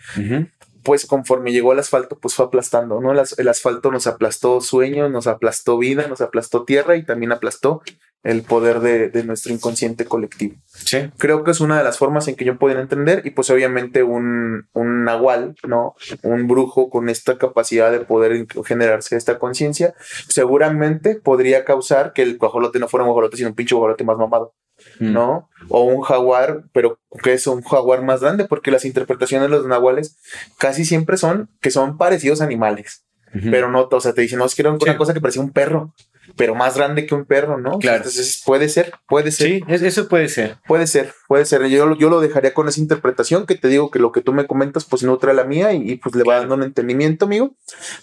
pues 0.82 1.06
conforme 1.06 1.52
llegó 1.52 1.72
el 1.72 1.78
asfalto, 1.78 2.18
pues 2.18 2.34
fue 2.34 2.46
aplastando, 2.46 3.00
¿no? 3.00 3.12
El, 3.12 3.48
asfalto 3.48 3.90
nos 3.90 4.06
aplastó 4.06 4.60
sueños, 4.60 5.10
nos 5.10 5.26
aplastó 5.26 5.78
vida, 5.78 6.06
nos 6.08 6.20
aplastó 6.20 6.64
tierra 6.64 6.96
y 6.96 7.04
también 7.04 7.32
aplastó 7.32 7.82
el 8.24 8.42
poder 8.42 8.80
de, 8.80 9.22
nuestro 9.24 9.52
inconsciente 9.52 10.04
colectivo. 10.04 10.56
Sí. 10.66 11.10
Creo 11.18 11.44
que 11.44 11.52
es 11.52 11.60
una 11.60 11.78
de 11.78 11.84
las 11.84 11.98
formas 11.98 12.26
en 12.28 12.34
que 12.34 12.44
yo 12.44 12.58
podría 12.58 12.80
entender 12.80 13.22
y 13.24 13.30
pues 13.30 13.48
obviamente 13.50 14.02
un, 14.02 14.68
un 14.72 15.04
nahual, 15.04 15.54
¿no? 15.66 15.94
Un 16.22 16.48
brujo 16.48 16.90
con 16.90 17.08
esta 17.08 17.38
capacidad 17.38 17.90
de 17.92 18.00
poder 18.00 18.46
generarse 18.64 19.16
esta 19.16 19.38
conciencia, 19.38 19.94
seguramente 20.28 21.14
podría 21.14 21.64
causar 21.64 22.12
que 22.12 22.22
el 22.22 22.38
guajolote 22.38 22.78
no 22.78 22.88
fuera 22.88 23.04
un 23.04 23.10
guajolote, 23.10 23.36
sino 23.36 23.50
un 23.50 23.54
pinche 23.54 23.74
guajolote 23.74 24.04
más 24.04 24.18
mamado. 24.18 24.54
Mm. 25.00 25.12
¿no? 25.12 25.48
O 25.68 25.82
un 25.82 26.02
jaguar, 26.02 26.64
pero 26.72 26.98
que 27.22 27.32
es 27.32 27.46
un 27.46 27.62
jaguar 27.62 28.02
más 28.02 28.20
grande, 28.20 28.44
porque 28.44 28.70
las 28.70 28.84
interpretaciones 28.84 29.50
de 29.50 29.56
los 29.56 29.66
nahuales 29.66 30.16
casi 30.58 30.84
siempre 30.84 31.16
son 31.16 31.50
que 31.60 31.70
son 31.70 31.98
parecidos 31.98 32.40
a 32.40 32.44
animales. 32.44 33.04
Pero 33.50 33.70
no, 33.70 33.88
o 33.90 34.00
sea, 34.00 34.14
te 34.14 34.22
dicen, 34.22 34.38
no, 34.38 34.46
es 34.46 34.54
que 34.54 34.62
era 34.62 34.72
una 34.72 34.96
cosa 34.96 35.12
que 35.12 35.20
parecía 35.20 35.42
un 35.42 35.52
perro, 35.52 35.92
pero 36.36 36.54
más 36.54 36.76
grande 36.76 37.06
que 37.06 37.14
un 37.14 37.24
perro, 37.24 37.58
¿no? 37.58 37.78
Claro. 37.78 37.98
Entonces 37.98 38.42
puede 38.44 38.68
ser, 38.68 38.92
puede 39.06 39.30
ser. 39.30 39.46
Sí, 39.46 39.64
eso 39.68 40.08
puede 40.08 40.28
ser. 40.28 40.56
Puede 40.66 40.86
ser, 40.86 41.12
puede 41.26 41.44
ser. 41.44 41.66
Yo, 41.66 41.94
yo 41.96 42.10
lo 42.10 42.20
dejaría 42.20 42.54
con 42.54 42.68
esa 42.68 42.80
interpretación 42.80 43.46
que 43.46 43.54
te 43.54 43.68
digo 43.68 43.90
que 43.90 43.98
lo 43.98 44.12
que 44.12 44.20
tú 44.20 44.32
me 44.32 44.46
comentas, 44.46 44.84
pues 44.84 45.02
nutre 45.02 45.30
a 45.30 45.34
la 45.34 45.44
mía 45.44 45.72
y, 45.72 45.96
pues 45.96 46.14
le 46.14 46.24
va 46.24 46.36
dando 46.36 46.54
un 46.54 46.62
entendimiento, 46.62 47.26
amigo. 47.26 47.54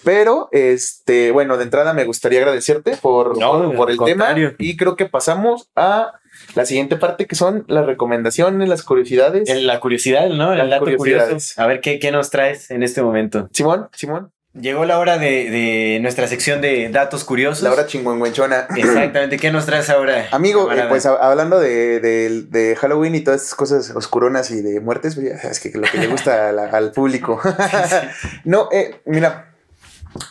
Pero, 0.04 0.50
este, 0.52 1.32
bueno, 1.32 1.58
de 1.58 1.64
entrada 1.64 1.94
me 1.94 2.06
gustaría 2.06 2.40
agradecerte 2.40 2.98
por, 2.98 3.38
por, 3.40 3.92
el 3.92 3.98
tema 4.00 4.36
y 4.58 4.78
creo 4.78 4.96
que 4.96 5.06
pasamos 5.06 5.70
a 5.76 6.20
la 6.54 6.66
siguiente 6.66 6.96
parte 6.96 7.26
que 7.26 7.36
son 7.36 7.66
las 7.68 7.86
recomendaciones, 7.86 8.70
las 8.70 8.84
curiosidades. 8.84 9.50
La 9.64 9.80
curiosidad, 9.80 10.30
¿no? 10.30 10.54
El 10.54 10.70
dato 10.70 10.86
curioso. 10.96 11.38
A 11.58 11.68
ver, 11.68 11.82
¿qué, 11.82 12.00
¿qué 12.00 12.12
nos 12.12 12.30
traes 12.30 12.72
en 12.72 12.84
este 12.84 13.02
momento? 13.02 13.50
Simón, 13.52 13.90
Simón. 13.94 14.32
Llegó 14.60 14.86
la 14.86 15.00
hora 15.00 15.18
de, 15.18 16.00
nuestra 16.02 16.28
sección 16.28 16.62
de 16.62 16.88
datos 16.88 17.26
curiosos. 17.26 17.62
La 17.62 17.74
hora 17.74 17.88
chingüengüenchona. 17.88 18.68
Exactamente. 18.78 19.36
¿Qué 19.38 19.52
nos 19.52 19.66
traes 19.66 19.90
ahora? 19.90 20.28
Amigo, 20.32 20.72
eh, 20.72 20.86
pues 20.88 21.06
hablando 21.06 21.60
de, 21.60 22.78
Halloween 22.80 23.16
y 23.16 23.22
todas 23.22 23.42
estas 23.42 23.56
cosas 23.56 23.92
oscuronas 23.92 24.52
y 24.52 24.62
de 24.62 24.80
muertes, 24.80 25.16
pues 25.16 25.44
es 25.44 25.60
que 25.60 25.78
lo 25.78 25.82
que 25.82 25.98
le 25.98 26.08
gusta 26.08 26.50
al 26.50 26.92
público. 26.92 27.42
no, 28.46 28.70
eh, 28.72 29.02
mira, 29.04 29.55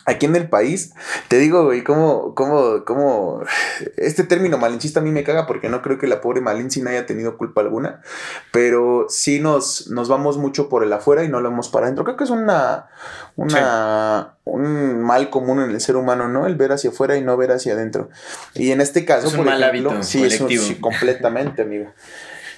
Aquí 0.05 0.25
en 0.25 0.35
el 0.35 0.49
país, 0.49 0.93
te 1.27 1.37
digo, 1.37 1.65
güey, 1.65 1.83
cómo, 1.83 2.33
cómo, 2.33 2.83
cómo, 2.85 3.43
este 3.97 4.23
término 4.23 4.57
malinchista 4.57 4.99
a 4.99 5.03
mí 5.03 5.11
me 5.11 5.23
caga 5.23 5.45
porque 5.45 5.69
no 5.69 5.81
creo 5.81 5.99
que 5.99 6.07
la 6.07 6.21
pobre 6.21 6.41
Malinchina 6.41 6.91
haya 6.91 7.05
tenido 7.05 7.37
culpa 7.37 7.61
alguna, 7.61 8.01
pero 8.51 9.05
sí 9.09 9.39
nos, 9.39 9.87
nos 9.89 10.09
vamos 10.09 10.37
mucho 10.37 10.69
por 10.69 10.83
el 10.83 10.91
afuera 10.91 11.23
y 11.23 11.29
no 11.29 11.39
lo 11.39 11.49
vamos 11.49 11.69
para 11.69 11.85
adentro. 11.85 12.03
Creo 12.03 12.17
que 12.17 12.23
es 12.23 12.29
una, 12.31 12.87
una, 13.35 14.37
un 14.43 15.01
mal 15.01 15.29
común 15.29 15.61
en 15.61 15.69
el 15.69 15.81
ser 15.81 15.97
humano, 15.97 16.27
¿no? 16.27 16.47
El 16.47 16.55
ver 16.55 16.71
hacia 16.71 16.89
afuera 16.89 17.17
y 17.17 17.21
no 17.21 17.37
ver 17.37 17.51
hacia 17.51 17.73
adentro. 17.73 18.09
Y 18.55 18.71
en 18.71 18.81
este 18.81 19.05
caso, 19.05 19.27
es 19.27 19.33
un 19.35 19.45
mal 19.45 19.61
hábito 19.61 20.01
sí, 20.01 20.23
es 20.23 20.37
sí, 20.37 20.75
completamente, 20.75 21.61
amigo. 21.61 21.91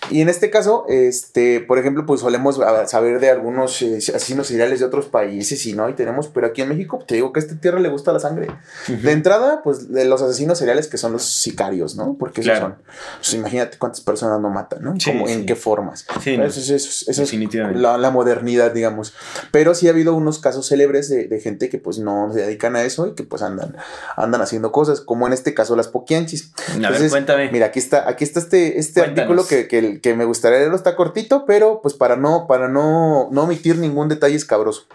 Y 0.09 0.21
en 0.21 0.29
este 0.29 0.49
caso, 0.49 0.85
este, 0.87 1.59
por 1.59 1.79
ejemplo, 1.79 2.05
pues 2.05 2.21
solemos 2.21 2.59
saber 2.87 3.19
de 3.19 3.29
algunos 3.29 3.81
eh, 3.81 3.97
asesinos 3.97 4.47
seriales 4.47 4.79
de 4.79 4.85
otros 4.85 5.07
países 5.07 5.65
y 5.65 5.73
no, 5.73 5.89
y 5.89 5.93
tenemos, 5.93 6.27
pero 6.27 6.47
aquí 6.47 6.61
en 6.61 6.69
México, 6.69 7.03
te 7.05 7.15
digo 7.15 7.33
que 7.33 7.39
a 7.39 7.43
esta 7.43 7.59
tierra 7.59 7.79
le 7.79 7.89
gusta 7.89 8.13
la 8.13 8.19
sangre. 8.19 8.47
De 8.87 9.11
entrada, 9.11 9.61
pues 9.63 9.91
de 9.91 10.05
los 10.05 10.21
asesinos 10.21 10.57
seriales 10.57 10.87
que 10.87 10.97
son 10.97 11.11
los 11.11 11.25
sicarios, 11.25 11.95
¿no? 11.95 12.15
Porque 12.17 12.41
esos 12.41 12.57
son, 12.57 12.75
pues 13.17 13.33
imagínate 13.33 13.77
cuántas 13.77 14.01
personas 14.01 14.39
no 14.39 14.49
matan, 14.49 14.83
¿no? 14.83 14.95
Como 15.03 15.27
en 15.27 15.45
qué 15.45 15.55
formas. 15.55 16.05
Sí, 16.21 16.35
eso, 16.35 16.73
es 16.73 17.33
la, 17.75 18.09
modernidad, 18.11 18.71
digamos. 18.71 19.13
Pero 19.51 19.75
sí 19.75 19.87
ha 19.87 19.91
habido 19.91 20.15
unos 20.15 20.39
casos 20.39 20.67
célebres 20.67 21.09
de, 21.09 21.37
gente 21.37 21.69
que 21.69 21.77
pues 21.77 21.99
no 21.99 22.31
se 22.33 22.41
dedican 22.41 22.75
a 22.75 22.81
eso 22.81 23.07
y 23.07 23.13
que 23.13 23.23
pues 23.23 23.43
andan, 23.43 23.75
andan 24.15 24.41
haciendo 24.41 24.71
cosas, 24.71 25.01
como 25.01 25.27
en 25.27 25.33
este 25.33 25.53
caso 25.53 25.75
las 25.75 25.87
poquianchis. 25.87 26.51
a 26.83 26.89
ver, 26.89 27.09
cuéntame. 27.09 27.51
Mira, 27.51 27.67
aquí 27.67 27.79
está, 27.79 28.09
aquí 28.09 28.23
está 28.23 28.39
este, 28.39 28.79
este 28.79 29.01
artículo 29.01 29.45
que, 29.45 29.67
que 29.67 29.96
que, 30.01 30.13
me 30.15 30.25
gustaría 30.25 30.59
leerlo, 30.59 30.75
está 30.75 30.95
cortito, 30.95 31.45
pero 31.45 31.81
pues 31.81 31.93
para 31.93 32.15
no, 32.15 32.47
para 32.47 32.67
no, 32.67 33.29
no 33.31 33.43
omitir 33.43 33.77
ningún 33.77 34.09
detalle 34.09 34.35
escabroso. 34.35 34.85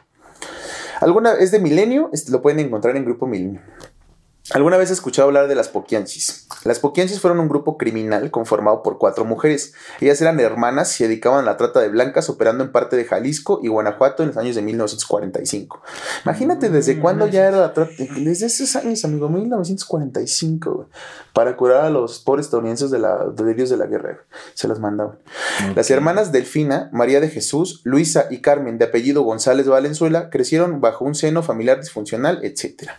Alguna, 1.00 1.32
es 1.32 1.50
de 1.50 1.58
Milenio, 1.58 2.10
este 2.12 2.30
lo 2.30 2.42
pueden 2.42 2.60
encontrar 2.60 2.96
en 2.96 3.04
Grupo 3.04 3.26
Milenio. 3.26 3.60
¿Alguna 4.54 4.76
vez 4.76 4.90
he 4.90 4.92
escuchado 4.92 5.28
hablar 5.28 5.48
de 5.48 5.54
las 5.54 5.68
Poquianchis? 5.68 6.46
Las 6.64 6.78
Poquianchis 6.78 7.20
fueron 7.20 7.40
un 7.40 7.48
grupo 7.48 7.78
criminal 7.78 8.30
conformado 8.30 8.82
por 8.82 8.98
cuatro 8.98 9.24
mujeres. 9.24 9.72
Ellas 9.98 10.20
eran 10.20 10.38
hermanas 10.40 10.92
y 10.92 10.98
se 10.98 11.08
dedicaban 11.08 11.40
a 11.40 11.42
la 11.42 11.56
trata 11.56 11.80
de 11.80 11.88
blancas, 11.88 12.28
operando 12.28 12.62
en 12.62 12.70
parte 12.70 12.96
de 12.96 13.06
Jalisco 13.06 13.60
y 13.62 13.68
Guanajuato 13.68 14.22
en 14.22 14.28
los 14.28 14.36
años 14.36 14.54
de 14.54 14.60
1945. 14.60 15.80
Imagínate 16.26 16.68
desde 16.68 17.00
cuándo 17.00 17.26
ya 17.28 17.46
era 17.48 17.60
la 17.60 17.72
trata. 17.72 17.92
Desde 17.96 18.46
esos 18.46 18.76
años, 18.76 19.02
amigo, 19.06 19.30
1945, 19.30 20.88
para 21.32 21.56
curar 21.56 21.86
a 21.86 21.90
los 21.90 22.18
pobres 22.18 22.46
estadounidenses 22.46 22.90
de 22.90 22.98
la 22.98 23.24
delirios 23.34 23.70
de 23.70 23.78
la 23.78 23.86
guerra. 23.86 24.18
Se 24.52 24.68
las 24.68 24.78
mandaban. 24.78 25.18
Las 25.74 25.90
hermanas 25.90 26.30
Delfina, 26.30 26.90
María 26.92 27.20
de 27.20 27.30
Jesús, 27.30 27.80
Luisa 27.84 28.26
y 28.30 28.42
Carmen, 28.42 28.76
de 28.76 28.84
apellido 28.84 29.22
González 29.22 29.66
Valenzuela, 29.66 30.28
crecieron 30.28 30.82
bajo 30.82 31.06
un 31.06 31.14
seno 31.14 31.42
familiar 31.42 31.80
disfuncional, 31.80 32.40
etc. 32.44 32.90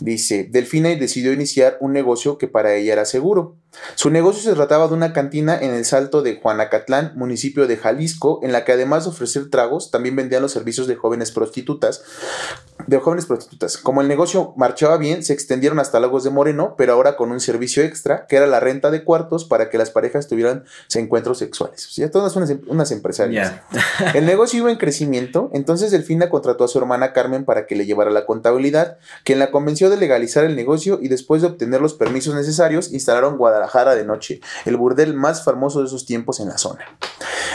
Dice, 0.00 0.48
Delfina 0.50 0.88
decidió 0.90 1.32
iniciar 1.32 1.76
un 1.80 1.92
negocio 1.92 2.38
que 2.38 2.48
para 2.48 2.74
ella 2.74 2.92
era 2.92 3.04
seguro. 3.04 3.56
Su 3.94 4.10
negocio 4.10 4.42
se 4.42 4.54
trataba 4.54 4.88
de 4.88 4.94
una 4.94 5.12
cantina 5.12 5.58
en 5.58 5.72
el 5.72 5.84
Salto 5.84 6.22
de 6.22 6.40
Juanacatlán, 6.40 7.12
municipio 7.14 7.66
de 7.66 7.76
Jalisco, 7.76 8.40
en 8.42 8.52
la 8.52 8.64
que 8.64 8.72
además 8.72 9.04
de 9.04 9.10
ofrecer 9.10 9.50
tragos, 9.50 9.90
también 9.90 10.16
vendían 10.16 10.42
los 10.42 10.52
servicios 10.52 10.86
de 10.86 10.96
jóvenes 10.96 11.30
prostitutas. 11.30 12.02
De 12.86 12.98
jóvenes 12.98 13.26
prostitutas. 13.26 13.78
Como 13.78 14.00
el 14.00 14.08
negocio 14.08 14.52
marchaba 14.56 14.96
bien, 14.98 15.22
se 15.22 15.32
extendieron 15.32 15.78
hasta 15.78 16.00
Lagos 16.00 16.24
de 16.24 16.30
Moreno, 16.30 16.74
pero 16.76 16.92
ahora 16.92 17.16
con 17.16 17.30
un 17.30 17.40
servicio 17.40 17.82
extra, 17.82 18.26
que 18.26 18.36
era 18.36 18.46
la 18.46 18.60
renta 18.60 18.90
de 18.90 19.04
cuartos 19.04 19.44
para 19.44 19.70
que 19.70 19.78
las 19.78 19.90
parejas 19.90 20.28
tuvieran 20.28 20.64
encuentros 20.94 21.38
sexuales. 21.38 21.88
ya 21.96 22.10
todas 22.10 22.36
unas, 22.36 22.52
unas 22.66 22.90
empresarias. 22.90 23.60
el 24.14 24.26
negocio 24.26 24.60
iba 24.60 24.70
en 24.70 24.78
crecimiento, 24.78 25.50
entonces 25.52 25.90
Delfina 25.90 26.30
contrató 26.30 26.64
a 26.64 26.68
su 26.68 26.78
hermana 26.78 27.12
Carmen 27.12 27.44
para 27.44 27.66
que 27.66 27.76
le 27.76 27.86
llevara 27.86 28.10
la 28.10 28.26
contabilidad, 28.26 28.98
quien 29.24 29.38
la 29.38 29.50
convenció 29.50 29.90
de 29.90 29.96
legalizar 29.96 30.44
el 30.44 30.56
negocio 30.56 30.98
y 31.00 31.08
después 31.08 31.42
de 31.42 31.48
obtener 31.48 31.80
los 31.80 31.94
permisos 31.94 32.34
necesarios, 32.34 32.92
instalaron 32.92 33.36
Guadalajara 33.36 33.63
Guadalajara 33.64 33.94
de 33.94 34.04
noche, 34.04 34.40
el 34.66 34.76
burdel 34.76 35.14
más 35.14 35.42
famoso 35.42 35.80
de 35.80 35.86
esos 35.86 36.04
tiempos 36.04 36.40
en 36.40 36.48
la 36.48 36.58
zona. 36.58 36.84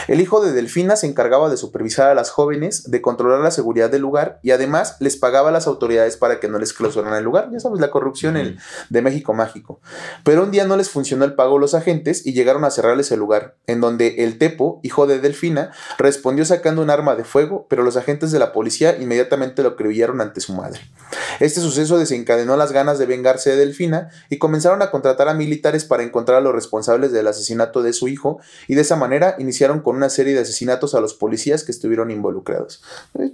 El 0.08 0.20
hijo 0.20 0.40
de 0.40 0.52
Delfina 0.52 0.96
se 0.96 1.06
encargaba 1.06 1.48
de 1.48 1.56
supervisar 1.56 2.10
a 2.10 2.14
las 2.14 2.30
jóvenes, 2.30 2.90
de 2.90 3.00
controlar 3.00 3.40
la 3.40 3.50
seguridad 3.52 3.90
del 3.90 4.02
lugar 4.02 4.40
y 4.42 4.50
además 4.50 4.96
les 4.98 5.16
pagaba 5.16 5.50
a 5.50 5.52
las 5.52 5.66
autoridades 5.68 6.16
para 6.16 6.40
que 6.40 6.48
no 6.48 6.58
les 6.58 6.72
clausuraran 6.72 7.16
el 7.16 7.24
lugar. 7.24 7.48
Ya 7.52 7.60
sabes, 7.60 7.80
la 7.80 7.90
corrupción 7.90 8.56
de 8.88 9.02
México 9.02 9.34
mágico. 9.34 9.80
Pero 10.24 10.42
un 10.42 10.50
día 10.50 10.64
no 10.64 10.76
les 10.76 10.90
funcionó 10.90 11.24
el 11.24 11.34
pago 11.34 11.58
a 11.58 11.60
los 11.60 11.74
agentes 11.74 12.26
y 12.26 12.32
llegaron 12.32 12.64
a 12.64 12.70
cerrarles 12.70 13.12
el 13.12 13.20
lugar, 13.20 13.56
en 13.66 13.80
donde 13.80 14.24
el 14.24 14.38
Tepo, 14.38 14.80
hijo 14.82 15.06
de 15.06 15.20
Delfina, 15.20 15.70
respondió 15.98 16.44
sacando 16.44 16.82
un 16.82 16.90
arma 16.90 17.14
de 17.14 17.24
fuego, 17.24 17.66
pero 17.68 17.84
los 17.84 17.96
agentes 17.96 18.32
de 18.32 18.38
la 18.38 18.52
policía 18.52 18.96
inmediatamente 18.98 19.62
lo 19.62 19.70
acribillaron 19.70 20.20
ante 20.20 20.40
su 20.40 20.54
madre. 20.54 20.80
Este 21.38 21.60
suceso 21.60 21.98
desencadenó 21.98 22.56
las 22.56 22.72
ganas 22.72 22.98
de 22.98 23.06
vengarse 23.06 23.50
de 23.50 23.56
Delfina 23.56 24.10
y 24.28 24.38
comenzaron 24.38 24.82
a 24.82 24.90
contratar 24.90 25.28
a 25.28 25.34
militares 25.34 25.84
para 25.84 25.99
encontrar 26.02 26.38
a 26.38 26.40
los 26.40 26.54
responsables 26.54 27.12
del 27.12 27.26
asesinato 27.26 27.82
de 27.82 27.92
su 27.92 28.08
hijo 28.08 28.40
y 28.68 28.74
de 28.74 28.82
esa 28.82 28.96
manera 28.96 29.36
iniciaron 29.38 29.80
con 29.80 29.96
una 29.96 30.10
serie 30.10 30.34
de 30.34 30.40
asesinatos 30.40 30.94
a 30.94 31.00
los 31.00 31.14
policías 31.14 31.64
que 31.64 31.72
estuvieron 31.72 32.10
involucrados. 32.10 32.82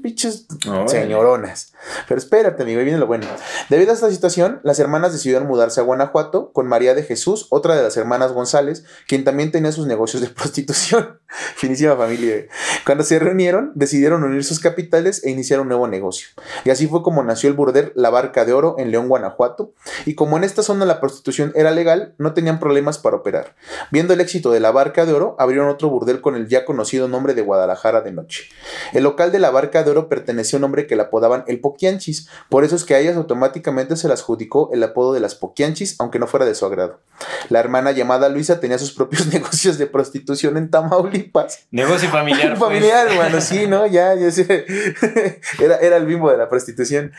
Pinches 0.03 0.47
señoronas. 0.87 1.73
Pero 2.09 2.19
espérate, 2.19 2.62
amigo, 2.62 2.79
ahí 2.79 2.85
viene 2.85 2.99
lo 2.99 3.07
bueno. 3.07 3.27
Debido 3.69 3.91
a 3.91 3.95
esta 3.95 4.11
situación, 4.11 4.61
las 4.62 4.79
hermanas 4.79 5.12
decidieron 5.12 5.47
mudarse 5.47 5.81
a 5.81 5.85
Guanajuato 5.85 6.53
con 6.53 6.67
María 6.67 6.95
de 6.95 7.03
Jesús, 7.03 7.47
otra 7.51 7.77
de 7.77 7.83
las 7.83 7.97
hermanas 7.97 8.33
González, 8.33 8.85
quien 9.07 9.25
también 9.25 9.53
tenía 9.53 9.73
sus 9.73 9.87
negocios 9.87 10.23
de 10.23 10.29
prostitución. 10.37 11.19
Finísima 11.57 11.97
familia. 11.97 12.47
Cuando 12.84 13.05
se 13.05 13.18
reunieron, 13.18 13.72
decidieron 13.74 14.24
unir 14.24 14.45
sus 14.45 14.61
capitales 14.61 15.24
e 15.24 15.30
iniciar 15.30 15.61
un 15.61 15.68
nuevo 15.68 15.89
negocio. 15.89 16.28
Y 16.64 16.70
así 16.70 16.87
fue 16.87 17.03
como 17.03 17.22
nació 17.22 17.49
el 17.49 17.55
burdel 17.55 17.93
La 17.95 18.11
Barca 18.11 18.45
de 18.45 18.53
Oro 18.53 18.76
en 18.78 18.91
León, 18.91 19.09
Guanajuato. 19.09 19.72
Y 20.05 20.14
como 20.14 20.37
en 20.37 20.45
esta 20.45 20.62
zona 20.62 20.84
la 20.84 21.01
prostitución 21.01 21.53
era 21.55 21.70
legal, 21.70 22.14
no 22.18 22.34
tenían 22.34 22.61
problemas 22.61 22.99
para 22.99 23.16
operar. 23.16 23.55
Viendo 23.91 24.14
el 24.14 24.20
éxito 24.20 24.51
de 24.51 24.61
La 24.61 24.70
Barca 24.70 25.07
de 25.07 25.12
Oro, 25.12 25.37
abrieron 25.39 25.68
otro 25.68 25.89
burdel 25.89 26.20
con 26.20 26.37
el 26.37 26.49
ya 26.49 26.64
conocido 26.64 27.09
nombre 27.09 27.34
de 27.34 27.43
Guadalajara 27.43 28.01
de 28.01 28.12
Noche. 28.12 28.45
El 28.93 29.05
local 29.05 29.32
de 29.32 29.39
La 29.39 29.51
Barca 29.51 29.82
de 29.82 29.91
Oro 29.91 30.09
pertenecía 30.09 30.57
a 30.57 30.61
un 30.61 30.64
hombre 30.64 30.87
que 30.87 30.97
le 30.97 31.03
apodaban 31.03 31.45
el 31.47 31.61
Poquianchis, 31.61 32.28
por 32.49 32.64
eso 32.64 32.76
es 32.76 32.84
que 32.84 32.95
a 32.95 32.99
ellas 32.99 33.16
automáticamente 33.16 33.97
se 33.97 34.09
las 34.09 34.20
adjudicó 34.20 34.70
el 34.72 34.82
apodo 34.82 35.12
de 35.12 35.20
las 35.20 35.34
Poquianchis, 35.34 35.97
aunque 35.99 36.18
no 36.18 36.26
fuera 36.26 36.47
de 36.47 36.55
su 36.55 36.66
agrado. 36.66 37.01
La 37.49 37.61
hermana 37.61 37.93
llamada 37.93 38.28
Luisa 38.28 38.61
tenía 38.61 38.78
sus 38.78 38.93
propios 38.93 39.26
negocios 39.32 39.78
de 39.78 39.87
prostitución 39.87 40.57
en 40.57 40.70
Tamaulipas. 40.70 41.26
Negocio 41.70 42.09
familiar. 42.11 42.49
Pues. 42.57 42.61
familiar, 42.61 43.09
bueno, 43.14 43.41
sí, 43.41 43.66
¿no? 43.66 43.87
Ya, 43.87 44.14
ya 44.14 44.31
sé. 44.31 44.66
era, 45.62 45.77
era 45.77 45.97
el 45.97 46.07
bimbo 46.07 46.31
de 46.31 46.37
la 46.37 46.49
prostitución. 46.49 47.12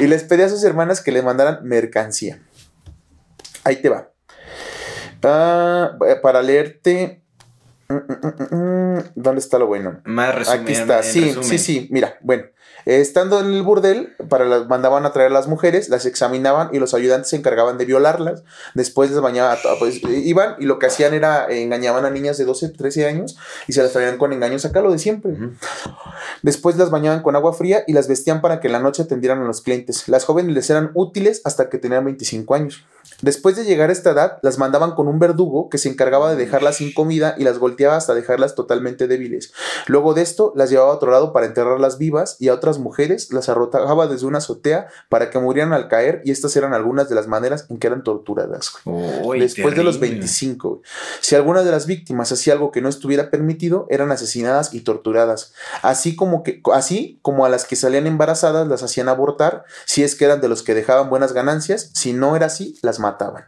Y 0.00 0.06
les 0.06 0.24
pedía 0.24 0.46
a 0.46 0.48
sus 0.48 0.64
hermanas 0.64 1.00
que 1.00 1.12
le 1.12 1.22
mandaran 1.22 1.60
mercancía. 1.62 2.40
Ahí 3.64 3.76
te 3.76 3.88
va. 3.88 4.10
Ah, 5.22 5.96
para 6.22 6.42
leerte. 6.42 7.22
Mm, 7.88 7.94
mm, 7.94 8.56
mm, 8.56 9.02
¿Dónde 9.14 9.40
está 9.40 9.58
lo 9.58 9.66
bueno? 9.66 10.00
Más 10.04 10.34
resumen, 10.34 10.60
Aquí 10.62 10.72
está, 10.72 11.02
sí, 11.02 11.34
sí, 11.42 11.58
sí. 11.58 11.88
Mira, 11.90 12.16
bueno. 12.20 12.44
Estando 12.86 13.40
en 13.40 13.52
el 13.52 13.62
burdel, 13.62 14.14
para 14.28 14.44
las, 14.44 14.68
mandaban 14.68 15.06
a 15.06 15.12
traer 15.12 15.30
a 15.30 15.34
las 15.34 15.48
mujeres, 15.48 15.88
las 15.88 16.06
examinaban 16.06 16.70
y 16.72 16.78
los 16.78 16.94
ayudantes 16.94 17.30
se 17.30 17.36
encargaban 17.36 17.78
de 17.78 17.84
violarlas. 17.84 18.42
Después 18.74 19.10
les 19.10 19.20
bañaban, 19.20 19.56
pues 19.78 20.00
iban 20.04 20.56
y 20.58 20.64
lo 20.64 20.78
que 20.78 20.86
hacían 20.86 21.14
era 21.14 21.46
engañaban 21.48 22.04
a 22.04 22.10
niñas 22.10 22.38
de 22.38 22.44
12, 22.44 22.70
13 22.70 23.06
años 23.06 23.36
y 23.68 23.72
se 23.72 23.82
las 23.82 23.92
traían 23.92 24.18
con 24.18 24.32
engaños 24.32 24.64
acá, 24.64 24.80
lo 24.80 24.92
de 24.92 24.98
siempre. 24.98 25.32
Después 26.42 26.76
las 26.76 26.90
bañaban 26.90 27.22
con 27.22 27.36
agua 27.36 27.52
fría 27.52 27.84
y 27.86 27.92
las 27.92 28.08
vestían 28.08 28.40
para 28.40 28.60
que 28.60 28.68
en 28.68 28.72
la 28.72 28.80
noche 28.80 29.02
atendieran 29.02 29.40
a 29.42 29.44
los 29.44 29.60
clientes. 29.60 30.08
Las 30.08 30.24
jóvenes 30.24 30.54
les 30.54 30.70
eran 30.70 30.90
útiles 30.94 31.40
hasta 31.44 31.68
que 31.68 31.78
tenían 31.78 32.04
25 32.04 32.54
años. 32.54 32.84
Después 33.20 33.56
de 33.56 33.64
llegar 33.64 33.90
a 33.90 33.92
esta 33.92 34.10
edad, 34.10 34.38
las 34.42 34.58
mandaban 34.58 34.94
con 34.94 35.08
un 35.08 35.18
verdugo 35.18 35.68
que 35.68 35.78
se 35.78 35.88
encargaba 35.88 36.30
de 36.30 36.36
dejarlas 36.36 36.76
sin 36.76 36.92
comida 36.92 37.34
y 37.38 37.44
las 37.44 37.58
volteaba 37.58 37.96
hasta 37.96 38.14
dejarlas 38.14 38.54
totalmente 38.54 39.06
débiles. 39.06 39.52
Luego 39.86 40.14
de 40.14 40.22
esto, 40.22 40.52
las 40.56 40.70
llevaba 40.70 40.92
a 40.92 40.94
otro 40.94 41.10
lado 41.10 41.32
para 41.32 41.46
enterrarlas 41.46 41.98
vivas 41.98 42.36
y 42.38 42.48
a 42.48 42.54
otras 42.54 42.78
mujeres 42.78 43.32
las 43.32 43.48
arrojaba 43.48 44.06
desde 44.06 44.26
una 44.26 44.38
azotea 44.38 44.88
para 45.08 45.30
que 45.30 45.38
murieran 45.38 45.72
al 45.72 45.88
caer 45.88 46.22
y 46.24 46.30
estas 46.30 46.56
eran 46.56 46.74
algunas 46.74 47.08
de 47.08 47.14
las 47.14 47.28
maneras 47.28 47.66
en 47.68 47.78
que 47.78 47.86
eran 47.86 48.02
torturadas. 48.02 48.72
Después 49.38 49.76
de 49.76 49.84
los 49.84 50.00
25. 50.00 50.82
Si 51.20 51.34
alguna 51.34 51.62
de 51.62 51.70
las 51.70 51.86
víctimas 51.86 52.32
hacía 52.32 52.54
algo 52.54 52.72
que 52.72 52.80
no 52.80 52.88
estuviera 52.88 53.30
permitido, 53.30 53.86
eran 53.90 54.12
asesinadas 54.12 54.74
y 54.74 54.80
torturadas. 54.80 55.52
Así 55.82 56.16
como, 56.16 56.42
que, 56.42 56.60
así 56.72 57.18
como 57.22 57.44
a 57.44 57.48
las 57.48 57.64
que 57.64 57.76
salían 57.76 58.06
embarazadas 58.06 58.68
las 58.68 58.82
hacían 58.82 59.08
abortar, 59.08 59.64
si 59.84 60.02
es 60.02 60.14
que 60.14 60.24
eran 60.24 60.40
de 60.40 60.48
los 60.48 60.62
que 60.62 60.74
dejaban 60.74 61.10
buenas 61.10 61.32
ganancias, 61.32 61.90
si 61.94 62.12
no 62.12 62.36
era 62.36 62.46
así, 62.46 62.78
las 62.82 62.91
mataban 62.98 63.12
mataban. 63.12 63.44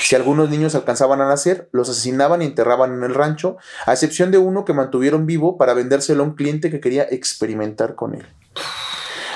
Si 0.00 0.14
algunos 0.14 0.48
niños 0.48 0.74
alcanzaban 0.74 1.20
a 1.20 1.28
nacer, 1.28 1.68
los 1.72 1.88
asesinaban 1.88 2.42
y 2.42 2.46
enterraban 2.46 2.94
en 2.94 3.02
el 3.02 3.14
rancho, 3.14 3.56
a 3.84 3.92
excepción 3.92 4.30
de 4.30 4.38
uno 4.38 4.64
que 4.64 4.72
mantuvieron 4.72 5.26
vivo 5.26 5.58
para 5.58 5.74
vendérselo 5.74 6.22
a 6.22 6.26
un 6.26 6.34
cliente 6.34 6.70
que 6.70 6.80
quería 6.80 7.06
experimentar 7.10 7.94
con 7.96 8.14
él. 8.14 8.26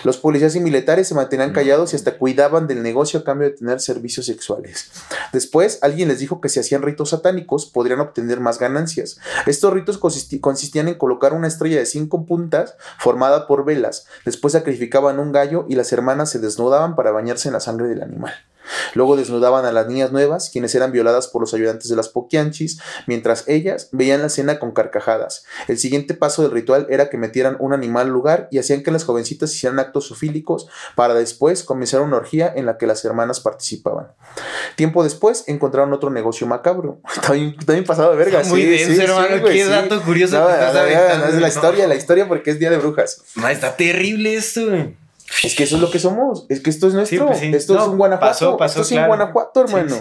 Los 0.04 0.16
policías 0.16 0.56
y 0.56 0.60
militares 0.60 1.06
se 1.06 1.14
mantenían 1.14 1.52
callados 1.52 1.92
y 1.92 1.96
hasta 1.96 2.18
cuidaban 2.18 2.66
del 2.66 2.82
negocio 2.82 3.20
a 3.20 3.24
cambio 3.24 3.48
de 3.48 3.54
tener 3.54 3.80
servicios 3.80 4.26
sexuales. 4.26 4.90
Después, 5.32 5.78
alguien 5.80 6.08
les 6.08 6.18
dijo 6.18 6.40
que 6.40 6.48
si 6.48 6.58
hacían 6.58 6.82
ritos 6.82 7.10
satánicos 7.10 7.66
podrían 7.66 8.00
obtener 8.00 8.40
más 8.40 8.58
ganancias. 8.58 9.18
Estos 9.46 9.72
ritos 9.72 9.98
consistían 9.98 10.88
en 10.88 10.94
colocar 10.94 11.32
una 11.34 11.46
estrella 11.46 11.78
de 11.78 11.86
cinco 11.86 12.26
puntas 12.26 12.74
formada 12.98 13.46
por 13.46 13.64
velas. 13.64 14.06
Después 14.24 14.54
sacrificaban 14.54 15.20
un 15.20 15.30
gallo 15.30 15.66
y 15.68 15.76
las 15.76 15.92
hermanas 15.92 16.30
se 16.30 16.40
desnudaban 16.40 16.96
para 16.96 17.12
bañarse 17.12 17.48
en 17.48 17.54
la 17.54 17.60
sangre 17.60 17.86
del 17.86 18.02
animal. 18.02 18.34
Luego 18.94 19.16
desnudaban 19.16 19.64
a 19.64 19.72
las 19.72 19.86
niñas 19.86 20.12
nuevas, 20.12 20.50
quienes 20.50 20.74
eran 20.74 20.92
violadas 20.92 21.28
por 21.28 21.40
los 21.40 21.54
ayudantes 21.54 21.88
de 21.88 21.96
las 21.96 22.08
Poquianchis, 22.08 22.80
mientras 23.06 23.44
ellas 23.48 23.88
veían 23.92 24.20
la 24.20 24.26
escena 24.26 24.58
con 24.58 24.72
carcajadas. 24.72 25.44
El 25.68 25.78
siguiente 25.78 26.14
paso 26.14 26.42
del 26.42 26.50
ritual 26.50 26.86
era 26.90 27.08
que 27.08 27.18
metieran 27.18 27.56
un 27.58 27.72
animal 27.72 28.02
al 28.06 28.12
lugar 28.12 28.48
y 28.50 28.58
hacían 28.58 28.82
que 28.82 28.90
las 28.90 29.04
jovencitas 29.04 29.54
hicieran 29.54 29.78
actos 29.78 30.06
sofílicos 30.06 30.68
para 30.94 31.14
después 31.14 31.62
comenzar 31.62 32.00
una 32.00 32.16
orgía 32.16 32.52
en 32.54 32.66
la 32.66 32.78
que 32.78 32.86
las 32.86 33.04
hermanas 33.04 33.40
participaban. 33.40 34.08
Tiempo 34.76 35.04
después 35.04 35.44
encontraron 35.46 35.92
otro 35.92 36.10
negocio 36.10 36.46
macabro. 36.46 37.00
También, 37.26 37.84
pasado 37.84 38.10
de 38.12 38.16
verga. 38.16 38.42
Muy 38.44 38.78
sí, 38.78 39.00
hermano. 39.00 39.44
Qué 39.44 39.64
dato 39.64 40.02
curioso 40.02 40.48
es 40.48 41.40
la 41.40 41.48
historia, 41.48 41.86
la 41.86 41.94
historia 41.94 42.28
porque 42.28 42.50
es 42.50 42.58
Día 42.58 42.70
de 42.70 42.78
Brujas. 42.78 43.22
está 43.50 43.76
terrible 43.76 44.34
esto, 44.34 44.62
es 45.44 45.54
que 45.54 45.64
eso 45.64 45.76
es 45.76 45.82
lo 45.82 45.90
que 45.90 45.98
somos. 45.98 46.46
Es 46.48 46.60
que 46.60 46.70
esto 46.70 46.88
es 46.88 46.94
nuestro. 46.94 47.26
Pues 47.26 47.42
esto 47.42 47.78
es 47.78 47.88
un 47.88 47.98
Guanajuato. 47.98 48.64
esto 48.64 48.82
es 48.82 48.92
en 48.92 49.06
Guanajuato, 49.06 49.62
hermano. 49.62 49.98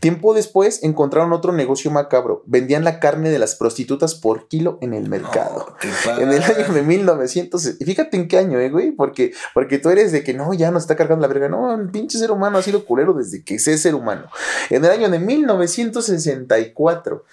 Tiempo 0.00 0.34
después 0.34 0.82
encontraron 0.82 1.32
otro 1.32 1.52
negocio 1.52 1.90
macabro. 1.90 2.42
Vendían 2.46 2.84
la 2.84 3.00
carne 3.00 3.30
de 3.30 3.38
las 3.38 3.54
prostitutas 3.54 4.14
por 4.14 4.48
kilo 4.48 4.78
en 4.80 4.94
el 4.94 5.08
mercado. 5.08 5.74
en 6.18 6.32
el 6.32 6.42
año 6.42 6.72
de 6.72 6.82
1900. 6.82 7.76
Fíjate 7.84 8.16
en 8.16 8.28
qué 8.28 8.38
año, 8.38 8.58
eh, 8.58 8.70
güey. 8.70 8.92
Porque, 8.92 9.32
porque 9.54 9.78
tú 9.78 9.90
eres 9.90 10.12
de 10.12 10.22
que 10.22 10.34
no, 10.34 10.52
ya 10.54 10.70
no 10.70 10.78
está 10.78 10.96
cargando 10.96 11.26
la 11.26 11.32
verga. 11.32 11.48
No, 11.48 11.74
el 11.74 11.90
pinche 11.90 12.18
ser 12.18 12.30
humano 12.30 12.58
ha 12.58 12.62
sido 12.62 12.84
culero 12.84 13.14
desde 13.14 13.42
que 13.42 13.54
es 13.54 13.64
ser 13.64 13.94
humano. 13.94 14.26
En 14.70 14.84
el 14.84 14.90
año 14.90 15.08
de 15.08 15.18
1964. 15.18 17.24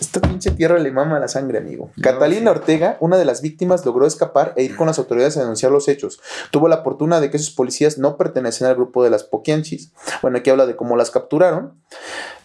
Esta 0.00 0.20
pinche 0.20 0.50
tierra 0.52 0.78
le 0.78 0.92
mama 0.92 1.18
la 1.18 1.28
sangre, 1.28 1.58
amigo. 1.58 1.90
Catalina 2.00 2.52
Ortega, 2.52 2.96
una 3.00 3.16
de 3.16 3.24
las 3.24 3.42
víctimas, 3.42 3.84
logró 3.84 4.06
escapar 4.06 4.52
e 4.56 4.62
ir 4.62 4.76
con 4.76 4.86
las 4.86 4.98
autoridades 4.98 5.36
a 5.36 5.40
denunciar 5.40 5.72
los 5.72 5.88
hechos. 5.88 6.20
Tuvo 6.50 6.68
la 6.68 6.82
fortuna 6.98 7.20
de 7.20 7.30
que 7.30 7.36
esos 7.36 7.50
policías 7.50 7.96
no 7.96 8.16
pertenecen 8.16 8.66
al 8.66 8.74
grupo 8.74 9.04
de 9.04 9.10
las 9.10 9.22
Poquianchis. 9.22 9.92
Bueno, 10.20 10.38
aquí 10.38 10.50
habla 10.50 10.66
de 10.66 10.74
cómo 10.74 10.96
las 10.96 11.12
capturaron. 11.12 11.74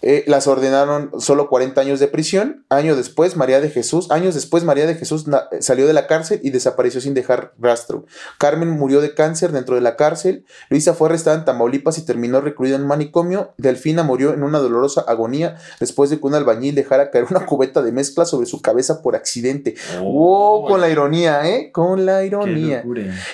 Eh, 0.03 0.25
las 0.27 0.47
ordenaron 0.47 1.11
solo 1.17 1.47
40 1.47 1.79
años 1.79 1.99
de 1.99 2.07
prisión. 2.07 2.65
Años 2.69 2.97
después, 2.97 3.37
María 3.37 3.61
de 3.61 3.69
Jesús, 3.69 4.11
años 4.11 4.35
después, 4.35 4.65
María 4.65 4.85
de 4.85 4.95
Jesús 4.95 5.25
salió 5.61 5.87
de 5.87 5.93
la 5.93 6.07
cárcel 6.07 6.41
y 6.43 6.49
desapareció 6.49 6.99
sin 6.99 7.13
dejar 7.13 7.53
rastro. 7.57 8.05
Carmen 8.37 8.69
murió 8.69 8.99
de 9.01 9.15
cáncer 9.15 9.53
dentro 9.53 9.75
de 9.75 9.81
la 9.81 9.95
cárcel. 9.95 10.45
Luisa 10.69 10.93
fue 10.93 11.07
arrestada 11.07 11.37
en 11.37 11.45
Tamaulipas 11.45 11.97
y 11.97 12.05
terminó 12.05 12.41
recluida 12.41 12.75
en 12.75 12.81
un 12.81 12.87
manicomio. 12.89 13.53
Delfina 13.57 14.03
murió 14.03 14.33
en 14.33 14.43
una 14.43 14.59
dolorosa 14.59 15.01
agonía 15.07 15.55
después 15.79 16.09
de 16.09 16.19
que 16.19 16.27
un 16.27 16.35
albañil 16.35 16.75
dejara 16.75 17.09
caer 17.09 17.25
una 17.29 17.45
cubeta 17.45 17.81
de 17.81 17.93
mezcla 17.93 18.25
sobre 18.25 18.45
su 18.45 18.61
cabeza 18.61 19.01
por 19.01 19.15
accidente. 19.15 19.75
Oh, 20.03 20.65
con 20.67 20.81
la 20.81 20.89
ironía, 20.89 21.49
¿eh? 21.49 21.71
Con 21.71 22.05
la 22.05 22.25
ironía. 22.25 22.83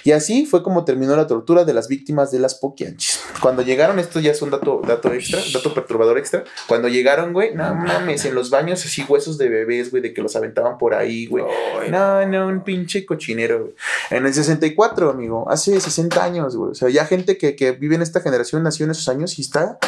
Y 0.03 0.11
así 0.11 0.45
fue 0.45 0.61
como 0.61 0.85
terminó 0.85 1.08
la 1.15 1.27
tortura 1.27 1.65
de 1.65 1.73
las 1.73 1.87
víctimas 1.87 2.31
de 2.31 2.39
las 2.39 2.55
Poquianchis. 2.55 3.19
Cuando 3.41 3.61
llegaron, 3.61 3.99
esto 3.99 4.19
ya 4.19 4.31
es 4.31 4.41
un 4.41 4.49
dato, 4.49 4.81
dato 4.85 5.13
extra, 5.13 5.39
dato 5.53 5.73
perturbador 5.73 6.17
extra. 6.17 6.43
Cuando 6.67 6.87
llegaron, 6.87 7.33
güey, 7.33 7.53
no 7.53 7.75
mames, 7.75 8.25
en 8.25 8.35
los 8.35 8.49
baños 8.49 8.85
así 8.85 9.05
huesos 9.07 9.37
de 9.37 9.49
bebés, 9.49 9.91
güey, 9.91 10.01
de 10.03 10.13
que 10.13 10.21
los 10.21 10.35
aventaban 10.35 10.77
por 10.77 10.93
ahí, 10.93 11.25
güey. 11.27 11.45
No, 11.89 12.25
no, 12.25 12.47
un 12.47 12.63
pinche 12.63 13.05
cochinero, 13.05 13.59
güey. 13.59 13.75
En 14.09 14.25
el 14.25 14.33
64, 14.33 15.09
amigo, 15.09 15.49
hace 15.49 15.79
60 15.79 16.23
años, 16.23 16.55
güey. 16.55 16.71
O 16.71 16.75
sea, 16.75 16.89
ya 16.89 17.05
gente 17.05 17.37
que, 17.37 17.55
que 17.55 17.71
vive 17.71 17.95
en 17.95 18.01
esta 18.01 18.21
generación 18.21 18.63
nació 18.63 18.85
en 18.85 18.91
esos 18.91 19.07
años 19.09 19.37
y 19.39 19.41
está 19.41 19.79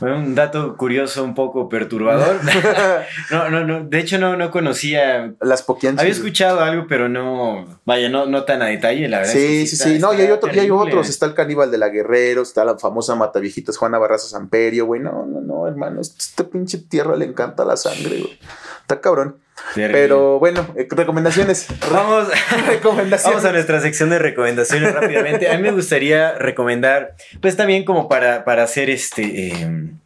un 0.00 0.34
dato 0.34 0.76
curioso, 0.76 1.22
un 1.24 1.34
poco 1.34 1.68
perturbador. 1.68 2.40
no, 3.30 3.50
no, 3.50 3.64
no. 3.64 3.84
De 3.84 3.98
hecho, 3.98 4.18
no, 4.18 4.36
no 4.36 4.50
conocía. 4.50 5.34
Las 5.40 5.62
Poquianchis. 5.62 6.00
Había 6.00 6.12
escuchado 6.12 6.60
algo, 6.60 6.86
pero 6.88 7.08
no. 7.08 7.80
Vaya, 7.84 8.08
no, 8.08 8.26
no 8.26 8.44
tan 8.44 8.62
a 8.62 8.66
detalle, 8.66 9.08
la 9.08 9.18
verdad. 9.18 9.32
Sí, 9.32 9.66
sí, 9.66 9.76
sí. 9.76 9.98
no, 9.98 10.14
y 10.14 10.22
hay, 10.22 10.30
otro, 10.30 10.52
y 10.52 10.58
hay 10.58 10.70
otros. 10.70 11.08
Está 11.08 11.26
el 11.26 11.34
caníbal 11.34 11.70
de 11.70 11.78
la 11.78 11.88
Guerrero, 11.88 12.42
está 12.42 12.64
la 12.64 12.78
famosa 12.78 13.14
Mataviejitas 13.14 13.76
Juana 13.76 13.98
Barraza 13.98 14.28
Samperio, 14.28 14.86
güey. 14.86 15.00
No, 15.00 15.26
no, 15.26 15.40
no, 15.40 15.66
hermano. 15.66 16.00
Esta 16.00 16.44
pinche 16.44 16.78
tierra 16.78 17.16
le 17.16 17.26
encanta 17.26 17.64
la 17.64 17.76
sangre, 17.76 18.20
güey. 18.20 18.38
Está 18.80 19.00
cabrón. 19.00 19.36
Pero 19.74 20.38
bueno, 20.38 20.66
eh, 20.76 20.88
recomendaciones. 20.90 21.66
Vamos, 21.92 22.28
recomendaciones. 22.66 23.24
Vamos 23.24 23.44
a 23.44 23.52
nuestra 23.52 23.80
sección 23.80 24.10
de 24.10 24.18
recomendaciones 24.18 24.92
rápidamente. 24.92 25.48
A 25.48 25.56
mí 25.56 25.62
me 25.62 25.72
gustaría 25.72 26.32
recomendar, 26.34 27.14
pues 27.40 27.56
también 27.56 27.84
como 27.84 28.08
para, 28.08 28.44
para 28.44 28.64
hacer 28.64 28.90
este... 28.90 29.52
Em, 29.52 29.99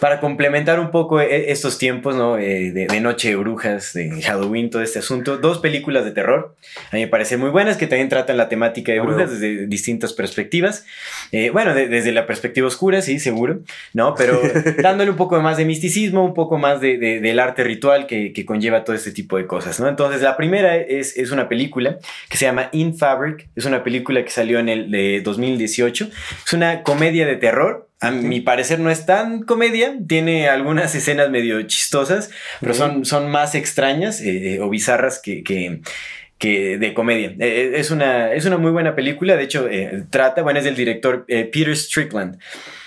para 0.00 0.20
complementar 0.20 0.78
un 0.78 0.90
poco 0.90 1.20
eh, 1.20 1.50
estos 1.50 1.78
tiempos, 1.78 2.16
¿no? 2.16 2.38
Eh, 2.38 2.70
de, 2.72 3.00
Noche 3.00 3.30
de 3.30 3.36
Brujas, 3.36 3.92
de 3.92 4.20
Halloween, 4.22 4.70
todo 4.70 4.82
este 4.82 4.98
asunto, 4.98 5.38
dos 5.38 5.58
películas 5.58 6.04
de 6.04 6.10
terror, 6.10 6.54
a 6.90 6.96
mí 6.96 7.02
me 7.02 7.08
parecen 7.08 7.40
muy 7.40 7.50
buenas, 7.50 7.76
que 7.76 7.86
también 7.86 8.08
tratan 8.08 8.36
la 8.36 8.48
temática 8.48 8.92
de 8.92 9.00
brujas 9.00 9.30
desde 9.30 9.66
distintas 9.66 10.12
perspectivas. 10.12 10.84
Eh, 11.32 11.50
bueno, 11.50 11.74
desde 11.74 12.12
la 12.12 12.26
perspectiva 12.26 12.66
oscura, 12.66 13.00
sí, 13.02 13.18
seguro, 13.18 13.60
¿no? 13.94 14.14
Pero 14.14 14.40
dándole 14.82 15.10
un 15.10 15.16
poco 15.16 15.40
más 15.40 15.56
de 15.56 15.64
misticismo, 15.64 16.24
un 16.24 16.34
poco 16.34 16.58
más 16.58 16.80
de, 16.80 16.98
del 16.98 17.38
arte 17.38 17.64
ritual 17.64 18.06
que, 18.06 18.32
que, 18.32 18.44
conlleva 18.44 18.84
todo 18.84 18.94
este 18.94 19.12
tipo 19.12 19.36
de 19.36 19.46
cosas, 19.46 19.80
¿no? 19.80 19.88
Entonces, 19.88 20.22
la 20.22 20.36
primera 20.36 20.76
es, 20.76 21.16
es 21.16 21.30
una 21.30 21.48
película 21.48 21.98
que 22.28 22.36
se 22.36 22.44
llama 22.44 22.68
In 22.72 22.96
Fabric, 22.96 23.48
es 23.56 23.64
una 23.64 23.82
película 23.82 24.24
que 24.24 24.30
salió 24.30 24.58
en 24.58 24.68
el 24.68 24.90
de 24.90 25.20
2018, 25.22 26.08
es 26.46 26.52
una 26.52 26.82
comedia 26.82 27.26
de 27.26 27.36
terror 27.36 27.85
a 28.00 28.10
mi 28.10 28.40
parecer 28.40 28.78
no 28.78 28.90
es 28.90 29.06
tan 29.06 29.42
comedia, 29.42 29.94
tiene 30.06 30.48
algunas 30.48 30.94
escenas 30.94 31.30
medio 31.30 31.62
chistosas, 31.62 32.30
pero 32.60 32.74
son, 32.74 33.04
son 33.04 33.30
más 33.30 33.54
extrañas 33.54 34.20
eh, 34.20 34.54
eh, 34.54 34.60
o 34.60 34.68
bizarras 34.68 35.18
que, 35.18 35.42
que, 35.42 36.78
de 36.78 36.94
comedia. 36.94 37.34
Eh, 37.38 37.72
es, 37.76 37.90
una, 37.90 38.32
es 38.34 38.44
una 38.44 38.58
muy 38.58 38.70
buena 38.70 38.94
película, 38.94 39.36
de 39.36 39.44
hecho 39.44 39.68
trata, 40.10 40.42
bueno, 40.42 40.58
es 40.58 40.64
del 40.64 40.76
director 40.76 41.24
Peter 41.26 41.74
Strickland. 41.74 42.38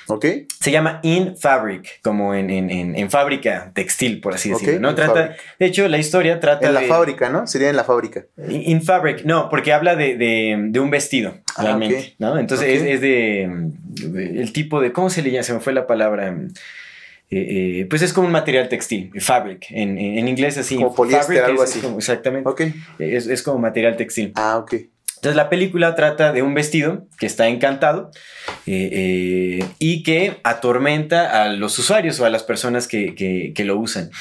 Ok. 0.09 0.25
Se 0.59 0.71
llama 0.71 0.99
In 1.03 1.37
Fabric, 1.37 2.01
como 2.01 2.33
en, 2.33 2.49
en, 2.49 2.95
en, 2.95 3.11
fábrica 3.11 3.71
textil, 3.75 4.19
por 4.21 4.33
así 4.33 4.49
decirlo. 4.49 4.79
¿no? 4.79 4.95
Trata, 4.95 5.35
de 5.59 5.65
hecho, 5.65 5.87
la 5.87 5.99
historia 5.99 6.39
trata. 6.39 6.67
En 6.67 6.73
la 6.73 6.81
fábrica, 6.81 7.29
¿no? 7.29 7.45
Sería 7.45 7.69
en 7.69 7.75
la 7.75 7.83
fábrica. 7.83 8.25
In, 8.49 8.81
Fabric, 8.81 9.23
no, 9.23 9.49
porque 9.49 9.71
habla 9.71 9.95
de, 9.95 10.15
de, 10.17 10.79
un 10.79 10.89
vestido, 10.89 11.35
ah, 11.55 11.63
realmente. 11.63 12.15
¿no? 12.17 12.39
Entonces 12.39 12.81
es, 12.81 12.83
es 12.83 13.01
de, 13.01 13.43
El 13.43 14.51
tipo 14.51 14.81
de. 14.81 14.91
¿Cómo 14.91 15.11
se 15.11 15.21
le 15.21 15.29
llama? 15.29 15.43
Se 15.43 15.53
me 15.53 15.59
fue 15.59 15.73
la 15.73 15.85
palabra. 15.85 16.35
Eh, 17.31 17.81
eh, 17.81 17.85
pues 17.87 18.01
es 18.01 18.11
como 18.11 18.25
un 18.25 18.33
material 18.33 18.67
textil, 18.67 19.11
fabric, 19.21 19.67
en, 19.69 19.99
en 19.99 20.27
inglés 20.27 20.57
así. 20.57 20.75
Como 20.75 20.95
poliéster, 20.95 21.43
algo 21.43 21.61
así. 21.61 21.79
exactamente. 21.95 22.49
Ok. 22.49 22.61
Es, 22.97 23.27
es, 23.27 23.43
como 23.43 23.59
material 23.59 23.95
textil. 23.95 24.31
Ah, 24.33 24.57
ok. 24.57 24.73
Entonces 25.19 25.35
la 25.35 25.49
película 25.49 25.95
trata 25.95 26.31
de 26.31 26.41
un 26.41 26.53
vestido 26.53 27.05
que 27.19 27.25
está 27.25 27.49
encantado 27.49 28.09
eh, 28.65 29.59
eh, 29.59 29.65
y 29.77 30.01
que 30.03 30.37
atormenta 30.43 31.43
a 31.43 31.49
los 31.49 31.77
usuarios 31.77 32.21
o 32.21 32.25
a 32.25 32.29
las 32.29 32.43
personas 32.43 32.87
que, 32.87 33.53
lo 33.65 33.77
usan. 33.77 34.11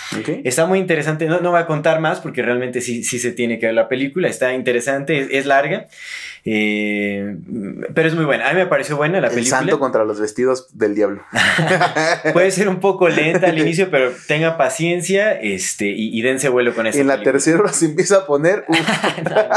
Está 0.43 0.67
muy 0.67 0.81
interesante, 0.81 1.27
no, 1.27 1.39
no 1.41 1.53
voy 1.53 1.61
a 1.61 1.67
contar 1.67 2.01
más 2.01 2.19
porque 2.19 2.43
realmente 2.43 2.81
sí, 2.81 3.05
sí 3.05 3.21
se 3.21 3.31
tiene 3.31 3.61
que 3.61 3.67
ver 3.67 3.77
la 3.77 3.87
película, 3.87 4.27
está 4.27 4.53
interesante, 4.55 5.39
es, 5.39 5.47
larga, 5.47 5.87
eh, 6.45 7.37
pero 7.95 8.09
es 8.09 8.17
muy 8.17 8.25
buena. 8.25 8.49
A 8.49 8.53
mí 8.53 8.59
me 8.59 8.67
pareció 8.67 8.97
buena 8.97 9.21
la 9.21 9.29
película. 9.29 9.59
El 9.59 9.67
santo 9.67 9.79
contra 9.79 10.05
los 10.05 10.19
vestidos 10.19 10.67
del 10.77 10.97
diablo. 10.97 11.23
Puede 12.33 12.51
ser 12.51 12.69
un 12.69 12.81
poco 12.81 13.09
lenta 13.09 13.47
al 13.47 13.59
inicio, 13.61 13.89
pero 13.89 14.11
tenga 14.27 14.57
paciencia 14.57 15.31
este, 15.31 15.87
y, 15.87 16.21
dense 16.23 16.49
vuelo 16.49 16.75
con 16.75 16.89
eso. 16.89 16.99
En 16.99 17.07
la 17.07 17.23
tercera 17.23 17.69
se 17.73 17.85
empieza 17.85 18.17
a 18.17 18.27
poner... 18.27 18.65
no, 19.31 19.49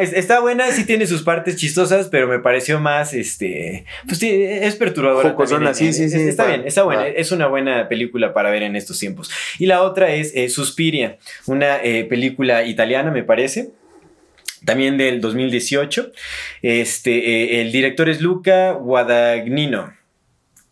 está 0.00 0.40
buena, 0.40 0.70
sí 0.70 0.84
tiene 0.84 1.06
sus 1.06 1.22
partes 1.22 1.56
chistosas, 1.56 2.08
pero 2.08 2.28
me 2.28 2.38
pareció 2.38 2.80
más, 2.80 3.14
este, 3.14 3.84
pues 4.06 4.18
sí, 4.18 4.30
es 4.30 4.76
perturbadora. 4.76 5.74
sí, 5.74 5.92
sí, 5.92 6.08
sí. 6.08 6.20
Está 6.20 6.46
bien, 6.46 6.62
está 6.66 6.84
buena, 6.84 7.06
es 7.08 7.32
una 7.32 7.46
buena 7.46 7.88
película 7.88 8.32
para 8.32 8.50
ver 8.50 8.62
en 8.62 8.76
estos 8.76 8.98
tiempos. 8.98 9.30
Y 9.58 9.66
la 9.66 9.82
otra 9.82 10.12
es 10.14 10.32
eh, 10.34 10.48
Suspiria, 10.48 11.18
una 11.46 11.82
eh, 11.82 12.04
película 12.04 12.64
italiana, 12.64 13.10
me 13.10 13.22
parece 13.22 13.70
también 14.64 14.96
del 14.98 15.20
2018. 15.20 16.12
Este, 16.62 17.10
eh, 17.10 17.60
el 17.60 17.72
director 17.72 18.08
es 18.08 18.20
Luca 18.20 18.72
Guadagnino. 18.72 19.94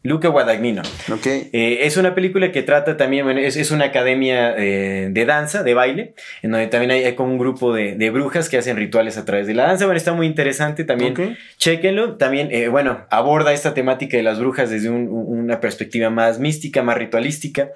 Luca 0.02 0.28
Guadagnino. 0.28 0.80
Okay. 1.12 1.50
Eh, 1.52 1.80
es 1.82 1.98
una 1.98 2.14
película 2.14 2.52
que 2.52 2.62
trata 2.62 2.96
también, 2.96 3.24
bueno, 3.24 3.40
es, 3.40 3.70
una 3.70 3.86
academia 3.86 4.54
eh, 4.56 5.08
de 5.10 5.26
danza, 5.26 5.62
de 5.62 5.74
baile, 5.74 6.14
en 6.40 6.52
donde 6.52 6.68
también 6.68 6.90
hay, 6.90 7.14
como 7.14 7.32
un 7.32 7.38
grupo 7.38 7.74
de, 7.74 8.10
brujas 8.10 8.48
que 8.48 8.56
hacen 8.56 8.78
rituales 8.78 9.18
a 9.18 9.26
través 9.26 9.46
de 9.46 9.54
la 9.54 9.64
danza. 9.64 9.84
Bueno, 9.84 9.98
está 9.98 10.14
muy 10.14 10.26
interesante 10.26 10.84
también. 10.84 11.12
Okay. 11.12 11.36
Chequenlo. 11.58 12.16
También, 12.16 12.48
eh, 12.50 12.68
bueno, 12.68 13.06
aborda 13.10 13.52
esta 13.52 13.74
temática 13.74 14.16
de 14.16 14.22
las 14.22 14.38
brujas 14.38 14.70
desde 14.70 14.88
una 14.88 15.60
perspectiva 15.60 16.08
más 16.08 16.38
mística, 16.38 16.82
más 16.82 16.96
ritualística. 16.96 17.68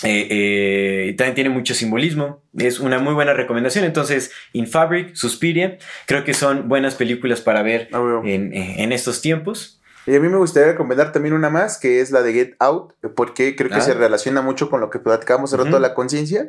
también 0.00 1.34
tiene 1.34 1.50
mucho 1.50 1.74
simbolismo. 1.74 2.42
Es 2.56 2.80
una 2.80 2.98
muy 2.98 3.12
buena 3.12 3.34
recomendación. 3.34 3.84
Entonces, 3.84 4.32
In 4.54 4.66
Fabric, 4.66 5.14
Suspiria, 5.14 5.76
creo 6.06 6.24
que 6.24 6.32
son 6.32 6.66
buenas 6.66 6.94
películas 6.94 7.42
para 7.42 7.60
ver 7.62 7.90
ah, 7.92 8.22
en, 8.24 8.54
en 8.54 8.92
estos 8.92 9.20
tiempos. 9.20 9.79
Y 10.06 10.16
a 10.16 10.20
mí 10.20 10.28
me 10.28 10.38
gustaría 10.38 10.72
recomendar 10.72 11.12
también 11.12 11.34
una 11.34 11.50
más, 11.50 11.78
que 11.78 12.00
es 12.00 12.10
la 12.10 12.22
de 12.22 12.32
Get 12.32 12.56
Out, 12.58 12.94
porque 13.14 13.54
creo 13.54 13.70
que 13.70 13.80
se 13.80 13.92
ah. 13.92 13.94
relaciona 13.94 14.42
mucho 14.42 14.70
con 14.70 14.80
lo 14.80 14.90
que 14.90 14.98
platicamos 14.98 15.52
el 15.52 15.58
rato 15.58 15.76
de 15.76 15.80
la 15.80 15.94
conciencia. 15.94 16.46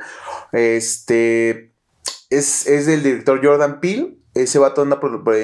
Este 0.51 1.73
es, 2.29 2.65
es 2.67 2.85
del 2.85 3.03
director 3.03 3.45
Jordan 3.45 3.79
Peele 3.79 4.20
ese 4.33 4.59
vato 4.59 4.81
anda 4.81 4.99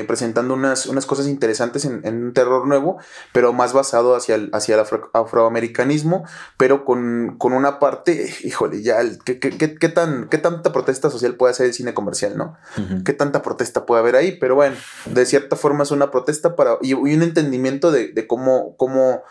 presentando 0.07 0.53
unas, 0.53 0.85
unas 0.85 1.05
cosas 1.05 1.27
interesantes 1.27 1.83
en, 1.83 2.05
un 2.05 2.33
terror 2.33 2.65
nuevo, 2.67 2.97
pero 3.33 3.51
más 3.51 3.73
basado 3.73 4.15
hacia 4.15 4.35
el, 4.35 4.49
hacia 4.53 4.75
el 4.75 4.85
afroamericanismo, 5.13 6.23
pero 6.57 6.85
con, 6.85 7.37
una 7.41 7.79
parte, 7.79 8.33
híjole, 8.43 8.81
ya, 8.81 8.99
¿qué, 9.25 9.39
qué, 9.39 9.89
tan, 9.89 10.29
¿qué 10.29 10.37
tanta 10.37 10.71
protesta 10.71 11.09
social 11.09 11.35
puede 11.35 11.51
hacer 11.51 11.65
el 11.65 11.73
cine 11.73 11.93
comercial, 11.93 12.37
no? 12.37 12.57
¿Qué 13.03 13.11
tanta 13.11 13.41
protesta 13.41 13.85
puede 13.85 14.01
haber 14.01 14.15
ahí? 14.15 14.37
Pero 14.39 14.55
bueno, 14.55 14.77
de 15.05 15.25
cierta 15.25 15.57
forma 15.57 15.83
es 15.83 15.91
una 15.91 16.09
protesta 16.09 16.55
para, 16.55 16.77
y, 16.81 16.93
un 16.93 17.23
entendimiento 17.23 17.91
de, 17.91 18.13
de 18.13 18.25
cómo, 18.25 18.75
cómo 18.77 19.23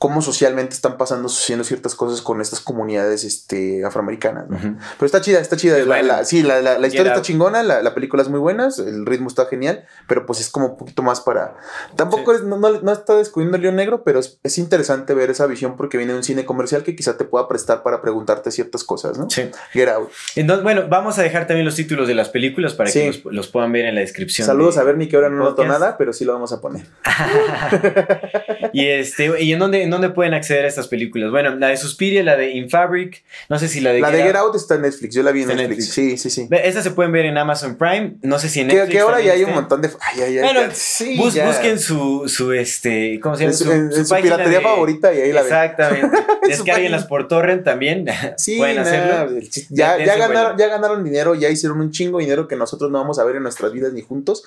cómo 0.00 0.22
socialmente 0.22 0.74
están 0.74 0.96
pasando, 0.96 1.28
sucediendo 1.28 1.62
ciertas 1.62 1.94
cosas 1.94 2.22
con 2.22 2.40
estas 2.40 2.60
comunidades 2.60 3.22
este, 3.22 3.84
afroamericanas. 3.84 4.46
Pero 4.48 5.04
está 5.04 5.20
chida, 5.20 5.40
está 5.40 5.58
chida. 5.58 5.78
La, 5.84 6.24
sí, 6.24 6.42
la, 6.42 6.62
la, 6.62 6.86
historia 6.86 7.12
está 7.12 7.20
chingona, 7.20 7.62
la, 7.62 7.94
película 7.94 8.22
es 8.22 8.30
muy 8.30 8.40
buena, 8.40 8.70
el 8.78 9.04
ritmo 9.04 9.28
está 9.28 9.44
genial, 9.44 9.84
pero 10.08 10.24
pues 10.24 10.40
es 10.40 10.48
como 10.48 10.68
un 10.68 10.76
poquito 10.78 11.02
más 11.02 11.20
para... 11.20 11.54
Tampoco 11.96 12.32
es, 12.32 12.42
no, 12.42 12.56
no, 12.56 12.92
está 12.92 13.14
descubriendo 13.14 13.58
el 13.58 13.62
león 13.62 13.76
negro, 13.76 14.02
pero 14.02 14.20
es, 14.20 14.58
interesante 14.58 15.12
ver 15.12 15.28
esa 15.28 15.46
visión 15.46 15.76
porque 15.76 15.98
viene 15.98 16.14
de 16.14 16.18
un 16.18 16.24
cine 16.24 16.46
comercial 16.46 16.82
que 16.82 16.96
quizá 16.96 17.18
te 17.18 17.26
pueda 17.26 17.46
prestar 17.46 17.82
para 17.82 18.00
preguntarte 18.00 18.50
ciertas 18.52 18.84
cosas, 18.84 19.18
¿no? 19.18 19.28
Sí. 19.28 19.50
Get 19.74 19.90
Out. 19.90 20.08
Entonces, 20.34 20.62
bueno, 20.62 20.84
vamos 20.88 21.18
a 21.18 21.22
dejar 21.22 21.46
también 21.46 21.66
los 21.66 21.74
títulos 21.74 22.08
de 22.08 22.14
las 22.14 22.30
películas 22.30 22.72
para 22.72 22.90
que 22.90 23.22
los, 23.26 23.48
puedan 23.48 23.70
ver 23.70 23.84
en 23.84 23.96
la 23.96 24.00
descripción. 24.00 24.46
Saludos 24.46 24.78
a 24.78 24.82
Bernie, 24.82 25.10
que 25.10 25.16
ahora 25.16 25.28
no 25.28 25.36
noto 25.44 25.66
nada, 25.66 25.98
pero 25.98 26.14
sí 26.14 26.24
lo 26.24 26.32
vamos 26.32 26.54
a 26.54 26.62
poner. 26.62 26.86
y 28.72 28.86
este, 28.86 29.42
¿y 29.42 29.52
en 29.52 29.58
dónde, 29.58 29.89
en 29.90 29.92
dónde 29.92 30.10
pueden 30.10 30.34
acceder 30.34 30.64
a 30.64 30.68
estas 30.68 30.88
películas? 30.88 31.30
Bueno, 31.30 31.56
la 31.56 31.68
de 31.68 31.76
Suspiria, 31.76 32.22
la 32.22 32.36
de 32.36 32.50
In 32.50 32.70
Fabric, 32.70 33.24
no 33.48 33.58
sé 33.58 33.68
si 33.68 33.80
la 33.80 33.92
de... 33.92 34.00
La 34.00 34.10
de 34.10 34.22
Get 34.22 34.36
Out 34.36 34.54
está 34.54 34.76
en 34.76 34.82
Netflix, 34.82 35.14
yo 35.14 35.22
la 35.22 35.32
vi 35.32 35.42
en 35.42 35.48
Netflix. 35.48 35.90
Sí, 35.90 36.16
sí, 36.16 36.30
sí. 36.30 36.48
Estas 36.50 36.84
se 36.84 36.92
pueden 36.92 37.12
ver 37.12 37.26
en 37.26 37.36
Amazon 37.36 37.76
Prime, 37.76 38.14
no 38.22 38.38
sé 38.38 38.48
si 38.48 38.60
en 38.60 38.68
Netflix. 38.68 38.90
Que, 38.90 39.00
ahora 39.00 39.20
ya 39.20 39.32
hay 39.32 39.44
un 39.44 39.54
montón 39.54 39.82
de... 39.82 39.90
Ay, 40.00 40.22
ay, 40.22 40.38
bueno, 40.38 40.60
sí, 40.72 41.18
busquen 41.18 41.78
su, 41.78 42.28
su, 42.28 42.52
este, 42.52 43.18
¿cómo 43.20 43.36
se 43.36 43.44
llama? 43.44 43.56
Su, 43.56 43.72
en, 43.72 44.06
su, 44.06 44.14
piratería 44.14 44.60
favorita 44.60 45.12
y 45.12 45.18
ahí 45.20 45.32
la 45.32 45.42
ven. 45.42 45.52
Exactamente. 45.52 46.18
Descarguenlas 46.46 47.04
por 47.06 47.28
torrent 47.28 47.64
también. 47.64 48.06
Sí, 48.36 48.58
pueden 48.58 48.78
hacerlo. 48.78 49.38
Ya, 49.70 49.98
ya, 49.98 50.16
ganaron, 50.16 50.56
ya 50.56 50.68
ganaron 50.68 51.04
dinero, 51.04 51.34
ya 51.34 51.50
hicieron 51.50 51.80
un 51.80 51.90
chingo 51.90 52.18
de 52.18 52.24
dinero 52.24 52.48
que 52.48 52.56
nosotros 52.56 52.90
no 52.90 52.98
vamos 52.98 53.18
a 53.18 53.24
ver 53.24 53.36
en 53.36 53.42
nuestras 53.42 53.72
vidas 53.72 53.92
ni 53.92 54.02
juntos. 54.02 54.42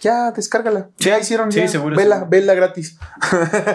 Ya, 0.00 0.32
descárgala. 0.32 0.90
ya 0.98 1.18
hicieron, 1.18 1.50
sí, 1.52 1.66
seguro. 1.68 1.96
Vela, 1.96 2.26
vela 2.28 2.54
gratis. 2.54 2.98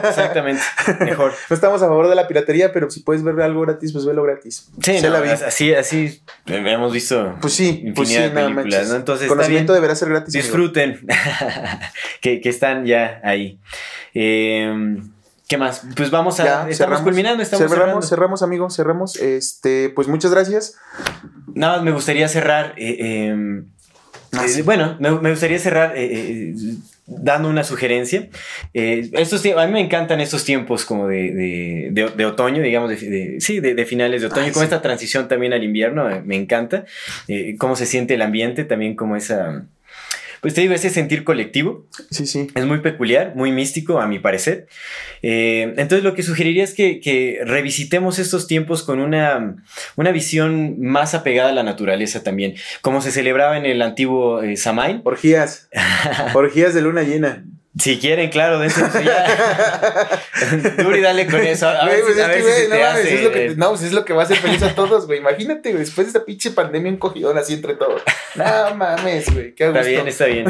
Exactamente, 0.03 0.61
mejor. 1.13 1.33
No 1.49 1.55
estamos 1.55 1.81
a 1.81 1.87
favor 1.87 2.07
de 2.07 2.15
la 2.15 2.27
piratería, 2.27 2.71
pero 2.73 2.89
si 2.89 3.01
puedes 3.01 3.23
ver 3.23 3.39
algo 3.41 3.61
gratis, 3.61 3.91
pues 3.91 4.05
velo 4.05 4.23
gratis. 4.23 4.69
Sí, 4.81 4.99
la 5.01 5.19
así, 5.47 5.73
así 5.73 6.21
hemos 6.45 6.91
visto 6.91 7.35
pues 7.41 7.53
sí, 7.53 7.91
pues 7.95 8.09
infinidad 8.09 8.31
de 8.31 8.53
películas, 8.53 8.89
¿no? 8.89 8.95
Entonces, 8.95 9.27
conocimiento 9.27 9.73
deberá 9.73 9.95
ser 9.95 10.09
gratis. 10.09 10.33
Disfruten 10.33 11.05
que, 12.21 12.41
que, 12.41 12.49
están 12.49 12.85
ya 12.85 13.21
ahí. 13.23 13.59
Eh, 14.13 14.97
¿Qué 15.47 15.57
más? 15.57 15.83
Pues 15.95 16.09
vamos 16.09 16.39
a. 16.39 16.43
estamos 16.43 16.77
cerramos, 16.77 17.01
culminando, 17.01 17.43
estamos 17.43 17.69
cerramos, 17.69 18.09
cerramos, 18.09 18.41
amigos, 18.41 18.75
cerramos. 18.75 19.15
Este, 19.17 19.89
pues 19.89 20.07
muchas 20.07 20.31
gracias. 20.31 20.77
Nada 21.53 21.75
más 21.75 21.83
me 21.83 21.91
gustaría 21.91 22.27
cerrar. 22.27 22.73
Eh, 22.77 23.27
em, 23.27 23.67
ah, 24.31 24.45
eh, 24.47 24.61
bueno, 24.63 24.97
me, 24.99 25.29
gustaría 25.29 25.59
cerrar 25.59 25.93
eh, 25.95 26.55
dando 27.05 27.49
una 27.49 27.63
sugerencia. 27.63 28.29
estos 28.73 29.45
a 29.45 29.65
mí 29.67 29.73
me 29.73 29.81
encantan 29.81 30.21
estos 30.21 30.45
tiempos 30.45 30.85
como 30.85 31.07
de, 31.07 31.89
de, 31.91 32.25
otoño, 32.25 32.61
digamos, 32.61 32.89
de, 32.89 33.37
sí, 33.39 33.59
de, 33.59 33.85
finales 33.85 34.21
de 34.21 34.27
otoño, 34.27 34.51
con 34.53 34.63
esta 34.63 34.81
transición 34.81 35.27
también 35.27 35.53
al 35.53 35.63
invierno, 35.63 36.09
me 36.25 36.35
encanta. 36.35 36.85
cómo 37.57 37.75
se 37.75 37.85
siente 37.85 38.13
el 38.13 38.21
ambiente, 38.21 38.63
también 38.63 38.95
como 38.95 39.15
esa 39.15 39.65
pues 40.43 40.53
te 40.53 40.59
digo, 40.59 40.73
ese 40.73 40.89
sentir 40.89 41.23
colectivo. 41.23 41.87
Sí, 42.11 42.27
sí. 42.27 42.49
Es 42.53 42.65
muy 42.65 42.81
peculiar, 42.81 43.33
muy 43.33 43.53
místico, 43.53 44.01
a 44.01 44.07
mi 44.07 44.19
parecer. 44.19 44.67
Eh, 45.21 45.73
entonces, 45.77 46.03
lo 46.03 46.15
que 46.15 46.21
sugeriría 46.21 46.65
es 46.65 46.73
que, 46.73 47.39
revisitemos 47.45 48.19
estos 48.19 48.45
tiempos 48.45 48.83
con 48.83 48.99
una, 48.99 49.55
una, 49.95 50.11
visión 50.11 50.81
más 50.81 51.13
apegada 51.13 51.51
a 51.51 51.53
la 51.53 51.63
naturaleza 51.63 52.23
también, 52.23 52.55
como 52.81 53.01
se 53.01 53.11
celebraba 53.11 53.57
en 53.57 53.65
el 53.65 53.81
antiguo 53.81 54.43
eh, 54.43 54.57
Samain. 54.57 54.99
Orgías. 55.05 55.69
Orgías 56.33 56.73
de 56.73 56.81
luna 56.81 57.03
llena. 57.03 57.45
Si 57.79 57.97
quieren, 57.97 58.29
claro, 58.29 58.59
dense 58.59 58.81
ya. 59.03 60.19
Duri, 60.83 61.01
dale 61.01 61.25
con 61.25 61.41
eso. 61.41 61.67
A 61.67 61.85
ver, 61.85 62.01
pues 62.01 62.15
si, 62.15 62.21
a 62.21 62.31
es 62.33 62.45
ver 62.45 62.55
que, 62.55 62.61
si 62.63 62.67
no 62.69 62.75
mames, 62.75 62.87
hace, 63.01 63.15
es 63.15 63.23
lo 63.23 63.31
que, 63.31 63.55
no, 63.55 63.69
pues 63.69 63.81
es 63.83 63.93
lo 63.93 64.05
que 64.05 64.13
va 64.13 64.21
a 64.21 64.25
hacer 64.25 64.37
feliz 64.37 64.61
a 64.61 64.75
todos, 64.75 65.07
güey. 65.07 65.19
Imagínate, 65.19 65.71
güey, 65.71 65.83
después 65.83 66.05
de 66.05 66.09
esta 66.09 66.23
pinche 66.25 66.51
pandemia, 66.51 66.91
un 66.91 66.97
cogidón 66.97 67.37
así 67.37 67.53
entre 67.55 67.73
todos. 67.75 68.01
No 68.35 68.75
mames, 68.75 69.33
güey, 69.33 69.55
qué 69.55 69.65
Está 69.65 69.79
gusto. 69.79 69.89
bien, 69.91 70.07
está 70.07 70.25
bien. 70.25 70.45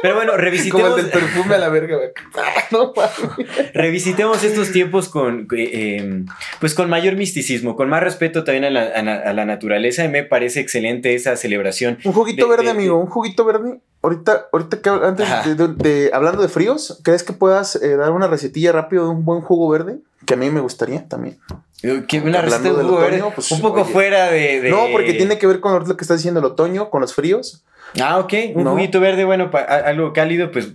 Pero 0.00 0.14
bueno, 0.14 0.32
Como 0.38 0.42
revisitemos, 0.44 0.96
el 0.98 1.04
del 1.06 1.10
perfume 1.10 1.54
a 1.56 1.58
la 1.58 1.68
verga, 1.70 1.96
güey. 1.96 2.10
Ah, 2.36 2.64
no 2.70 2.92
mames. 2.94 3.72
revisitemos 3.74 4.44
estos 4.44 4.70
tiempos 4.70 5.08
con, 5.08 5.48
eh, 5.56 5.70
eh, 5.72 6.24
pues 6.60 6.74
con 6.74 6.88
mayor 6.88 7.16
misticismo, 7.16 7.74
con 7.74 7.88
más 7.88 8.02
respeto 8.02 8.44
también 8.44 8.64
a 8.64 8.70
la, 8.70 8.82
a 8.84 9.02
la- 9.02 9.16
a 9.18 9.32
la 9.32 9.44
naturaleza. 9.44 10.04
Y 10.04 10.08
me 10.08 10.22
parece 10.22 10.60
excelente 10.60 11.16
esa 11.16 11.36
celebración. 11.36 11.98
Un 12.04 12.12
juguito 12.12 12.44
De- 12.44 12.50
verde, 12.50 12.64
de- 12.66 12.70
amigo, 12.70 12.96
un 12.96 13.06
juguito 13.08 13.44
verde. 13.44 13.80
Ahorita, 14.02 14.46
ahorita 14.52 14.80
que 14.80 14.88
antes 14.90 15.26
de, 15.44 15.54
de- 15.54 15.74
de- 15.74 16.10
hablando 16.14 16.40
de 16.40 16.48
fríos, 16.48 17.00
¿crees 17.02 17.24
que 17.24 17.32
puedas 17.32 17.76
eh, 17.76 17.96
dar 17.96 18.12
una 18.12 18.28
recetilla 18.28 18.70
rápido 18.72 19.04
de 19.04 19.10
un 19.10 19.24
buen 19.24 19.40
jugo 19.40 19.68
verde? 19.68 19.98
Que 20.24 20.34
a 20.34 20.36
mí 20.36 20.50
me 20.50 20.60
gustaría 20.60 21.08
también. 21.08 21.38
Que 21.80 22.20
una 22.20 22.40
receta 22.42 22.62
de 22.62 22.70
jugo 22.70 22.96
otoño, 22.96 23.00
verde, 23.00 23.32
pues, 23.34 23.50
un 23.52 23.60
poco 23.60 23.82
oye. 23.82 23.92
fuera 23.92 24.26
de, 24.30 24.60
de- 24.60 24.70
No, 24.70 24.86
porque 24.92 25.14
tiene 25.14 25.38
que 25.38 25.46
ver 25.46 25.60
con 25.60 25.72
lo 25.86 25.96
que 25.96 26.02
estás 26.04 26.18
diciendo 26.18 26.40
el 26.40 26.46
otoño, 26.46 26.90
con 26.90 27.00
los 27.00 27.14
fríos. 27.14 27.64
Ah, 28.00 28.18
ok. 28.18 28.32
Un 28.54 28.64
No. 28.64 28.70
juguito 28.72 29.00
verde, 29.00 29.24
bueno, 29.24 29.50
pa- 29.50 29.60
algo 29.62 30.12
cálido, 30.12 30.50
pues. 30.50 30.72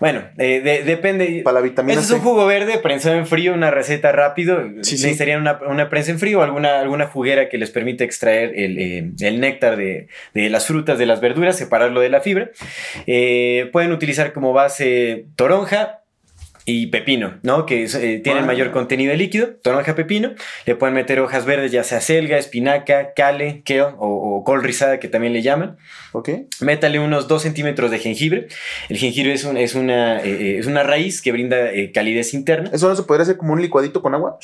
Bueno, 0.00 0.22
eh, 0.38 0.60
de- 0.60 0.82
depende. 0.82 1.42
Para 1.44 1.54
la 1.54 1.60
vitamina 1.60 1.94
Ese 1.94 2.02
es 2.02 2.10
un 2.10 2.20
jugo 2.20 2.44
verde 2.44 2.78
prensado 2.78 3.14
en 3.16 3.26
frío, 3.26 3.54
una 3.54 3.70
receta 3.70 4.10
rápido. 4.12 4.60
Sí, 4.82 4.96
sí. 4.96 5.02
Necesitarían 5.04 5.40
una, 5.40 5.60
una 5.66 5.88
prensa 5.88 6.10
en 6.10 6.18
frío 6.18 6.40
o 6.40 6.42
alguna, 6.42 6.80
alguna 6.80 7.06
juguera 7.06 7.48
que 7.48 7.56
les 7.58 7.70
permita 7.70 8.02
extraer 8.04 8.52
el, 8.56 8.78
eh, 8.78 9.10
el 9.20 9.40
néctar 9.40 9.76
de, 9.76 10.08
de 10.34 10.50
las 10.50 10.66
frutas, 10.66 10.98
de 10.98 11.06
las 11.06 11.20
verduras, 11.20 11.56
separarlo 11.56 12.00
de 12.00 12.08
la 12.10 12.20
fibra. 12.20 12.50
Eh, 13.06 13.68
pueden 13.72 13.92
utilizar 13.92 14.32
como 14.32 14.52
base 14.52 15.26
toronja. 15.36 16.00
Y 16.64 16.86
pepino, 16.86 17.38
¿no? 17.42 17.66
Que 17.66 17.84
eh, 17.84 18.20
tienen 18.22 18.46
mayor 18.46 18.70
contenido 18.70 19.10
de 19.10 19.16
líquido, 19.16 19.48
toronja, 19.62 19.96
pepino. 19.96 20.30
Le 20.64 20.76
pueden 20.76 20.94
meter 20.94 21.18
hojas 21.18 21.44
verdes, 21.44 21.72
ya 21.72 21.82
sea 21.82 22.00
selga, 22.00 22.38
espinaca, 22.38 23.14
cale, 23.14 23.62
kale 23.64 23.82
o, 23.82 23.92
o 23.98 24.44
col 24.44 24.62
rizada, 24.62 25.00
que 25.00 25.08
también 25.08 25.32
le 25.32 25.42
llaman. 25.42 25.76
¿Ok? 26.12 26.28
Métale 26.60 27.00
unos 27.00 27.26
2 27.26 27.42
centímetros 27.42 27.90
de 27.90 27.98
jengibre. 27.98 28.46
El 28.88 28.96
jengibre 28.98 29.32
es, 29.32 29.44
un- 29.44 29.56
es, 29.56 29.74
una, 29.74 30.20
eh, 30.20 30.24
eh, 30.24 30.58
es 30.58 30.66
una 30.66 30.84
raíz 30.84 31.20
que 31.20 31.32
brinda 31.32 31.72
eh, 31.72 31.90
calidez 31.90 32.32
interna. 32.34 32.70
¿Eso 32.72 32.88
no 32.88 32.94
se 32.94 33.02
podría 33.02 33.22
hacer 33.24 33.38
como 33.38 33.54
un 33.54 33.60
licuadito 33.62 34.00
con 34.00 34.14
agua? 34.14 34.38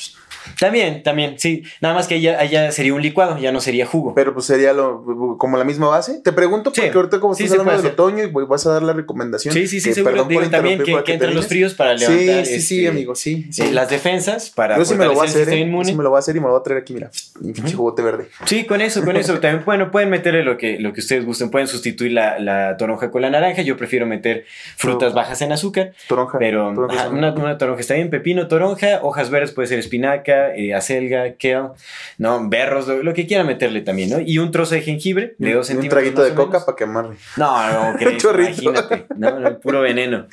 También, 0.59 1.03
también, 1.03 1.35
sí. 1.39 1.63
Nada 1.79 1.93
más 1.95 2.07
que 2.07 2.15
allá, 2.15 2.39
allá 2.39 2.71
sería 2.71 2.93
un 2.93 3.01
licuado, 3.01 3.37
ya 3.39 3.51
no 3.51 3.61
sería 3.61 3.85
jugo. 3.85 4.13
Pero 4.15 4.33
pues 4.33 4.45
sería 4.45 4.73
lo, 4.73 5.37
como 5.37 5.57
la 5.57 5.63
misma 5.63 5.87
base. 5.87 6.19
Te 6.23 6.33
pregunto 6.33 6.71
Sí. 6.73 6.81
porque 6.81 6.97
ahorita 6.97 7.19
como 7.19 7.33
Sí, 7.35 7.43
estás 7.43 7.59
hablando 7.59 7.81
del 7.83 7.91
otoño 7.93 8.23
y 8.25 8.27
vas 8.45 8.65
a 8.65 8.71
dar 8.73 8.81
la 8.83 8.93
recomendación. 8.93 9.53
sí, 9.53 9.67
sí, 9.67 9.79
sí, 9.79 9.89
que 9.89 9.95
seguro. 9.95 10.13
perdón 10.15 10.27
Digo, 10.27 10.41
también 10.49 10.83
que, 10.83 10.91
para 10.91 11.03
que 11.03 11.13
entran 11.13 11.33
los 11.35 11.47
fríos 11.47 11.73
para 11.75 11.93
levantar 11.93 12.08
Sí, 12.17 12.45
sí, 12.45 12.61
sí, 12.61 12.77
este, 12.85 12.87
amigo, 12.89 13.15
sí. 13.15 13.47
sí. 13.51 13.61
eh, 13.63 13.71
las 13.71 13.89
defensas 13.89 14.49
para 14.49 14.77
Yo 14.77 14.85
sí 14.85 14.95
me 14.95 15.05
lo 15.05 15.13
voy 15.13 15.25
a 15.27 15.29
hacer, 15.29 15.49
¿eh? 15.49 15.69
Sí 15.83 15.93
me 15.95 16.03
lo 16.03 16.09
voy 16.09 16.17
a 16.17 16.19
hacer 16.19 16.35
y 16.35 16.39
me 16.39 16.45
lo 16.45 16.51
voy 16.53 16.59
a 16.59 16.63
traer 16.63 16.81
aquí, 16.81 16.93
mira. 16.93 17.09
Mi 17.39 17.53
pinche 17.53 17.73
jugote 17.75 18.01
verde. 18.01 18.27
Sí, 18.45 18.65
con 18.65 18.81
eso, 18.81 19.03
con 19.05 19.15
eso. 19.15 19.39
También, 19.39 19.63
bueno, 19.65 19.91
pueden 19.91 20.09
meterle 20.09 20.43
lo 20.43 20.57
que, 20.57 20.79
lo 20.79 20.93
que 20.93 20.99
ustedes 21.01 21.25
gusten. 21.25 21.49
Pueden 21.49 21.67
sustituir 21.67 22.11
la, 22.11 22.39
la 22.39 22.75
toronja 22.77 23.11
con 23.11 23.21
la 23.21 23.29
naranja. 23.29 23.61
Yo 23.61 23.77
prefiero 23.77 24.05
meter 24.05 24.45
frutas 24.77 25.13
bajas 25.13 25.41
en 25.41 25.51
azúcar. 25.51 25.93
Toronja. 26.07 26.37
Pero 26.39 26.73
toronja 26.73 26.95
ajá, 26.95 27.03
son- 27.05 27.17
una, 27.17 27.33
una 27.33 27.57
toronja 27.57 27.81
está 27.81 27.93
bien, 27.95 28.09
pepino, 28.09 28.47
toronja, 28.47 28.99
hojas 29.03 29.29
verdes 29.29 29.51
puede 29.51 29.67
ser 29.67 29.79
espinaca, 29.79 30.55
eh, 30.55 30.73
acelga, 30.73 31.33
kale, 31.41 31.69
no, 32.17 32.47
berros, 32.49 32.87
lo, 32.87 33.01
lo 33.03 33.13
que 33.13 33.25
quieran 33.27 33.47
meterle 33.47 33.81
también, 33.81 34.09
¿no? 34.09 34.19
Y 34.19 34.37
un 34.39 34.51
trozo 34.51 34.75
de 34.75 34.81
jengibre 34.81 35.35
de 35.37 35.49
y 35.49 35.53
dos 35.53 35.67
un 35.69 35.75
centímetros. 35.75 35.99
traguito 36.01 36.21
más 36.21 36.29
de 36.29 36.35
coca 36.35 36.65
para 36.65 36.75
quemarle. 36.75 37.15
No, 37.37 37.93
no, 37.93 37.97
chorrito. 38.17 38.61
imagínate, 38.63 39.05
no, 39.15 39.39
no, 39.39 39.59
puro 39.59 39.81
veneno. 39.81 40.27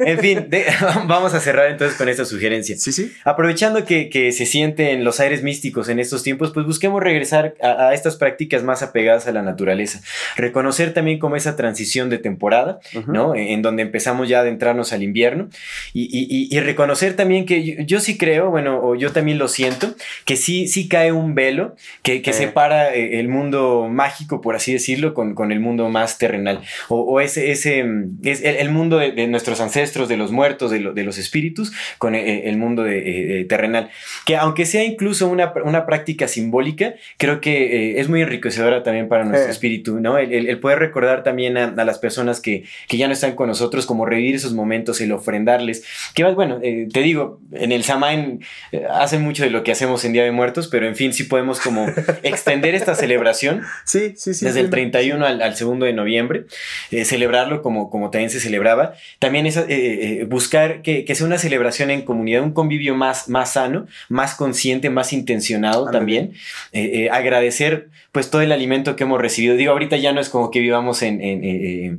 En 0.00 0.18
fin, 0.18 0.46
de- 0.48 0.66
vamos 1.06 1.21
a 1.34 1.40
cerrar 1.40 1.70
entonces 1.70 1.96
con 1.96 2.08
esta 2.08 2.24
sugerencia. 2.24 2.76
Sí, 2.78 2.92
sí. 2.92 3.12
Aprovechando 3.24 3.84
que, 3.84 4.08
que 4.08 4.32
se 4.32 4.46
sienten 4.46 5.04
los 5.04 5.20
aires 5.20 5.42
místicos 5.42 5.88
en 5.88 5.98
estos 5.98 6.22
tiempos, 6.22 6.50
pues 6.52 6.66
busquemos 6.66 7.02
regresar 7.02 7.54
a, 7.62 7.88
a 7.88 7.94
estas 7.94 8.16
prácticas 8.16 8.62
más 8.62 8.82
apegadas 8.82 9.26
a 9.26 9.32
la 9.32 9.42
naturaleza. 9.42 10.00
Reconocer 10.36 10.92
también 10.94 11.18
como 11.18 11.36
esa 11.36 11.56
transición 11.56 12.10
de 12.10 12.18
temporada, 12.18 12.80
Ujú. 12.94 13.12
¿no? 13.12 13.34
En 13.34 13.62
donde 13.62 13.82
empezamos 13.82 14.28
ya 14.28 14.38
a 14.38 14.40
adentrarnos 14.42 14.92
al 14.92 15.02
invierno. 15.02 15.48
Y, 15.92 16.02
y- 16.04 16.48
y- 16.56 16.60
reconocer 16.60 17.14
también 17.14 17.46
que 17.46 17.64
yo, 17.64 17.74
yo 17.84 18.00
sí 18.00 18.16
creo, 18.18 18.50
bueno, 18.50 18.80
o 18.82 18.94
yo 18.94 19.12
también 19.12 19.38
lo 19.38 19.48
siento, 19.48 19.94
que 20.24 20.36
sí, 20.36 20.68
sí 20.68 20.88
cae 20.88 21.12
un 21.12 21.34
velo 21.34 21.76
que, 22.02 22.22
que 22.22 22.30
Eh. 22.30 22.34
separa 22.34 22.94
el 22.94 23.28
mundo 23.28 23.88
mágico, 23.90 24.40
por 24.40 24.56
así 24.56 24.72
decirlo, 24.72 25.12
con, 25.14 25.34
con 25.34 25.52
el 25.52 25.60
mundo 25.60 25.88
más 25.88 26.18
terrenal. 26.18 26.60
O, 26.88 27.00
o 27.00 27.20
ese, 27.20 27.50
ese 27.50 27.84
mm, 27.84 28.18
es 28.24 28.42
el, 28.42 28.56
el 28.56 28.70
mundo 28.70 28.98
de, 28.98 29.12
de 29.12 29.26
nuestros 29.26 29.60
ancestros, 29.60 30.08
de 30.08 30.16
los 30.16 30.32
muertos, 30.32 30.70
de, 30.70 30.80
lo- 30.80 30.92
de 30.94 31.04
los 31.04 31.11
espíritus, 31.18 31.72
con 31.98 32.14
eh, 32.14 32.48
el 32.48 32.56
mundo 32.56 32.82
de, 32.82 32.98
eh, 32.98 33.40
eh, 33.40 33.44
terrenal. 33.44 33.90
Que 34.26 34.36
aunque 34.36 34.66
sea 34.66 34.84
incluso 34.84 35.28
una, 35.28 35.52
una 35.64 35.86
práctica 35.86 36.28
simbólica, 36.28 36.94
creo 37.18 37.40
que 37.40 38.00
es 38.00 38.08
muy 38.08 38.22
enriquecedora 38.22 38.82
también 38.82 39.08
para 39.08 39.24
nuestro 39.24 39.50
espíritu, 39.50 40.00
¿no? 40.00 40.18
El, 40.18 40.32
el- 40.32 40.48
el 40.48 40.58
poder 40.60 40.78
recordar 40.78 41.22
también 41.22 41.56
a, 41.56 41.64
a 41.76 41.84
las 41.84 41.98
personas 41.98 42.40
que, 42.40 42.64
que 42.88 42.96
ya 42.96 43.06
no 43.06 43.12
están 43.12 43.34
con 43.34 43.48
nosotros, 43.48 43.86
como 43.86 44.06
revivir 44.06 44.34
esos 44.34 44.52
momentos, 44.54 45.00
el 45.00 45.12
ofrendarles. 45.12 45.84
Que 46.14 46.24
bueno, 46.24 46.58
eh, 46.62 46.88
te 46.92 47.00
digo, 47.00 47.40
en 47.52 47.72
el 47.72 47.84
Samain 47.84 48.40
hacen 48.90 49.22
mucho 49.22 49.42
de 49.44 49.50
lo 49.50 49.62
que 49.64 49.72
hacemos 49.72 50.04
en 50.04 50.12
Día 50.12 50.24
de 50.24 50.30
Muertos, 50.32 50.68
pero 50.68 50.86
en 50.86 50.96
fin, 50.96 51.12
sí 51.12 51.24
podemos 51.24 51.60
como 51.60 51.86
extender 52.22 52.74
esta 52.74 52.94
celebración 52.94 53.62
Sí, 53.84 54.14
sí, 54.16 54.34
sí. 54.34 54.44
desde 54.44 54.60
sí, 54.60 54.64
el 54.64 54.70
31 54.70 55.24
al, 55.26 55.42
al 55.42 55.56
segundo 55.56 55.86
de 55.86 55.92
noviembre, 55.92 56.44
eh, 56.90 57.04
celebrarlo 57.04 57.62
como, 57.62 57.90
como 57.90 58.10
también 58.10 58.30
se 58.30 58.40
celebraba. 58.40 58.94
También 59.18 59.46
es 59.46 59.56
eh, 59.56 60.24
buscar 60.28 60.82
que, 60.82 61.01
que 61.04 61.14
sea 61.14 61.26
una 61.26 61.38
celebración 61.38 61.90
en 61.90 62.02
comunidad, 62.02 62.42
un 62.42 62.52
convivio 62.52 62.94
más, 62.94 63.28
más 63.28 63.52
sano, 63.54 63.86
más 64.08 64.34
consciente, 64.34 64.90
más 64.90 65.12
intencionado 65.12 65.86
Ándale. 65.86 65.98
también. 65.98 66.32
Eh, 66.72 67.04
eh, 67.04 67.10
agradecer 67.10 67.88
pues 68.12 68.28
todo 68.28 68.42
el 68.42 68.52
alimento 68.52 68.94
que 68.94 69.04
hemos 69.04 69.20
recibido. 69.20 69.56
Digo, 69.56 69.72
ahorita 69.72 69.96
ya 69.96 70.12
no 70.12 70.20
es 70.20 70.28
como 70.28 70.50
que 70.50 70.60
vivamos 70.60 71.00
en... 71.02 71.22
en, 71.22 71.44
eh, 71.44 71.86
eh, 71.86 71.96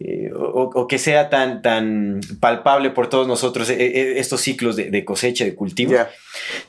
eh, 0.00 0.30
o, 0.34 0.70
o 0.74 0.86
que 0.86 0.98
sea 0.98 1.30
tan, 1.30 1.62
tan 1.62 2.20
palpable 2.40 2.90
por 2.90 3.08
todos 3.08 3.26
nosotros 3.26 3.70
eh, 3.70 4.18
estos 4.18 4.42
ciclos 4.42 4.76
de, 4.76 4.90
de 4.90 5.04
cosecha, 5.04 5.44
de 5.44 5.54
cultivo. 5.54 5.92
Ya. 5.92 6.10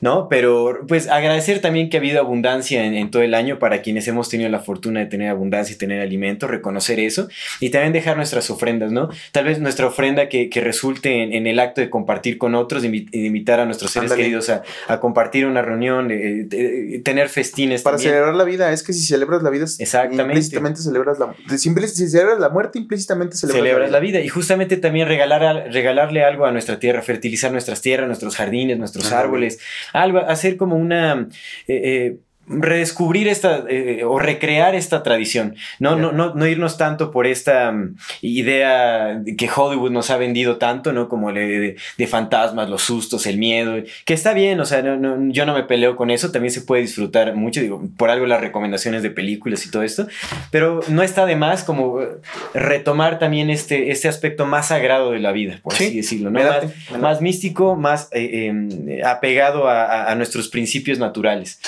¿no? 0.00 0.28
Pero 0.28 0.80
pues 0.88 1.08
agradecer 1.08 1.60
también 1.60 1.90
que 1.90 1.98
ha 1.98 2.00
habido 2.00 2.20
abundancia 2.20 2.84
en, 2.86 2.94
en 2.94 3.10
todo 3.10 3.22
el 3.22 3.34
año 3.34 3.58
para 3.58 3.82
quienes 3.82 4.08
hemos 4.08 4.30
tenido 4.30 4.48
la 4.48 4.60
fortuna 4.60 5.00
de 5.00 5.06
tener 5.06 5.28
abundancia 5.28 5.74
y 5.74 5.78
tener 5.78 6.00
alimento, 6.00 6.46
reconocer 6.46 6.98
eso 7.00 7.28
y 7.60 7.68
también 7.68 7.92
dejar 7.92 8.16
nuestras 8.16 8.48
ofrendas, 8.48 8.90
¿no? 8.92 9.10
Tal 9.32 9.44
vez 9.44 9.58
nuestra 9.58 9.86
ofrenda 9.86 10.30
que, 10.30 10.48
que 10.48 10.60
resulte 10.62 11.22
en, 11.22 11.34
en 11.34 11.46
el 11.46 11.58
acto 11.60 11.67
de 11.74 11.90
compartir 11.90 12.38
con 12.38 12.54
otros, 12.54 12.82
de, 12.82 12.90
invi- 12.90 13.10
de 13.10 13.18
invitar 13.26 13.60
a 13.60 13.64
nuestros 13.64 13.90
seres 13.90 14.12
queridos 14.12 14.48
a, 14.50 14.62
a 14.88 15.00
compartir 15.00 15.46
una 15.46 15.62
reunión, 15.62 16.10
eh, 16.10 16.44
de- 16.44 17.00
tener 17.04 17.28
festines. 17.28 17.82
Para 17.82 17.96
también. 17.96 18.12
celebrar 18.14 18.34
la 18.34 18.44
vida, 18.44 18.72
es 18.72 18.82
que 18.82 18.92
si 18.92 19.02
celebras 19.02 19.42
la 19.42 19.50
vida, 19.50 19.64
Exactamente. 19.64 20.22
implícitamente 20.24 20.80
celebras 20.80 21.18
la 21.18 21.34
si 21.48 22.08
celebras 22.08 22.38
la 22.40 22.48
muerte, 22.48 22.78
implícitamente 22.78 23.36
celebras, 23.36 23.62
celebras 23.62 23.90
la 23.90 24.00
vida 24.00 24.20
y 24.20 24.28
justamente 24.28 24.76
también 24.76 25.08
regalar 25.08 25.42
a- 25.44 25.64
regalarle 25.64 26.24
algo 26.24 26.46
a 26.46 26.52
nuestra 26.52 26.78
tierra, 26.78 27.02
fertilizar 27.02 27.52
nuestras 27.52 27.80
tierras, 27.82 28.06
nuestros 28.06 28.36
jardines, 28.36 28.78
nuestros 28.78 29.12
árboles, 29.12 29.58
algo, 29.92 30.18
hacer 30.20 30.56
como 30.56 30.76
una 30.76 31.28
eh, 31.66 31.80
eh, 31.84 32.16
redescubrir 32.48 33.28
esta 33.28 33.64
eh, 33.68 34.02
o 34.04 34.18
recrear 34.18 34.74
esta 34.74 35.02
tradición, 35.02 35.54
no, 35.78 35.96
no, 35.96 36.12
no, 36.12 36.34
no 36.34 36.46
irnos 36.46 36.76
tanto 36.78 37.10
por 37.10 37.26
esta 37.26 37.70
mm, 37.72 37.96
idea 38.22 39.22
que 39.36 39.48
Hollywood 39.54 39.90
nos 39.90 40.10
ha 40.10 40.16
vendido 40.16 40.56
tanto, 40.56 40.92
¿no? 40.92 41.08
Como 41.08 41.32
de, 41.32 41.46
de- 41.58 41.76
de 41.96 42.06
fantasmas, 42.06 42.68
los 42.70 42.82
sustos, 42.82 43.26
el 43.26 43.38
miedo, 43.38 43.76
que 44.04 44.14
está 44.14 44.32
bien, 44.32 44.60
o 44.60 44.64
sea, 44.64 44.82
no- 44.82 44.96
no- 44.96 45.32
yo 45.32 45.46
no 45.46 45.54
me 45.54 45.62
peleo 45.64 45.96
con 45.96 46.10
eso, 46.10 46.30
también 46.32 46.52
se 46.52 46.62
puede 46.62 46.82
disfrutar 46.82 47.34
mucho, 47.34 47.60
digo, 47.60 47.82
por 47.96 48.10
algo 48.10 48.26
las 48.26 48.40
recomendaciones 48.40 49.02
de 49.02 49.10
películas 49.10 49.66
y 49.66 49.70
todo 49.70 49.82
esto, 49.82 50.06
pero 50.50 50.80
no 50.88 51.02
está 51.02 51.26
de 51.26 51.36
más 51.36 51.64
como 51.64 52.00
eh, 52.02 52.08
retomar 52.54 53.18
también 53.18 53.50
este, 53.50 53.90
este 53.90 54.08
aspecto 54.08 54.46
más 54.46 54.68
sagrado 54.68 55.10
de 55.12 55.18
la 55.20 55.32
vida, 55.32 55.60
por 55.62 55.74
Sí, 55.74 55.84
así 55.86 55.96
decirlo, 55.96 56.30
más, 56.30 56.64
más 57.00 57.20
místico, 57.20 57.76
más 57.76 58.08
eh, 58.12 58.50
eh, 58.88 59.02
apegado 59.04 59.68
a, 59.68 59.84
a- 59.84 60.10
a 60.12 60.14
nuestros 60.14 60.48
principios 60.48 60.98
naturales. 60.98 61.60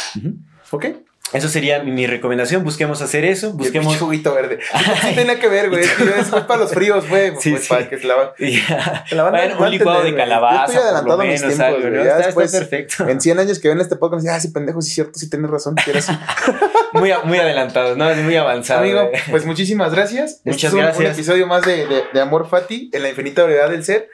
¿Ok? 0.70 0.86
Eso 1.32 1.48
sería 1.48 1.80
mi, 1.80 1.92
mi 1.92 2.08
recomendación, 2.08 2.64
busquemos 2.64 3.00
hacer 3.02 3.24
eso, 3.24 3.52
Busquemos 3.52 3.86
busquemos... 3.86 3.98
juguito 3.98 4.34
verde. 4.34 4.58
Sí 5.02 5.14
tenía 5.14 5.38
que 5.38 5.46
ver, 5.46 5.68
güey. 5.70 5.84
Es 5.84 5.92
que 5.92 6.40
para 6.40 6.58
los 6.58 6.72
fríos, 6.72 7.08
güey. 7.08 7.30
Sí, 7.38 7.50
pues, 7.52 7.62
sí. 7.62 7.68
Para 7.68 7.88
que 7.88 7.98
se 7.98 8.06
la 8.08 8.34
Ya. 8.40 9.04
se 9.08 9.14
la 9.14 9.22
van 9.22 9.36
a- 9.36 9.38
Bueno, 9.38 9.54
van 9.54 9.62
a 9.62 9.66
un 9.66 9.70
licuado 9.70 10.02
de 10.02 10.16
calabaza, 10.16 10.72
Yo 10.72 10.72
estoy 10.72 10.74
por 10.74 10.82
lo 10.82 11.12
adelantado 11.12 11.20
a 11.20 11.24
mis 11.24 11.40
menos, 11.40 11.56
tiempos, 11.56 11.66
algo, 11.76 11.80
güey. 11.88 11.92
¿no? 11.92 12.04
Ya 12.04 12.18
Está, 12.18 12.58
perfecto. 12.58 13.08
En 13.08 13.20
100 13.20 13.38
años 13.38 13.58
que 13.60 13.68
ven 13.68 13.80
este 13.80 13.94
podcast, 13.94 14.26
ah, 14.28 14.40
sí, 14.40 14.48
pendejo, 14.48 14.82
sí 14.82 14.88
es 14.88 14.94
cierto, 14.94 15.18
sí 15.20 15.30
tienes 15.30 15.50
razón. 15.50 15.76
quieres. 15.76 16.08
Muy, 16.92 17.12
muy 17.22 17.38
adelantado, 17.38 17.94
¿no? 17.94 18.12
Muy 18.16 18.34
avanzado. 18.34 18.80
Amigo, 18.80 18.98
eh. 19.12 19.20
pues 19.30 19.46
muchísimas 19.46 19.94
gracias. 19.94 20.32
Este 20.38 20.50
Muchas 20.50 20.64
es 20.70 20.74
un- 20.74 20.80
gracias. 20.80 20.98
Un 21.06 21.12
episodio 21.12 21.46
más 21.46 21.62
de, 21.64 21.86
de, 21.86 22.02
de 22.12 22.20
Amor 22.20 22.48
Fati 22.50 22.90
en 22.92 23.02
la 23.04 23.10
infinita 23.10 23.44
variedad 23.44 23.70
del 23.70 23.84
ser. 23.84 24.08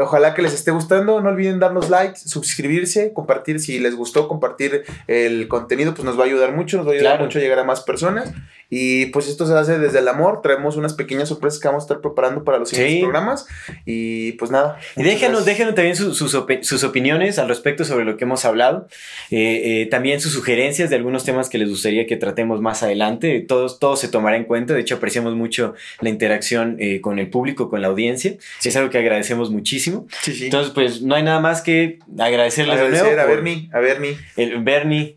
Ojalá 0.00 0.34
que 0.34 0.42
les 0.42 0.54
esté 0.54 0.70
gustando. 0.70 1.20
No 1.20 1.30
olviden 1.30 1.60
darnos 1.60 1.90
like, 1.90 2.18
suscribirse, 2.18 3.12
compartir. 3.12 3.60
Si 3.60 3.78
les 3.78 3.94
gustó 3.94 4.28
compartir 4.28 4.84
el 5.06 5.48
contenido, 5.48 5.94
pues 5.94 6.04
nos 6.04 6.18
va 6.18 6.22
a 6.22 6.26
ayudar 6.26 6.52
mucho. 6.52 6.76
Nos 6.76 6.86
va 6.86 6.92
a 6.92 6.94
ayudar 6.94 7.20
mucho 7.20 7.38
a 7.38 7.42
llegar 7.42 7.58
a 7.58 7.64
más 7.64 7.80
personas. 7.80 8.32
Y 8.70 9.06
pues 9.06 9.28
esto 9.28 9.46
se 9.46 9.54
hace 9.54 9.78
desde 9.78 9.98
el 10.00 10.08
amor. 10.08 10.40
Traemos 10.42 10.76
unas 10.76 10.94
pequeñas 10.94 11.28
sorpresas 11.28 11.60
que 11.60 11.68
vamos 11.68 11.82
a 11.82 11.86
estar 11.86 12.00
preparando 12.00 12.44
para 12.44 12.58
los 12.58 12.68
siguientes 12.68 13.00
programas. 13.00 13.46
Y 13.84 14.32
pues 14.32 14.50
nada. 14.50 14.78
Y 14.96 15.02
déjenos, 15.02 15.44
déjenos 15.44 15.74
también 15.74 15.96
sus, 15.96 16.16
sus, 16.16 16.84
opiniones 16.84 17.38
al 17.38 17.48
respecto 17.48 17.84
sobre 17.84 18.04
lo 18.04 18.16
que 18.16 18.24
hemos 18.24 18.44
hablado. 18.44 18.88
Eh, 19.30 19.82
eh, 19.82 19.86
también 19.86 20.20
sus 20.20 20.32
sugerencias 20.32 20.90
de 20.90 20.96
algunos 20.96 21.24
temas 21.24 21.48
que 21.48 21.58
les 21.58 21.68
gustaría 21.68 22.06
que 22.06 22.16
tratemos 22.16 22.60
más 22.60 22.82
adelante. 22.82 23.44
Todos, 23.46 23.78
todo 23.78 23.96
se 23.96 24.08
tomará 24.08 24.36
en 24.36 24.44
cuenta. 24.44 24.74
De 24.74 24.80
hecho, 24.80 24.96
apreciamos 24.96 25.34
mucho 25.34 25.74
la 26.00 26.08
interacción 26.08 26.76
eh, 26.78 27.00
con 27.00 27.18
el 27.18 27.28
público, 27.28 27.70
con 27.70 27.82
la 27.82 27.88
audiencia. 27.88 28.34
Es 28.64 28.76
algo 28.76 28.90
que 28.90 28.98
agradecemos 28.98 29.50
muchísimo. 29.50 30.06
Entonces, 30.26 30.72
pues 30.72 31.02
no 31.02 31.14
hay 31.14 31.22
nada 31.22 31.40
más 31.40 31.62
que 31.62 31.98
agradecerles 32.18 32.74
Agradecer 32.74 33.18
a 33.18 33.26
Bernie, 33.26 33.68
a 33.72 33.78
Bernie. 33.78 34.16
El 34.36 34.62
Bernie, 34.62 35.16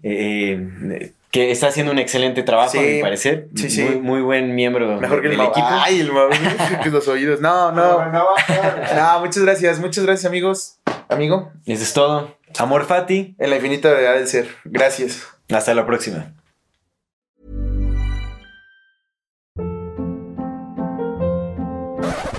que 1.31 1.51
está 1.51 1.67
haciendo 1.67 1.91
un 1.91 1.99
excelente 1.99 2.43
trabajo, 2.43 2.77
a 2.77 2.81
mi 2.81 3.01
parecer. 3.01 3.49
Sí, 3.55 3.69
sí. 3.69 3.83
Muy, 3.83 3.99
muy 3.99 4.21
buen 4.21 4.55
miembro 4.55 4.99
Mejor 4.99 5.21
que 5.21 5.27
el 5.27 5.33
equipo. 5.33 5.53
Ay, 5.55 5.99
el 5.99 6.11
que 6.83 6.89
los 6.89 7.07
oídos. 7.07 7.41
No, 7.41 7.71
no. 7.71 8.11
No, 8.11 9.19
muchas 9.19 9.43
gracias. 9.43 9.79
Muchas 9.79 10.05
gracias, 10.05 10.25
amigos. 10.25 10.79
Amigo. 11.09 11.51
Eso 11.65 11.83
es 11.83 11.93
todo. 11.93 12.37
Amor 12.57 12.85
Fati. 12.85 13.35
En 13.37 13.49
la 13.49 13.57
infinita 13.57 13.89
verdad 13.89 14.15
del 14.15 14.27
ser. 14.27 14.47
Gracias. 14.65 15.27
Hasta 15.49 15.73
la 15.73 15.85
próxima. 15.85 16.33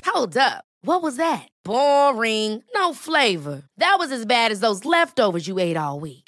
Hold 0.04 0.36
up. 0.36 0.64
What 0.82 1.02
was 1.02 1.16
that? 1.16 1.48
Boring. 1.64 2.62
No 2.74 2.94
flavor. 2.94 3.62
That 3.76 3.96
was 3.98 4.10
as 4.10 4.24
bad 4.24 4.50
as 4.50 4.60
those 4.60 4.84
leftovers 4.84 5.46
you 5.46 5.58
ate 5.58 5.76
all 5.76 6.00
week. 6.00 6.27